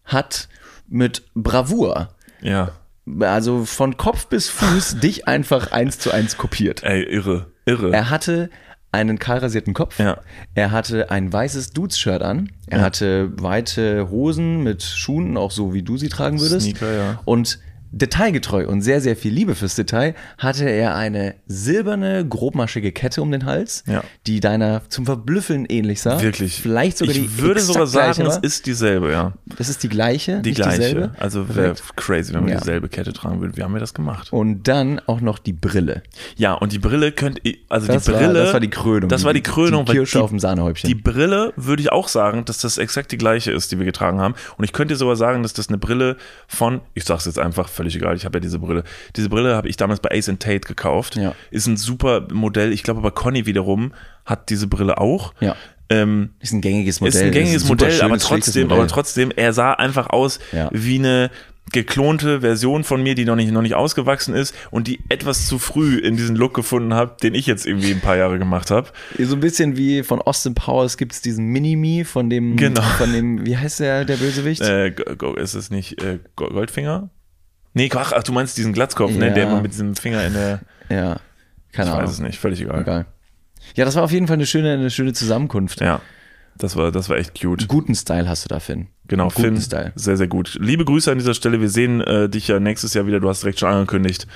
hat 0.04 0.48
mit 0.88 1.22
Bravour, 1.34 2.08
Ja. 2.40 2.72
also 3.20 3.64
von 3.64 3.96
Kopf 3.96 4.26
bis 4.26 4.48
Fuß, 4.48 4.98
dich 5.00 5.26
einfach 5.28 5.70
eins 5.72 5.98
zu 5.98 6.10
eins 6.12 6.36
kopiert. 6.36 6.82
Ey, 6.82 7.02
irre, 7.04 7.46
irre. 7.66 7.92
Er 7.92 8.10
hatte 8.10 8.50
einen 8.96 9.18
kahl 9.18 9.38
rasierten 9.38 9.74
Kopf. 9.74 9.98
Ja. 9.98 10.18
Er 10.54 10.70
hatte 10.72 11.10
ein 11.10 11.32
weißes 11.32 11.72
Dudes-Shirt 11.72 12.22
an. 12.22 12.50
Er 12.66 12.80
hatte 12.80 13.30
weite 13.40 14.10
Hosen 14.10 14.62
mit 14.62 14.82
Schuhen, 14.82 15.36
auch 15.36 15.50
so 15.50 15.72
wie 15.72 15.82
du 15.82 15.96
sie 15.96 16.08
tragen 16.08 16.40
würdest. 16.40 16.62
Sneaker, 16.62 16.92
ja. 16.92 17.20
Und 17.24 17.60
detailgetreu 17.92 18.66
und 18.66 18.82
sehr, 18.82 19.00
sehr 19.00 19.16
viel 19.16 19.32
Liebe 19.32 19.54
fürs 19.54 19.74
Detail 19.74 20.14
hatte 20.38 20.68
er 20.68 20.94
eine 20.94 21.34
silberne, 21.46 22.26
grobmaschige 22.26 22.92
Kette 22.92 23.22
um 23.22 23.30
den 23.32 23.44
Hals, 23.44 23.84
Ja. 23.86 24.02
die 24.26 24.40
deiner 24.40 24.82
zum 24.88 25.06
Verblüffeln 25.06 25.64
ähnlich 25.66 26.00
sah. 26.02 26.20
Wirklich. 26.20 26.60
Vielleicht 26.60 26.98
sogar 26.98 27.14
die 27.14 27.20
ich 27.20 27.38
würde 27.38 27.60
sogar 27.60 27.86
sagen, 27.86 28.22
es 28.26 28.36
war. 28.36 28.44
ist 28.44 28.66
dieselbe, 28.66 29.10
ja. 29.12 29.32
Das 29.58 29.68
ist 29.68 29.82
die 29.82 29.88
gleiche, 29.88 30.40
Die 30.40 30.52
gleiche. 30.52 30.78
dieselbe. 30.78 31.12
Also 31.18 31.54
wäre 31.54 31.74
crazy, 31.96 32.34
wenn 32.34 32.44
wir 32.46 32.52
Ja. 32.54 32.58
dieselbe 32.58 32.88
Kette 32.88 33.12
tragen 33.12 33.40
würden. 33.40 33.56
Wie 33.56 33.62
haben 33.62 33.72
wir 33.72 33.80
das 33.80 33.94
gemacht? 33.94 34.32
Und 34.32 34.68
dann 34.68 35.00
auch 35.06 35.20
noch 35.20 35.38
die 35.38 35.52
Brille. 35.52 36.02
Ja, 36.36 36.54
und 36.54 36.72
die 36.72 36.78
Brille 36.78 37.12
könnt 37.12 37.40
ihr, 37.44 37.56
also 37.68 37.86
Das 37.86 38.04
die 38.04 38.12
war- 38.12 38.18
Brille. 38.18 38.34
das 38.44 38.52
war 38.52 38.60
die 38.60 38.70
Krönung. 38.70 39.08
Das 39.08 39.24
war 39.24 39.32
die 39.32 39.42
Die- 39.42 39.50
Krönung. 39.50 39.84
die 39.84 39.88
weil 39.90 39.96
Kirsche 39.96 40.22
auf 40.22 40.30
dem 40.30 40.38
Sahnehäubchen. 40.40 40.88
Die 40.88 40.94
Brille 40.94 41.52
würde 41.56 41.82
ich 41.82 41.92
auch 41.92 42.08
sagen, 42.08 42.44
dass 42.44 42.58
das 42.58 42.78
exakt 42.78 43.12
die 43.12 43.18
gleiche 43.18 43.52
ist, 43.52 43.72
die 43.72 43.78
wir 43.78 43.86
getragen 43.86 44.20
haben. 44.20 44.34
Und 44.58 44.64
ich 44.64 44.72
könnte 44.72 44.96
sogar 44.96 45.16
sagen, 45.16 45.42
dass 45.42 45.52
das 45.52 45.68
eine 45.68 45.78
Brille 45.78 46.16
von, 46.48 46.80
ich 46.94 47.04
sag's 47.04 47.24
jetzt 47.26 47.38
einfach, 47.38 47.68
völlig 47.76 47.94
egal, 47.96 48.16
ich 48.16 48.24
habe 48.24 48.38
ja 48.38 48.40
diese 48.40 48.58
Brille. 48.58 48.82
Diese 49.14 49.28
Brille 49.28 49.54
habe 49.54 49.68
ich 49.68 49.76
damals 49.76 50.00
bei 50.00 50.10
Ace 50.10 50.28
and 50.28 50.40
Tate 50.42 50.60
gekauft. 50.66 51.16
Ja. 51.16 51.34
Ist 51.50 51.66
ein 51.66 51.76
super 51.76 52.26
Modell. 52.32 52.72
Ich 52.72 52.82
glaube 52.82 52.98
aber 52.98 53.12
Conny 53.12 53.46
wiederum 53.46 53.92
hat 54.24 54.50
diese 54.50 54.66
Brille 54.66 54.98
auch. 54.98 55.32
Ja. 55.40 55.54
Ähm, 55.88 56.30
Ist 56.40 56.52
ein 56.52 56.60
gängiges 56.62 57.00
Modell. 57.00 57.14
ist 57.14 57.22
ein 57.22 57.30
gängiges 57.30 57.62
super 57.62 57.84
Modell, 57.84 58.00
aber 58.00 58.08
schönes, 58.18 58.24
trotzdem, 58.24 58.62
Modell. 58.64 58.78
aber 58.78 58.88
trotzdem, 58.88 59.30
er 59.36 59.52
sah 59.52 59.72
einfach 59.74 60.10
aus 60.10 60.40
Ja. 60.50 60.68
wie 60.72 60.98
eine 60.98 61.30
geklonte 61.72 62.40
Version 62.42 62.84
von 62.84 63.02
mir, 63.02 63.14
die 63.16 63.24
noch 63.24 63.34
nicht, 63.34 63.50
noch 63.50 63.60
nicht 63.62 63.74
ausgewachsen 63.74 64.34
ist 64.34 64.54
und 64.70 64.86
die 64.86 65.00
etwas 65.08 65.46
zu 65.48 65.58
früh 65.58 65.96
in 65.98 66.16
diesen 66.16 66.36
Look 66.36 66.54
gefunden 66.54 66.94
hat, 66.94 67.24
den 67.24 67.34
ich 67.34 67.46
jetzt 67.46 67.66
irgendwie 67.66 67.90
ein 67.90 68.00
paar 68.00 68.16
Jahre 68.16 68.38
gemacht 68.38 68.70
habe. 68.70 68.88
So 69.18 69.34
ein 69.34 69.40
bisschen 69.40 69.76
wie 69.76 70.02
von 70.04 70.20
Austin 70.22 70.54
Powers 70.54 70.96
gibt 70.96 71.12
es 71.12 71.22
diesen 71.22 71.46
Mini-Me 71.46 72.04
von 72.04 72.30
dem, 72.30 72.56
Genau. 72.56 72.82
von 72.82 73.12
dem, 73.12 73.44
wie 73.44 73.56
heißt 73.56 73.80
der, 73.80 74.04
der 74.04 74.16
Bösewicht? 74.16 74.62
Äh, 74.62 74.92
go- 74.92 75.16
go- 75.16 75.34
ist 75.34 75.54
es 75.54 75.70
nicht 75.70 76.00
äh, 76.04 76.18
Go- 76.36 76.48
Goldfinger? 76.50 77.10
Nee, 77.76 77.90
ach, 77.94 78.12
ach, 78.16 78.22
du 78.22 78.32
meinst 78.32 78.56
diesen 78.56 78.72
Glatzkopf, 78.72 79.12
ne, 79.12 79.28
Ja. 79.28 79.34
der 79.34 79.42
immer 79.44 79.60
mit 79.60 79.72
diesem 79.72 79.94
Finger 79.94 80.24
in 80.24 80.32
der. 80.32 80.60
ja, 80.88 81.20
keine 81.72 81.88
Ich 81.90 81.94
Ahnung. 81.94 82.02
weiß 82.04 82.10
es 82.10 82.20
nicht, 82.20 82.38
völlig 82.38 82.60
egal. 82.62 82.80
Egal. 82.80 83.06
Ja, 83.74 83.84
das 83.84 83.96
war 83.96 84.02
auf 84.02 84.12
jeden 84.12 84.26
Fall 84.26 84.34
eine 84.34 84.46
schöne, 84.46 84.72
eine 84.72 84.90
schöne 84.90 85.12
Zusammenkunft. 85.12 85.80
Ja, 85.82 86.00
das 86.56 86.74
war, 86.76 86.90
das 86.90 87.08
war 87.10 87.18
echt 87.18 87.38
cute. 87.38 87.68
Guten 87.68 87.94
Style 87.94 88.28
hast 88.28 88.44
du 88.44 88.48
da, 88.48 88.60
Finn. 88.60 88.86
Genau, 89.08 89.28
Guten 89.28 89.42
Finn, 89.42 89.60
Style. 89.60 89.92
sehr, 89.94 90.16
sehr 90.16 90.26
gut. 90.26 90.56
Liebe 90.60 90.84
Grüße 90.86 91.12
an 91.12 91.18
dieser 91.18 91.34
Stelle. 91.34 91.60
Wir 91.60 91.68
sehen 91.68 92.00
äh, 92.00 92.28
dich 92.30 92.48
ja 92.48 92.58
nächstes 92.60 92.94
Jahr 92.94 93.06
wieder. 93.06 93.20
Du 93.20 93.28
hast 93.28 93.42
direkt 93.42 93.60
schon 93.60 93.68
angekündigt. 93.68 94.26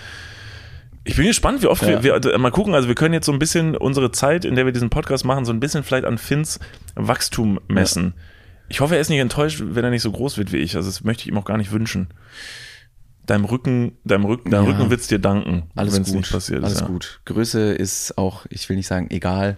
Ich 1.05 1.17
bin 1.17 1.27
gespannt, 1.27 1.63
wie 1.63 1.67
oft 1.67 1.83
Ja. 1.83 2.03
wir, 2.03 2.23
wir, 2.23 2.39
mal 2.39 2.51
gucken, 2.51 2.75
also 2.75 2.89
wir 2.89 2.95
können 2.95 3.15
jetzt 3.15 3.25
so 3.25 3.33
ein 3.33 3.39
bisschen 3.39 3.75
unsere 3.75 4.13
Zeit, 4.13 4.45
in 4.45 4.55
der 4.55 4.67
wir 4.67 4.73
diesen 4.73 4.91
Podcast 4.91 5.25
machen, 5.25 5.47
so 5.47 5.53
ein 5.53 5.61
bisschen 5.61 5.83
vielleicht 5.83 6.05
an 6.05 6.19
Finns 6.19 6.61
Wachstum 6.95 7.59
messen. 7.69 8.13
Ich 8.69 8.81
hoffe, 8.81 8.97
er 8.97 9.01
ist 9.01 9.09
nicht 9.09 9.19
enttäuscht, 9.19 9.63
wenn 9.65 9.83
er 9.83 9.91
nicht 9.91 10.03
so 10.03 10.13
groß 10.13 10.37
wird 10.37 10.53
wie 10.53 10.59
ich. 10.59 10.77
Also 10.77 10.89
das 10.91 11.03
möchte 11.03 11.23
ich 11.23 11.29
ihm 11.29 11.39
auch 11.39 11.47
gar 11.47 11.57
nicht 11.57 11.73
wünschen. 11.73 12.09
Deinem 13.31 13.45
Rücken, 13.45 13.93
deinem 14.05 14.25
Rücken, 14.25 14.51
dein 14.51 14.65
Ja. 14.65 14.71
Rücken 14.71 14.91
wird's 14.91 15.07
dir 15.07 15.21
danken, 15.21 15.71
Alles 15.77 15.95
wenn's 15.95 16.09
gut. 16.09 16.17
nicht 16.17 16.33
passiert 16.33 16.65
Alles 16.65 16.75
ist. 16.75 16.81
ja. 16.81 16.87
gut. 16.89 17.21
Größe 17.27 17.73
ist 17.73 18.19
auch, 18.19 18.45
ich 18.51 18.69
will 18.69 18.77
nicht 18.77 18.89
sagen, 18.89 19.07
egal. 19.11 19.57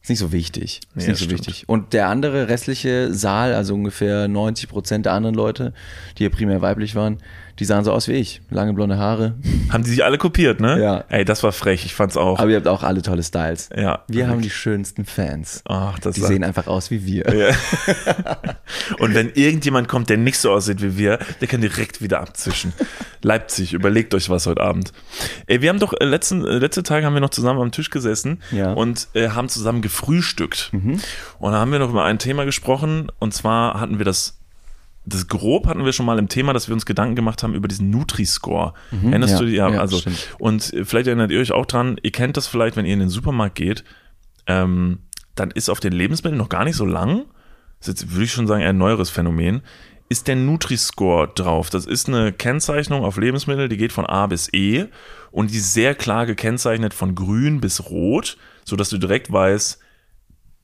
Ist 0.00 0.08
nicht 0.08 0.18
so 0.18 0.32
wichtig. 0.32 0.80
Ist 0.80 0.96
Nee, 0.96 1.08
nicht 1.08 1.18
so 1.18 1.24
stimmt. 1.26 1.46
wichtig. 1.46 1.68
Und 1.68 1.92
der 1.92 2.08
andere 2.08 2.48
restliche 2.48 3.12
Saal, 3.12 3.54
also 3.54 3.74
ungefähr 3.74 4.28
90 4.28 4.68
Prozent 4.68 5.04
der 5.06 5.12
anderen 5.12 5.34
Leute, 5.36 5.74
die 6.16 6.24
hier 6.24 6.30
primär 6.30 6.60
weiblich 6.62 6.94
waren, 6.94 7.18
die 7.58 7.64
sahen 7.64 7.84
so 7.84 7.92
aus 7.92 8.08
wie 8.08 8.12
ich. 8.12 8.40
Lange 8.50 8.72
blonde 8.72 8.96
Haare. 8.98 9.34
Haben 9.70 9.84
die 9.84 9.90
sich 9.90 10.04
alle 10.04 10.18
kopiert, 10.18 10.60
ne? 10.60 10.80
Ja. 10.82 11.04
Ey, 11.08 11.24
das 11.24 11.42
war 11.42 11.52
frech. 11.52 11.84
Ich 11.84 11.94
fand's 11.94 12.16
auch. 12.16 12.38
Aber 12.38 12.50
ihr 12.50 12.56
habt 12.56 12.68
auch 12.68 12.82
alle 12.82 13.02
tolle 13.02 13.22
Styles. 13.22 13.68
ja. 13.76 14.00
Wir 14.08 14.28
haben 14.28 14.40
die 14.40 14.50
schönsten 14.50 15.04
Fans. 15.04 15.62
Ach, 15.68 15.98
das 15.98 16.14
Die 16.14 16.20
sehen 16.22 16.44
einfach 16.44 16.66
aus 16.66 16.90
wie 16.90 17.04
wir. 17.06 17.24
Ja. 17.34 17.54
Und 18.98 19.14
wenn 19.14 19.30
irgendjemand 19.34 19.88
kommt, 19.88 20.10
der 20.10 20.16
nicht 20.16 20.38
so 20.38 20.50
aussieht 20.52 20.82
wie 20.82 20.96
wir, 20.96 21.18
der 21.40 21.48
kann 21.48 21.60
direkt 21.60 22.02
wieder 22.02 22.20
abzischen. 22.20 22.72
Leipzig, 23.22 23.72
überlegt 23.72 24.14
euch 24.14 24.30
was 24.30 24.46
heute 24.46 24.60
Abend. 24.60 24.92
Ey, 25.46 25.62
wir 25.62 25.68
haben 25.68 25.78
doch 25.78 25.92
äh, 25.98 26.04
letzten, 26.04 26.44
äh, 26.44 26.58
letzte 26.58 26.82
Tage 26.82 27.06
haben 27.06 27.14
wir 27.14 27.20
noch 27.20 27.30
zusammen 27.30 27.60
am 27.60 27.70
Tisch 27.72 27.90
gesessen 27.90 28.40
Ja. 28.50 28.72
und 28.72 29.08
äh, 29.14 29.28
haben 29.30 29.48
zusammen 29.48 29.82
gefrühstückt. 29.82 30.70
Und 30.72 31.52
da 31.52 31.58
haben 31.58 31.72
wir 31.72 31.78
noch 31.78 31.90
über 31.90 32.04
ein 32.04 32.18
Thema 32.18 32.44
gesprochen 32.44 33.10
und 33.18 33.32
zwar 33.34 33.78
hatten 33.80 33.98
wir 33.98 34.04
das 34.04 34.38
das 35.04 35.26
grob 35.26 35.66
hatten 35.66 35.84
wir 35.84 35.92
schon 35.92 36.06
mal 36.06 36.18
im 36.18 36.28
Thema, 36.28 36.52
dass 36.52 36.68
wir 36.68 36.74
uns 36.74 36.86
Gedanken 36.86 37.16
gemacht 37.16 37.42
haben 37.42 37.54
über 37.54 37.66
diesen 37.66 37.90
Nutri-Score. 37.90 38.72
Erinnerst 39.10 39.32
ja, 39.32 39.38
du 39.38 39.44
dich? 39.46 39.56
Ja, 39.56 39.68
ja, 39.68 39.80
also. 39.80 39.98
stimmt. 39.98 40.36
Und 40.38 40.72
äh, 40.72 40.84
vielleicht 40.84 41.08
erinnert 41.08 41.30
ihr 41.30 41.40
euch 41.40 41.52
auch 41.52 41.66
dran, 41.66 41.96
ihr 42.02 42.12
kennt 42.12 42.36
das 42.36 42.46
vielleicht, 42.46 42.76
wenn 42.76 42.86
ihr 42.86 42.94
in 42.94 43.00
den 43.00 43.08
Supermarkt 43.08 43.56
geht, 43.56 43.84
ähm, 44.46 45.00
dann 45.34 45.50
ist 45.50 45.70
auf 45.70 45.80
den 45.80 45.92
Lebensmitteln 45.92 46.38
noch 46.38 46.48
gar 46.48 46.64
nicht 46.64 46.76
so 46.76 46.84
lang, 46.84 47.24
das 47.78 47.88
ist 47.88 48.02
jetzt, 48.02 48.12
würde 48.12 48.24
ich 48.24 48.32
schon 48.32 48.46
sagen, 48.46 48.62
eher 48.62 48.70
ein 48.70 48.78
neueres 48.78 49.10
Phänomen, 49.10 49.62
ist 50.08 50.28
der 50.28 50.36
Nutri-Score 50.36 51.28
drauf. 51.34 51.70
Das 51.70 51.86
ist 51.86 52.08
eine 52.08 52.32
Kennzeichnung 52.32 53.04
auf 53.04 53.16
Lebensmittel, 53.16 53.68
die 53.68 53.78
geht 53.78 53.92
von 53.92 54.06
A 54.06 54.26
bis 54.26 54.52
E 54.52 54.86
und 55.30 55.50
die 55.50 55.56
ist 55.56 55.72
sehr 55.72 55.94
klar 55.94 56.26
gekennzeichnet 56.26 56.94
von 56.94 57.14
grün 57.14 57.60
bis 57.60 57.88
rot, 57.90 58.36
sodass 58.64 58.90
du 58.90 58.98
direkt 58.98 59.32
weißt, 59.32 59.80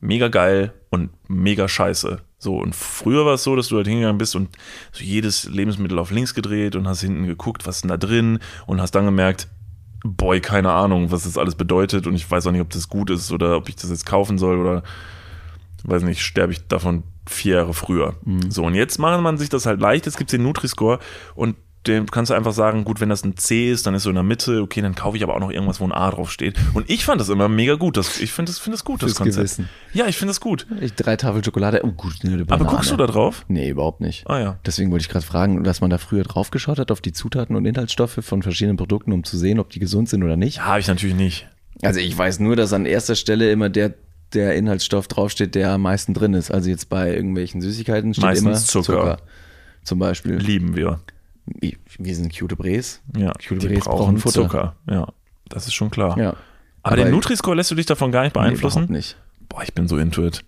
mega 0.01 0.29
geil 0.29 0.75
und 0.91 1.11
mega 1.29 1.67
scheiße. 1.67 2.21
So, 2.39 2.57
und 2.57 2.75
früher 2.75 3.27
war 3.27 3.35
es 3.35 3.43
so, 3.43 3.57
dass 3.57 3.69
du 3.69 3.77
halt 3.77 3.89
hingegangen 3.89 4.19
bist 4.19 4.37
und 4.37 4.49
so 4.93 5.03
jedes 5.03 5.45
Lebensmittel 5.45 5.99
auf 5.99 6.13
links 6.13 6.35
gedreht 6.35 6.77
und 6.77 6.87
hast 6.87 7.01
hinten 7.01 7.27
geguckt, 7.27 7.67
was 7.67 7.77
ist 7.77 7.83
denn 7.83 7.91
da 7.91 7.97
drin 7.97 8.39
und 8.67 8.81
hast 8.81 8.93
dann 8.93 9.05
gemerkt, 9.05 9.49
boy, 10.05 10.41
keine 10.41 10.71
Ahnung, 10.71 11.11
was 11.11 11.25
das 11.25 11.37
alles 11.37 11.57
bedeutet 11.57 12.07
und 12.07 12.15
ich 12.15 12.31
weiß 12.31 12.47
auch 12.47 12.53
nicht, 12.53 12.61
ob 12.61 12.71
das 12.71 12.89
gut 12.89 13.11
ist 13.11 13.33
oder 13.33 13.57
ob 13.57 13.69
ich 13.69 13.77
das 13.77 13.91
jetzt 13.91 14.07
kaufen 14.07 14.39
soll 14.39 14.59
oder 14.59 14.85
weiß 15.85 16.03
nicht, 16.03 16.23
sterbe 16.23 16.53
ich 16.53 16.67
davon 16.67 17.03
vier 17.27 17.57
Jahre 17.57 17.75
früher. 17.75 18.15
So, 18.49 18.65
und 18.65 18.75
jetzt 18.75 18.99
macht 18.99 19.21
man 19.21 19.39
sich 19.39 19.49
das 19.49 19.67
halt 19.67 19.81
leicht, 19.81 20.07
jetzt 20.07 20.17
gibt 20.17 20.31
es 20.31 20.37
den 20.37 20.43
Nutri-Score 20.43 20.99
und 21.35 21.57
den 21.89 22.07
kannst 22.07 22.31
du 22.31 22.35
einfach 22.35 22.53
sagen, 22.53 22.85
gut, 22.85 23.01
wenn 23.01 23.09
das 23.09 23.25
ein 23.25 23.37
C 23.37 23.71
ist, 23.71 23.87
dann 23.87 23.95
ist 23.95 24.05
so 24.05 24.11
in 24.11 24.15
der 24.15 24.23
Mitte, 24.23 24.63
okay, 24.63 24.81
dann 24.81 24.95
kaufe 24.95 25.17
ich 25.17 25.23
aber 25.23 25.35
auch 25.35 25.41
noch 25.41 25.51
irgendwas, 25.51 25.81
wo 25.81 25.85
ein 25.85 25.93
A 25.93 26.11
drauf 26.11 26.31
steht. 26.31 26.57
Und 26.75 26.89
ich 26.89 27.05
fand 27.05 27.21
das 27.21 27.29
immer 27.29 27.49
mega 27.49 27.75
gut. 27.75 27.97
Das, 27.97 28.21
ich 28.21 28.33
finde 28.33 28.53
das, 28.53 28.59
find 28.59 28.75
das 28.75 28.85
gut, 28.85 29.03
das 29.03 29.11
Fürs 29.11 29.19
Konzept. 29.19 29.37
Gewissen. 29.37 29.69
Ja, 29.93 30.07
ich 30.07 30.17
finde 30.17 30.31
das 30.31 30.41
gut. 30.41 30.67
Ich, 30.81 30.95
drei 30.95 31.17
Tafel 31.17 31.45
Schokolade. 31.45 31.81
Oh, 31.83 31.91
gut, 31.91 32.15
eine 32.23 32.45
Banane. 32.45 32.69
Aber 32.69 32.77
guckst 32.77 32.91
du 32.91 32.97
da 32.97 33.07
drauf? 33.07 33.45
Nee, 33.49 33.71
überhaupt 33.71 34.01
nicht. 34.01 34.29
Ah 34.29 34.39
ja. 34.39 34.59
Deswegen 34.65 34.91
wollte 34.91 35.03
ich 35.03 35.09
gerade 35.09 35.27
fragen, 35.27 35.65
dass 35.65 35.81
man 35.81 35.91
da 35.91 35.99
früher 35.99 36.23
drauf 36.23 36.51
geschaut 36.51 36.79
hat 36.79 36.91
auf 36.91 37.01
die 37.01 37.13
Zutaten 37.13 37.57
und 37.57 37.65
Inhaltsstoffe 37.65 38.19
von 38.21 38.43
verschiedenen 38.43 38.77
Produkten, 38.77 39.13
um 39.13 39.25
zu 39.25 39.37
sehen, 39.37 39.59
ob 39.59 39.71
die 39.71 39.79
gesund 39.79 40.09
sind 40.09 40.23
oder 40.23 40.37
nicht. 40.37 40.59
Ja, 40.59 40.65
habe 40.67 40.81
ich 40.81 40.87
natürlich 40.87 41.17
nicht. 41.17 41.49
Also 41.83 42.01
ich 42.01 42.17
weiß 42.17 42.41
nur, 42.41 42.57
dass 42.57 42.73
an 42.73 42.87
erster 42.87 43.15
Stelle 43.15 43.51
immer 43.51 43.69
der, 43.69 43.95
der 44.35 44.55
Inhaltsstoff 44.57 45.09
draufsteht, 45.09 45.55
der 45.55 45.73
am 45.73 45.83
meisten 45.83 46.13
drin 46.15 46.35
ist. 46.35 46.51
Also 46.51 46.71
jetzt 46.71 46.89
bei 46.89 47.15
irgendwelchen 47.15 47.61
Süßigkeiten 47.61 48.15
steht 48.15 48.25
Meistens 48.25 48.47
immer 48.47 48.85
Zucker. 48.85 49.19
Zum 49.85 49.99
Beispiel. 49.99 50.37
Lieben 50.37 50.77
wir. 50.77 51.01
Wir 51.99 52.15
sind 52.15 52.37
cute 52.39 52.57
Bres. 52.57 53.01
Ja, 53.17 53.33
Cute 53.33 53.63
die 53.63 53.69
Bres 53.69 53.85
brauchen 53.85 53.99
brauchen 53.99 54.19
Futter. 54.19 54.43
Zucker. 54.43 54.77
Ja, 54.91 55.09
das 55.49 55.67
ist 55.67 55.75
schon 55.75 55.91
klar. 55.91 56.19
Ja. 56.19 56.35
Aber, 56.83 56.97
den 56.97 57.11
Nutri-Score 57.11 57.57
lässt 57.57 57.71
du 57.71 57.75
dich 57.75 57.87
davon 57.87 58.13
gar 58.13 58.23
nicht 58.23 58.35
Nee, 58.35 58.41
beeinflussen? 58.43 58.79
überhaupt 58.85 58.91
nicht. 58.93 59.17
Boah, 59.49 59.63
ich 59.63 59.75
bin 59.75 59.89
so 59.89 59.99
into 59.99 60.25
it. 60.25 60.45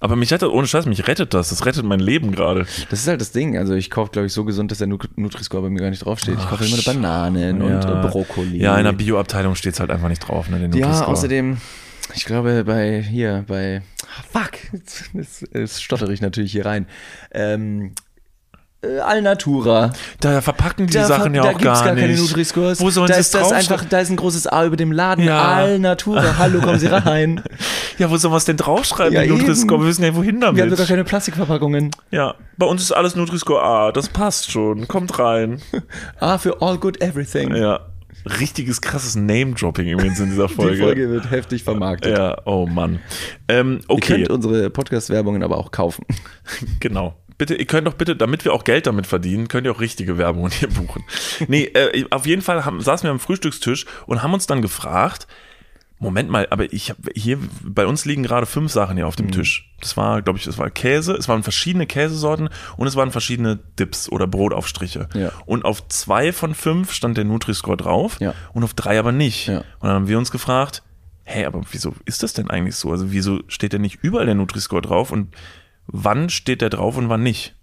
Aber 0.00 0.16
mich 0.16 0.32
rettet, 0.32 0.48
ohne 0.50 0.66
Scheiß, 0.66 0.86
mich 0.86 1.06
rettet 1.06 1.32
das. 1.32 1.50
Das 1.50 1.64
rettet 1.64 1.84
mein 1.84 2.00
Leben 2.00 2.32
gerade. 2.32 2.66
Das 2.90 3.00
ist 3.00 3.06
halt 3.06 3.20
das 3.20 3.30
Ding. 3.30 3.56
Also 3.56 3.74
ich 3.74 3.88
kaufe, 3.88 4.10
glaube 4.10 4.26
ich, 4.26 4.32
so 4.32 4.44
gesund, 4.44 4.70
dass 4.72 4.78
der 4.78 4.88
Nut- 4.88 5.16
Nutri-Score 5.16 5.62
bei 5.62 5.70
mir 5.70 5.78
gar 5.80 5.90
nicht 5.90 6.04
draufsteht. 6.04 6.36
Ich 6.38 6.48
kaufe 6.48 6.64
immer 6.64 6.74
nur 6.74 6.84
Bananen 6.84 7.62
und 7.62 7.84
äh, 7.84 8.08
Brokkoli. 8.08 8.58
Ja, 8.58 8.76
in 8.78 8.84
der 8.84 8.92
Bio-Abteilung 8.92 9.54
steht 9.54 9.74
es 9.74 9.80
halt 9.80 9.90
einfach 9.90 10.08
nicht 10.08 10.26
drauf, 10.26 10.48
ne? 10.50 10.68
Ja, 10.74 11.04
außerdem, 11.06 11.56
ich 12.14 12.24
glaube, 12.24 12.64
bei 12.64 13.00
hier, 13.00 13.44
bei 13.46 13.82
ah, 14.02 14.22
fuck, 14.28 14.50
jetzt, 14.72 15.04
jetzt, 15.14 15.44
jetzt 15.54 15.82
stottere 15.82 16.12
ich 16.12 16.20
natürlich 16.20 16.50
hier 16.50 16.66
rein. 16.66 16.86
Ähm, 17.30 17.92
äh, 18.82 18.98
Alnatura. 18.98 19.92
Da 20.20 20.40
verpacken 20.40 20.86
die 20.86 20.92
Da, 20.92 21.04
Sachen 21.06 21.34
ja 21.34 21.42
da 21.42 21.48
auch 21.50 21.52
gibt's 21.52 21.64
gar, 21.64 21.84
gar 21.84 21.94
keine 21.94 22.08
nicht. 22.08 22.20
Nutri-Scores. 22.20 22.80
Wo 22.80 22.90
sollen 22.90 23.08
da 23.08 23.14
sie 23.14 23.20
ist 23.20 23.34
es 23.34 23.40
das 23.40 23.52
einfach, 23.52 23.84
da 23.84 24.00
ist 24.00 24.10
ein 24.10 24.16
großes 24.16 24.46
A 24.46 24.64
über 24.66 24.76
dem 24.76 24.92
Laden. 24.92 25.24
Ja. 25.24 25.54
Alnatura. 25.54 26.36
Hallo, 26.38 26.60
kommen 26.60 26.78
Sie 26.78 26.86
rein. 26.88 27.42
Ja, 27.98 28.10
wo 28.10 28.16
sollen 28.16 28.32
wir 28.32 28.38
es 28.38 28.46
denn 28.46 28.56
draufschreiben? 28.56 29.12
Ja, 29.12 29.24
Nutri-Score, 29.26 29.82
wir 29.82 29.86
wissen 29.86 30.02
ja 30.02 30.14
wohin 30.16 30.40
damit. 30.40 30.56
Wir 30.56 30.62
haben 30.64 30.70
sogar 30.70 30.86
keine 30.86 31.04
Plastikverpackungen. 31.04 31.90
ja, 32.10 32.34
bei 32.56 32.66
uns 32.66 32.80
ist 32.82 32.90
alles 32.92 33.14
Nutri-Score 33.14 33.62
A, 33.62 33.92
das 33.92 34.08
passt 34.08 34.50
schon, 34.50 34.88
kommt 34.88 35.18
rein. 35.18 35.60
A 36.18 36.38
für 36.38 36.62
all 36.62 36.78
good 36.78 37.00
everything. 37.02 37.54
Ja, 37.54 37.80
richtiges 38.40 38.80
krasses 38.80 39.14
Name-Dropping 39.14 39.86
übrigens 39.88 40.18
in 40.20 40.30
dieser 40.30 40.48
Folge. 40.48 40.76
Die 40.76 40.82
Folge 40.82 41.10
wird 41.10 41.30
heftig 41.30 41.62
vermarktet. 41.64 42.16
Ja, 42.16 42.38
oh 42.46 42.66
Mann. 42.66 42.98
Ähm, 43.46 43.80
Ihr 43.82 43.90
okay, 43.90 44.14
könnt 44.14 44.30
unsere 44.30 44.70
Podcast-Werbungen 44.70 45.42
aber 45.42 45.58
auch 45.58 45.70
kaufen. 45.70 46.04
genau. 46.80 47.14
Bitte, 47.42 47.56
ihr 47.56 47.64
könnt 47.66 47.88
doch 47.88 47.94
bitte, 47.94 48.14
damit 48.14 48.44
wir 48.44 48.52
auch 48.54 48.62
Geld 48.62 48.86
damit 48.86 49.04
verdienen, 49.08 49.48
könnt 49.48 49.66
ihr 49.66 49.72
auch 49.72 49.80
richtige 49.80 50.16
Werbung 50.16 50.48
hier 50.50 50.68
buchen. 50.68 51.02
Nee, 51.48 51.64
äh, 51.64 52.04
auf 52.10 52.24
jeden 52.24 52.40
Fall 52.40 52.64
haben, 52.64 52.80
saßen 52.80 53.04
wir 53.08 53.10
am 53.10 53.18
Frühstückstisch 53.18 53.84
und 54.06 54.22
haben 54.22 54.32
uns 54.32 54.46
dann 54.46 54.62
gefragt, 54.62 55.26
Moment 55.98 56.30
mal, 56.30 56.46
aber 56.50 56.72
ich 56.72 56.90
habe 56.90 57.00
hier, 57.16 57.38
bei 57.64 57.84
uns 57.84 58.04
liegen 58.04 58.22
gerade 58.22 58.46
fünf 58.46 58.70
Sachen 58.70 58.96
hier 58.96 59.08
auf 59.08 59.18
Mhm. 59.18 59.22
dem 59.24 59.30
Tisch. 59.32 59.72
Das 59.80 59.96
war, 59.96 60.22
glaube 60.22 60.38
ich, 60.38 60.44
das 60.44 60.56
war 60.56 60.70
Käse, 60.70 61.14
es 61.14 61.26
waren 61.28 61.42
verschiedene 61.42 61.86
Käsesorten 61.86 62.48
und 62.76 62.86
es 62.86 62.94
waren 62.94 63.10
verschiedene 63.10 63.56
Dips 63.78 64.08
oder 64.08 64.28
Brotaufstriche. 64.28 65.08
Ja. 65.14 65.32
Und 65.44 65.64
auf 65.64 65.88
zwei 65.88 66.32
von 66.32 66.54
fünf 66.54 66.92
stand 66.92 67.16
der 67.16 67.24
Nutri-Score 67.24 67.76
drauf 67.76 68.18
Ja. 68.20 68.34
und 68.52 68.62
auf 68.62 68.74
drei 68.74 69.00
aber 69.00 69.10
nicht. 69.10 69.48
Ja. 69.48 69.58
Und 69.58 69.88
dann 69.88 69.94
haben 69.94 70.08
wir 70.08 70.18
uns 70.18 70.30
gefragt, 70.30 70.84
hey, 71.24 71.44
aber 71.44 71.62
wieso 71.72 71.94
ist 72.04 72.22
das 72.22 72.34
denn 72.34 72.50
eigentlich 72.50 72.76
so? 72.76 72.92
Also 72.92 73.10
wieso 73.10 73.40
steht 73.48 73.72
denn 73.72 73.82
nicht 73.82 73.98
überall 74.02 74.26
der 74.26 74.34
Nutri-Score 74.36 74.82
drauf 74.82 75.10
und 75.10 75.34
wann 75.92 76.28
steht 76.30 76.60
der 76.62 76.70
drauf 76.70 76.96
und 76.96 77.08
wann 77.08 77.22
nicht? 77.22 77.54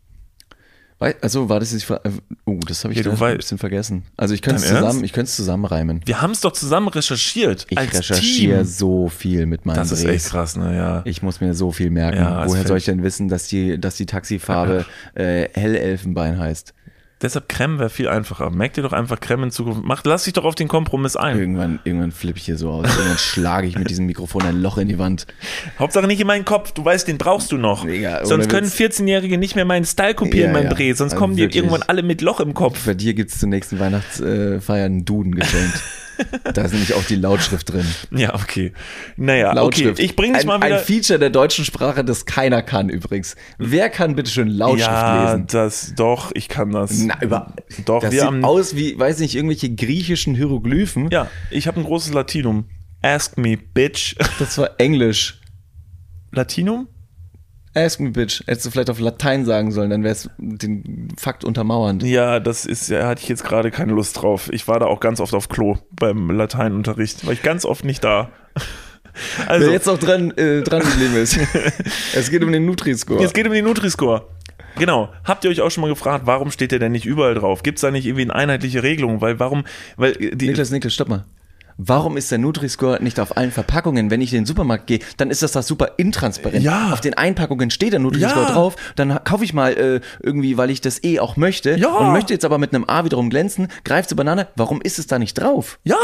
Also 1.21 1.47
war 1.47 1.61
das 1.61 1.71
jetzt. 1.71 1.89
äh, 1.89 1.97
Oh, 2.45 2.59
das 2.67 2.83
habe 2.83 2.93
ich 2.93 2.99
Ja, 3.05 3.09
ein 3.11 3.37
bisschen 3.37 3.57
vergessen. 3.57 4.03
Also 4.17 4.33
ich 4.33 4.41
könnte 4.41 4.61
es 4.61 4.67
zusammen, 4.67 5.03
ich 5.05 5.13
könnte 5.13 5.29
es 5.29 5.35
zusammenreimen. 5.37 6.01
Wir 6.05 6.21
haben 6.21 6.31
es 6.31 6.41
doch 6.41 6.51
zusammen 6.51 6.89
recherchiert. 6.89 7.67
Ich 7.69 7.77
als 7.77 7.93
recherchiere 7.99 8.57
Team. 8.63 8.65
so 8.67 9.07
viel 9.07 9.45
mit 9.45 9.65
meinen 9.65 9.77
Das 9.77 9.93
ist 9.93 10.03
Drehs. 10.03 10.23
echt 10.25 10.31
krass, 10.31 10.57
ne? 10.57 10.75
Ja. 10.75 11.01
Ich 11.05 11.21
muss 11.23 11.39
mir 11.39 11.53
so 11.53 11.71
viel 11.71 11.89
merken. 11.89 12.17
Ja, 12.17 12.45
Woher 12.45 12.67
soll 12.67 12.79
ich 12.79 12.85
denn 12.85 13.01
wissen, 13.01 13.29
dass 13.29 13.47
die, 13.47 13.79
dass 13.79 13.95
die 13.95 14.07
Taxifarbe 14.07 14.85
äh, 15.15 15.47
Hellelfenbein 15.53 16.37
heißt? 16.37 16.73
Deshalb 17.21 17.49
Creme 17.49 17.79
wäre 17.79 17.89
viel 17.89 18.07
einfacher. 18.07 18.49
Merkt 18.49 18.77
ihr 18.77 18.83
doch 18.83 18.93
einfach 18.93 19.19
Creme 19.19 19.43
in 19.43 19.51
Zukunft. 19.51 19.83
Macht, 19.83 20.05
lass 20.05 20.23
dich 20.23 20.31
doch 20.33 20.45
auf 20.45 20.55
den 20.55 20.69
Kompromiss 20.69 21.17
ein. 21.17 21.37
Irgendwann, 21.37 21.79
irgendwann 21.83 22.13
flippe 22.13 22.37
ich 22.39 22.45
hier 22.45 22.57
so 22.57 22.69
aus. 22.71 22.85
Irgendwann 22.87 23.17
schlage 23.17 23.67
ich 23.67 23.77
mit 23.77 23.89
diesem 23.89 24.05
Mikrofon 24.05 24.43
ein 24.43 24.61
Loch 24.61 24.77
in 24.77 24.87
die 24.87 24.97
Wand. 24.99 25.27
Hauptsache 25.77 26.07
nicht 26.07 26.21
in 26.21 26.27
meinen 26.27 26.45
Kopf. 26.45 26.71
Du 26.71 26.85
weißt, 26.85 27.09
den 27.09 27.17
brauchst 27.17 27.51
du 27.51 27.57
noch. 27.57 27.83
Ohne 27.83 28.21
Sonst 28.23 28.49
können 28.49 28.67
Witz. 28.67 28.99
14-Jährige 28.99 29.37
nicht 29.37 29.55
mehr 29.57 29.65
meinen 29.65 29.83
Style 29.85 30.13
kopieren, 30.15 30.51
Ja, 30.51 30.53
mein 30.53 30.63
ja. 30.65 30.73
Dreh. 30.73 30.93
Sonst 30.93 31.11
Also 31.13 31.19
kommen 31.21 31.35
die 31.35 31.41
wirklich. 31.41 31.57
irgendwann 31.57 31.81
alle 31.83 32.03
mit 32.03 32.21
Loch 32.21 32.39
im 32.39 32.53
Kopf. 32.53 32.85
Bei 32.85 32.93
dir 32.93 33.13
gibt 33.13 33.31
es 33.31 33.39
zur 33.39 33.49
nächsten 33.49 33.79
Weihnachtsfeier 33.79 34.85
einen 34.85 35.03
Duden 35.03 35.35
geschenkt. 35.35 35.81
da 36.53 36.63
ist 36.63 36.71
nämlich 36.71 36.93
auch 36.93 37.03
die 37.03 37.15
Lautschrift 37.15 37.71
drin. 37.71 37.85
Ja, 38.11 38.35
okay. 38.35 38.73
Naja, 39.17 39.53
Lautschrift. 39.53 39.91
okay. 39.93 40.03
Ich 40.03 40.15
bring 40.15 40.33
dich 40.33 40.41
ein, 40.41 40.47
mal 40.47 40.61
wieder. 40.61 40.77
Ein 40.79 40.83
Feature 40.83 41.19
der 41.19 41.29
deutschen 41.29 41.65
Sprache, 41.65 42.03
das 42.03 42.25
keiner 42.25 42.61
kann 42.61 42.89
übrigens. 42.89 43.35
Wer 43.57 43.89
kann 43.89 44.15
bitte 44.15 44.29
schön 44.29 44.47
Lautschrift 44.47 44.89
ja, 44.89 45.33
lesen? 45.33 45.47
das, 45.47 45.93
doch, 45.95 46.31
ich 46.33 46.47
kann 46.47 46.71
das. 46.71 46.99
Na, 46.99 47.21
über, 47.21 47.53
Doch, 47.85 48.01
das 48.01 48.11
wir 48.11 48.21
sieht 48.21 48.27
haben. 48.27 48.45
aus 48.45 48.75
wie, 48.75 48.97
weiß 48.97 49.19
nicht, 49.19 49.35
irgendwelche 49.35 49.73
griechischen 49.73 50.35
Hieroglyphen. 50.35 51.09
Ja, 51.11 51.27
ich 51.49 51.67
habe 51.67 51.79
ein 51.79 51.83
großes 51.83 52.13
Latinum. 52.13 52.65
Ask 53.01 53.37
me, 53.37 53.57
bitch. 53.57 54.15
Das 54.39 54.57
war 54.57 54.71
Englisch. 54.79 55.39
Latinum? 56.31 56.87
Ask 57.75 57.99
me, 57.99 58.09
bitch. 58.09 58.41
Hättest 58.47 58.65
du 58.65 58.71
vielleicht 58.71 58.89
auf 58.89 58.99
Latein 58.99 59.45
sagen 59.45 59.71
sollen, 59.71 59.91
dann 59.91 60.03
wäre 60.03 60.13
es 60.13 60.29
den 60.37 61.09
Fakt 61.17 61.43
untermauernd. 61.43 62.03
Ja, 62.03 62.39
das 62.39 62.65
ist, 62.65 62.89
ja, 62.89 63.07
hatte 63.07 63.21
ich 63.21 63.29
jetzt 63.29 63.43
gerade 63.43 63.69
keine 63.69 63.93
Lust 63.93 64.21
drauf. 64.21 64.49
Ich 64.51 64.67
war 64.67 64.79
da 64.79 64.87
auch 64.87 64.99
ganz 64.99 65.19
oft 65.19 65.33
auf 65.33 65.49
Klo 65.49 65.77
beim 65.91 66.31
Lateinunterricht. 66.31 67.25
War 67.25 67.33
ich 67.33 67.43
ganz 67.43 67.65
oft 67.65 67.85
nicht 67.85 68.03
da. 68.03 68.29
Also, 69.47 69.65
Wer 69.65 69.73
jetzt 69.73 69.87
noch 69.87 69.97
dran, 69.97 70.31
äh, 70.37 70.61
dran 70.61 70.81
geblieben 70.81 71.15
ist. 71.17 71.37
es 72.15 72.29
geht 72.29 72.41
um 72.41 72.51
den 72.53 72.65
Nutri-Score. 72.65 73.21
es 73.21 73.33
geht 73.33 73.45
um 73.47 73.51
den 73.51 73.65
Nutri-Score. 73.65 74.27
Genau. 74.77 75.09
Habt 75.25 75.43
ihr 75.43 75.51
euch 75.51 75.59
auch 75.61 75.71
schon 75.71 75.81
mal 75.81 75.89
gefragt, 75.89 76.25
warum 76.25 76.51
steht 76.51 76.71
der 76.71 76.79
denn 76.79 76.93
nicht 76.93 77.05
überall 77.05 77.33
drauf? 77.33 77.63
Gibt 77.63 77.79
es 77.79 77.81
da 77.81 77.91
nicht 77.91 78.05
irgendwie 78.05 78.23
eine 78.23 78.35
einheitliche 78.35 78.81
Regelung? 78.81 79.19
Weil 79.19 79.39
warum, 79.39 79.65
weil 79.97 80.11
äh, 80.11 80.35
die, 80.35 80.47
Niklas, 80.47 80.71
Niklas, 80.71 80.93
stopp 80.93 81.09
mal. 81.09 81.25
Warum 81.81 82.17
ist 82.17 82.29
der 82.29 82.39
Nutri-Score 82.39 83.01
nicht 83.01 83.21
auf 83.21 83.37
allen 83.37 83.51
Verpackungen? 83.51 84.11
Wenn 84.11 84.19
ich 84.19 84.33
in 84.33 84.41
den 84.41 84.45
Supermarkt 84.45 84.85
gehe, 84.87 84.99
dann 85.15 85.31
ist 85.31 85.41
das 85.43 85.53
da 85.53 85.61
super 85.61 85.93
intransparent. 85.95 86.61
Ja. 86.61 86.91
Auf 86.91 86.99
den 86.99 87.13
Einpackungen 87.13 87.71
steht 87.71 87.93
der 87.93 88.01
Nutri-Score 88.01 88.47
Ja. 88.47 88.51
drauf. 88.51 88.75
Dann 88.97 89.23
kaufe 89.23 89.45
ich 89.45 89.53
mal 89.53 89.71
äh, 89.77 90.01
irgendwie, 90.21 90.57
weil 90.57 90.71
ich 90.71 90.81
das 90.81 91.01
eh 91.05 91.21
auch 91.21 91.37
möchte 91.37 91.77
Ja. 91.77 91.87
und 91.95 92.11
möchte 92.11 92.33
jetzt 92.33 92.43
aber 92.43 92.57
mit 92.57 92.73
einem 92.75 92.83
A 92.89 93.05
wiederum 93.05 93.29
glänzen, 93.29 93.69
greift 93.85 94.09
zur 94.09 94.17
Banane. 94.17 94.49
Warum 94.57 94.81
ist 94.81 94.99
es 94.99 95.07
da 95.07 95.19
nicht 95.19 95.35
drauf? 95.35 95.79
Ja. 95.85 95.95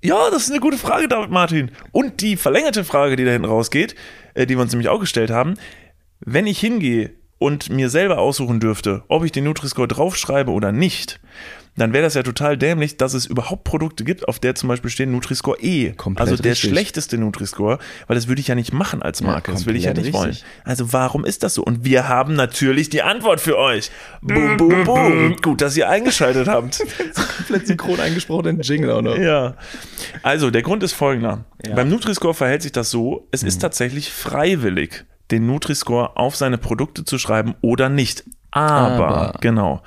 Ja, 0.00 0.30
das 0.30 0.44
ist 0.44 0.50
eine 0.50 0.60
gute 0.60 0.78
Frage, 0.78 1.08
David 1.08 1.30
Martin. 1.30 1.70
Und 1.90 2.20
die 2.20 2.36
verlängerte 2.36 2.84
Frage, 2.84 3.16
die 3.16 3.24
da 3.24 3.32
hinten 3.32 3.48
rausgeht, 3.48 3.96
äh, 4.34 4.46
die 4.46 4.56
wir 4.56 4.62
uns 4.62 4.70
nämlich 4.72 4.88
auch 4.88 5.00
gestellt 5.00 5.30
haben, 5.30 5.54
wenn 6.20 6.46
ich 6.46 6.60
hingehe 6.60 7.10
und 7.38 7.68
mir 7.70 7.90
selber 7.90 8.18
aussuchen 8.18 8.60
dürfte, 8.60 9.02
ob 9.08 9.24
ich 9.24 9.32
den 9.32 9.42
Nutri-Score 9.42 9.88
draufschreibe 9.88 10.52
oder 10.52 10.70
nicht, 10.70 11.18
dann 11.76 11.92
wäre 11.92 12.02
das 12.04 12.14
ja 12.14 12.22
total 12.22 12.58
dämlich, 12.58 12.96
dass 12.98 13.14
es 13.14 13.24
überhaupt 13.26 13.64
Produkte 13.64 14.04
gibt, 14.04 14.28
auf 14.28 14.38
der 14.38 14.54
zum 14.54 14.68
Beispiel 14.68 14.90
stehen 14.90 15.10
Nutri-Score 15.12 15.58
E. 15.60 15.92
Komplett 15.92 16.28
also 16.28 16.42
der 16.42 16.52
richtig. 16.52 16.70
schlechteste 16.70 17.16
Nutri-Score, 17.18 17.78
weil 18.06 18.14
das 18.14 18.28
würde 18.28 18.40
ich 18.40 18.48
ja 18.48 18.54
nicht 18.54 18.72
machen 18.72 19.00
als 19.02 19.22
Marke. 19.22 19.52
das 19.52 19.64
will 19.66 19.74
ich 19.76 19.84
ja 19.84 19.94
nicht 19.94 20.12
wollen. 20.12 20.30
richtig. 20.30 20.44
Also 20.64 20.92
warum 20.92 21.24
ist 21.24 21.42
das 21.42 21.54
so? 21.54 21.62
Und 21.62 21.84
wir 21.84 22.08
haben 22.08 22.34
natürlich 22.34 22.90
die 22.90 23.02
Antwort 23.02 23.40
für 23.40 23.56
euch. 23.58 23.90
Boom, 24.20 24.56
boom, 24.58 24.84
boom. 24.84 25.36
Gut, 25.40 25.60
dass 25.62 25.76
ihr 25.76 25.88
eingeschaltet 25.88 26.46
habt. 26.48 26.82
Komplett 27.38 27.66
synchron 27.66 28.00
eingesprochenen 28.00 28.60
Jingle 28.60 28.90
auch 28.90 29.02
noch. 29.02 29.16
Ja. 29.16 29.56
Also, 30.22 30.50
der 30.50 30.62
Grund 30.62 30.82
ist 30.82 30.92
folgender. 30.92 31.44
Beim 31.74 31.88
Nutri-Score 31.88 32.34
verhält 32.34 32.62
sich 32.62 32.72
das 32.72 32.90
so, 32.90 33.26
es 33.30 33.42
Mhm. 33.42 33.48
ist 33.48 33.58
tatsächlich 33.60 34.12
freiwillig, 34.12 35.04
den 35.30 35.46
Nutri-Score 35.46 36.16
auf 36.16 36.36
seine 36.36 36.58
Produkte 36.58 37.04
zu 37.04 37.18
schreiben 37.18 37.54
oder 37.62 37.88
nicht. 37.88 38.24
Aber, 38.52 39.08
Aber. 39.08 39.38
genau. 39.40 39.82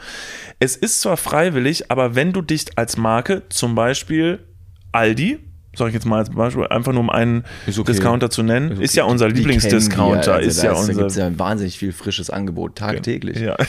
Es 0.59 0.75
ist 0.75 1.01
zwar 1.01 1.17
freiwillig, 1.17 1.91
aber 1.91 2.15
wenn 2.15 2.33
du 2.33 2.41
dich 2.41 2.65
als 2.77 2.97
Marke, 2.97 3.43
zum 3.49 3.75
Beispiel 3.75 4.43
Aldi, 4.91 5.39
sag 5.75 5.89
ich 5.89 5.93
jetzt 5.93 6.05
mal 6.05 6.17
als 6.19 6.29
Beispiel, 6.31 6.65
einfach 6.67 6.91
nur 6.91 7.01
um 7.01 7.09
einen 7.09 7.43
Ist 7.67 7.77
okay. 7.79 7.91
Discounter 7.91 8.29
zu 8.29 8.43
nennen, 8.43 8.81
ist 8.81 8.95
ja 8.95 9.03
unser 9.03 9.27
Die 9.27 9.33
kennen 9.33 9.43
Lieblingsdiscounter, 9.49 10.35
also 10.35 10.49
ist 10.49 10.59
da 10.59 10.67
ja 10.67 10.71
Da 10.73 10.79
unser 10.79 10.93
gibt 10.93 11.11
es 11.11 11.17
ja 11.17 11.39
wahnsinnig 11.39 11.77
viel 11.77 11.91
frisches 11.93 12.29
Angebot, 12.29 12.75
tagtäglich. 12.77 13.39
ja. 13.39 13.55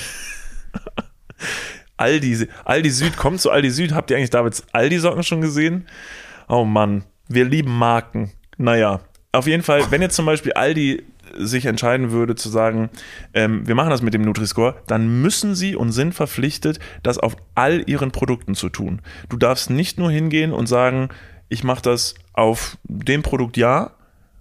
Aldi, 1.99 2.49
Aldi 2.65 2.91
Süd, 2.91 3.17
kommt 3.17 3.41
zu 3.41 3.51
Aldi 3.51 3.71
Süd. 3.71 3.93
Habt 3.93 4.11
ihr 4.11 4.17
eigentlich 4.17 4.31
Davids 4.31 4.65
Aldi-Socken 4.73 5.23
schon 5.23 5.41
gesehen? 5.41 5.87
Oh 6.49 6.65
Mann, 6.65 7.05
wir 7.29 7.45
lieben 7.47 7.77
Marken. 7.77 8.33
Naja, 8.59 9.01
auf 9.33 9.47
jeden 9.47 9.63
Fall, 9.63 9.91
wenn 9.91 10.03
jetzt 10.03 10.15
zum 10.17 10.27
Beispiel 10.27 10.53
Aldi 10.53 11.03
sich 11.39 11.67
entscheiden 11.67 12.11
würde 12.11 12.35
zu 12.35 12.49
sagen, 12.49 12.91
ähm, 13.35 13.67
wir 13.67 13.75
machen 13.75 13.91
das 13.91 14.03
mit 14.03 14.15
dem 14.15 14.23
Nutri-Score, 14.23 14.77
dann 14.87 15.23
müssen 15.23 15.55
sie 15.55 15.77
und 15.77 15.93
sind 15.93 16.15
verpflichtet, 16.15 16.79
das 17.03 17.19
auf 17.19 17.37
all 17.55 17.89
ihren 17.89 18.11
Produkten 18.11 18.55
zu 18.55 18.69
tun. 18.69 19.01
Du 19.29 19.37
darfst 19.37 19.71
nicht 19.71 19.99
nur 19.99 20.11
hingehen 20.11 20.53
und 20.53 20.67
sagen, 20.67 21.09
ich 21.49 21.65
mache 21.65 21.83
das 21.83 22.15
auf 22.33 22.79
dem 22.85 23.23
Produkt 23.23 23.57
ja, 23.57 23.93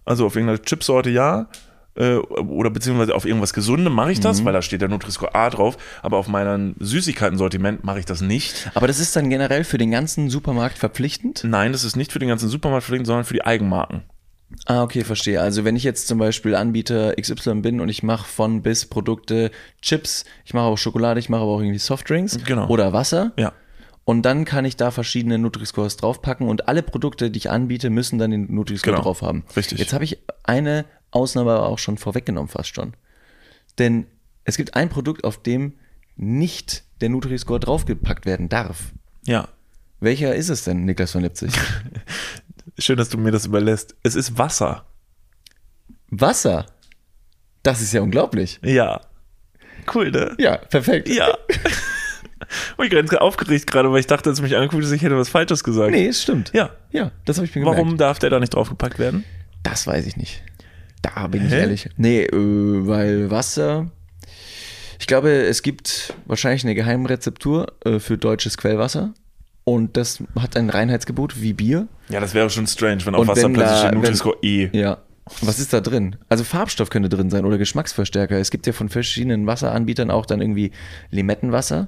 also 0.06 0.26
auf 0.26 0.36
irgendeiner 0.36 0.62
Chipsorte 0.62 1.10
ja, 1.10 1.48
äh, 1.96 2.16
oder 2.16 2.70
beziehungsweise 2.70 3.16
auf 3.16 3.26
irgendwas 3.26 3.54
Gesundem 3.54 3.94
mache 3.94 4.12
ich 4.12 4.20
das, 4.20 4.44
weil 4.44 4.54
da 4.54 4.62
steht 4.62 4.82
der 4.82 4.90
Nutri-Score 4.90 5.34
A 5.34 5.50
drauf, 5.50 5.78
aber 6.02 6.18
auf 6.18 6.28
meinem 6.28 6.76
Süßigkeiten-Sortiment 6.80 7.84
mache 7.84 8.00
ich 8.00 8.06
das 8.06 8.22
nicht. 8.22 8.70
Aber 8.74 8.88
das 8.88 9.00
ist 9.00 9.16
dann 9.16 9.30
generell 9.30 9.64
für 9.64 9.78
den 9.78 9.92
ganzen 9.92 10.30
Supermarkt 10.30 10.78
verpflichtend? 10.78 11.44
Nein, 11.46 11.72
das 11.72 11.84
ist 11.84 11.96
nicht 11.96 12.12
für 12.12 12.20
den 12.20 12.30
ganzen 12.30 12.50
Supermarkt 12.50 12.84
verpflichtend, 12.84 13.08
sondern 13.08 13.26
für 13.26 13.34
die 13.34 13.46
Eigenmarken. 13.46 14.04
Ah, 14.66 14.84
okay, 14.84 15.04
verstehe. 15.04 15.42
Also 15.42 15.66
wenn 15.66 15.76
ich 15.76 15.84
jetzt 15.84 16.08
zum 16.08 16.18
Beispiel 16.20 16.56
Anbieter 16.56 17.16
XY 17.20 17.56
bin 17.62 17.82
und 17.82 17.90
ich 17.90 18.04
mache 18.04 18.26
von 18.28 18.62
bis 18.62 18.86
Produkte 18.86 19.52
Chips, 19.82 20.24
ich 20.46 20.54
mache 20.54 20.66
auch 20.66 20.78
Schokolade, 20.78 21.20
ich 21.20 21.30
mache 21.30 21.42
aber 21.42 21.52
auch 21.52 21.60
irgendwie 21.62 21.80
Softdrinks 21.80 22.38
Genau. 22.46 22.68
oder 22.68 22.94
Wasser. 22.94 23.32
Ja. 23.38 23.54
Und 24.06 24.22
dann 24.22 24.46
kann 24.46 24.64
ich 24.66 24.78
da 24.78 24.92
verschiedene 24.92 25.40
Nutri-Scores 25.40 25.98
draufpacken 25.98 26.48
und 26.48 26.68
alle 26.68 26.84
Produkte, 26.84 27.32
die 27.32 27.38
ich 27.40 27.50
anbiete, 27.50 27.90
müssen 27.90 28.20
dann 28.20 28.30
den 28.32 28.54
Nutri-Score 28.54 28.94
Genau. 28.94 29.04
drauf 29.04 29.24
haben. 29.24 29.44
Richtig. 29.56 29.80
Jetzt 29.80 29.94
habe 29.94 30.04
ich 30.04 30.20
eine 30.44 30.86
Ausnahme 31.10 31.52
aber 31.52 31.68
auch 31.68 31.80
schon 31.80 31.98
vorweggenommen 31.98 32.48
fast 32.50 32.76
schon. 32.76 32.94
Denn 33.80 34.06
es 34.44 34.58
gibt 34.58 34.76
ein 34.76 34.90
Produkt, 34.90 35.24
auf 35.24 35.42
dem 35.42 35.74
nicht 36.18 36.84
der 37.02 37.10
Nutri-Score 37.10 37.60
draufgepackt 37.60 38.26
werden 38.28 38.48
darf. 38.48 38.94
Ja. 39.26 39.48
Welcher 40.00 40.36
ist 40.36 40.50
es 40.50 40.64
denn, 40.64 40.86
Niklas 40.86 41.12
von 41.14 41.22
Lipzig? 41.24 41.52
Schön, 42.78 42.98
dass 42.98 43.10
du 43.10 43.18
mir 43.18 43.32
das 43.32 43.46
überlässt. 43.46 43.96
Es 44.04 44.16
ist 44.16 44.38
Wasser. 44.38 44.86
Wasser. 46.10 46.66
Das 47.64 47.82
ist 47.82 47.94
ja 47.94 48.02
unglaublich. 48.02 48.60
Ja. 48.64 49.02
Cool, 49.94 50.12
ne? 50.12 50.36
Ja, 50.38 50.58
perfekt. 50.58 51.10
Ja. 51.10 51.28
Und 52.78 52.84
ich 52.86 52.90
bin 52.90 53.06
ganz 53.06 53.14
aufgeregt 53.14 53.68
gerade, 53.68 53.92
weil 53.92 54.00
ich 54.00 54.08
dachte, 54.08 54.30
dass 54.30 54.38
du 54.38 54.44
mich 54.44 54.56
angeguckt 54.56 54.84
hast, 54.84 54.92
ich 54.92 55.02
hätte 55.02 55.18
was 55.18 55.30
Falsches 55.30 55.64
gesagt. 55.64 55.92
Nee, 55.92 56.08
es 56.08 56.22
stimmt. 56.22 56.52
Ja. 56.54 56.72
Ja, 56.92 57.12
das 57.26 57.38
habe 57.38 57.46
ich 57.46 57.56
mir 57.56 57.62
gemerkt. 57.62 57.78
Warum 57.80 57.98
darf 57.98 58.20
der 58.20 58.30
da 58.30 58.40
nicht 58.40 58.54
draufgepackt 58.54 59.00
werden? 59.00 59.24
Das 59.64 59.88
weiß 59.88 60.06
ich 60.06 60.18
nicht. 60.18 60.44
Da 61.02 61.28
bin 61.28 61.46
ich 61.46 61.52
Hä? 61.52 61.60
ehrlich. 61.60 61.90
Nee, 61.98 62.24
äh, 62.24 62.32
weil 62.88 63.32
Wasser. 63.32 63.92
Ich 65.00 65.08
glaube, 65.08 65.32
es 65.32 65.62
gibt 65.62 66.14
wahrscheinlich 66.26 66.64
eine 66.64 66.76
Geheimrezeptur 66.76 67.74
äh, 67.86 68.00
für 68.00 68.18
deutsches 68.18 68.58
Quellwasser. 68.58 69.14
Und 69.66 69.98
das 69.98 70.24
hat 70.40 70.56
ein 70.56 70.70
Reinheitsgebot 70.70 71.42
wie 71.42 71.54
Bier. 71.54 71.88
Ja, 72.10 72.20
das 72.22 72.34
wäre 72.34 72.50
schon 72.50 72.68
strange, 72.68 73.06
wenn 73.06 73.16
auf 73.16 73.28
Wasser 73.28 73.44
wenn 73.44 73.54
plötzlich 73.54 73.82
da- 73.82 73.92
Nutri-Score 73.92 74.38
E. 74.42 74.70
Ja. 74.72 75.00
Was 75.42 75.58
ist 75.58 75.74
da 75.74 75.82
drin? 75.82 76.18
Also 76.30 76.44
Farbstoff 76.44 76.92
könnte 76.92 77.10
drin 77.10 77.32
sein 77.32 77.46
oder 77.46 77.58
Geschmacksverstärker. 77.58 78.38
Es 78.38 78.52
gibt 78.52 78.68
ja 78.68 78.74
von 78.74 78.90
verschiedenen 78.90 79.48
Wasseranbietern 79.48 80.12
auch 80.12 80.28
dann 80.28 80.40
irgendwie 80.40 80.70
Limettenwasser, 81.10 81.88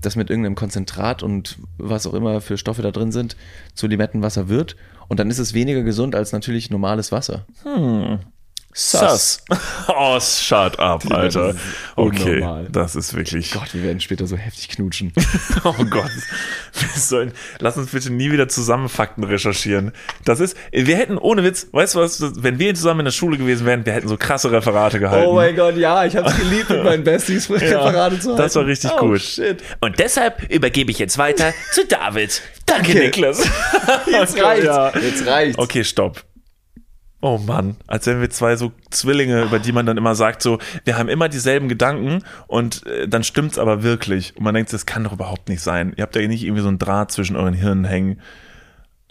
das 0.00 0.16
mit 0.16 0.30
irgendeinem 0.30 0.54
Konzentrat 0.54 1.22
und 1.22 1.58
was 1.76 2.06
auch 2.06 2.14
immer 2.14 2.40
für 2.40 2.56
Stoffe 2.56 2.80
da 2.80 2.90
drin 2.90 3.12
sind, 3.12 3.36
zu 3.74 3.86
Limettenwasser 3.88 4.48
wird. 4.48 4.76
Und 5.08 5.20
dann 5.20 5.28
ist 5.30 5.38
es 5.38 5.52
weniger 5.52 5.82
gesund 5.82 6.14
als 6.14 6.32
natürlich 6.32 6.70
normales 6.70 7.12
Wasser. 7.12 7.44
Sass. 8.80 9.42
Oh, 9.88 10.20
shut 10.20 10.78
up, 10.78 11.10
Alter. 11.10 11.54
Okay, 11.96 12.46
das 12.70 12.94
ist 12.94 13.14
wirklich. 13.14 13.50
Gott, 13.50 13.72
wir 13.74 13.82
werden 13.82 14.00
später 14.00 14.26
so 14.26 14.36
heftig 14.36 14.68
knutschen. 14.68 15.12
Oh 15.64 15.72
Gott. 15.90 16.10
Wir 16.74 16.88
sollen, 17.00 17.32
lass 17.58 17.76
uns 17.76 17.90
bitte 17.90 18.12
nie 18.12 18.30
wieder 18.30 18.48
zusammen 18.48 18.88
Fakten 18.88 19.24
recherchieren. 19.24 19.92
Das 20.24 20.38
ist, 20.38 20.56
wir 20.70 20.96
hätten 20.96 21.18
ohne 21.18 21.42
Witz, 21.42 21.66
weißt 21.72 21.96
du 21.96 21.98
was, 22.00 22.22
wenn 22.42 22.58
wir 22.60 22.74
zusammen 22.76 23.00
in 23.00 23.04
der 23.06 23.12
Schule 23.12 23.36
gewesen 23.38 23.66
wären, 23.66 23.84
wir 23.84 23.92
hätten 23.94 24.06
so 24.06 24.16
krasse 24.16 24.52
Referate 24.52 25.00
gehalten. 25.00 25.26
Oh 25.26 25.42
Gott, 25.56 25.76
ja, 25.76 26.04
ich 26.04 26.14
hab's 26.14 26.36
geliebt, 26.36 26.70
mit 26.70 26.84
meinen 26.84 27.02
Besties 27.02 27.50
Referate 27.50 28.20
zu 28.20 28.28
halten. 28.28 28.36
das 28.42 28.54
war 28.54 28.66
richtig 28.66 28.92
oh, 28.94 29.00
gut. 29.00 29.20
Shit. 29.22 29.62
Und 29.80 29.98
deshalb 29.98 30.48
übergebe 30.52 30.92
ich 30.92 30.98
jetzt 31.00 31.18
weiter 31.18 31.52
zu 31.72 31.84
David. 31.86 32.42
Danke, 32.66 32.90
Okay. 32.92 33.06
Niklas. 33.06 33.42
Jetzt 34.06 34.34
Okay, 34.34 34.42
reicht's. 34.42 34.66
ja. 34.66 34.92
Jetzt 34.98 35.26
reicht's. 35.26 35.58
Okay, 35.58 35.82
stopp. 35.84 36.22
Oh 37.20 37.38
Mann, 37.38 37.76
als 37.88 38.06
wenn 38.06 38.20
wir 38.20 38.30
zwei 38.30 38.54
so 38.54 38.70
Zwillinge, 38.90 39.42
über 39.42 39.58
die 39.58 39.72
man 39.72 39.86
dann 39.86 39.96
immer 39.96 40.14
sagt, 40.14 40.40
so, 40.40 40.58
wir 40.84 40.96
haben 40.96 41.08
immer 41.08 41.28
dieselben 41.28 41.68
Gedanken 41.68 42.22
und 42.46 42.86
äh, 42.86 43.08
dann 43.08 43.24
stimmt's 43.24 43.58
aber 43.58 43.82
wirklich. 43.82 44.36
Und 44.36 44.44
man 44.44 44.54
denkt, 44.54 44.72
das 44.72 44.86
kann 44.86 45.02
doch 45.02 45.12
überhaupt 45.12 45.48
nicht 45.48 45.60
sein. 45.60 45.92
Ihr 45.96 46.02
habt 46.02 46.14
ja 46.14 46.26
nicht 46.28 46.44
irgendwie 46.44 46.62
so 46.62 46.68
einen 46.68 46.78
Draht 46.78 47.10
zwischen 47.10 47.34
euren 47.34 47.54
Hirnen 47.54 47.84
hängen. 47.84 48.20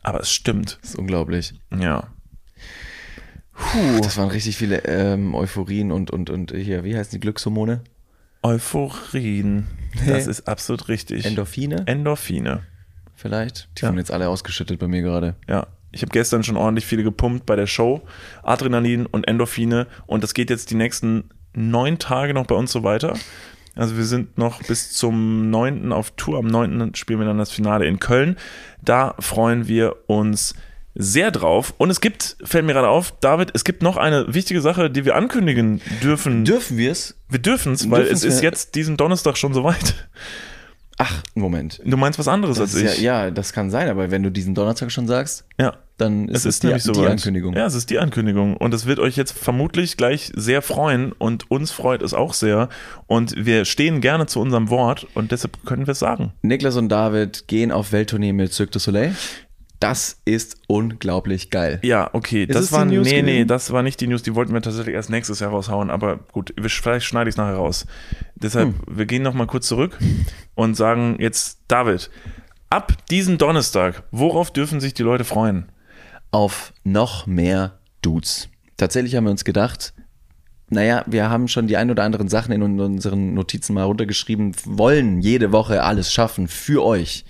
Aber 0.03 0.21
es 0.21 0.31
stimmt. 0.31 0.79
Das 0.81 0.91
ist 0.91 0.95
unglaublich. 0.95 1.53
Ja. 1.77 2.07
Das 4.01 4.15
waren 4.17 4.29
richtig 4.29 4.55
viele 4.55 4.85
ähm, 4.85 5.35
Euphorien 5.35 5.91
und, 5.91 6.11
und, 6.11 6.29
und 6.29 6.51
hier, 6.51 6.83
wie 6.85 6.95
heißen 6.95 7.11
die 7.11 7.19
Glückshormone? 7.19 7.81
Euphorien. 8.43 9.67
Das 10.07 10.27
ist 10.27 10.47
absolut 10.47 10.87
richtig. 10.89 11.25
Endorphine 11.25 11.83
Endorphine. 11.87 12.61
vielleicht? 13.15 13.67
Die 13.77 13.81
Ja. 13.81 13.87
wurden 13.89 13.97
jetzt 13.97 14.11
alle 14.11 14.29
ausgeschüttet 14.29 14.79
bei 14.79 14.87
mir 14.87 15.01
gerade. 15.01 15.35
Ja. 15.49 15.67
Ich 15.91 16.01
habe 16.01 16.11
gestern 16.11 16.43
schon 16.43 16.57
ordentlich 16.57 16.85
viele 16.85 17.03
gepumpt 17.03 17.45
bei 17.45 17.55
der 17.55 17.67
Show. 17.67 18.01
Adrenalin 18.43 19.05
und 19.05 19.27
Endorphine. 19.27 19.87
Und 20.05 20.23
das 20.23 20.33
geht 20.33 20.49
jetzt 20.49 20.71
die 20.71 20.75
nächsten 20.75 21.29
neun 21.53 21.97
Tage 21.99 22.33
noch 22.33 22.45
bei 22.45 22.55
uns 22.55 22.71
so 22.71 22.83
weiter. 22.83 23.15
Also 23.75 23.95
wir 23.95 24.05
sind 24.05 24.37
noch 24.37 24.61
bis 24.63 24.91
zum 24.91 25.49
9. 25.49 25.91
auf 25.91 26.11
Tour. 26.11 26.39
Am 26.39 26.47
9. 26.47 26.95
spielen 26.95 27.19
wir 27.19 27.27
dann 27.27 27.37
das 27.37 27.51
Finale 27.51 27.85
in 27.85 27.99
Köln. 27.99 28.37
Da 28.81 29.15
freuen 29.19 29.67
wir 29.67 29.95
uns 30.07 30.55
sehr 30.95 31.29
drauf. 31.31 31.75
Und 31.77 31.91
es 31.91 32.01
gibt, 32.01 32.37
fällt 32.43 32.65
mir 32.65 32.73
gerade 32.73 32.89
auf, 32.89 33.13
David, 33.19 33.51
es 33.53 33.63
gibt 33.63 33.83
noch 33.83 33.97
eine 33.97 34.33
wichtige 34.33 34.61
Sache, 34.61 34.89
die 34.89 35.05
wir 35.05 35.15
ankündigen 35.15 35.81
dürfen. 36.01 36.43
Dürfen 36.43 36.77
wir 36.77 36.91
es? 36.91 37.17
wir 37.29 37.39
dürfen 37.39 37.73
es, 37.73 37.89
weil 37.89 38.03
dürfen's, 38.03 38.23
es 38.23 38.35
ist 38.35 38.41
ja. 38.41 38.49
jetzt 38.49 38.75
diesen 38.75 38.97
Donnerstag 38.97 39.37
schon 39.37 39.53
soweit. 39.53 40.09
Ach, 40.99 41.21
Moment. 41.35 41.79
Du 41.85 41.95
meinst 41.95 42.17
was 42.17 42.27
anderes 42.27 42.57
Das 42.57 42.73
als 42.73 42.83
ich. 42.95 43.01
ja, 43.01 43.25
ja, 43.25 43.31
das 43.31 43.53
kann 43.53 43.69
sein, 43.69 43.87
aber 43.87 44.09
wenn 44.09 44.23
du 44.23 44.31
diesen 44.31 44.55
Donnerstag 44.55 44.91
schon 44.91 45.05
sagst, 45.05 45.45
ja. 45.59 45.73
dann 45.97 46.27
ist 46.27 46.37
Es 46.37 46.45
es, 46.45 46.55
ist 46.55 46.63
die, 46.63 46.67
nämlich 46.67 46.83
die. 46.83 47.05
Ankündigung. 47.05 47.53
Ja, 47.55 47.67
es 47.67 47.75
ist 47.75 47.91
die 47.91 47.99
Ankündigung. 47.99 48.57
Und 48.57 48.73
es 48.73 48.87
wird 48.87 48.97
euch 48.99 49.15
jetzt 49.15 49.37
vermutlich 49.37 49.95
gleich 49.95 50.31
sehr 50.35 50.63
freuen. 50.63 51.11
Und 51.11 51.51
uns 51.51 51.71
freut 51.71 52.01
es 52.01 52.15
auch 52.15 52.33
sehr. 52.33 52.69
Und 53.05 53.35
wir 53.45 53.65
stehen 53.65 54.01
gerne 54.01 54.25
zu 54.25 54.39
unserem 54.39 54.69
Wort. 54.69 55.05
Und 55.13 55.31
deshalb 55.31 55.63
können 55.65 55.85
wir 55.85 55.91
es 55.91 55.99
sagen. 55.99 56.33
Niklas 56.41 56.75
und 56.77 56.89
David 56.89 57.47
gehen 57.47 57.71
auf 57.71 57.91
Welttournee 57.91 58.33
mit 58.33 58.51
Cirque 58.53 58.71
du 58.71 58.79
Soleil. 58.79 59.15
Das 59.79 60.19
ist 60.25 60.57
unglaublich 60.67 61.51
geil. 61.51 61.79
Ja, 61.83 62.09
okay. 62.13 62.45
Ist 62.45 62.55
das 62.55 62.71
war, 62.71 62.85
News 62.85 63.05
nee, 63.05 63.21
nee, 63.21 63.31
gewesen? 63.33 63.47
das 63.47 63.71
war 63.71 63.83
nicht 63.83 64.01
die 64.01 64.07
News. 64.07 64.23
Die 64.23 64.33
wollten 64.33 64.53
wir 64.53 64.61
tatsächlich 64.61 64.95
erst 64.95 65.09
nächstes 65.11 65.39
Jahr 65.39 65.51
raushauen. 65.51 65.91
Aber 65.91 66.17
gut, 66.31 66.53
vielleicht 66.59 67.05
schneide 67.05 67.29
ich 67.29 67.33
es 67.33 67.37
nachher 67.37 67.55
raus. 67.55 67.85
Deshalb, 68.35 68.69
Hm. 68.69 68.75
wir 68.97 69.05
gehen 69.05 69.21
nochmal 69.21 69.45
kurz 69.47 69.67
zurück 69.67 69.97
und 70.55 70.75
sagen 70.75 71.17
jetzt, 71.19 71.59
David, 71.67 72.09
ab 72.71 72.93
diesen 73.11 73.37
Donnerstag, 73.37 74.03
worauf 74.11 74.51
dürfen 74.51 74.79
sich 74.79 74.95
die 74.95 75.03
Leute 75.03 75.23
freuen? 75.23 75.71
Auf 76.31 76.73
noch 76.83 77.27
mehr 77.27 77.77
Dudes. 78.01 78.49
Tatsächlich 78.77 79.15
haben 79.15 79.25
wir 79.25 79.31
uns 79.31 79.45
gedacht, 79.45 79.93
naja, 80.69 81.03
wir 81.07 81.29
haben 81.29 81.47
schon 81.47 81.67
die 81.67 81.77
ein 81.77 81.89
oder 81.89 82.03
anderen 82.03 82.27
Sachen 82.27 82.51
in 82.51 82.61
unseren 82.61 83.33
Notizen 83.33 83.73
mal 83.73 83.83
runtergeschrieben, 83.83 84.53
wollen 84.65 85.21
jede 85.21 85.51
Woche 85.51 85.83
alles 85.83 86.11
schaffen 86.11 86.47
für 86.47 86.83
euch. 86.83 87.23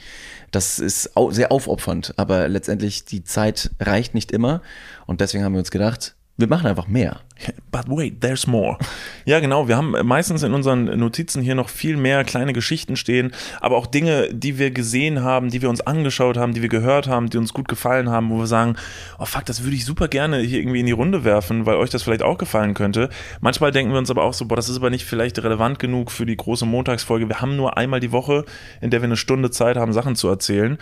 Das 0.52 0.80
ist 0.80 1.12
sehr 1.30 1.52
aufopfernd, 1.52 2.14
aber 2.18 2.48
letztendlich 2.48 3.06
die 3.06 3.24
Zeit 3.24 3.72
reicht 3.80 4.14
nicht 4.14 4.32
immer. 4.32 4.62
Und 5.06 5.22
deswegen 5.22 5.44
haben 5.44 5.54
wir 5.54 5.60
uns 5.60 5.72
gedacht, 5.72 6.16
wir 6.38 6.48
machen 6.48 6.68
einfach 6.68 6.88
mehr. 6.88 7.20
But 7.72 7.86
wait, 7.88 8.22
there's 8.22 8.46
more. 8.46 8.78
Ja, 9.26 9.40
genau. 9.40 9.68
Wir 9.68 9.76
haben 9.76 9.96
meistens 10.04 10.44
in 10.44 10.54
unseren 10.54 10.86
Notizen 11.00 11.42
hier 11.42 11.56
noch 11.56 11.70
viel 11.70 11.98
mehr 11.98 12.24
kleine 12.24 12.54
Geschichten 12.54 12.96
stehen, 12.96 13.32
aber 13.60 13.76
auch 13.76 13.88
Dinge, 13.88 14.34
die 14.34 14.60
wir 14.60 14.72
gesehen 14.72 15.24
haben, 15.24 15.50
die 15.50 15.62
wir 15.62 15.70
uns 15.70 15.82
angeschaut 15.82 16.38
haben, 16.38 16.54
die 16.54 16.62
wir 16.62 16.70
gehört 16.70 17.08
haben, 17.08 17.30
die 17.30 17.38
uns 17.38 17.54
gut 17.54 17.68
gefallen 17.68 18.10
haben, 18.10 18.30
wo 18.30 18.38
wir 18.38 18.48
sagen, 18.48 18.76
oh 19.18 19.26
fuck, 19.26 19.46
das 19.46 19.64
würde 19.64 19.76
ich 19.76 19.86
super 19.86 20.08
gerne 20.08 20.40
hier 20.40 20.60
irgendwie 20.60 20.80
in 20.80 20.86
die 20.86 20.92
Runde 20.92 21.24
werfen, 21.24 21.66
weil 21.66 21.78
euch 21.78 21.90
das 21.90 22.04
vielleicht 22.04 22.24
auch 22.24 22.38
gefallen 22.38 22.74
könnte. 22.74 23.10
Manchmal 23.42 23.72
denken 23.72 23.92
wir 23.92 24.00
uns 24.00 24.12
aber 24.12 24.24
auch 24.24 24.34
so, 24.34 24.46
boah, 24.46 24.56
das 24.56 24.70
ist 24.70 24.78
aber 24.78 24.90
nicht 24.90 25.06
vielleicht 25.06 25.40
relevant 25.40 25.80
genug 25.80 26.12
für 26.12 26.26
die 26.26 26.38
große 26.38 26.66
Montagsfolge. 26.66 27.28
Wir 27.28 27.42
haben 27.42 27.56
nur 27.56 27.78
einmal 27.78 28.00
die 28.00 28.12
Woche, 28.12 28.46
in 28.82 28.92
der 28.92 29.02
wir 29.02 29.06
eine 29.06 29.18
Stunde 29.18 29.50
Zeit 29.50 29.78
haben, 29.78 29.94
Sachen 29.94 30.16
zu 30.16 30.28
erzählen. 30.28 30.78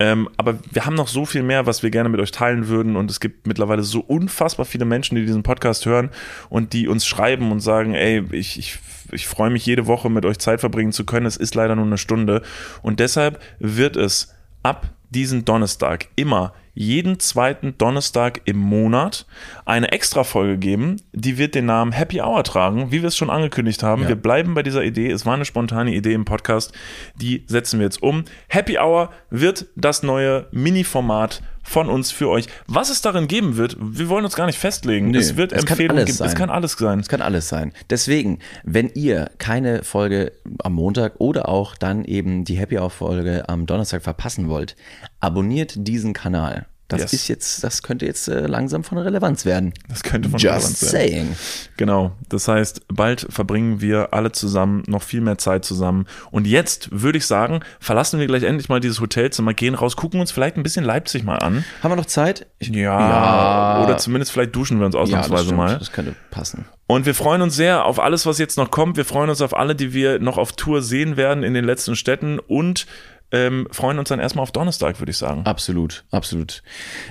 Ähm, 0.00 0.28
aber 0.36 0.58
wir 0.70 0.86
haben 0.86 0.94
noch 0.94 1.08
so 1.08 1.24
viel 1.24 1.42
mehr, 1.42 1.66
was 1.66 1.82
wir 1.82 1.90
gerne 1.90 2.08
mit 2.08 2.20
euch 2.20 2.32
teilen 2.32 2.68
würden. 2.68 2.96
Und 2.96 3.10
es 3.10 3.20
gibt 3.20 3.46
mittlerweile 3.46 3.82
so 3.82 4.00
unfassbar 4.00 4.66
viele 4.66 4.84
Menschen, 4.84 5.14
die 5.14 5.24
diesen 5.24 5.42
Podcast 5.42 5.86
hören 5.86 6.10
und 6.48 6.72
die 6.72 6.88
uns 6.88 7.06
schreiben 7.06 7.52
und 7.52 7.60
sagen, 7.60 7.94
ey, 7.94 8.24
ich, 8.32 8.58
ich, 8.58 8.78
ich 9.12 9.26
freue 9.26 9.50
mich 9.50 9.64
jede 9.66 9.86
Woche 9.86 10.10
mit 10.10 10.24
euch 10.24 10.38
Zeit 10.38 10.60
verbringen 10.60 10.92
zu 10.92 11.04
können. 11.04 11.26
Es 11.26 11.36
ist 11.36 11.54
leider 11.54 11.76
nur 11.76 11.86
eine 11.86 11.98
Stunde. 11.98 12.42
Und 12.82 13.00
deshalb 13.00 13.40
wird 13.60 13.96
es 13.96 14.34
ab 14.62 14.90
diesen 15.10 15.44
Donnerstag 15.44 16.08
immer 16.16 16.52
jeden 16.74 17.20
zweiten 17.20 17.78
Donnerstag 17.78 18.42
im 18.44 18.58
Monat 18.58 19.26
eine 19.64 19.92
Extra-Folge 19.92 20.58
geben. 20.58 20.96
Die 21.12 21.38
wird 21.38 21.54
den 21.54 21.66
Namen 21.66 21.92
Happy 21.92 22.20
Hour 22.20 22.42
tragen, 22.44 22.90
wie 22.90 23.02
wir 23.02 23.08
es 23.08 23.16
schon 23.16 23.30
angekündigt 23.30 23.82
haben. 23.82 24.02
Ja. 24.02 24.08
Wir 24.08 24.16
bleiben 24.16 24.54
bei 24.54 24.62
dieser 24.62 24.82
Idee. 24.82 25.10
Es 25.10 25.24
war 25.24 25.34
eine 25.34 25.44
spontane 25.44 25.94
Idee 25.94 26.12
im 26.12 26.24
Podcast. 26.24 26.72
Die 27.16 27.44
setzen 27.46 27.78
wir 27.78 27.84
jetzt 27.84 28.02
um. 28.02 28.24
Happy 28.48 28.78
Hour 28.78 29.10
wird 29.30 29.66
das 29.76 30.02
neue 30.02 30.46
Mini-Format 30.50 31.42
von 31.64 31.88
uns 31.88 32.12
für 32.12 32.28
euch. 32.28 32.46
Was 32.66 32.90
es 32.90 33.00
darin 33.00 33.26
geben 33.26 33.56
wird, 33.56 33.76
wir 33.80 34.08
wollen 34.08 34.24
uns 34.24 34.36
gar 34.36 34.46
nicht 34.46 34.58
festlegen. 34.58 35.10
Nee, 35.10 35.18
es 35.18 35.36
wird 35.36 35.52
es 35.52 35.64
kann 35.64 35.78
Empfehlungen 35.78 36.02
alles 36.02 36.18
geben. 36.18 36.26
Es 36.26 36.32
sein. 36.32 36.38
kann 36.38 36.50
alles 36.50 36.72
sein. 36.72 37.00
Es 37.00 37.08
kann 37.08 37.22
alles 37.22 37.48
sein. 37.48 37.72
Deswegen, 37.90 38.38
wenn 38.64 38.90
ihr 38.90 39.30
keine 39.38 39.82
Folge 39.82 40.32
am 40.62 40.74
Montag 40.74 41.14
oder 41.18 41.48
auch 41.48 41.74
dann 41.74 42.04
eben 42.04 42.44
die 42.44 42.56
Happy 42.56 42.78
Hour 42.78 42.90
Folge 42.90 43.48
am 43.48 43.66
Donnerstag 43.66 44.02
verpassen 44.02 44.48
wollt, 44.48 44.76
abonniert 45.24 45.74
diesen 45.76 46.12
Kanal. 46.12 46.66
Das 46.86 47.00
Yes. 47.00 47.12
ist 47.14 47.28
jetzt, 47.28 47.64
das 47.64 47.82
könnte 47.82 48.04
jetzt 48.04 48.28
äh, 48.28 48.46
langsam 48.46 48.84
von 48.84 48.98
Relevanz 48.98 49.46
werden. 49.46 49.72
Das 49.88 50.02
könnte 50.02 50.28
von 50.28 50.38
Relevanz 50.38 50.64
Just 50.68 50.80
sein. 50.80 50.90
saying. 50.90 51.36
Genau. 51.78 52.12
Das 52.28 52.46
heißt, 52.46 52.82
bald 52.88 53.26
verbringen 53.30 53.80
wir 53.80 54.12
alle 54.12 54.32
zusammen 54.32 54.82
noch 54.86 55.02
viel 55.02 55.22
mehr 55.22 55.38
Zeit 55.38 55.64
zusammen. 55.64 56.04
Und 56.30 56.46
jetzt 56.46 56.88
würde 56.92 57.16
ich 57.16 57.26
sagen, 57.26 57.60
verlassen 57.80 58.20
wir 58.20 58.26
gleich 58.26 58.42
endlich 58.42 58.68
mal 58.68 58.80
dieses 58.80 59.00
Hotelzimmer, 59.00 59.54
gehen 59.54 59.74
raus, 59.74 59.96
gucken 59.96 60.20
uns 60.20 60.30
vielleicht 60.30 60.58
ein 60.58 60.62
bisschen 60.62 60.84
Leipzig 60.84 61.24
mal 61.24 61.38
an. 61.38 61.64
Haben 61.82 61.92
wir 61.92 61.96
noch 61.96 62.04
Zeit? 62.06 62.46
Ich- 62.58 62.68
Ja. 62.68 63.82
Oder 63.82 63.96
zumindest 63.96 64.30
vielleicht 64.32 64.54
duschen 64.54 64.78
wir 64.78 64.84
uns 64.86 64.94
ja, 64.94 65.00
ausnahmsweise 65.00 65.44
stimmt. 65.44 65.56
mal. 65.56 65.78
das 65.78 65.90
könnte 65.90 66.14
passen. 66.30 66.66
Und 66.86 67.06
wir 67.06 67.14
freuen 67.14 67.40
uns 67.40 67.56
sehr 67.56 67.86
auf 67.86 67.98
alles, 67.98 68.26
was 68.26 68.36
jetzt 68.38 68.58
noch 68.58 68.70
kommt. 68.70 68.98
Wir 68.98 69.06
freuen 69.06 69.30
uns 69.30 69.40
auf 69.40 69.56
alle, 69.56 69.74
die 69.74 69.94
wir 69.94 70.18
noch 70.18 70.36
auf 70.36 70.52
Tour 70.52 70.82
sehen 70.82 71.16
werden 71.16 71.42
in 71.42 71.54
den 71.54 71.64
letzten 71.64 71.96
Städten 71.96 72.38
und 72.38 72.86
ähm, 73.32 73.66
freuen 73.70 73.98
uns 73.98 74.08
dann 74.08 74.20
erstmal 74.20 74.42
auf 74.44 74.52
Donnerstag, 74.52 75.00
würde 75.00 75.10
ich 75.10 75.16
sagen. 75.16 75.42
Absolut, 75.44 76.04
absolut. 76.10 76.62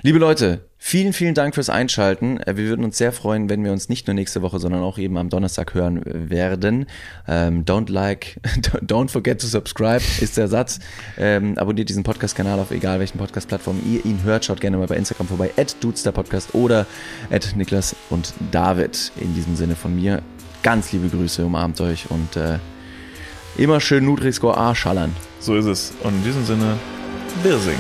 Liebe 0.03 0.20
Leute, 0.20 0.70
vielen, 0.78 1.11
vielen 1.11 1.34
Dank 1.34 1.55
fürs 1.55 1.70
Einschalten. 1.70 2.39
Äh, 2.39 2.55
Wir 2.55 2.66
würden 2.66 2.86
uns 2.86 2.97
sehr 2.97 3.11
freuen, 3.11 3.49
wenn 3.49 3.64
wir 3.64 3.72
uns 3.72 3.89
nicht 3.89 4.07
nur 4.07 4.14
nächste 4.14 4.41
Woche, 4.41 4.59
sondern 4.59 4.82
auch 4.84 4.97
eben 4.97 5.18
am 5.18 5.30
Donnerstag 5.30 5.74
hören 5.74 6.01
werden. 6.05 6.86
Ähm, 7.28 7.66
don't 7.66 7.91
like, 7.91 8.39
don't 8.86 9.09
forget 9.09 9.41
to 9.41 9.47
subscribe 9.47 10.03
ist 10.22 10.38
der 10.38 10.47
Satz. 10.47 10.80
Ähm, 11.18 11.57
abonniert 11.57 11.89
diesen 11.89 12.03
Podcast-Kanal 12.03 12.59
auf 12.59 12.72
egal 12.72 12.99
welchen 12.99 13.18
Podcast-Plattformen 13.18 13.82
ihr 13.86 14.05
ihn 14.05 14.24
hört. 14.24 14.45
Schaut 14.45 14.61
gerne 14.61 14.78
mal 14.78 14.88
bei 14.88 14.95
Instagram 14.95 15.28
vorbei, 15.28 15.51
at 15.57 15.76
Podcast 16.14 16.55
oder 16.55 16.86
at 17.32 17.53
Niklas 17.55 17.95
und 18.09 18.34
David. 18.51 19.11
In 19.20 19.36
diesem 19.36 19.55
Sinne 19.55 19.76
von 19.76 19.95
mir 19.95 20.22
ganz 20.64 20.91
liebe 20.93 21.09
Grüße, 21.09 21.45
umarmt 21.45 21.80
euch 21.82 22.09
und 22.09 22.38
äh, 22.38 22.59
immer 23.57 23.80
schön 23.82 24.05
Nutri-Score 24.05 24.57
A 24.57 24.74
schallern. 24.74 25.14
So 25.44 25.58
ist 25.58 25.66
es. 25.66 25.94
Und 26.04 26.14
in 26.14 26.24
diesem 26.24 26.46
Sinne, 26.46 26.78
wir 27.41 27.58
singen. 27.58 27.78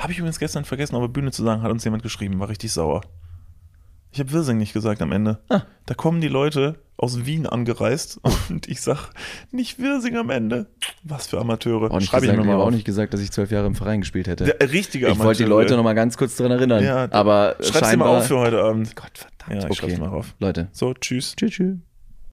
Habe 0.00 0.12
ich 0.12 0.18
übrigens 0.18 0.38
gestern 0.38 0.64
vergessen, 0.64 0.96
auf 0.96 1.02
der 1.02 1.08
Bühne 1.08 1.32
zu 1.32 1.44
sagen, 1.44 1.60
hat 1.60 1.70
uns 1.70 1.84
jemand 1.84 2.02
geschrieben, 2.02 2.40
war 2.40 2.48
richtig 2.48 2.72
sauer. 2.72 3.02
Ich 4.10 4.20
habe 4.20 4.32
Wirsing 4.32 4.56
nicht 4.56 4.72
gesagt 4.72 5.02
am 5.02 5.12
Ende. 5.12 5.40
Ah. 5.50 5.64
Da 5.84 5.92
kommen 5.92 6.22
die 6.22 6.28
Leute 6.28 6.76
aus 6.96 7.26
Wien 7.26 7.46
angereist 7.46 8.20
und 8.48 8.66
ich 8.68 8.80
sag 8.80 9.10
nicht 9.50 9.78
Wirsing 9.78 10.16
am 10.16 10.30
Ende. 10.30 10.68
Was 11.02 11.26
für 11.26 11.38
Amateure. 11.38 11.90
Auch 11.90 11.98
nicht 11.98 12.08
Schreibe 12.08 12.24
ich 12.24 12.30
gesagt, 12.30 12.46
mir 12.46 12.52
ich 12.52 12.58
mal 12.58 12.64
auch 12.64 12.70
nicht 12.70 12.86
gesagt, 12.86 13.12
dass 13.12 13.20
ich 13.20 13.32
zwölf 13.32 13.50
Jahre 13.50 13.66
im 13.66 13.74
Verein 13.74 14.00
gespielt 14.00 14.28
hätte. 14.28 14.44
Der 14.44 14.72
richtige 14.72 15.08
ich 15.08 15.18
wollte 15.18 15.42
die 15.42 15.48
Leute 15.50 15.76
noch 15.76 15.84
mal 15.84 15.92
ganz 15.94 16.16
kurz 16.16 16.36
daran 16.36 16.52
erinnern. 16.52 16.82
Ja, 16.82 17.06
aber 17.12 17.56
Schreib's 17.60 17.66
dir 17.66 17.80
mal 17.80 17.86
scheinbar. 17.88 18.08
auf 18.16 18.26
für 18.26 18.38
heute 18.38 18.62
Abend. 18.62 18.96
Gott 18.96 19.10
verdammt. 19.12 19.62
Ja, 19.62 19.68
ich 19.68 19.76
schreib's 19.76 19.92
okay. 19.92 20.00
mal 20.00 20.08
auf. 20.08 20.34
Leute. 20.38 20.68
So, 20.72 20.94
tschüss. 20.94 21.36
Tschüss, 21.36 21.50
tschüss. 21.50 21.76